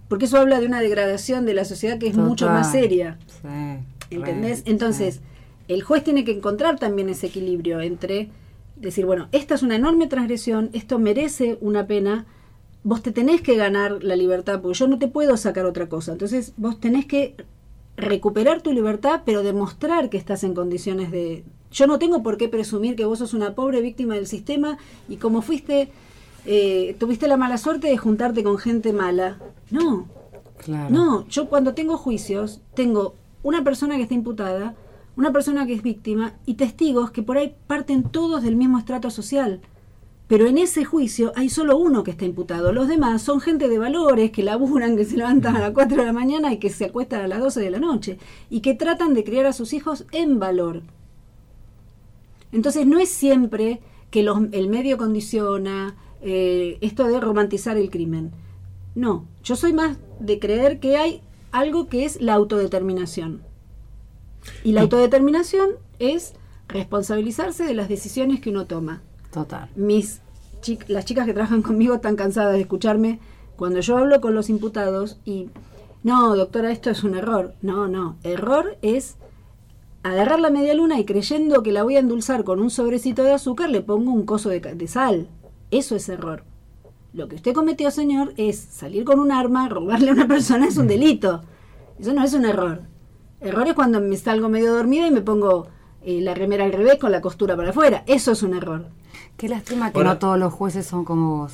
[0.10, 3.18] Porque eso habla de una degradación de la sociedad que es mucho más seria.
[3.28, 4.66] Sí, ¿Entendés?
[4.66, 5.22] re, Entonces, sí.
[5.70, 8.30] el juez tiene que encontrar también ese equilibrio entre
[8.76, 12.26] decir, bueno, esta es una enorme transgresión, esto merece una pena,
[12.84, 16.12] vos te tenés que ganar la libertad, porque yo no te puedo sacar otra cosa.
[16.12, 17.36] Entonces, vos tenés que
[17.98, 21.44] recuperar tu libertad, pero demostrar que estás en condiciones de...
[21.72, 25.18] Yo no tengo por qué presumir que vos sos una pobre víctima del sistema y
[25.18, 25.90] como fuiste,
[26.46, 29.38] eh, tuviste la mala suerte de juntarte con gente mala.
[29.72, 30.08] No,
[30.64, 30.90] Claro.
[30.90, 34.76] no, yo cuando tengo juicios, tengo una persona que está imputada,
[35.16, 39.10] una persona que es víctima y testigos que por ahí parten todos del mismo estrato
[39.10, 39.62] social.
[40.28, 42.72] Pero en ese juicio hay solo uno que está imputado.
[42.72, 46.06] Los demás son gente de valores, que laburan, que se levantan a las 4 de
[46.06, 48.20] la mañana y que se acuestan a las 12 de la noche.
[48.50, 50.84] Y que tratan de criar a sus hijos en valor.
[52.52, 58.32] Entonces no es siempre que los- el medio condiciona eh, esto de romantizar el crimen.
[58.96, 63.42] No, yo soy más de creer que hay algo que es la autodeterminación.
[64.64, 66.34] Y la autodeterminación es
[66.68, 69.02] responsabilizarse de las decisiones que uno toma.
[69.32, 69.70] Total.
[69.76, 70.22] Mis
[70.88, 73.20] las chicas que trabajan conmigo están cansadas de escucharme
[73.56, 75.50] cuando yo hablo con los imputados y
[76.04, 77.54] no, doctora, esto es un error.
[77.62, 79.16] No, no, error es
[80.04, 83.34] agarrar la media luna y creyendo que la voy a endulzar con un sobrecito de
[83.34, 85.28] azúcar le pongo un coso de, de sal.
[85.72, 86.44] Eso es error.
[87.14, 90.78] Lo que usted cometió, señor, es salir con un arma, robarle a una persona, es
[90.78, 91.44] un delito.
[92.00, 92.82] Eso no es un error.
[93.42, 95.68] Error es cuando me salgo medio dormida y me pongo
[96.04, 98.04] eh, la remera al revés con la costura para afuera.
[98.06, 98.86] Eso es un error.
[99.38, 101.54] Qué lástima que Ahora- no todos los jueces son como vos.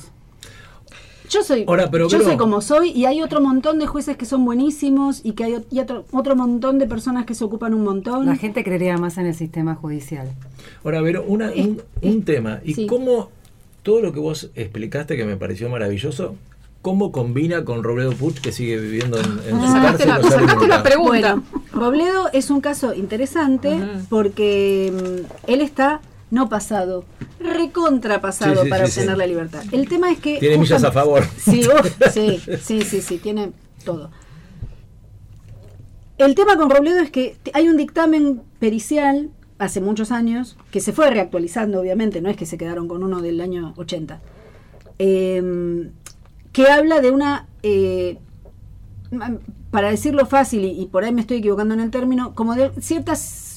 [1.28, 4.24] Yo soy, Ahora, pero yo soy como soy y hay otro montón de jueces que
[4.26, 7.82] son buenísimos y que hay y otro, otro montón de personas que se ocupan un
[7.82, 8.26] montón.
[8.26, 10.30] La gente creería más en el sistema judicial.
[10.84, 12.60] Ahora, Vero, una, un, un tema.
[12.64, 12.86] ¿Y sí.
[12.86, 13.30] cómo
[13.86, 16.34] todo lo que vos explicaste, que me pareció maravilloso,
[16.82, 20.08] cómo combina con Robledo Puch, que sigue viviendo en, en su Sacaste cárcel?
[20.08, 21.34] la, no sacaste la pregunta.
[21.36, 21.42] Bueno,
[21.72, 26.00] Robledo es un caso interesante porque mm, él está
[26.32, 27.04] no pasado,
[27.38, 29.18] recontrapasado Sí, sí, para sí, obtener sí.
[29.20, 29.62] la libertad.
[29.70, 30.40] El tema es que...
[30.40, 31.22] Tiene millas a favor.
[31.38, 31.62] Sí,
[32.12, 33.52] sí, sí, sí, sí, tiene
[33.84, 34.10] todo.
[36.18, 40.92] El tema con Robledo es que hay un dictamen pericial hace muchos años, que se
[40.92, 44.20] fue reactualizando, obviamente, no es que se quedaron con uno del año 80,
[44.98, 45.90] eh,
[46.52, 48.18] que habla de una, eh,
[49.70, 52.70] para decirlo fácil, y, y por ahí me estoy equivocando en el término, como de
[52.80, 53.16] cierta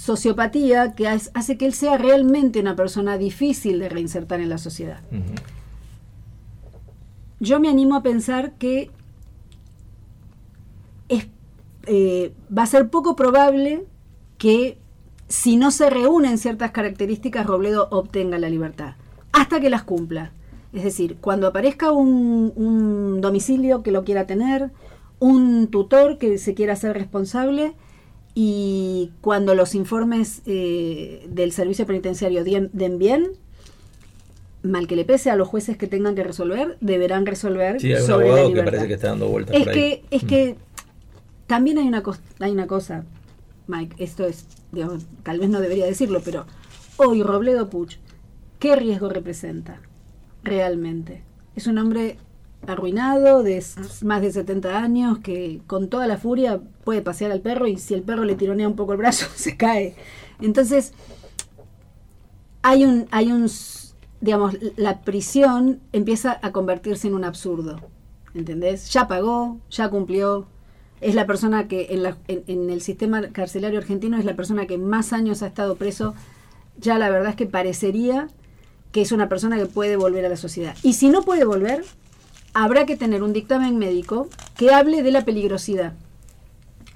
[0.09, 5.01] sociopatía que hace que él sea realmente una persona difícil de reinsertar en la sociedad.
[7.39, 8.89] Yo me animo a pensar que
[11.09, 11.27] es,
[11.85, 13.85] eh, va a ser poco probable
[14.39, 14.79] que
[15.29, 18.95] si no se reúnen ciertas características, Robledo obtenga la libertad,
[19.31, 20.31] hasta que las cumpla.
[20.73, 24.69] Es decir, cuando aparezca un, un domicilio que lo quiera tener,
[25.19, 27.73] un tutor que se quiera hacer responsable
[28.35, 33.27] y cuando los informes eh, del servicio penitenciario den, den bien,
[34.61, 38.01] mal que le pese a los jueces que tengan que resolver, deberán resolver Sí, hay
[38.01, 38.71] un sobre la abogado que libertad.
[38.71, 39.75] parece que está dando vueltas Es por ahí.
[39.79, 40.27] que, es Mm.
[40.27, 40.55] que
[41.47, 42.03] también hay una,
[42.39, 43.03] hay una cosa,
[43.67, 46.45] Mike, esto es, digamos, tal vez no debería decirlo, pero
[46.97, 47.97] hoy Robledo Puch,
[48.59, 49.81] ¿qué riesgo representa
[50.43, 51.23] realmente?
[51.55, 52.17] Es un hombre
[52.67, 53.63] arruinado de
[54.03, 57.93] más de 70 años que con toda la furia puede pasear al perro y si
[57.93, 59.95] el perro le tironea un poco el brazo se cae.
[60.41, 60.93] Entonces,
[62.61, 63.49] hay un, hay un,
[64.21, 67.79] digamos, la prisión empieza a convertirse en un absurdo,
[68.33, 68.91] ¿entendés?
[68.91, 70.47] Ya pagó, ya cumplió,
[71.01, 74.77] es la persona que en, la- en- el sistema carcelario argentino es la persona que
[74.77, 76.13] más años ha estado preso,
[76.79, 78.27] ya la verdad es que parecería
[78.91, 80.75] que es una persona que puede volver a la sociedad.
[80.83, 81.85] Y si no puede volver,
[82.53, 85.93] habrá que tener un dictamen médico que hable de la peligrosidad.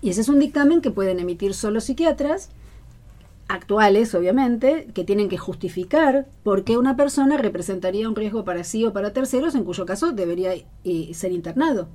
[0.01, 2.49] Y ese es un dictamen que pueden emitir solo psiquiatras,
[3.47, 8.83] actuales obviamente, que tienen que justificar por qué una persona representaría un riesgo para sí
[8.85, 11.87] o para terceros, en cuyo caso debería eh, ser internado.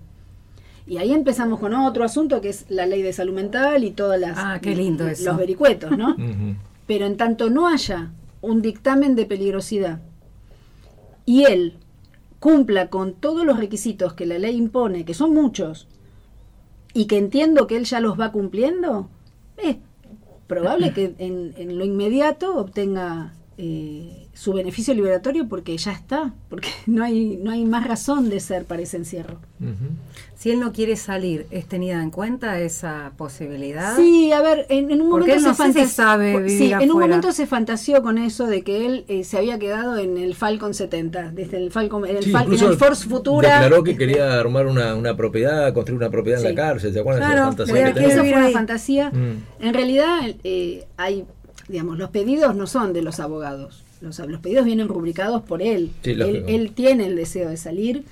[0.89, 4.19] Y ahí empezamos con otro asunto que es la ley de salud mental y todas
[4.19, 5.25] las Ah, qué lindo eso.
[5.27, 6.17] los vericuetos, ¿no?
[6.87, 8.11] Pero en tanto no haya
[8.41, 10.01] un dictamen de peligrosidad
[11.27, 11.75] y él
[12.41, 15.89] cumpla con todos los requisitos que la ley impone, que son muchos,
[16.95, 19.11] y que entiendo que él ya los va cumpliendo,
[19.59, 19.77] es
[20.47, 26.69] probable que en, en lo inmediato obtenga eh, su beneficio liberatorio porque ya está, porque
[26.87, 29.41] no hay, no hay más razón de ser para ese encierro.
[29.61, 29.91] Ujú.
[30.37, 33.97] Si él no quiere salir, ¿es tenida en cuenta esa posibilidad?
[33.97, 36.49] Sí, a ver, en, en un Porque momento él no se sé si fantas- sabe
[36.49, 39.59] sí, vivir en un momento se fantaseó con eso de que él eh, se había
[39.59, 43.09] quedado en el Falcon 70, desde el Falcon, en el, Sí, Fal- en el Force
[43.09, 43.55] Futura.
[43.61, 46.55] Declaró que quería armar una, una propiedad, construir una propiedad en Sí.
[46.55, 46.93] la cárcel.
[46.93, 48.07] ¿Se acuerdan de Claro, esa fantasía que?
[48.07, 49.11] Esa fue una fantasía.
[49.11, 49.65] Mm.
[49.65, 51.25] En realidad, eh, hay,
[51.67, 53.83] digamos, los pedidos no son de los abogados.
[54.01, 55.91] Los, los pedidos vienen rubricados por él.
[56.03, 56.73] Sí, él.
[56.75, 58.05] tiene el deseo de salir.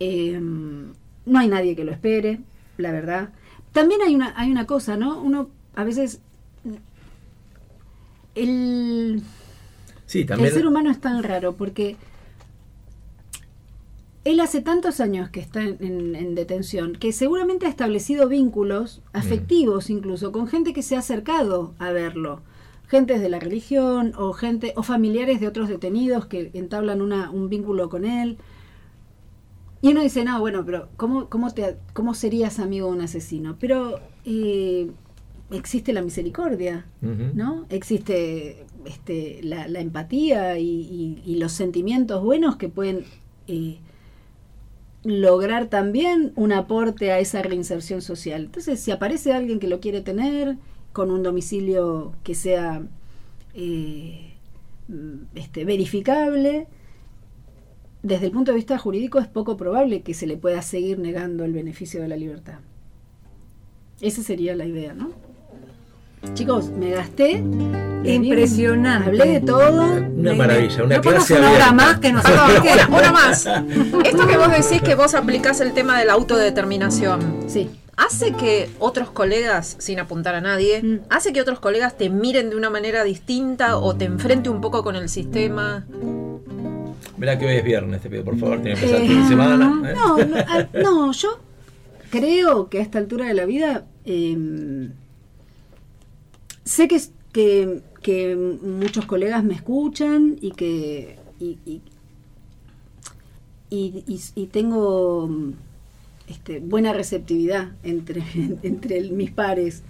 [0.00, 2.40] Eh, no hay nadie que lo espere,
[2.78, 3.30] la verdad.
[3.72, 5.20] También hay una, hay una cosa, ¿no?
[5.22, 6.20] Uno a veces.
[8.34, 9.22] El,
[10.06, 10.48] Sí, también.
[10.48, 11.96] el ser humano es tan raro porque
[14.24, 19.00] él hace tantos años que está en, en- en detención que seguramente ha establecido vínculos
[19.12, 22.40] afectivos incluso con gente que se ha acercado a verlo.
[22.92, 27.48] Gentes de la religión o gente o familiares de otros detenidos que entablan una, un
[27.48, 28.36] vínculo con él.
[29.80, 33.56] Y uno dice, no, bueno, pero ¿cómo, cómo, te, cómo serías amigo de un asesino?
[33.58, 34.90] Pero eh,
[35.50, 36.84] existe la misericordia.
[37.34, 37.64] ¿no?
[37.70, 43.06] Existe este, la, la empatía y, y- y los sentimientos buenos que pueden
[43.48, 43.78] eh,
[45.04, 48.44] lograr también un aporte a esa reinserción social.
[48.44, 50.58] Entonces, si aparece alguien que lo quiere tener
[50.92, 52.82] con un domicilio que sea
[53.54, 54.32] eh,
[55.34, 56.66] este, verificable,
[58.02, 61.44] desde el punto de vista jurídico es poco probable que se le pueda seguir negando
[61.44, 62.58] el beneficio de la libertad.
[64.00, 65.10] Esa sería la idea, ¿no?
[66.34, 67.42] Chicos, me gasté.
[68.04, 69.08] Impresionante.
[69.08, 69.96] Hablé de todo.
[70.16, 72.24] Una maravilla, una ¿No clase una hora más que nos
[72.88, 73.46] una más.
[74.04, 77.44] Esto que vos decís que vos aplicás el tema de la autodeterminación.
[77.46, 77.70] Sí.
[77.96, 81.00] ¿Hace que otros colegas, sin apuntar a nadie, Mm.
[81.10, 84.82] hace que otros colegas te miren de una manera distinta o te enfrente un poco
[84.82, 85.84] con el sistema?
[87.18, 89.22] Mirá que hoy es viernes, te pido por favor, tiene que empezar Eh, el fin
[89.22, 89.90] de semana.
[89.90, 89.94] ¿eh?
[89.94, 91.38] No, no, a- no, yo
[92.10, 94.88] creo que a esta altura de la vida eh,
[96.64, 97.00] sé que,
[97.32, 101.82] que, que muchos colegas me escuchan y que y, y-
[103.70, 105.28] y- y- y tengo
[106.32, 108.22] este, buena receptividad entre,
[108.62, 109.82] entre el- mis pares.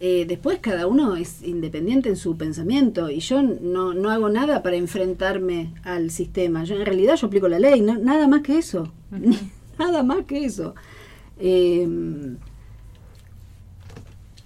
[0.00, 4.62] Eh, después cada uno es independiente en su pensamiento y yo no, no hago nada
[4.62, 6.64] para enfrentarme al sistema.
[6.64, 8.92] Yo en realidad yo aplico la ley, no- nada más que eso.
[9.78, 10.74] nada más que eso.
[11.38, 11.88] Eh,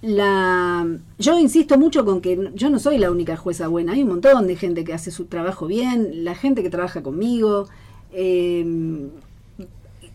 [0.01, 0.87] la,
[1.17, 4.47] yo insisto mucho con que yo no soy la única jueza buena, hay un montón
[4.47, 7.67] de gente que hace su trabajo bien, la gente que trabaja conmigo,
[8.13, 8.65] eh,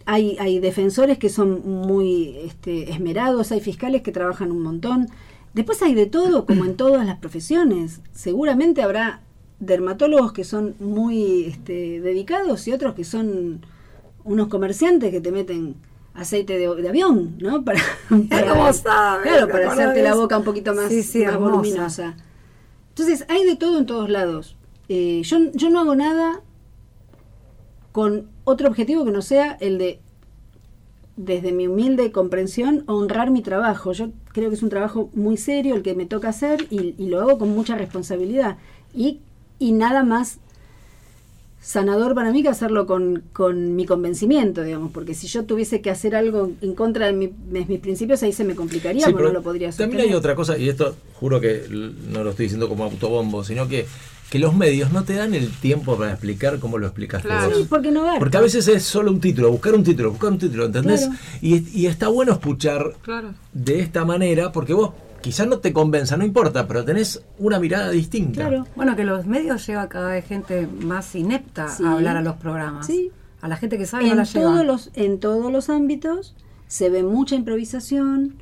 [0.06, 5.08] hay, hay defensores que son muy este, esmerados, hay fiscales que trabajan un montón.
[5.54, 8.00] Después hay de todo, como en todas las profesiones.
[8.12, 9.22] Seguramente habrá
[9.60, 13.64] dermatólogos que son muy este, dedicados y otros que son
[14.24, 15.76] unos comerciantes que te meten
[16.12, 17.64] aceite de, de avión, ¿no?
[17.64, 17.80] Para,
[18.28, 19.22] para- ¿Cómo sabe?
[19.24, 21.50] Claro, para hacerte la boca un poquito más, Sí, sí, más hermosa.
[21.56, 22.16] voluminosa.
[22.90, 24.56] Entonces, hay de todo en todos lados.
[24.88, 26.40] Eh, yo, yo no hago nada
[27.92, 30.00] con otro objetivo que no sea el de,
[31.16, 33.92] desde mi humilde comprensión, honrar mi trabajo.
[33.92, 37.08] Yo creo que es un trabajo muy serio el que me toca hacer y, y
[37.08, 38.58] lo hago con mucha responsabilidad.
[38.94, 39.20] Y,
[39.58, 40.38] y nada más
[41.60, 45.90] sanador para mí que hacerlo con, con mi convencimiento, digamos, porque si yo tuviese que
[45.90, 49.22] hacer algo en contra de, mi- de mis principios, ahí se me complicaría, Sí, porque
[49.22, 49.86] pero no lo podría hacer.
[49.88, 53.66] También hay otra cosa, y esto juro que no lo estoy diciendo como autobombo, sino
[53.66, 53.86] que,
[54.34, 57.50] que los medios no te dan el tiempo para explicar cómo lo explicaste Claro.
[57.50, 57.58] vos.
[57.58, 58.04] Sí, porque no.
[58.18, 61.02] Porque a veces es solo un título, buscar un título, buscar un título, ¿entendés?
[61.02, 61.14] Claro.
[61.40, 63.28] Y, y está bueno escuchar Claro.
[63.52, 64.90] de esta manera, porque vos
[65.20, 68.40] quizás no te convenza, no importa, pero tenés una mirada distinta.
[68.48, 68.66] Claro.
[68.74, 71.84] Bueno, que los medios lleva cada vez gente más inepta Sí.
[71.84, 72.86] a hablar a los programas.
[72.88, 73.12] Sí.
[73.40, 74.46] A la gente que sabe no en la lleva.
[74.50, 76.34] todos los en todos los ámbitos
[76.66, 78.34] se ve mucha improvisación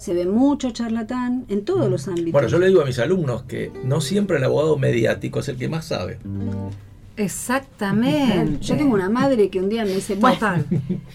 [0.00, 3.42] se ve mucho charlatán en todos los ámbitos Bueno, yo le digo a mis alumnos
[3.42, 6.18] que no siempre el abogado mediático es el que más sabe.
[7.16, 8.58] Exactamente.
[8.64, 10.38] yo tengo una madre que un día me dice bueno,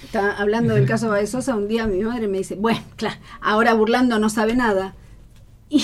[0.04, 3.74] está hablando del caso de Sosa un día mi madre me dice bueno claro ahora
[3.74, 4.94] burlando no sabe nada
[5.70, 5.84] y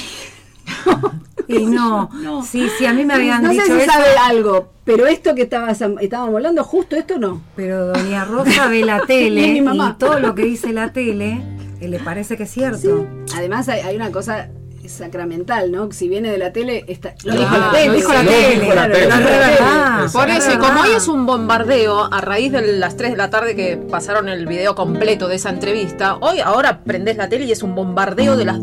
[1.47, 2.43] Y no, No.
[2.43, 3.91] sí, sí, a mí me habían no dicho sé si eso.
[3.91, 8.85] sabe algo pero esto que estabas estábamos hablando justo esto no Pero doña Rosa ve
[8.85, 9.93] la tele mi mamá.
[9.95, 11.41] y todo lo que dice la tele
[11.88, 13.08] le parece que es cierto.
[13.27, 13.34] Sí.
[13.35, 14.50] Además hay, hay una cosa
[14.88, 15.92] sacramental, ¿no?
[15.92, 17.95] Si viene de la tele, está, lo dijo la lo tele.
[17.95, 19.08] dijo la tele, dijo la claro, tele.
[19.10, 19.98] lo dijo Es la verdad.
[20.00, 20.10] tele.
[20.11, 23.18] Por Es eso, y como hoy es un bombardeo, a raíz de las 3 de
[23.18, 27.45] la tarde que pasaron el video completo de esa entrevista, hoy ahora prendés la tele
[27.45, 28.60] y es un bombardeo de las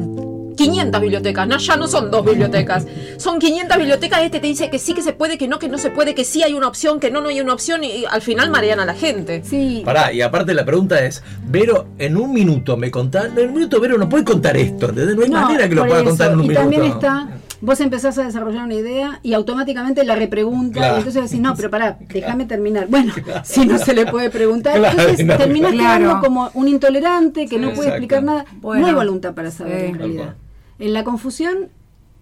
[0.58, 4.78] 500 bibliotecas, no, ya no son dos bibliotecas, son 500 bibliotecas, este te dice que
[4.78, 7.00] sí que se puede, que no, que no se puede, que sí hay una opción,
[7.00, 9.42] que no, no hay una opción, y al final marean a la gente.
[9.44, 13.54] Sí, Pará, y aparte la pregunta es, Vero, en un minuto me contás, en un
[13.54, 15.16] minuto Vero no puede contar esto, ¿entendés?
[15.16, 16.08] No hay manera que lo pueda eso.
[16.10, 16.60] contar en un y minuto.
[16.60, 17.28] también está,
[17.60, 20.78] vos empezás a desarrollar una idea y automáticamente la repregunta.
[20.78, 20.94] Claro.
[20.94, 22.86] Y entonces decís, no, pero pará, déjame terminar.
[22.88, 23.12] Bueno,
[23.44, 27.56] si no se le puede preguntar, Claro, entonces no, terminás quedando como un intolerante que
[27.58, 27.94] no puede exacto.
[27.94, 28.44] explicar nada.
[28.60, 28.82] Bueno.
[28.82, 29.86] no hay voluntad para saber Sí.
[29.86, 30.34] en Tal realidad.
[30.78, 31.68] En la confusión,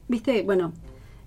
[0.09, 0.73] viste, bueno.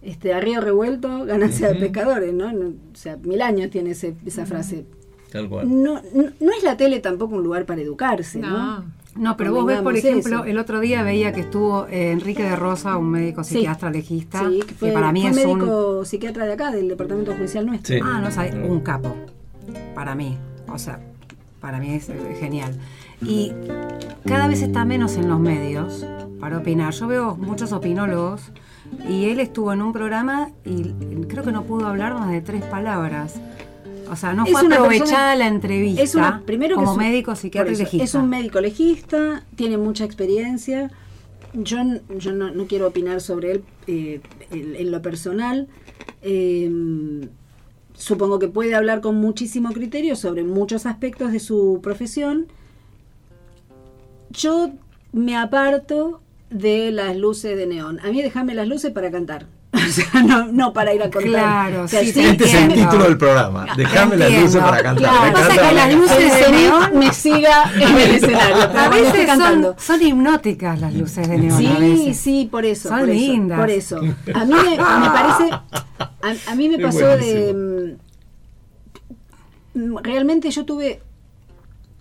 [0.01, 2.51] Este, a río revuelto, ganancia de pescadores, ¿no?
[2.53, 4.85] No, O sea, mil años tiene ese- esa frase.
[5.29, 5.67] Tal cual.
[5.83, 8.49] No, no, no es la tele tampoco un lugar para educarse, ¿no?
[8.79, 8.99] No.
[9.17, 10.45] No, pero vos ves, por ejemplo, eso.
[10.45, 13.55] el otro día veía que estuvo eh, Enrique de Rosa, un médico Sí.
[13.55, 15.57] psiquiatra legista, Sí, que, que fue, para mí fue es un...
[15.59, 17.95] médico psiquiatra de acá, del departamento judicial nuestro.
[17.95, 18.01] Sí.
[18.03, 19.15] Ah, no sabes, un capo.
[19.93, 20.37] Para mí.
[20.71, 20.99] O sea,
[21.59, 22.73] para mí es eh, genial.
[23.21, 23.51] Y
[24.25, 26.05] cada vez está menos en los medios
[26.39, 26.93] para opinar.
[26.93, 28.41] Yo veo muchos opinólogos
[29.07, 30.83] y él estuvo en un programa y
[31.27, 33.35] creo que no pudo hablar más de tres palabras.
[34.11, 36.97] O sea, no Es fue aprovechada persona- la entrevista Es una, primero que como es
[36.97, 38.03] un- médico psiquiatra eso, legista.
[38.03, 40.89] Es un médico legista, tiene mucha experiencia.
[41.53, 41.77] Yo,
[42.17, 45.67] yo no, no quiero opinar sobre él eh, en, en lo personal.
[46.23, 47.27] Eh,
[47.93, 52.47] supongo que puede hablar con muchísimo criterio sobre muchos aspectos de su profesión.
[54.31, 54.71] Yo
[55.11, 57.99] me aparto de las luces de neón.
[58.03, 59.45] A mí déjame las luces para cantar.
[59.89, 61.29] O sea, no, no para ir a contar.
[61.31, 63.67] Claro, O sea, sí, sí, te Este es el título del programa.
[63.77, 64.97] Déjame las luces para cantar.
[64.97, 66.17] Claro, Me pasa encanta que las la- luces
[66.47, 68.79] de neón- me siga en el escenario.
[68.79, 69.75] A veces cantando.
[69.77, 71.53] son, son hipnóticas las luces de neón.
[71.53, 72.17] a Sí, veces.
[72.19, 72.89] sí, por eso.
[72.89, 73.59] Son por eso, lindas.
[73.59, 73.97] por eso.
[73.97, 75.51] A mí me, me parece.
[75.51, 77.97] A, a mí me pasó de.
[79.75, 81.01] mm, Realmente yo tuve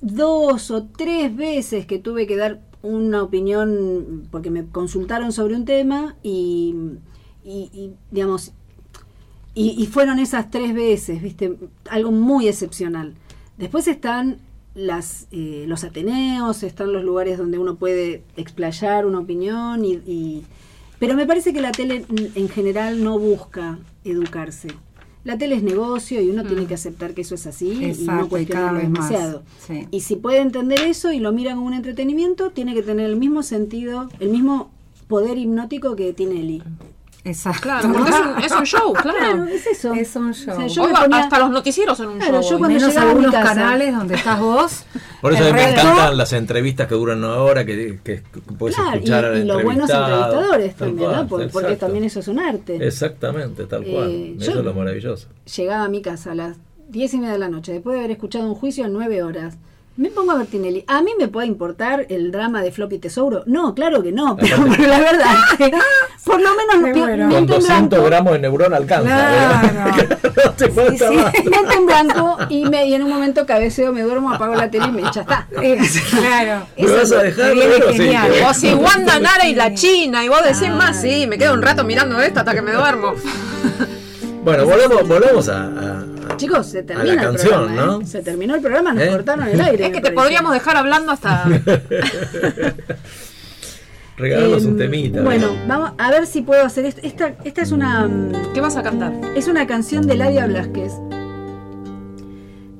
[0.00, 5.64] dos o tres veces que tuve que dar una opinión porque me consultaron sobre un
[5.64, 6.74] tema y,
[7.44, 8.52] y- digamos
[9.54, 11.56] y, y fueron esas tres veces, viste,
[11.90, 13.14] algo muy excepcional.
[13.56, 14.38] Después están
[14.76, 20.44] las, eh, los Ateneos, están los lugares donde uno puede explayar una opinión, y, y-
[21.00, 22.04] pero me parece que la tele
[22.36, 24.68] en general no busca educarse.
[25.24, 28.12] La tele es negocio y uno tiene que aceptar que eso es así y Exacto,
[28.12, 29.42] no y cuestionarlo demasiado.
[29.66, 29.86] Sí.
[29.90, 33.16] Y si puede entender eso y lo mira como un entretenimiento, tiene que tener el
[33.16, 34.70] mismo sentido, el mismo
[35.08, 36.62] poder hipnótico que tiene Eli.
[37.24, 37.60] Exacto.
[37.62, 39.18] Claro, porque es un, es un show, claro.
[39.18, 39.92] Claro, es eso.
[39.92, 40.54] Es un show.
[40.54, 42.50] O sea, yo me va- ponía- hasta los noticieros son un Claro, show.
[42.52, 44.84] yo cuando Menos llegaba a mi algunos casa- canales donde estás vos.
[45.20, 48.22] Por eso el me resto- encantan las entrevistas que duran una hora, que, que
[48.58, 50.14] puedes Claro, escuchar y, y los buenos entrevistado.
[50.24, 51.28] entrevistadores Tal también, cual, ¿no?
[51.28, 52.86] Por- porque también eso es un arte.
[52.86, 54.08] Exactamente, tal cual.
[54.10, 55.28] Eh, Eso es lo maravilloso.
[55.56, 56.56] Llegaba a mi casa a las
[56.88, 59.56] diez y media de la noche, después de haber escuchado un juicio en nueve horas.
[59.98, 60.84] Me pongo a ver Tinelli.
[60.86, 63.42] ¿A mí me puede importar el drama de Floppy Tesouro?
[63.46, 65.72] No, claro que no, pero, Aparte- pero la verdad es que
[66.24, 67.28] por lo menos pi- bueno.
[67.28, 69.08] Con en 200 blanco, gramos de neurona alcanza.
[69.08, 69.68] Claro.
[69.96, 70.18] ¿verdad?
[70.44, 71.16] no te sí.
[71.50, 74.86] mente en blanco y, me, y en un momento cabeceo, me duermo, apago la tele
[74.86, 75.48] y me está.
[75.60, 75.78] Eh,
[76.10, 76.66] claro.
[76.78, 77.52] ¿Me vas a dejar?
[77.54, 78.32] sí, genial.
[78.48, 81.62] O si Wanda Nara y la China, y vos decís más, sí, me quedo un
[81.62, 83.14] rato mirando esto hasta que me duermo.
[84.44, 86.04] Bueno, volvemos, volvemos a-
[86.36, 88.00] Chicos, se a termina la el canción, programa, ¿no?
[88.02, 88.06] ¿eh?
[88.06, 89.08] Se terminó el programa, nos ¿Eh?
[89.10, 89.86] cortaron el aire.
[89.86, 90.14] Es que te parece.
[90.14, 91.44] podríamos dejar hablando hasta.
[94.16, 95.22] Regalarnos Eh, un temita.
[95.22, 95.64] Bueno, ¿verdad?
[95.68, 97.00] vamos a ver si puedo hacer esto.
[97.04, 99.12] Esta, esta es una mm, ¿Qué vas a cantar?
[99.36, 100.92] es una canción de Ladia Blasquez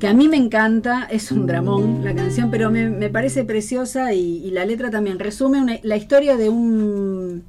[0.00, 4.12] que a mí me encanta, es un dramón la canción, pero me, me parece preciosa
[4.12, 7.42] y, y la letra también resume una- la historia de un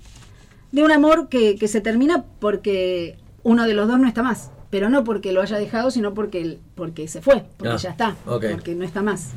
[0.72, 4.50] de un amor que, que se termina porque uno de los dos no está más,
[4.70, 8.16] pero no porque lo haya dejado, sino porque porque se fue, porque Ah, ya está,
[8.26, 9.32] porque no está más.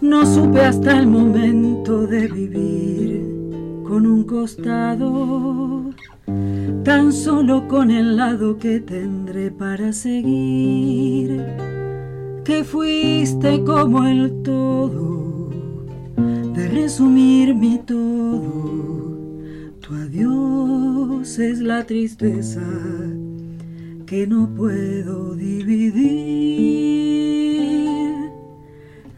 [0.00, 3.22] No supe hasta el momento de vivir
[3.86, 5.82] con un costado,
[6.84, 11.44] tan solo con el lado que tendré para seguir,
[12.44, 15.50] que fuiste como el todo,
[16.54, 19.17] de resumir mi todo,
[19.94, 22.62] adiós es la tristeza
[24.06, 26.88] que no puedo dividir.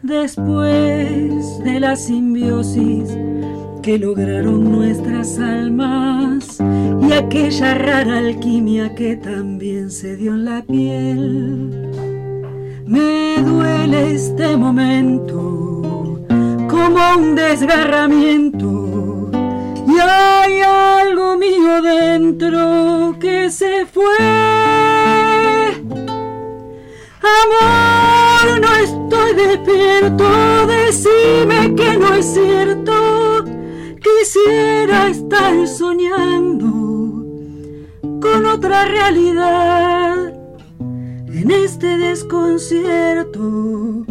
[0.01, 3.17] Después de la simbiosis
[3.81, 11.91] que lograron nuestras almas y aquella rara alquimia que también se dio en la piel,
[12.85, 16.19] me duele este momento
[16.67, 19.20] como un desgarramiento
[19.91, 24.17] y hay algo mío dentro que se fue.
[27.41, 33.43] Amor, no estoy despierto, decime que no es cierto.
[34.01, 36.69] Quisiera estar soñando
[38.21, 40.33] con otra realidad.
[41.27, 44.05] En este desconcierto,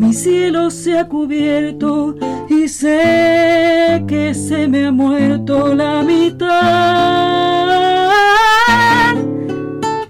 [0.00, 2.14] mi cielo se ha cubierto
[2.48, 6.48] y sé que se me ha muerto la mitad.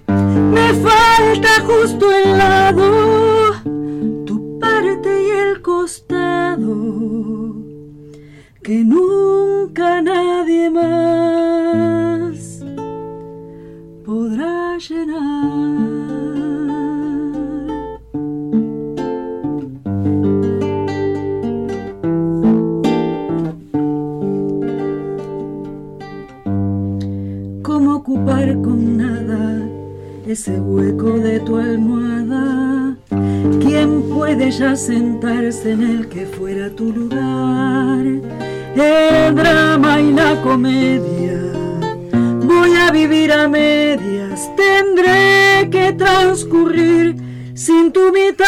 [0.07, 3.51] Me falta justo el lado,
[4.25, 6.73] tu parte y el costado,
[8.63, 12.63] que nunca nadie más
[14.05, 16.10] podrá llenar.
[30.31, 32.95] Ese hueco de tu almohada?
[33.59, 38.05] ¿Quién puede ya sentarse en el que fuera tu lugar?
[38.75, 41.37] El drama y la comedia.
[42.45, 47.15] Voy a vivir a medias, tendré que transcurrir
[47.53, 48.45] sin tu mitad.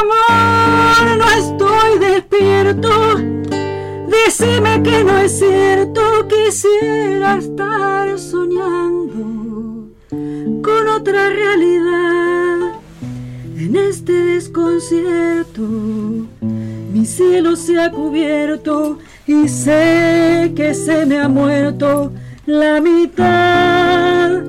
[0.00, 2.90] Amor, no estoy despierto.
[4.08, 9.75] Decime que no es cierto, quisiera estar soñando
[10.10, 12.80] con otra realidad.
[13.56, 15.62] En este desconcierto,
[16.92, 22.12] mi cielo se ha cubierto y sé que se me ha muerto
[22.46, 24.42] la mitad.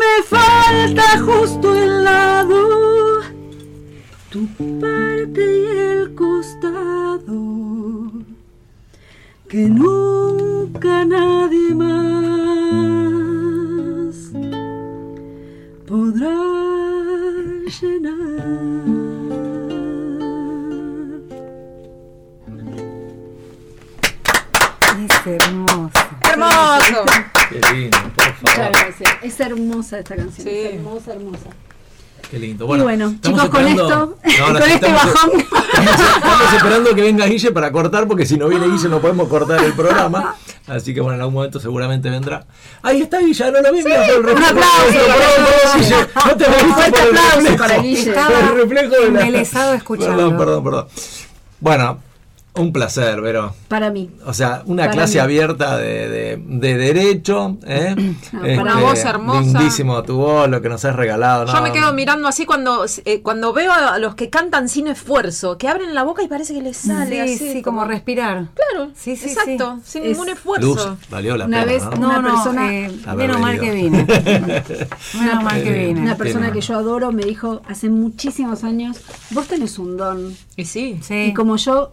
[0.00, 3.20] Me falta justo el lado,
[4.30, 4.46] tu
[4.80, 7.54] parte y el costado
[9.48, 12.33] que nunca nadie más
[16.14, 16.30] podrá
[17.80, 19.34] llenar.
[25.04, 25.90] Es hermoso.
[26.30, 27.04] ¡Hermoso!
[27.50, 28.72] Qué lindo, por Muchas favor.
[28.72, 29.12] gracias.
[29.22, 30.46] Es hermosa esta canción.
[30.46, 30.50] Sí.
[30.56, 31.50] Es hermosa, hermosa.
[32.34, 32.64] Qué lindo.
[32.64, 35.30] y Bueno, bueno, estamos chicos, con esto, No, no, con este estamos- bajón.
[35.74, 39.62] Estamos esperando que venga Guille para cortar, porque si no viene Guille no podemos cortar
[39.62, 40.34] el programa.
[40.66, 42.44] Así que bueno, en algún momento seguramente vendrá.
[42.82, 44.50] Ahí está Guille, no lo por el reflejo.
[44.50, 45.96] aplauso perdón, Guille,
[46.26, 47.56] no te por el aplauso reflejo.
[47.58, 48.10] para Guille.
[48.10, 50.16] Estaba El reflejo de la- embelesado escuchando.
[50.16, 50.86] Perdón, perdón, perdón.
[51.60, 51.98] Bueno,
[52.56, 53.52] un placer, Vero.
[53.68, 54.10] Para mí.
[54.26, 55.20] O sea, una Para clase mí.
[55.20, 57.56] abierta de, de- de derecho.
[57.66, 58.14] ¿eh?
[58.32, 59.40] para Una voz hermosa.
[59.58, 61.46] Lindísimo tu voz, lo que nos has regalado.
[61.46, 61.62] Yo ¿no?
[61.62, 65.68] me quedo mirando así cuando, eh, cuando veo a los que cantan sin esfuerzo, que
[65.68, 67.52] abren la boca y parece que les sale Sí, así.
[67.54, 68.46] sí, como respirar.
[68.54, 70.66] Claro, Sí, sí, exacto, sin Es ningún esfuerzo.
[70.66, 71.96] Luz, valió la Una pena, vez- ¿no?
[71.96, 74.06] No, Una no, persona- eh, menos mal que vine.
[75.18, 76.00] menos mal que vine.
[76.00, 78.98] Una persona que yo adoro me dijo hace muchísimos años,
[79.30, 80.36] vos tenés un don.
[80.56, 80.98] Y sí.
[81.02, 81.14] Sí.
[81.30, 81.92] Y como yo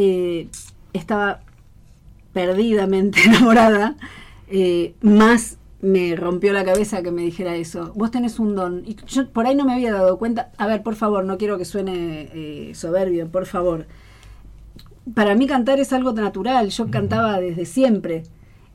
[0.00, 0.48] eh,
[0.92, 1.40] estaba
[2.32, 3.96] perdidamente enamorada,
[4.46, 7.92] eh, más me rompió la cabeza que me dijera eso.
[7.96, 8.84] Vos tenés un don.
[8.86, 10.52] Y yo por ahí no me había dado cuenta.
[10.56, 13.86] A ver, por favor, no quiero que suene eh, soberbio, por favor.
[15.14, 16.68] Para mí cantar es algo natural.
[16.68, 18.22] Yo cantaba desde siempre.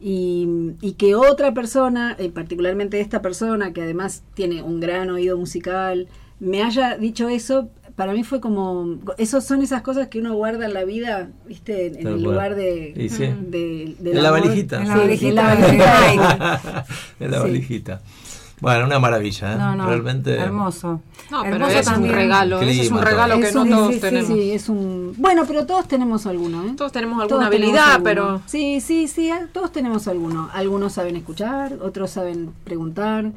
[0.01, 5.37] Y, y que otra persona, eh, particularmente esta persona, que además tiene un gran oído
[5.37, 6.09] musical,
[6.41, 10.65] me haya dicho eso, para mí fue como, esos son esas cosas que uno guarda
[10.65, 13.23] en la vida, viste, en, el lugar de, sí.
[13.49, 14.81] de- En la valijita.
[14.81, 16.85] En la de valijita la de valijita.
[17.19, 18.01] en la valijita.
[18.61, 19.57] Bueno, una maravilla, ¿eh?
[19.57, 20.37] No, no, Realmente.
[20.37, 21.01] hermoso.
[21.29, 22.61] No, pero Hermoso es un regalo.
[22.61, 24.27] Ese es un Clima, regalo que no todos sí, sí, tenemos.
[24.29, 26.73] sí, es un bueno, pero todos tenemos alguno, ¿eh?
[26.77, 30.49] Todos tenemos alguna habilidad, pero Sí, sí, sí, eh, todos tenemos alguno.
[30.53, 33.31] Algunos saben escuchar, otros saben preguntar,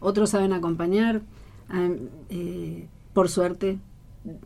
[0.00, 1.20] otros saben acompañar.
[1.68, 1.88] Ah,
[2.30, 3.76] eh, por suerte,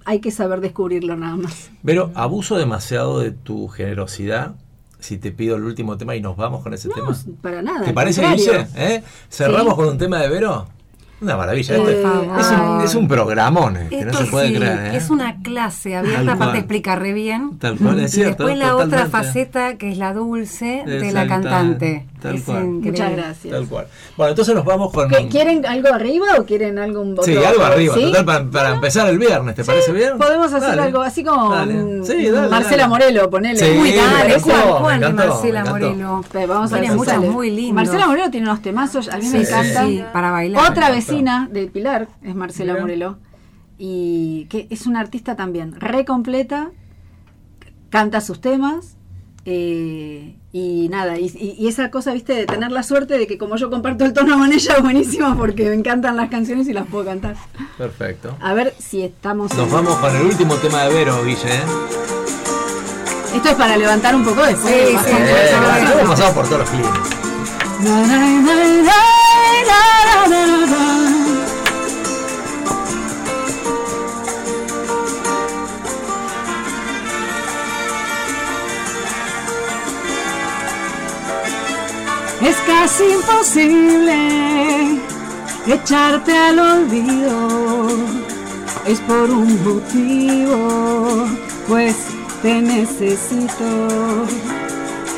[0.04, 1.70] hay que saber descubrirlo nada más.
[1.84, 4.54] Pero abuso demasiado de tu generosidad
[5.00, 7.16] si te pido el último tema y nos vamos con ese No, tema.
[7.42, 7.84] para nada.
[7.84, 8.26] ¿Te parece.
[8.26, 8.66] Guille?
[8.74, 9.02] ¿Eh?
[9.28, 9.76] ¿Cerramos Sí.
[9.76, 10.66] con un tema de Vero?
[11.20, 11.76] Una maravilla.
[11.76, 12.40] Eh, Este- favor.
[12.40, 14.78] es, un, es un programón, eh, que no Esto se puede sí, creer.
[14.94, 14.96] ¿eh?
[14.96, 17.58] es una clase abierta, aparte explica re bien.
[17.58, 18.44] Tal cual, es y cierto.
[18.46, 22.06] después la otra faceta que es la dulce de la cantante.
[22.24, 22.64] Tal Es cual.
[22.64, 22.90] increíble.
[22.90, 23.52] Muchas gracias.
[23.54, 23.86] Tal cual.
[24.16, 25.08] Bueno, entonces nos vamos con.
[25.10, 28.02] ¿Qué- ¿Quieren algo arriba o quieren algo un Sí, algo arriba, ¿Sí?
[28.04, 30.16] total, para, para empezar el viernes, ¿te parece bien?
[30.16, 30.82] Podemos hacer Dale.
[30.82, 32.02] algo así como Dale.
[32.04, 32.88] Sí, dale, Marcela dale.
[32.88, 33.58] Morelo, ponele.
[33.58, 35.64] Sí, Uy, me dale, encantó, ¿cuál, me cuál de Marcela.
[35.66, 36.24] Morelo?
[36.32, 37.28] Pero vamos a ver, muchos sale.
[37.28, 37.74] muy lindos.
[37.74, 39.84] Marcela Morelo tiene unos temazos, a mí me Sí, encanta.
[39.86, 40.70] Sí, para bailar.
[40.70, 42.82] Otra vecina de Pilar es Marcela Mira.
[42.84, 43.18] Morelo.
[43.76, 46.70] Y que es una artista también re completa,
[47.90, 48.96] canta sus temas
[49.46, 53.36] Eh, y nada, y, y- y esa cosa, viste, de tener la suerte de que
[53.36, 56.72] como yo comparto el tono con ella, es buenísimo porque me encantan las canciones y
[56.72, 57.36] las puedo cantar.
[57.76, 58.36] Perfecto.
[58.40, 59.52] A ver si estamos...
[59.54, 61.54] Nos vamos con el último tema de Vero, Guille.
[61.56, 61.60] ¿eh?
[63.34, 64.72] Esto es para levantar un poco después.
[64.72, 65.98] Sí, de sí, Eh, trabajo.
[65.98, 66.98] hemos pasado por todos los climas.
[82.44, 85.00] Es casi imposible
[85.66, 87.88] echarte al olvido.
[88.84, 91.26] Es por un motivo,
[91.66, 91.96] pues
[92.42, 93.64] te necesito.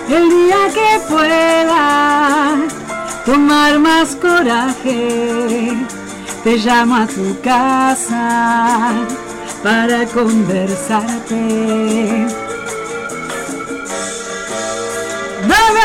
[0.08, 2.58] El día que pueda
[3.24, 5.72] tomar más coraje,
[6.44, 8.92] te llamo a tu casa
[9.64, 11.34] para conversarte.
[15.48, 15.80] Dame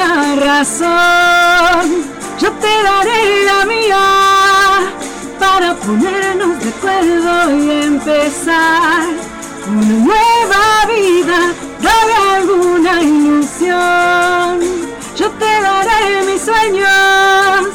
[0.00, 2.04] alguna razón,
[2.38, 4.04] yo te daré la mía
[5.38, 9.06] para ponernos de acuerdo y empezar
[9.68, 11.52] una nueva vida.
[11.80, 14.60] Dame alguna ilusión,
[15.16, 17.68] yo te daré mis sueños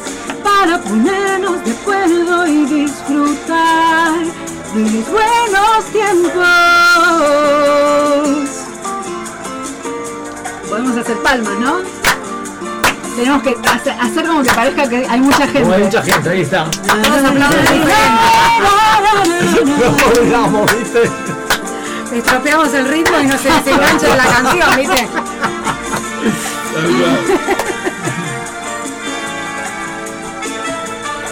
[0.43, 4.13] para ponernos de acuerdo y disfrutar
[4.73, 6.43] de los buenos tiempos.
[10.69, 12.03] Podemos hacer palmas, ¿no?
[13.15, 15.61] Tenemos que hacer, hacer como que parezca que hay mucha gente.
[15.61, 16.65] Como hay mucha gente, ahí está.
[16.65, 16.73] Nos.
[22.13, 25.07] Estropeamos el ritmo y no se de la canción, ¿viste?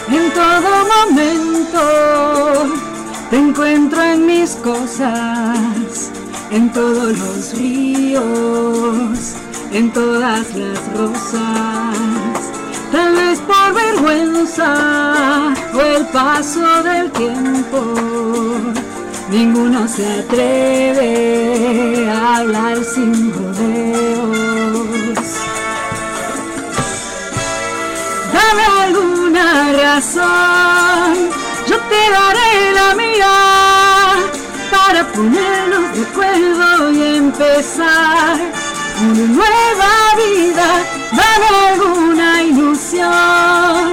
[0.08, 1.80] En todo momento
[3.30, 6.10] te encuentro en mis cosas,
[6.50, 9.34] en todos los ríos,
[9.72, 11.96] en todas las rosas.
[12.90, 17.80] Tal vez por vergüenza o el paso del tiempo,
[19.30, 25.18] ninguno se atreve a hablar sin rodeos.
[28.34, 31.14] Dame alguna razón,
[31.66, 33.36] yo te daré la mía
[34.70, 38.61] para ponernos de acuerdo y empezar
[39.02, 40.68] una nueva vida.
[41.12, 43.92] Dame alguna ilusión,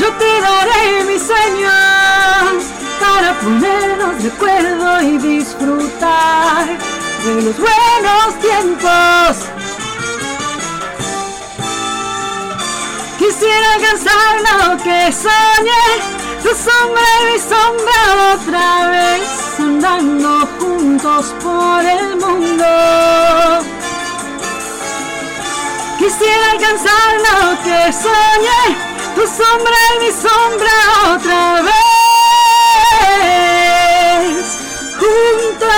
[0.00, 2.64] yo te daré mis sueños
[3.00, 6.66] para ponernos de acuerdo y disfrutar
[7.24, 9.36] de los buenos tiempos.
[13.18, 15.86] Quisiera alcanzar lo que soñé,
[16.42, 23.77] tu sombra y mi sombra otra vez, andando juntos por el mundo.
[25.98, 28.64] Quisiera alcanzar lo que soñé,
[29.14, 30.74] tu sombra y mi sombra
[31.14, 31.78] otra vez,
[35.00, 35.68] juntos.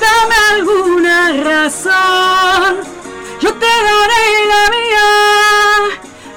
[0.00, 2.92] Dame alguna razón
[3.42, 5.10] yo te daré la mía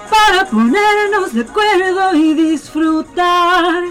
[0.09, 3.83] para ponernos de acuerdo y disfrutar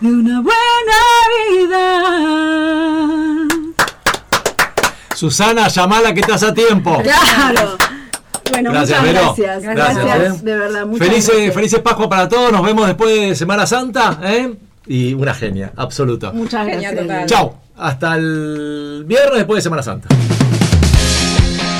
[0.00, 0.98] de una buena
[1.34, 3.03] vida.
[5.14, 7.00] Susana, llamala que estás a tiempo.
[7.02, 7.76] Claro.
[8.50, 9.62] Bueno, Gracias, muchas gracias.
[9.62, 10.40] Gracias, Gracias, ¿eh?
[10.42, 10.86] de verdad.
[10.86, 11.54] Muchas Felices, gracias.
[11.54, 12.52] felices Pascua para todos.
[12.52, 14.18] Nos vemos después de Semana Santa.
[14.22, 14.54] ¿eh?
[14.86, 16.30] Y una genia, absoluta.
[16.32, 16.94] Muchas gracias.
[16.94, 17.26] total.
[17.26, 17.56] Chao.
[17.76, 20.08] Hasta el viernes después de Semana Santa.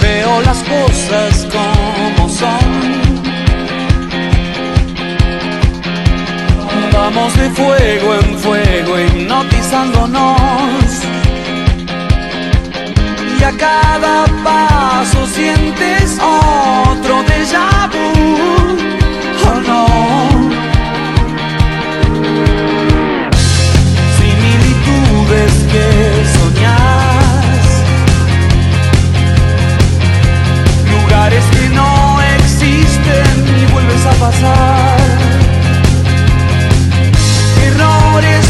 [0.01, 3.05] Veo las cosas como son.
[6.93, 11.04] Vamos de fuego en fuego hipnotizándonos
[13.45, 18.09] a cada paso sientes otro déjà vu.
[19.47, 19.87] Oh no.
[24.19, 25.87] Similitudes que
[26.35, 27.67] soñas,
[30.91, 35.01] lugares que no existen y vuelves a pasar.
[37.67, 38.45] Errores.